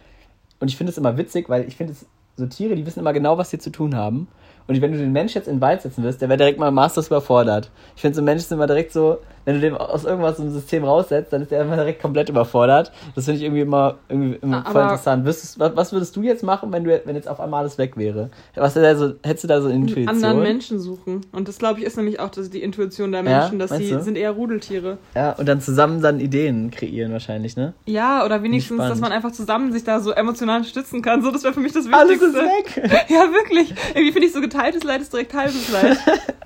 Und 0.60 0.70
ich 0.70 0.78
finde 0.78 0.92
es 0.92 0.98
immer 0.98 1.18
witzig, 1.18 1.50
weil 1.50 1.68
ich 1.68 1.76
finde 1.76 1.94
es 1.94 2.06
so 2.36 2.46
Tiere, 2.48 2.76
die 2.76 2.86
wissen 2.86 3.00
immer 3.00 3.14
genau, 3.14 3.38
was 3.38 3.50
sie 3.50 3.60
zu 3.60 3.70
tun 3.70 3.96
haben. 3.96 4.28
Und 4.66 4.82
wenn 4.82 4.94
du 4.94 4.98
den 4.98 5.12
Mensch 5.12 5.36
jetzt 5.36 5.48
in 5.48 5.56
den 5.56 5.62
Wald 5.62 5.82
setzen 5.82 6.04
wirst, 6.04 6.22
der 6.22 6.30
wäre 6.30 6.38
direkt 6.38 6.58
mal 6.58 6.72
masters 6.72 7.08
überfordert. 7.08 7.70
Ich 7.96 8.02
finde, 8.02 8.16
so 8.16 8.22
Menschen 8.22 8.48
sind 8.48 8.58
immer 8.58 8.68
direkt 8.68 8.94
so, 8.94 9.18
wenn 9.46 9.56
du 9.56 9.62
den 9.62 9.76
aus 9.76 10.06
irgendwas 10.06 10.40
im 10.40 10.52
System 10.52 10.84
raussetzt, 10.84 11.34
dann 11.34 11.42
ist 11.42 11.52
der 11.52 11.62
immer 11.62 11.76
direkt 11.76 12.02
komplett 12.02 12.30
überfordert. 12.30 12.92
Das 13.16 13.26
finde 13.26 13.40
ich 13.40 13.44
irgendwie 13.44 13.62
immer, 13.62 13.96
irgendwie 14.10 14.38
immer 14.42 14.64
voll 14.64 14.82
interessant. 14.82 15.26
Würdest, 15.26 15.60
was, 15.60 15.92
würdest 15.92 16.16
du 16.16 16.22
jetzt 16.22 16.44
machen, 16.44 16.72
wenn, 16.72 16.84
du, 16.84 17.02
wenn 17.06 17.16
jetzt 17.16 17.28
auf 17.28 17.40
einmal 17.40 17.62
alles 17.62 17.78
weg 17.78 17.98
wäre? 17.98 18.30
Was 18.56 18.74
da 18.74 18.96
so, 18.96 19.14
hättest 19.24 19.44
du 19.44 19.48
da 19.48 19.62
so 19.62 19.68
eine 19.68 19.76
Intuition? 19.76 20.08
Anderen 20.08 20.42
Menschen 20.42 20.80
suchen. 20.80 21.22
Und 21.32 21.48
das, 21.48 21.58
glaube 21.58 21.80
ich, 21.80 21.86
ist 21.86 21.98
nämlich 21.98 22.20
auch 22.20 22.30
das, 22.30 22.50
die 22.50 22.62
Intuition 22.62 23.12
der 23.12 23.24
Menschen, 23.24 23.60
ja, 23.60 23.68
dass 23.68 23.78
sie 23.78 24.00
sind 24.02 24.18
eher 24.18 24.32
Rudeltiere. 24.32 24.98
Ja, 25.16 25.34
und 25.34 25.48
dann 25.48 25.62
zusammen 25.62 26.02
dann 26.02 26.20
Ideen 26.20 26.72
kreieren 26.72 27.12
wahrscheinlich, 27.12 27.56
ne? 27.56 27.74
Ja, 27.86 28.26
oder 28.26 28.44
wenigstens, 28.44 28.78
dass 28.78 29.00
man 29.00 29.12
einfach 29.12 29.32
zusammen 29.32 29.72
sich 29.72 29.84
da 29.84 30.00
so 30.00 30.12
emotional 30.12 30.64
stützen 30.64 31.02
kann. 31.02 31.22
So, 31.22 31.32
das 31.32 31.44
wäre 31.44 31.54
für 31.54 31.60
mich 31.60 31.74
das 31.74 31.86
Wichtigste. 31.86 31.98
Alles 31.98 32.22
ist 32.22 32.36
weg! 32.36 33.06
ja, 33.10 33.32
wirklich. 33.32 33.74
Irgendwie 33.90 34.12
finde 34.12 34.28
ich 34.28 34.34
so 34.34 34.42
geteiltes 34.42 34.84
Leid 34.84 35.02
ist 35.02 35.14
direkt 35.14 35.34
halbes 35.34 35.72
Leid. 35.72 35.98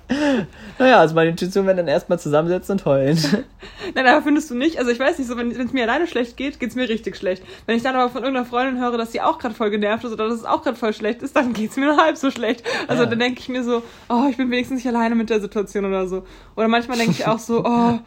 naja, 0.80 1.00
also 1.00 1.16
meine 1.16 1.32
Intuition 1.32 1.66
wäre 1.66 1.78
dann 1.78 1.88
erstmal 1.88 2.20
zusammensetzen 2.20 2.74
und 2.74 2.86
heulen. 2.88 3.18
Nein, 3.94 4.08
aber 4.08 4.24
findest 4.24 4.50
du 4.50 4.56
nicht? 4.56 4.80
Also 4.80 4.90
ich 4.90 5.00
weiß 5.00 5.20
nicht, 5.20 5.28
so 5.28 5.38
wenn 5.38 5.52
es 5.52 5.74
mir 5.74 5.84
alleine 5.84 6.08
schlecht 6.08 6.38
geht, 6.38 6.60
geht 6.60 6.70
es 6.70 6.76
mir 6.76 6.90
richtig 6.90 7.16
schlecht. 7.16 7.44
Wenn 7.68 7.78
ich 7.78 7.84
dann 7.84 7.96
aber 7.96 8.10
von 8.10 8.24
irgendeiner 8.24 8.48
Freundin 8.48 8.82
höre, 8.82 8.98
dass 8.98 9.12
sie 9.12 9.22
auch 9.22 9.38
gerade 9.38 9.54
voll 9.54 9.70
genervt 9.70 10.04
ist 10.04 10.14
oder 10.14 10.28
dass 10.28 10.40
es 10.40 10.46
auch 10.46 10.64
gerade 10.64 10.78
voll 10.78 10.94
schlecht 10.94 11.22
ist, 11.22 11.36
dann 11.36 11.54
geht 11.54 11.70
es 11.72 11.78
mir 11.78 11.86
nur 11.86 11.98
halb 12.04 12.18
so 12.18 12.32
schlecht. 12.32 12.64
Also 12.88 13.04
ja. 13.04 13.10
dann 13.10 13.20
denke 13.20 13.40
ich 13.40 13.50
mir 13.50 13.64
so, 13.64 13.84
oh, 14.10 14.26
ich 14.30 14.38
bin 14.38 14.50
wenigstens 14.50 14.84
nicht 14.84 14.88
alleine 14.88 15.14
mit 15.14 15.30
der 15.30 15.40
Situation 15.40 15.86
oder 15.86 16.08
so. 16.08 16.26
Oder 16.56 16.68
manchmal 16.68 16.98
denke 16.98 17.12
ich 17.12 17.28
auch 17.28 17.40
so, 17.40 17.64
oh, 17.66 18.00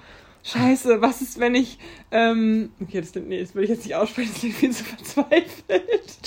Scheiße, 0.43 1.03
was 1.03 1.21
ist, 1.21 1.39
wenn 1.39 1.55
ich. 1.55 1.79
Ähm, 2.11 2.71
okay, 2.81 3.01
das, 3.01 3.15
nee, 3.15 3.41
das 3.41 3.55
will 3.55 3.65
ich 3.65 3.71
jetzt 3.71 3.85
nicht 3.85 3.95
aussprechen, 3.95 4.31
das 4.33 4.41
klingt 4.41 4.55
viel 4.57 4.71
zu 4.71 4.85
verzweifelt. 4.85 6.19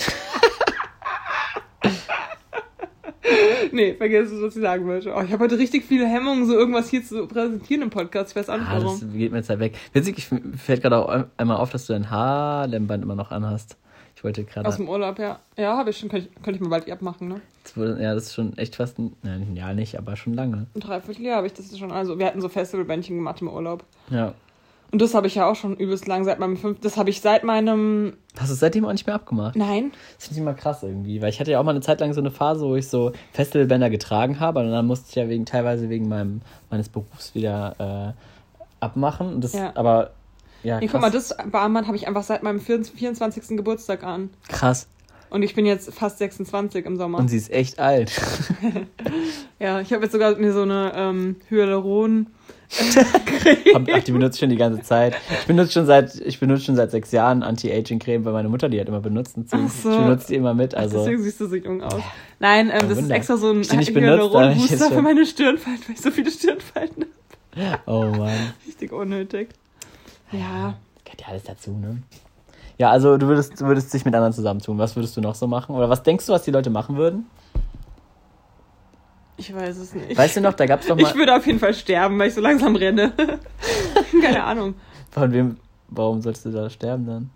Nee, 3.72 3.94
vergiss 3.94 4.30
es, 4.30 4.42
was 4.42 4.56
ich 4.56 4.62
sagen 4.62 4.86
wollte. 4.86 5.14
Oh, 5.14 5.20
ich 5.22 5.32
habe 5.32 5.44
heute 5.44 5.58
richtig 5.58 5.84
viele 5.84 6.06
Hemmungen, 6.06 6.46
so 6.46 6.54
irgendwas 6.54 6.88
hier 6.88 7.04
zu 7.04 7.26
präsentieren 7.26 7.82
im 7.82 7.90
Podcast. 7.90 8.30
Ich 8.30 8.36
weiß 8.36 8.48
auch 8.50 8.58
nicht 8.58 8.68
ah, 8.68 8.80
warum. 8.82 9.00
Das 9.00 9.12
geht 9.12 9.32
mir 9.32 9.38
jetzt 9.38 9.50
halt 9.50 9.60
weg. 9.60 9.76
Witzig, 9.92 10.18
ich 10.18 10.28
fällt 10.60 10.82
gerade 10.82 10.98
auch 10.98 11.24
einmal 11.36 11.56
auf, 11.56 11.70
dass 11.70 11.86
du 11.86 11.92
dein 11.92 12.10
Haarlämband 12.10 13.02
immer 13.02 13.14
noch 13.14 13.30
anhast. 13.30 13.76
Ich 14.16 14.22
wollte 14.22 14.44
gerade. 14.44 14.68
Aus 14.68 14.76
dem 14.76 14.88
Urlaub, 14.88 15.18
ja. 15.18 15.40
Ja, 15.56 15.76
habe 15.76 15.90
ich 15.90 15.98
schon. 15.98 16.08
Könnte 16.08 16.28
ich, 16.28 16.42
könnte 16.42 16.56
ich 16.56 16.60
mal 16.60 16.68
bald 16.68 16.90
abmachen, 16.90 17.28
ne? 17.28 17.40
ja, 17.76 18.14
das 18.14 18.24
ist 18.24 18.34
schon 18.34 18.56
echt 18.58 18.76
fast 18.76 18.98
ein, 18.98 19.16
nein, 19.22 19.42
ein 19.42 19.56
Jahr 19.56 19.74
nicht, 19.74 19.98
aber 19.98 20.16
schon 20.16 20.34
lange. 20.34 20.66
Ein 20.74 20.80
Dreivierteljahr 20.80 21.38
habe 21.38 21.46
ich 21.46 21.54
das 21.54 21.76
schon. 21.76 21.92
Also, 21.92 22.18
wir 22.18 22.26
hatten 22.26 22.40
so 22.40 22.48
Festivalbändchen 22.48 23.16
gemacht 23.16 23.40
im 23.40 23.48
Urlaub. 23.48 23.84
Ja. 24.10 24.34
Und 24.90 25.02
das 25.02 25.14
habe 25.14 25.26
ich 25.26 25.34
ja 25.34 25.50
auch 25.50 25.56
schon 25.56 25.76
übelst 25.76 26.06
lang 26.06 26.24
seit 26.24 26.38
meinem 26.38 26.56
fünften. 26.56 26.82
Das 26.82 26.96
habe 26.96 27.10
ich 27.10 27.20
seit 27.20 27.42
meinem. 27.42 28.16
Hast 28.38 28.50
du 28.50 28.54
es 28.54 28.60
seitdem 28.60 28.84
auch 28.84 28.92
nicht 28.92 29.06
mehr 29.06 29.16
abgemacht? 29.16 29.56
Nein. 29.56 29.92
Das 30.16 30.26
finde 30.26 30.34
ich 30.34 30.42
immer 30.42 30.54
krass 30.54 30.82
irgendwie, 30.82 31.20
weil 31.20 31.30
ich 31.30 31.40
hatte 31.40 31.50
ja 31.50 31.58
auch 31.58 31.64
mal 31.64 31.72
eine 31.72 31.80
Zeit 31.80 32.00
lang 32.00 32.12
so 32.12 32.20
eine 32.20 32.30
Phase, 32.30 32.64
wo 32.64 32.76
ich 32.76 32.88
so 32.88 33.12
Festivalbänder 33.32 33.90
getragen 33.90 34.38
habe 34.38 34.60
und 34.60 34.70
dann 34.70 34.86
musste 34.86 35.06
ich 35.08 35.14
ja 35.16 35.28
wegen 35.28 35.46
teilweise 35.46 35.88
wegen 35.88 36.08
meinem 36.08 36.42
meines 36.70 36.88
Berufs 36.88 37.34
wieder 37.34 38.14
äh, 38.14 38.84
abmachen. 38.84 39.34
Und 39.34 39.44
das, 39.44 39.54
ja. 39.54 39.72
aber 39.74 40.12
ja. 40.62 40.80
Nee, 40.80 40.88
guck 40.88 41.00
mal, 41.00 41.10
das 41.10 41.32
Armband 41.32 41.86
habe 41.86 41.96
ich 41.96 42.08
einfach 42.08 42.22
seit 42.22 42.42
meinem 42.42 42.60
24. 42.60 43.56
Geburtstag 43.56 44.02
an. 44.02 44.30
Krass. 44.48 44.88
Und 45.30 45.42
ich 45.42 45.54
bin 45.54 45.66
jetzt 45.66 45.92
fast 45.92 46.18
26 46.18 46.86
im 46.86 46.96
Sommer. 46.96 47.18
Und 47.18 47.28
sie 47.28 47.36
ist 47.36 47.50
echt 47.50 47.78
alt. 47.78 48.12
ja, 49.58 49.80
ich 49.80 49.92
habe 49.92 50.04
jetzt 50.04 50.12
sogar 50.12 50.36
mir 50.36 50.52
so 50.52 50.62
eine 50.62 50.92
ähm, 50.94 51.36
Hyaluron 51.48 52.28
Ach, 53.74 54.02
die 54.02 54.12
benutze 54.12 54.36
ich 54.36 54.40
schon 54.40 54.50
die 54.50 54.56
ganze 54.56 54.82
Zeit. 54.82 55.14
Ich 55.40 55.46
benutze 55.46 55.72
schon 55.72 55.86
seit, 55.86 56.14
ich 56.16 56.40
benutze 56.40 56.64
schon 56.64 56.76
seit 56.76 56.90
sechs 56.90 57.12
Jahren 57.12 57.42
Anti-Aging-Creme, 57.42 58.24
weil 58.24 58.32
meine 58.32 58.48
Mutter 58.48 58.68
die 58.68 58.80
hat 58.80 58.88
immer 58.88 59.00
benutzt. 59.00 59.36
Und 59.36 59.48
so. 59.48 59.56
Ich 59.56 59.82
benutze 59.82 60.26
die 60.28 60.34
immer 60.36 60.54
mit. 60.54 60.74
Also. 60.74 60.98
Deswegen 60.98 61.22
siehst 61.22 61.40
du 61.40 61.46
so 61.46 61.56
jung 61.56 61.82
aus. 61.82 62.02
Nein, 62.40 62.70
ähm, 62.72 62.88
das 62.88 62.98
ist 62.98 63.10
extra 63.10 63.36
so 63.36 63.50
ein 63.50 63.62
Hyaluron-Booster 63.62 64.90
für 64.90 65.02
meine 65.02 65.24
Stirnfalten, 65.26 65.84
weil 65.86 65.94
ich 65.94 66.00
so 66.00 66.10
viele 66.10 66.30
Stirnfalten 66.30 67.06
habe. 67.56 67.80
Oh 67.86 68.04
Mann. 68.16 68.52
Richtig 68.66 68.92
unnötig. 68.92 69.50
Ja. 70.32 70.74
Gehört 71.04 71.20
ja 71.20 71.28
alles 71.28 71.44
dazu, 71.44 71.70
ne? 71.72 72.02
Ja, 72.78 72.90
also 72.90 73.16
du 73.18 73.28
würdest, 73.28 73.60
du 73.60 73.66
würdest 73.66 73.94
dich 73.94 74.04
mit 74.04 74.14
anderen 74.14 74.32
zusammentun. 74.32 74.78
Was 74.78 74.96
würdest 74.96 75.16
du 75.16 75.20
noch 75.20 75.36
so 75.36 75.46
machen? 75.46 75.76
Oder 75.76 75.88
was 75.88 76.02
denkst 76.02 76.26
du, 76.26 76.32
was 76.32 76.42
die 76.42 76.50
Leute 76.50 76.70
machen 76.70 76.96
würden? 76.96 77.26
Ich 79.36 79.54
weiß 79.54 79.78
es 79.78 79.94
nicht. 79.94 80.16
Weißt 80.16 80.36
du 80.36 80.40
noch, 80.40 80.54
da 80.54 80.66
gab 80.66 80.80
es 80.80 80.86
doch 80.86 80.96
mal. 80.96 81.02
Ich 81.02 81.14
würde 81.14 81.34
auf 81.34 81.46
jeden 81.46 81.58
Fall 81.58 81.74
sterben, 81.74 82.18
weil 82.18 82.28
ich 82.28 82.34
so 82.34 82.40
langsam 82.40 82.76
renne. 82.76 83.12
Keine 84.22 84.44
Ahnung. 84.44 84.74
Von 85.10 85.32
wem, 85.32 85.56
warum 85.88 86.22
sollst 86.22 86.44
du 86.44 86.50
da 86.50 86.70
sterben 86.70 87.06
dann? 87.06 87.30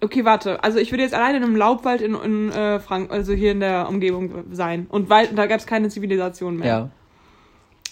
Okay, 0.00 0.24
warte. 0.24 0.62
Also 0.62 0.78
ich 0.78 0.92
würde 0.92 1.02
jetzt 1.02 1.14
alleine 1.14 1.38
in 1.38 1.44
einem 1.44 1.56
Laubwald 1.56 2.02
in, 2.02 2.14
in 2.14 2.52
äh, 2.52 2.78
Frank 2.78 3.10
also 3.10 3.32
hier 3.32 3.52
in 3.52 3.60
der 3.60 3.88
Umgebung 3.88 4.44
sein. 4.52 4.86
Und 4.90 5.08
Wald, 5.10 5.30
da 5.36 5.46
gab 5.46 5.58
es 5.58 5.66
keine 5.66 5.88
Zivilisation 5.88 6.58
mehr. 6.58 6.68
Ja. 6.68 6.88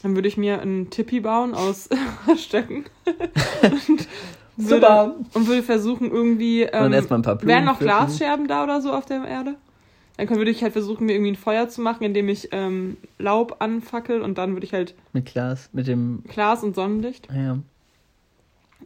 Dann 0.02 0.14
würde 0.14 0.28
ich 0.28 0.36
mir 0.36 0.60
einen 0.60 0.90
Tippi 0.90 1.20
bauen 1.20 1.54
aus 1.54 1.88
Stöcken. 2.36 2.84
und 3.06 4.08
würde, 4.56 4.68
Super. 4.68 5.14
Und 5.34 5.46
würde 5.46 5.62
versuchen 5.62 6.10
irgendwie. 6.10 6.62
Ähm, 6.62 6.86
und 6.86 6.92
erstmal 6.92 7.20
ein 7.20 7.22
paar 7.22 7.36
Blumen 7.36 7.48
Wären 7.48 7.64
noch 7.64 7.78
Glasscherben 7.78 8.46
da 8.46 8.64
oder 8.64 8.80
so 8.80 8.92
auf 8.92 9.06
der 9.06 9.24
Erde? 9.24 9.54
Dann 10.16 10.28
würde 10.28 10.50
ich 10.50 10.62
halt 10.62 10.72
versuchen, 10.72 11.06
mir 11.06 11.14
irgendwie 11.14 11.32
ein 11.32 11.36
Feuer 11.36 11.68
zu 11.68 11.80
machen, 11.80 12.04
indem 12.04 12.28
ich 12.28 12.48
ähm, 12.52 12.96
Laub 13.18 13.56
anfackel 13.60 14.20
und 14.20 14.38
dann 14.38 14.52
würde 14.52 14.66
ich 14.66 14.72
halt. 14.72 14.94
Mit 15.12 15.26
Glas, 15.26 15.70
mit 15.72 15.86
dem. 15.86 16.22
Glas 16.28 16.62
und 16.62 16.74
Sonnenlicht. 16.74 17.28
Ja. 17.32 17.58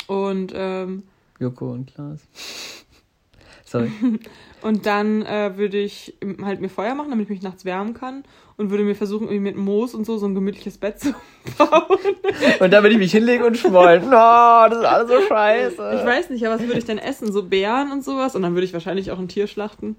Und, 0.06 0.52
ähm. 0.54 1.02
Joko 1.38 1.72
und 1.72 1.94
Glas. 1.94 2.20
Sorry. 3.64 3.90
und 4.62 4.86
dann 4.86 5.22
äh, 5.22 5.56
würde 5.56 5.78
ich 5.78 6.14
halt 6.42 6.60
mir 6.60 6.68
Feuer 6.68 6.94
machen, 6.94 7.10
damit 7.10 7.24
ich 7.24 7.30
mich 7.30 7.42
nachts 7.42 7.64
wärmen 7.64 7.94
kann. 7.94 8.24
Und 8.56 8.70
würde 8.70 8.84
mir 8.84 8.94
versuchen, 8.94 9.24
irgendwie 9.24 9.52
mit 9.52 9.56
Moos 9.56 9.94
und 9.94 10.06
so 10.06 10.16
so 10.16 10.26
ein 10.26 10.34
gemütliches 10.34 10.78
Bett 10.78 10.98
zu 10.98 11.12
bauen. 11.58 11.98
und 12.58 12.72
dann 12.72 12.82
würde 12.82 12.92
ich 12.94 12.98
mich 12.98 13.12
hinlegen 13.12 13.44
und 13.44 13.58
schmollen. 13.58 14.04
Oh, 14.06 14.68
das 14.70 14.78
ist 14.78 14.84
alles 14.84 15.10
so 15.10 15.20
scheiße. 15.28 15.98
Ich 16.00 16.06
weiß 16.06 16.30
nicht, 16.30 16.46
aber 16.46 16.54
was 16.54 16.62
würde 16.62 16.78
ich 16.78 16.86
denn 16.86 16.96
essen? 16.96 17.30
So 17.32 17.42
Bären 17.42 17.92
und 17.92 18.02
sowas? 18.02 18.34
Und 18.34 18.42
dann 18.42 18.54
würde 18.54 18.64
ich 18.64 18.72
wahrscheinlich 18.72 19.10
auch 19.10 19.18
ein 19.18 19.28
Tier 19.28 19.46
schlachten. 19.46 19.96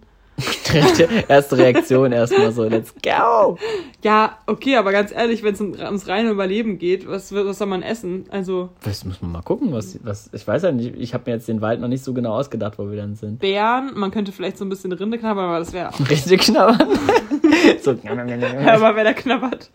Erste 1.28 1.58
Reaktion 1.58 2.12
erstmal 2.12 2.52
so, 2.52 2.64
let's 2.66 2.94
go! 3.04 3.58
Ja, 4.04 4.38
okay, 4.46 4.76
aber 4.76 4.92
ganz 4.92 5.12
ehrlich, 5.12 5.42
wenn 5.44 5.54
es 5.54 5.62
ums 5.62 6.08
reine 6.08 6.30
Überleben 6.30 6.78
geht, 6.78 7.08
was, 7.08 7.34
was 7.34 7.58
soll 7.58 7.68
man 7.68 7.82
essen? 7.82 8.26
Also. 8.30 8.70
Das 8.84 9.04
muss 9.04 9.22
man 9.22 9.32
mal 9.32 9.42
gucken, 9.42 9.74
was, 9.74 9.98
was 10.04 10.30
ich 10.32 10.48
weiß 10.48 10.64
ja 10.64 10.72
nicht, 10.72 10.96
ich 10.96 11.14
habe 11.14 11.24
mir 11.28 11.38
jetzt 11.38 11.48
den 11.48 11.62
Wald 11.62 11.80
noch 11.82 11.88
nicht 11.88 12.04
so 12.04 12.14
genau 12.14 12.34
ausgedacht, 12.38 12.78
wo 12.78 12.90
wir 12.90 12.98
dann 12.98 13.16
sind. 13.16 13.40
Bären, 13.40 13.92
man 13.96 14.12
könnte 14.12 14.32
vielleicht 14.32 14.58
so 14.58 14.66
ein 14.66 14.70
bisschen 14.70 14.92
Rinde 14.92 15.18
knabbern, 15.18 15.46
aber 15.46 15.60
das 15.60 15.74
wäre 15.74 15.90
auch. 15.90 16.00
Richtig 16.10 16.42
knabbern? 16.42 16.88
so. 17.82 17.94
ja, 17.94 18.74
aber 18.74 18.96
wer 18.96 19.04
da 19.04 19.14
knabbert. 19.14 19.72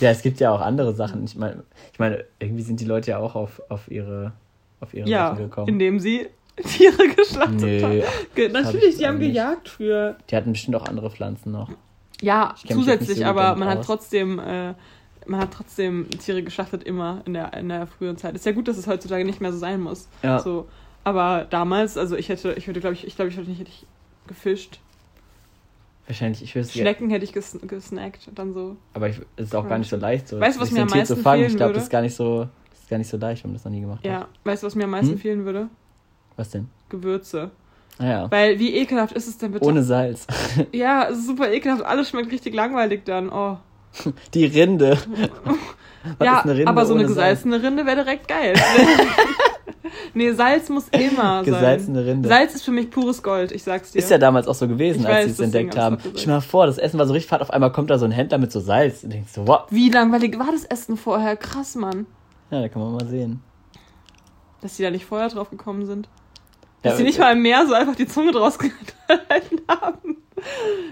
Ja, 0.00 0.10
es 0.10 0.22
gibt 0.22 0.38
ja 0.38 0.52
auch 0.52 0.60
andere 0.60 0.94
Sachen. 0.94 1.24
Ich 1.24 1.36
meine, 1.36 1.64
ich 1.92 1.98
meine, 1.98 2.24
irgendwie 2.38 2.62
sind 2.62 2.80
die 2.80 2.84
Leute 2.84 3.10
ja 3.10 3.18
auch 3.18 3.34
auf, 3.34 3.60
auf 3.68 3.90
ihre, 3.90 4.32
auf 4.80 4.94
ihre 4.94 5.08
ja, 5.08 5.30
Sachen 5.30 5.44
gekommen. 5.44 5.68
Indem 5.68 5.98
sie 5.98 6.28
Tiere 6.56 7.08
geschlachtet 7.08 7.60
nee, 7.60 7.82
haben. 7.82 8.52
Natürlich, 8.52 8.96
die 8.96 9.06
haben 9.06 9.18
gejagt 9.18 9.68
für. 9.68 10.16
Die 10.30 10.36
hatten 10.36 10.52
bestimmt 10.52 10.76
auch 10.76 10.86
andere 10.86 11.10
Pflanzen 11.10 11.52
noch. 11.52 11.70
Ja, 12.20 12.54
zusätzlich, 12.66 13.18
so 13.18 13.24
aber 13.24 13.56
man 13.56 13.68
aus. 13.68 13.74
hat 13.74 13.84
trotzdem. 13.84 14.38
Äh, 14.38 14.74
man 15.26 15.40
hat 15.40 15.52
trotzdem 15.52 16.08
Tiere 16.10 16.42
geschlachtet 16.42 16.84
immer 16.84 17.22
in 17.24 17.34
der, 17.34 17.52
in 17.54 17.68
der 17.68 17.88
frühen 17.88 18.16
Zeit. 18.16 18.36
Ist 18.36 18.46
ja 18.46 18.52
gut, 18.52 18.68
dass 18.68 18.76
es 18.78 18.86
heutzutage 18.86 19.24
nicht 19.24 19.40
mehr 19.40 19.52
so 19.52 19.58
sein 19.58 19.80
muss. 19.80 20.08
Ja. 20.22 20.38
So. 20.38 20.68
Aber 21.02 21.46
damals, 21.50 21.96
also 21.96 22.16
ich 22.16 22.28
hätte, 22.28 22.52
ich 22.52 22.66
würde, 22.68 22.80
glaube 22.80 22.94
ich, 22.94 23.06
ich 23.06 23.16
glaube, 23.16 23.30
ich 23.30 23.36
hätte 23.36 23.48
nicht 23.48 23.58
hätte 23.58 23.70
ich 23.70 23.86
gefischt. 24.28 24.80
Wahrscheinlich, 26.06 26.42
ich 26.42 26.54
würde 26.54 26.68
Schnecken 26.68 27.10
hätte 27.10 27.24
ich 27.24 27.32
ges 27.32 27.58
gesnackt 27.66 28.28
und 28.28 28.38
dann 28.38 28.52
so. 28.52 28.76
Aber 28.94 29.08
es 29.08 29.20
ist 29.36 29.54
auch 29.56 29.68
gar 29.68 29.78
nicht 29.78 29.90
so 29.90 29.96
leicht, 29.96 30.28
so. 30.28 30.38
Weißt 30.38 30.56
du, 30.56 30.62
was 30.62 30.70
mir 30.70 30.82
am 30.82 30.88
meisten 30.88 31.16
fehlen 31.16 31.50
Ich 31.50 31.56
glaube, 31.56 31.72
das 31.72 31.84
ist 31.84 31.90
gar 31.90 32.02
nicht 32.02 32.14
so, 32.14 32.48
das 32.70 32.80
ist 32.80 32.88
gar 32.88 32.98
nicht 32.98 33.08
so 33.08 33.16
leicht, 33.16 33.42
wenn 33.42 33.50
man 33.50 33.56
das 33.56 33.64
noch 33.64 33.72
nie 33.72 33.80
gemacht 33.80 34.04
ja. 34.04 34.12
hat. 34.12 34.20
Ja, 34.22 34.28
weißt 34.44 34.62
du, 34.62 34.66
was 34.68 34.74
mir 34.76 34.84
am 34.84 34.90
meisten 34.90 35.12
hm? 35.12 35.18
fehlen 35.18 35.44
würde? 35.44 35.68
Was 36.36 36.50
denn? 36.50 36.68
Gewürze. 36.88 37.50
Ah, 37.98 38.04
ja. 38.04 38.30
Weil 38.30 38.58
wie 38.58 38.74
ekelhaft 38.74 39.14
ist 39.14 39.26
es 39.26 39.38
denn 39.38 39.52
bitte? 39.52 39.64
Ohne 39.64 39.82
Salz. 39.82 40.26
ja, 40.72 41.08
es 41.08 41.18
ist 41.18 41.26
super 41.26 41.50
ekelhaft. 41.50 41.84
Alles 41.84 42.10
schmeckt 42.10 42.30
richtig 42.30 42.54
langweilig 42.54 43.04
dann. 43.04 43.30
Oh. 43.30 43.56
Die 44.34 44.44
Rinde. 44.44 44.98
ja, 46.22 46.40
Rinde 46.40 46.66
aber 46.66 46.84
so 46.84 46.94
eine 46.94 47.06
gesalzene 47.06 47.54
Salz? 47.54 47.64
Rinde 47.64 47.86
wäre 47.86 48.04
direkt 48.04 48.28
geil. 48.28 48.54
nee, 50.12 50.30
Salz 50.32 50.68
muss 50.68 50.88
immer 50.88 51.42
sein. 51.42 51.44
Gesalzene 51.44 52.04
Rinde. 52.04 52.28
Salz 52.28 52.54
ist 52.54 52.64
für 52.64 52.70
mich 52.70 52.90
pures 52.90 53.22
Gold, 53.22 53.52
ich 53.52 53.62
sag's 53.62 53.92
dir. 53.92 53.98
Ist 53.98 54.10
ja 54.10 54.18
damals 54.18 54.46
auch 54.46 54.54
so 54.54 54.68
gewesen, 54.68 55.00
ich 55.00 55.08
als 55.08 55.24
sie 55.24 55.30
es 55.32 55.40
entdeckt 55.40 55.78
haben. 55.78 55.96
Stell 56.16 56.34
mal 56.34 56.40
vor, 56.42 56.66
das 56.66 56.76
Essen 56.76 56.98
war 56.98 57.06
so 57.06 57.14
richtig 57.14 57.30
fad, 57.30 57.40
auf 57.40 57.50
einmal 57.50 57.72
kommt 57.72 57.88
da 57.88 57.98
so 57.98 58.04
ein 58.04 58.12
Händler 58.12 58.36
mit 58.36 58.52
so 58.52 58.60
Salz 58.60 59.04
und 59.04 59.12
denkst 59.14 59.32
so, 59.32 59.48
wow. 59.48 59.62
Wie 59.70 59.88
langweilig 59.88 60.38
war 60.38 60.52
das 60.52 60.64
Essen 60.64 60.98
vorher? 60.98 61.34
Krass, 61.36 61.74
Mann. 61.76 62.04
Ja, 62.50 62.60
da 62.60 62.68
kann 62.68 62.82
man 62.82 62.92
mal 62.92 63.06
sehen. 63.06 63.40
Dass 64.60 64.76
die 64.76 64.82
da 64.82 64.90
nicht 64.90 65.06
vorher 65.06 65.28
drauf 65.28 65.48
gekommen 65.48 65.86
sind. 65.86 66.08
Dass 66.82 66.92
Ja, 66.92 66.96
sie 66.98 67.04
nicht 67.04 67.18
mal 67.18 67.32
im 67.32 67.42
Meer 67.42 67.66
so 67.66 67.74
einfach 67.74 67.96
die 67.96 68.06
Zunge 68.06 68.32
draus 68.32 68.58
gehalten 69.08 69.60
haben. 69.68 70.16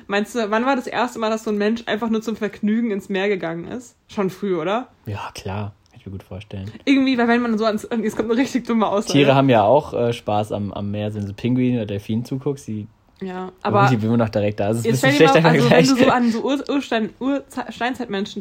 Meinst 0.06 0.34
du, 0.34 0.50
wann 0.50 0.64
war 0.66 0.74
das 0.76 0.86
erste 0.86 1.18
Mal, 1.18 1.30
dass 1.30 1.44
so 1.44 1.50
ein 1.50 1.58
Mensch 1.58 1.82
einfach 1.86 2.08
nur 2.10 2.22
zum 2.22 2.36
Vergnügen 2.36 2.90
ins 2.90 3.08
Meer 3.08 3.28
gegangen 3.28 3.66
ist? 3.68 3.96
Schon 4.08 4.30
früh, 4.30 4.56
oder? 4.56 4.88
Ja, 5.06 5.30
klar. 5.34 5.74
Kann 5.90 6.00
ich 6.00 6.06
mir 6.06 6.12
gut 6.12 6.22
vorstellen. 6.22 6.70
Irgendwie, 6.84 7.16
weil 7.18 7.28
wenn 7.28 7.42
man 7.42 7.56
so 7.58 7.64
ans. 7.64 7.84
Es 7.84 8.16
kommt 8.16 8.30
eine 8.30 8.40
richtig 8.40 8.66
dumme 8.66 8.86
Aussage. 8.88 9.12
Tiere 9.12 9.34
haben 9.34 9.48
ja 9.48 9.62
auch 9.62 9.92
äh, 9.94 10.12
Spaß 10.12 10.52
am, 10.52 10.72
am 10.72 10.90
Meer, 10.90 11.14
wenn 11.14 11.26
du 11.26 11.32
Pinguinen 11.34 11.76
oder 11.76 11.86
Delfinen 11.86 12.24
zuguckst, 12.24 12.66
die 12.66 12.88
Ja, 13.24 13.52
aber 13.62 13.80
aber. 13.82 13.96
die 13.96 14.06
man 14.06 14.18
noch 14.18 14.28
direkt 14.28 14.60
da. 14.60 14.68
Das 14.68 14.78
ist 14.78 14.86
ein 14.86 14.90
bisschen 14.92 15.12
schlechter 15.12 15.40
mal, 15.40 15.52
also 15.52 15.70
wenn 15.70 15.86
du 15.86 15.96
so 15.96 16.10
an 16.10 16.32
so 16.32 16.44
Ur 16.44 16.64
Urstein 16.68 17.10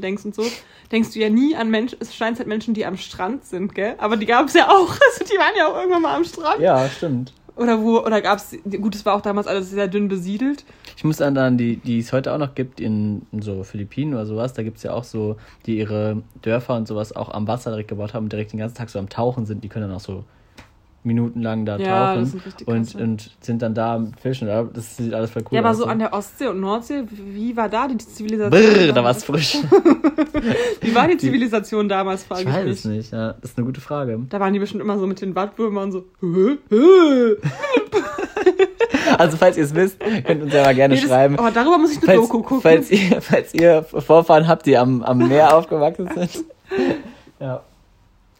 denkst 0.01 0.25
und 0.25 0.35
so, 0.35 0.43
denkst 0.91 1.11
du 1.13 1.19
ja 1.19 1.29
nie 1.29 1.55
an 1.55 1.69
Mensch 1.69 1.95
Steinzeitmenschen, 2.09 2.73
die 2.73 2.85
am 2.85 2.97
Strand 2.97 3.45
sind, 3.45 3.75
gell? 3.75 3.95
Aber 3.97 4.17
die 4.17 4.25
gab 4.25 4.47
es 4.47 4.53
ja 4.53 4.69
auch. 4.69 4.89
Also 5.13 5.25
die 5.25 5.37
waren 5.37 5.53
ja 5.57 5.67
auch 5.67 5.77
irgendwann 5.77 6.01
mal 6.01 6.15
am 6.15 6.23
Strand. 6.23 6.59
ja, 6.59 6.87
stimmt. 6.89 7.33
Oder 7.55 7.81
wo, 7.81 7.99
oder 7.99 8.21
gab 8.21 8.39
es, 8.39 8.57
gut, 8.81 8.95
es 8.95 9.05
war 9.05 9.13
auch 9.13 9.21
damals 9.21 9.45
alles 9.45 9.69
sehr 9.69 9.87
dünn 9.87 10.07
besiedelt. 10.07 10.65
Ich 10.97 11.03
muss 11.03 11.21
an, 11.21 11.37
an 11.37 11.57
die, 11.57 11.77
die 11.77 11.99
es 11.99 12.11
heute 12.11 12.33
auch 12.33 12.39
noch 12.39 12.55
gibt, 12.55 12.79
in, 12.79 13.27
in 13.31 13.43
so 13.43 13.63
Philippinen 13.63 14.15
oder 14.15 14.25
sowas, 14.25 14.53
da 14.53 14.63
gibt 14.63 14.77
es 14.77 14.83
ja 14.83 14.93
auch 14.93 15.03
so, 15.03 15.37
die 15.67 15.77
ihre 15.77 16.23
Dörfer 16.41 16.75
und 16.75 16.87
sowas 16.87 17.15
auch 17.15 17.29
am 17.29 17.47
Wasser 17.47 17.69
direkt 17.69 17.89
gebaut 17.89 18.15
haben 18.15 18.23
und 18.23 18.31
direkt 18.31 18.53
den 18.53 18.59
ganzen 18.59 18.75
Tag 18.75 18.89
so 18.89 18.97
am 18.97 19.09
Tauchen 19.09 19.45
sind, 19.45 19.63
die 19.63 19.69
können 19.69 19.87
dann 19.87 19.95
auch 19.95 20.01
so 20.01 20.23
minutenlang 21.05 21.65
da 21.65 21.77
Ja, 21.77 22.15
tauchen 22.15 22.41
und, 22.65 22.95
und 22.95 23.31
sind 23.41 23.61
dann 23.61 23.73
da 23.73 23.95
am 23.95 24.13
Fischen. 24.13 24.47
Das 24.73 24.97
sieht 24.97 25.13
alles 25.13 25.31
voll 25.31 25.41
cool 25.43 25.55
ja, 25.55 25.59
aber 25.59 25.71
aus. 25.71 25.77
so 25.77 25.85
an 25.85 25.99
der 25.99 26.13
Ostsee 26.13 26.47
und 26.47 26.59
Nordsee, 26.59 27.03
wie 27.11 27.55
war 27.57 27.69
da 27.69 27.87
die 27.87 27.97
Zivilisation? 27.97 28.51
Brrr, 28.73 28.87
da 28.87 28.93
damals? 28.93 29.17
war's 29.17 29.23
frisch. 29.25 29.57
Wie 30.81 30.93
war 30.93 31.07
die 31.07 31.15
Zivilisation 31.17 31.87
damals, 31.87 32.23
frage 32.25 32.41
Ich 32.43 32.47
ich, 32.49 32.53
weiß 32.53 32.65
mich. 32.65 32.73
es 32.79 32.85
nicht, 32.85 33.11
ja. 33.13 33.33
Das 33.41 33.51
ist 33.51 33.57
eine 33.57 33.65
gute 33.65 33.79
Frage. 33.79 34.19
Da 34.29 34.39
waren 34.41 34.51
die 34.53 34.59
bestimmt 34.59 34.81
immer 34.83 34.99
so 34.99 35.07
mit 35.07 35.21
den 35.21 35.35
Wattwürmern 35.35 35.91
so. 35.91 36.03
Also, 39.17 39.37
falls 39.37 39.57
ihr 39.57 39.63
es 39.63 39.75
wisst, 39.75 39.99
könnt 40.25 40.41
uns 40.43 40.53
ja 40.53 40.63
mal 40.63 40.73
gerne 40.73 40.95
Nee, 40.95 41.01
das, 41.01 41.09
schreiben. 41.09 41.37
aber 41.37 41.51
darüber 41.51 41.77
muss 41.77 41.91
ich 41.91 41.97
eine 41.97 42.05
Falls, 42.07 42.21
Doku 42.21 42.41
gucken. 42.41 42.61
falls, 42.61 42.89
ihr, 42.91 43.21
falls 43.21 43.53
ihr 43.53 43.83
Vorfahren 43.83 44.47
habt, 44.47 44.65
die 44.65 44.77
am, 44.77 45.03
am 45.03 45.17
Meer 45.27 45.55
aufgewachsen 45.55 46.09
sind. 46.15 46.45
Ja. 47.39 47.61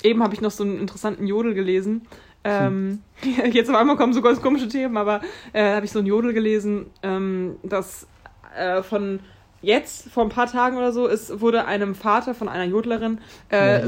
Eben 0.02 0.24
habe 0.24 0.34
ich 0.34 0.40
noch 0.42 0.52
so 0.52 0.64
einen 0.64 0.80
interessanten 0.80 1.28
Jodel 1.28 1.54
gelesen. 1.54 2.04
Ähm, 2.44 3.00
Hm. 3.22 3.52
jetzt 3.52 3.70
auf 3.70 3.76
einmal 3.76 3.96
kommen 3.96 4.14
so 4.14 4.22
ganz 4.22 4.42
komische 4.42 4.68
Themen, 4.68 4.98
aber 4.98 5.22
äh, 5.54 5.76
habe 5.76 5.86
ich 5.86 5.92
so 5.92 6.00
einen 6.00 6.08
Jodel 6.08 6.34
gelesen, 6.34 6.88
ähm, 7.02 7.56
dass 7.64 8.08
äh, 8.58 8.84
von 8.84 9.20
jetzt, 9.62 10.10
vor 10.10 10.24
ein 10.24 10.30
paar 10.30 10.48
Tagen 10.48 10.78
oder 10.78 10.92
so, 10.92 11.08
ist, 11.08 11.40
wurde 11.40 11.66
einem 11.66 11.96
Vater 11.96 12.36
von 12.36 12.50
einer 12.50 12.66
Jodlerin, 12.66 13.20
äh, 13.52 13.80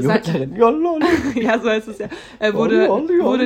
Jodlerin. 0.56 1.04
Ja, 1.34 1.58
so 1.58 1.68
heißt 1.68 1.88
es 1.88 1.98
ja, 1.98 2.08
äh, 2.38 2.54
wurde, 2.54 2.88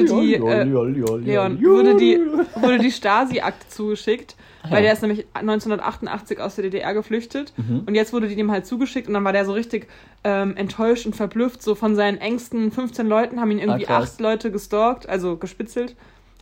die, 0.05 0.35
äh, 0.35 0.63
Leon, 0.63 1.61
wurde 1.65 1.97
die, 1.97 2.21
wurde 2.55 2.79
die 2.79 2.93
Stasi-Akte 2.93 3.69
zugeschickt, 3.69 4.37
weil 4.65 4.79
Ja. 4.79 4.81
der 4.83 4.93
ist 4.93 5.03
nämlich 5.03 5.27
1988 5.35 6.41
aus 6.41 6.55
der 6.57 6.65
DDR 6.65 6.93
geflüchtet 6.95 7.53
Mhm. 7.57 7.83
und 7.87 7.95
jetzt 7.95 8.13
wurde 8.13 8.29
die 8.29 8.37
dem 8.37 8.51
halt 8.51 8.67
zugeschickt 8.67 9.09
und 9.09 9.15
dann 9.15 9.25
war 9.25 9.33
der 9.33 9.45
so 9.45 9.53
richtig 9.53 9.89
ähm, 10.25 10.57
enttäuscht 10.57 11.07
und 11.07 11.17
verblüfft, 11.17 11.63
so 11.63 11.75
von 11.75 11.97
seinen 11.97 12.19
engsten 12.19 12.71
15 12.73 13.07
Leuten 13.07 13.41
haben 13.41 13.51
ihn 13.51 13.59
irgendwie 13.59 13.87
Ah, 13.89 13.99
acht 13.99 14.21
Leute 14.21 14.51
gestalkt, 14.51 15.09
also 15.09 15.37
gespitzelt, 15.37 15.97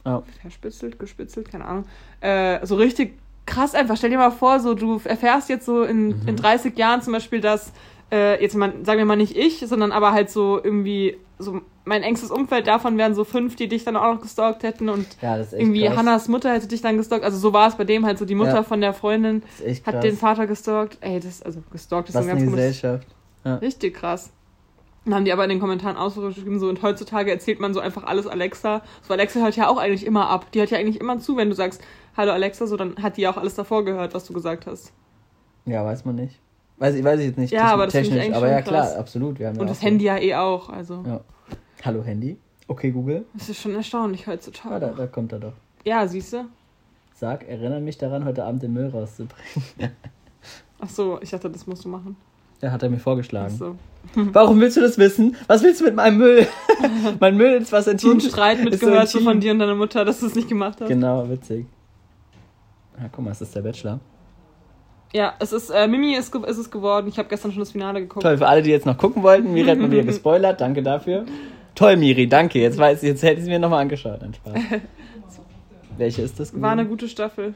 Ja. 0.04 0.22
verspitzelt, 0.42 0.98
gespitzelt, 0.98 1.50
keine 1.50 1.64
Ahnung, 1.64 1.84
äh, 2.20 2.64
so 2.66 2.74
richtig 2.76 3.14
krass 3.46 3.74
einfach, 3.74 3.96
stell 3.96 4.10
dir 4.10 4.18
mal 4.18 4.30
vor, 4.30 4.60
so 4.60 4.74
du 4.74 5.00
erfährst 5.04 5.48
jetzt 5.48 5.64
so 5.64 5.82
in, 5.84 6.08
Mhm. 6.08 6.22
in 6.28 6.36
30 6.36 6.76
Jahren 6.76 7.02
zum 7.02 7.12
Beispiel, 7.12 7.40
dass 7.40 7.72
äh, 8.10 8.40
jetzt 8.42 8.54
mal, 8.56 8.72
sagen 8.84 8.98
wir 8.98 9.04
mal 9.04 9.16
nicht 9.16 9.36
ich, 9.36 9.58
sondern 9.60 9.92
aber 9.92 10.12
halt 10.12 10.30
so 10.30 10.58
irgendwie 10.62 11.18
so 11.38 11.60
mein 11.84 12.02
engstes 12.02 12.30
Umfeld 12.30 12.66
davon 12.66 12.98
wären 12.98 13.14
so 13.14 13.24
fünf, 13.24 13.56
die 13.56 13.68
dich 13.68 13.84
dann 13.84 13.96
auch 13.96 14.14
noch 14.14 14.20
gestalkt 14.20 14.62
hätten 14.64 14.88
und 14.88 15.06
Ja, 15.22 15.36
irgendwie 15.52 15.84
krass. 15.86 15.96
Hannas 15.96 16.28
Mutter 16.28 16.52
hätte 16.52 16.66
dich 16.68 16.80
dann 16.82 16.96
gestalkt. 16.96 17.24
Also 17.24 17.38
so 17.38 17.52
war 17.52 17.68
es 17.68 17.76
bei 17.76 17.84
dem 17.84 18.04
halt 18.04 18.18
so. 18.18 18.24
Die 18.24 18.34
Mutter 18.34 18.54
Ja. 18.56 18.62
von 18.62 18.80
der 18.80 18.92
Freundin 18.92 19.42
hat 19.86 19.94
krass. 19.94 20.02
den 20.02 20.16
Vater 20.16 20.46
gestalkt. 20.46 20.98
Ey, 21.00 21.20
das 21.20 21.40
also 21.42 21.62
gestalkt 21.70 22.08
ist 22.08 22.14
Was 22.14 22.24
ein 22.24 22.30
eine 22.30 22.40
ganz 22.40 22.50
komisches. 22.50 22.66
Gesellschaft. 22.80 23.08
Richtig 23.62 23.94
krass. 23.94 24.30
Dann 25.04 25.14
haben 25.14 25.24
die 25.24 25.32
aber 25.32 25.44
in 25.44 25.50
den 25.50 25.60
Kommentaren 25.60 25.96
ausgeschrieben, 25.96 26.58
so 26.58 26.68
und 26.68 26.82
heutzutage 26.82 27.30
erzählt 27.30 27.60
man 27.60 27.72
so 27.72 27.80
einfach 27.80 28.04
alles 28.04 28.26
Alexa. 28.26 28.82
So 29.02 29.14
Alexa 29.14 29.40
hört 29.40 29.56
ja 29.56 29.68
auch 29.68 29.78
eigentlich 29.78 30.04
immer 30.04 30.28
ab. 30.28 30.52
Die 30.52 30.58
hört 30.60 30.70
ja 30.70 30.76
eigentlich 30.78 31.00
immer 31.00 31.18
zu, 31.18 31.36
wenn 31.38 31.48
du 31.48 31.54
sagst, 31.54 31.80
hallo 32.16 32.32
Alexa, 32.32 32.66
so 32.66 32.76
dann 32.76 32.96
hat 33.02 33.16
die 33.16 33.26
auch 33.26 33.38
alles 33.38 33.54
davor 33.54 33.84
gehört, 33.86 34.12
was 34.12 34.26
du 34.26 34.34
gesagt 34.34 34.66
hast. 34.66 34.92
Ja, 35.64 35.82
weiß 35.84 36.04
man 36.04 36.16
nicht. 36.16 36.40
Weiß 36.78 36.94
ich, 36.94 37.02
weiß 37.04 37.18
ich 37.20 37.26
jetzt 37.26 37.38
nicht. 37.38 37.50
Ja, 37.52 37.60
technisch- 37.60 37.72
aber 37.72 37.88
technisch, 37.88 38.36
aber 38.36 38.50
ja 38.50 38.62
klar, 38.62 38.82
krass. 38.82 38.96
absolut. 38.96 39.38
Wir 39.38 39.48
haben 39.48 39.56
ja 39.56 39.60
Und 39.62 39.68
das 39.70 39.80
so- 39.80 39.86
Handy 39.86 40.04
ja 40.04 40.16
eh 40.18 40.34
auch. 40.34 40.68
Also 40.68 41.02
Ja. 41.06 41.20
Hallo 41.84 42.02
Handy. 42.04 42.36
Okay, 42.68 42.90
Google. 42.90 43.24
das 43.34 43.48
ist 43.48 43.60
schon 43.60 43.74
erstaunlich 43.74 44.22
Ah, 44.22 44.24
da, 44.26 44.32
heutzutage. 44.32 44.94
da 44.96 45.06
kommt 45.06 45.32
er 45.32 45.38
doch. 45.40 45.52
Ja, 45.84 46.06
siehst 46.06 46.32
du? 46.34 46.44
Sag, 47.14 47.48
erinnere 47.48 47.80
mich 47.80 47.98
daran, 47.98 48.24
heute 48.24 48.44
Abend 48.44 48.62
den 48.62 48.72
Müll 48.74 48.88
rauszubringen. 48.88 49.42
Ach 50.80 50.88
so, 50.88 51.18
ich 51.20 51.30
dachte, 51.30 51.50
das 51.50 51.66
musst 51.66 51.84
du 51.84 51.88
machen. 51.88 52.16
Ja, 52.60 52.70
hat 52.72 52.82
er 52.82 52.90
mir 52.90 52.98
vorgeschlagen. 52.98 53.54
so. 53.56 53.76
Warum 54.32 54.60
willst 54.60 54.76
du 54.76 54.80
das 54.80 54.98
wissen? 54.98 55.36
Was 55.46 55.62
willst 55.62 55.80
du 55.80 55.84
mit 55.86 55.94
meinem 55.96 56.18
Müll? 56.18 56.46
mein 57.20 57.36
Müll 57.36 57.52
ist 57.62 57.72
was 57.72 57.86
So 57.86 57.90
intim. 57.92 58.12
ein 58.12 58.20
Streit 58.20 58.62
mitgehört 58.62 59.08
so 59.08 59.20
von 59.20 59.40
dir 59.40 59.52
und 59.52 59.58
deiner 59.60 59.74
Mutter, 59.74 60.04
dass 60.04 60.20
du 60.20 60.26
es 60.26 60.34
nicht 60.34 60.48
gemacht 60.48 60.80
hast. 60.80 60.88
Genau, 60.88 61.28
witzig. 61.28 61.66
Ja, 63.00 63.08
guck 63.10 63.24
mal, 63.24 63.30
es 63.30 63.40
ist 63.40 63.54
der 63.54 63.62
Bachelor. 63.62 63.98
Ja, 65.12 65.34
es 65.38 65.52
ist, 65.52 65.70
äh, 65.70 65.88
Mimi 65.88 66.14
ist, 66.14 66.34
ist 66.34 66.58
es 66.58 66.70
geworden. 66.70 67.08
Ich 67.08 67.18
habe 67.18 67.28
gestern 67.28 67.50
schon 67.52 67.60
das 67.60 67.72
Finale 67.72 68.00
geguckt. 68.00 68.22
Toll, 68.24 68.36
für 68.36 68.46
alle, 68.46 68.62
die 68.62 68.70
jetzt 68.70 68.84
noch 68.86 68.98
gucken 68.98 69.22
wollten, 69.22 69.52
Miri 69.54 69.68
hat 69.68 69.78
mal 69.78 69.90
wieder 69.90 70.02
gespoilert, 70.04 70.60
danke 70.60 70.82
dafür. 70.82 71.24
Toll, 71.74 71.96
Miri, 71.96 72.26
danke. 72.28 72.60
Jetzt 72.60 72.76
weiß 72.76 73.02
ich, 73.02 73.08
jetzt 73.08 73.22
hätte 73.22 73.34
ich 73.34 73.42
es 73.42 73.46
mir 73.48 73.58
nochmal 73.58 73.80
angeschaut. 73.82 74.22
Ein 74.22 74.34
Spaß. 74.34 74.54
Welche 75.96 76.22
ist 76.22 76.38
das? 76.38 76.52
War 76.60 76.72
eine 76.72 76.82
gewesen? 76.82 76.90
gute 76.90 77.08
Staffel. 77.08 77.54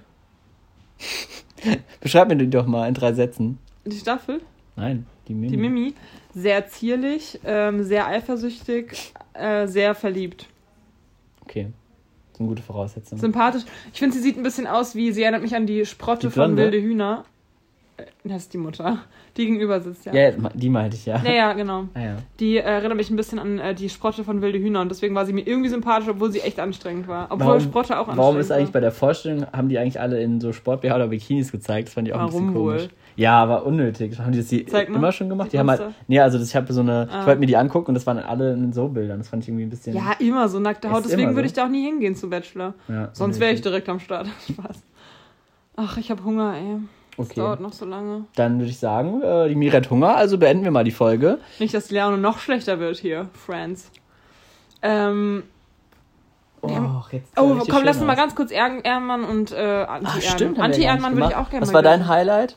Beschreib 2.01 2.29
mir 2.29 2.37
die 2.37 2.49
doch 2.51 2.67
mal 2.67 2.89
in 2.89 2.95
drei 2.95 3.13
Sätzen. 3.13 3.59
Die 3.85 3.97
Staffel, 3.99 4.41
Nein, 4.77 5.07
die 5.29 5.35
Mimi. 5.35 5.49
die 5.49 5.57
Mimi, 5.57 5.95
sehr 6.35 6.67
zierlich, 6.69 7.39
ähm, 7.45 7.83
sehr 7.85 8.07
eifersüchtig, 8.07 9.13
äh, 9.35 9.67
sehr 9.67 9.95
verliebt. 9.95 10.47
Okay. 11.43 11.69
Das 12.31 12.39
sind 12.39 12.47
gute 12.47 12.63
Voraussetzungen. 12.63 13.21
Sympathisch. 13.21 13.65
Ich 13.93 13.99
finde, 13.99 14.17
sie 14.17 14.23
sieht 14.23 14.37
ein 14.39 14.43
bisschen 14.43 14.67
aus 14.67 14.95
wie, 14.95 15.13
sie 15.13 15.23
erinnert 15.23 15.43
mich 15.43 15.55
an 15.55 15.67
die 15.67 15.85
Sprotte 15.85 16.29
Die 16.29 16.33
von? 16.33 16.57
Wilde 16.57 16.81
Hühner. 16.81 17.25
Äh, 18.03 18.29
Das 18.29 18.43
ist 18.43 18.53
die 18.55 18.59
Mutter. 18.59 18.99
Die 19.37 19.47
gegenüber 19.47 19.81
sitzt, 19.81 20.05
ja. 20.05 20.13
ja, 20.15 20.31
die 20.55 20.69
meinte 20.69 20.97
ich 20.97 21.07
ja. 21.07 21.21
Ja, 21.25 21.33
ja, 21.33 21.53
genau. 21.55 21.85
Ah, 21.95 22.01
ja. 22.01 22.17
Die 22.41 22.57
äh, 22.59 22.61
erinnert 22.61 22.97
mich 22.97 23.09
ein 23.11 23.17
bisschen 23.17 23.39
an 23.39 23.59
äh, 23.59 23.75
die 23.75 23.89
Sprotte 23.89 24.25
von 24.25 24.43
Wilde 24.43 24.59
Hühner 24.59 24.81
und 24.83 24.91
deswegen 24.91 25.15
war 25.15 25.25
sie 25.27 25.33
mir 25.33 25.47
irgendwie 25.47 25.71
sympathisch, 25.71 26.09
obwohl 26.09 26.31
sie 26.31 26.41
echt 26.41 26.61
anstrengend 26.61 27.09
war. 27.09 27.27
Obwohl 27.31 27.47
Warum- 27.47 27.61
Sprotte 27.61 27.95
auch 27.95 28.09
anstrengend 28.09 28.19
Warum 28.19 28.39
ist 28.39 28.51
eigentlich 28.53 28.67
war. 28.69 28.73
bei 28.75 28.81
der 28.81 28.93
Vorstellung, 28.93 29.47
haben 29.53 29.69
die 29.69 29.79
eigentlich 29.79 30.01
alle 30.01 30.21
in 30.23 30.41
so 30.41 30.53
Sport-BH 30.53 30.95
oder 30.95 31.09
Bikinis 31.09 31.51
gezeigt? 31.53 31.89
Das 31.89 31.95
fand 31.95 32.09
ich 32.09 32.15
auch 32.15 32.19
ein 32.21 32.27
Warum 32.27 32.47
bisschen 32.49 32.55
komisch. 32.63 32.83
wohl? 32.83 32.89
Ja, 33.17 33.43
aber 33.43 33.67
unnötig. 33.67 34.19
Haben 34.19 34.33
die 34.33 34.39
das 34.39 34.49
die 34.49 34.61
immer 34.89 35.13
schon 35.13 35.29
gemacht? 35.29 35.49
Die 35.49 35.53
Die 35.53 35.59
haben 35.59 35.69
halt, 35.71 35.83
nee, 36.09 36.19
also 36.19 36.39
das, 36.39 36.49
ich 36.49 36.57
habe 36.57 36.73
so 36.73 36.81
eine, 36.81 37.09
Ah. 37.11 37.21
ich 37.21 37.27
wollte 37.27 37.41
mir 37.41 37.47
die 37.47 37.57
angucken 37.59 37.89
und 37.89 37.95
das 37.95 38.07
waren 38.07 38.19
alle 38.19 38.55
in 38.55 38.73
so 38.73 38.89
Bildern. 38.89 39.19
Das 39.19 39.29
fand 39.29 39.43
ich 39.43 39.49
irgendwie 39.51 39.65
ein 39.65 39.71
bisschen. 39.71 39.95
Ja, 39.95 40.13
immer 40.19 40.49
so 40.49 40.59
nackte 40.61 40.91
Haut. 40.91 41.05
Deswegen 41.05 41.23
immer 41.25 41.31
würde 41.35 41.49
so. 41.49 41.53
ich 41.53 41.53
da 41.53 41.67
auch 41.67 41.69
nie 41.71 41.85
hingehen 41.85 42.15
zum 42.17 42.31
Bachelor. 42.31 42.73
ja, 42.89 43.11
Sonst 43.13 43.39
wäre 43.39 43.53
ich 43.53 43.61
direkt 43.61 43.89
am 43.91 44.01
Start. 44.01 44.29
Spaß. 44.51 44.83
Ach, 45.77 45.97
ich 45.99 46.11
habe 46.11 46.25
Hunger, 46.25 46.55
ey. 46.57 46.79
Das 47.17 47.27
Okay. 47.31 47.41
dauert 47.41 47.61
noch 47.61 47.73
so 47.73 47.85
lange. 47.85 48.25
Dann 48.37 48.59
würde 48.59 48.71
ich 48.71 48.79
sagen, 48.79 49.21
äh, 49.23 49.49
die 49.49 49.55
Miri 49.55 49.73
hat 49.77 49.91
Hunger, 49.91 50.17
also 50.17 50.39
beenden 50.39 50.65
wir 50.65 50.71
mal 50.71 50.85
die 50.85 50.91
Folge. 50.93 51.39
Nicht, 51.59 51.75
dass 51.75 51.89
die 51.89 51.95
Laune 51.95 52.17
noch 52.19 52.39
schlechter 52.39 52.79
wird 52.79 52.97
hier, 52.99 53.29
Friends. 53.35 53.91
Ähm, 54.81 55.45
Oh, 56.65 56.71
haben- 56.75 57.03
jetzt 57.11 57.33
oh, 57.37 57.59
komm, 57.69 57.83
lass 57.85 57.97
uns 57.97 58.07
mal 58.07 58.15
ganz 58.15 58.37
kurz 58.37 58.53
Ehren- 58.53 58.83
Ehrenmann 58.85 59.25
und 59.25 59.51
äh, 59.51 59.57
Anti-Ehrenmann. 59.85 60.61
Anti-Ehrenmann 60.61 61.17
würde 61.17 61.29
ich 61.31 61.37
auch 61.37 61.51
gerne 61.51 61.63
Was 61.63 61.73
mal 61.73 61.79
war 61.79 61.83
dein. 61.83 62.07
Highlight? 62.07 62.57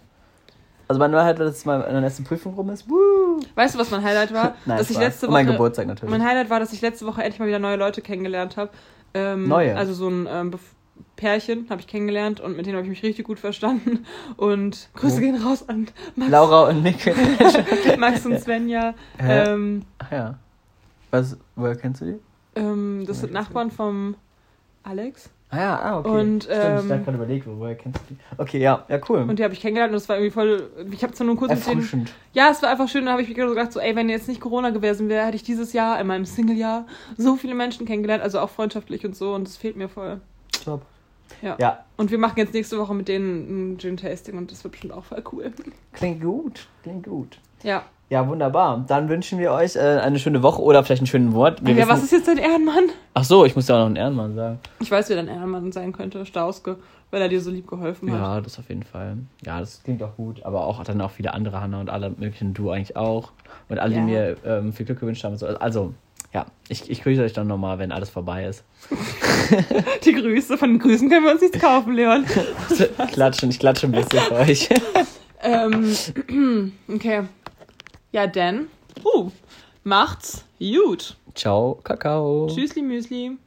Also 0.87 0.99
mein 0.99 1.11
Highlight 1.15 1.39
war, 1.39 1.45
dass 1.47 1.55
es 1.57 1.65
mal 1.65 1.81
in 1.81 1.91
der 1.93 2.01
nächsten 2.01 2.23
Prüfung 2.23 2.53
rum 2.53 2.69
ist. 2.69 2.87
Woo! 2.87 3.39
Weißt 3.55 3.73
du, 3.73 3.79
was 3.79 3.89
mein 3.89 4.03
Highlight 4.03 4.31
war? 4.31 4.53
Nein, 4.67 4.77
dass 4.77 4.91
ich 4.91 4.95
Spaß. 4.97 5.05
letzte 5.07 5.25
Und 5.27 5.33
mein 5.33 5.47
Woche- 5.47 5.53
Geburtstag 5.53 5.87
natürlich. 5.87 6.11
Mein 6.11 6.23
Highlight 6.23 6.51
war, 6.51 6.59
dass 6.59 6.71
ich 6.71 6.81
letzte 6.81 7.07
Woche 7.07 7.23
endlich 7.23 7.39
mal 7.39 7.47
wieder 7.47 7.57
neue 7.57 7.77
Leute 7.77 8.01
kennengelernt 8.03 8.57
habe. 8.57 8.69
Ähm, 9.15 9.47
Neue? 9.47 9.75
Also 9.75 9.93
so 9.95 10.07
ein 10.07 10.27
ähm, 10.29 10.51
Pärchen 11.15 11.67
habe 11.69 11.79
ich 11.81 11.87
kennengelernt 11.87 12.41
und 12.41 12.57
mit 12.57 12.65
denen 12.65 12.75
habe 12.75 12.85
ich 12.85 12.89
mich 12.89 13.03
richtig 13.03 13.25
gut 13.25 13.39
verstanden. 13.39 14.05
Und 14.37 14.89
Grüße 14.95 15.17
Wo? 15.17 15.19
gehen 15.21 15.35
raus 15.41 15.67
an 15.69 15.87
Max, 16.15 16.31
Laura 16.31 16.69
und 16.69 16.83
Nick. 16.83 16.97
Max 17.97 18.25
und 18.25 18.39
Svenja. 18.39 18.93
Hä? 19.17 19.43
Ähm, 19.49 19.83
Ach 19.99 20.11
ja. 20.11 20.35
Was, 21.11 21.37
woher 21.55 21.75
kennst 21.75 22.01
du 22.01 22.05
die? 22.05 22.19
ähm, 22.57 23.03
das 23.07 23.21
sind 23.21 23.31
Nachbarn 23.33 23.71
vom 23.71 24.15
Alex. 24.83 25.29
Ah 25.51 25.57
ja, 25.59 25.79
ah, 25.79 25.99
okay. 25.99 26.09
Und, 26.09 26.43
Stimmt, 26.43 26.59
ähm, 26.59 26.85
ich 26.85 26.91
habe 26.91 27.03
gerade 27.03 27.17
überlegt, 27.17 27.47
wo- 27.47 27.59
woher 27.59 27.75
kennst 27.75 27.99
du 28.01 28.13
die? 28.15 28.17
Okay, 28.37 28.59
ja, 28.59 28.83
ja, 28.89 28.99
cool. 29.07 29.19
Und 29.19 29.37
die 29.39 29.43
habe 29.43 29.53
ich 29.53 29.61
kennengelernt 29.61 29.91
und 29.91 29.95
das 30.01 30.09
war 30.09 30.17
irgendwie 30.17 30.31
voll. 30.33 30.69
Ich 30.91 31.03
habe 31.03 31.13
zwar 31.13 31.27
nur 31.27 31.37
kurz 31.37 31.51
mit 31.51 31.65
denen. 31.65 31.77
Erfrischend. 31.77 32.11
Ja, 32.33 32.49
es 32.51 32.61
war 32.61 32.69
einfach 32.69 32.89
schön. 32.89 33.05
Da 33.05 33.11
habe 33.11 33.21
ich 33.21 33.29
mir 33.29 33.35
gedacht, 33.35 33.71
so, 33.71 33.79
ey, 33.79 33.95
wenn 33.95 34.09
jetzt 34.09 34.27
nicht 34.27 34.41
Corona 34.41 34.71
gewesen 34.71 35.07
wäre, 35.07 35.25
hätte 35.27 35.35
ich 35.37 35.43
dieses 35.43 35.71
Jahr, 35.71 35.99
in 36.01 36.07
meinem 36.07 36.25
Single-Jahr, 36.25 36.85
so 37.15 37.35
viele 37.35 37.53
Menschen 37.55 37.85
kennengelernt, 37.85 38.23
also 38.23 38.39
auch 38.39 38.49
freundschaftlich 38.49 39.05
und 39.05 39.15
so. 39.15 39.33
Und 39.33 39.47
das 39.47 39.55
fehlt 39.55 39.77
mir 39.77 39.87
voll. 39.87 40.19
Top. 40.65 40.81
Ja. 41.41 41.55
Ja, 41.59 41.79
Und 41.97 42.11
wir 42.11 42.17
machen 42.19 42.37
jetzt 42.37 42.53
nächste 42.53 42.77
Woche 42.77 42.93
mit 42.93 43.07
denen 43.07 43.73
ein 43.73 43.77
Gin-Tasting 43.79 44.37
und 44.37 44.51
das 44.51 44.63
wird 44.63 44.73
bestimmt 44.73 44.93
auch 44.93 45.03
voll 45.05 45.23
cool. 45.31 45.51
klingt 45.93 46.21
gut. 46.21 46.67
Klingt 46.83 47.05
gut. 47.07 47.39
Ja. 47.63 47.83
Ja, 48.09 48.27
wunderbar. 48.27 48.85
Dann 48.87 49.09
wünschen 49.09 49.39
wir 49.39 49.51
euch 49.51 49.75
äh, 49.75 49.79
eine 49.79 50.19
schöne 50.19 50.43
Woche 50.43 50.61
oder 50.61 50.83
vielleicht 50.83 50.99
einen 51.01 51.07
schönen 51.07 51.33
Wort. 51.33 51.61
Ja, 51.61 51.75
wissen- 51.75 51.89
was 51.89 52.03
ist 52.03 52.11
jetzt 52.11 52.27
dein 52.27 52.37
Ehrenmann? 52.37 52.83
Ach 53.15 53.23
so, 53.23 53.45
ich 53.45 53.55
muss 53.55 53.67
ja 53.67 53.75
auch 53.75 53.79
noch 53.79 53.85
einen 53.87 53.95
Ehrenmann 53.95 54.35
sagen. 54.35 54.59
Ich 54.79 54.91
weiß, 54.91 55.09
wer 55.09 55.15
dein 55.15 55.27
Ehrenmann 55.27 55.71
sein 55.71 55.91
könnte, 55.91 56.23
Stauske, 56.27 56.77
weil 57.09 57.23
er 57.23 57.29
dir 57.29 57.41
so 57.41 57.49
lieb 57.49 57.67
geholfen 57.67 58.11
hat. 58.11 58.19
Ja, 58.19 58.41
das 58.41 58.59
auf 58.59 58.69
jeden 58.69 58.83
Fall. 58.83 59.17
Ja, 59.43 59.59
das 59.59 59.81
klingt 59.81 60.03
auch 60.03 60.15
gut. 60.15 60.43
Aber 60.45 60.65
auch 60.67 60.83
dann 60.83 61.01
auch 61.01 61.09
viele 61.11 61.33
andere, 61.33 61.59
Hanna 61.59 61.79
und 61.81 61.89
alle 61.89 62.11
möglichen, 62.11 62.53
du 62.53 62.69
eigentlich 62.69 62.95
auch. 62.95 63.31
Und 63.69 63.79
alle, 63.79 63.95
Ja. 63.95 63.99
die 64.01 64.05
mir 64.05 64.35
ähm, 64.45 64.71
viel 64.73 64.85
Glück 64.85 64.99
gewünscht 64.99 65.23
haben. 65.23 65.35
Also, 65.59 65.95
ja, 66.35 66.47
ich, 66.67 66.89
ich 66.89 67.01
grüße 67.01 67.23
euch 67.23 67.31
dann 67.31 67.47
nochmal, 67.47 67.79
wenn 67.79 67.93
alles 67.93 68.09
vorbei 68.09 68.43
ist. 68.45 68.65
Die 70.03 70.11
Grüße, 70.11 70.57
von 70.57 70.71
den 70.71 70.79
Grüßen 70.79 71.09
können 71.09 71.23
wir 71.23 71.31
uns 71.31 71.39
nichts 71.39 71.59
kaufen, 71.59 71.93
Leon. 71.93 72.25
Klatschen, 73.13 73.49
ich 73.51 73.57
klatsche 73.57 73.87
ein 73.87 73.93
bisschen 73.93 74.19
für 74.19 74.35
euch. 74.35 74.67
ähm, 75.41 76.73
okay. 76.93 77.23
Ja, 78.11 78.27
dann. 78.27 78.67
Uh, 79.05 79.31
macht's 79.85 80.43
gut. 80.59 81.15
Ciao, 81.35 81.79
Kakao. 81.81 82.47
Tschüssli, 82.53 82.81
Müsli. 82.81 83.37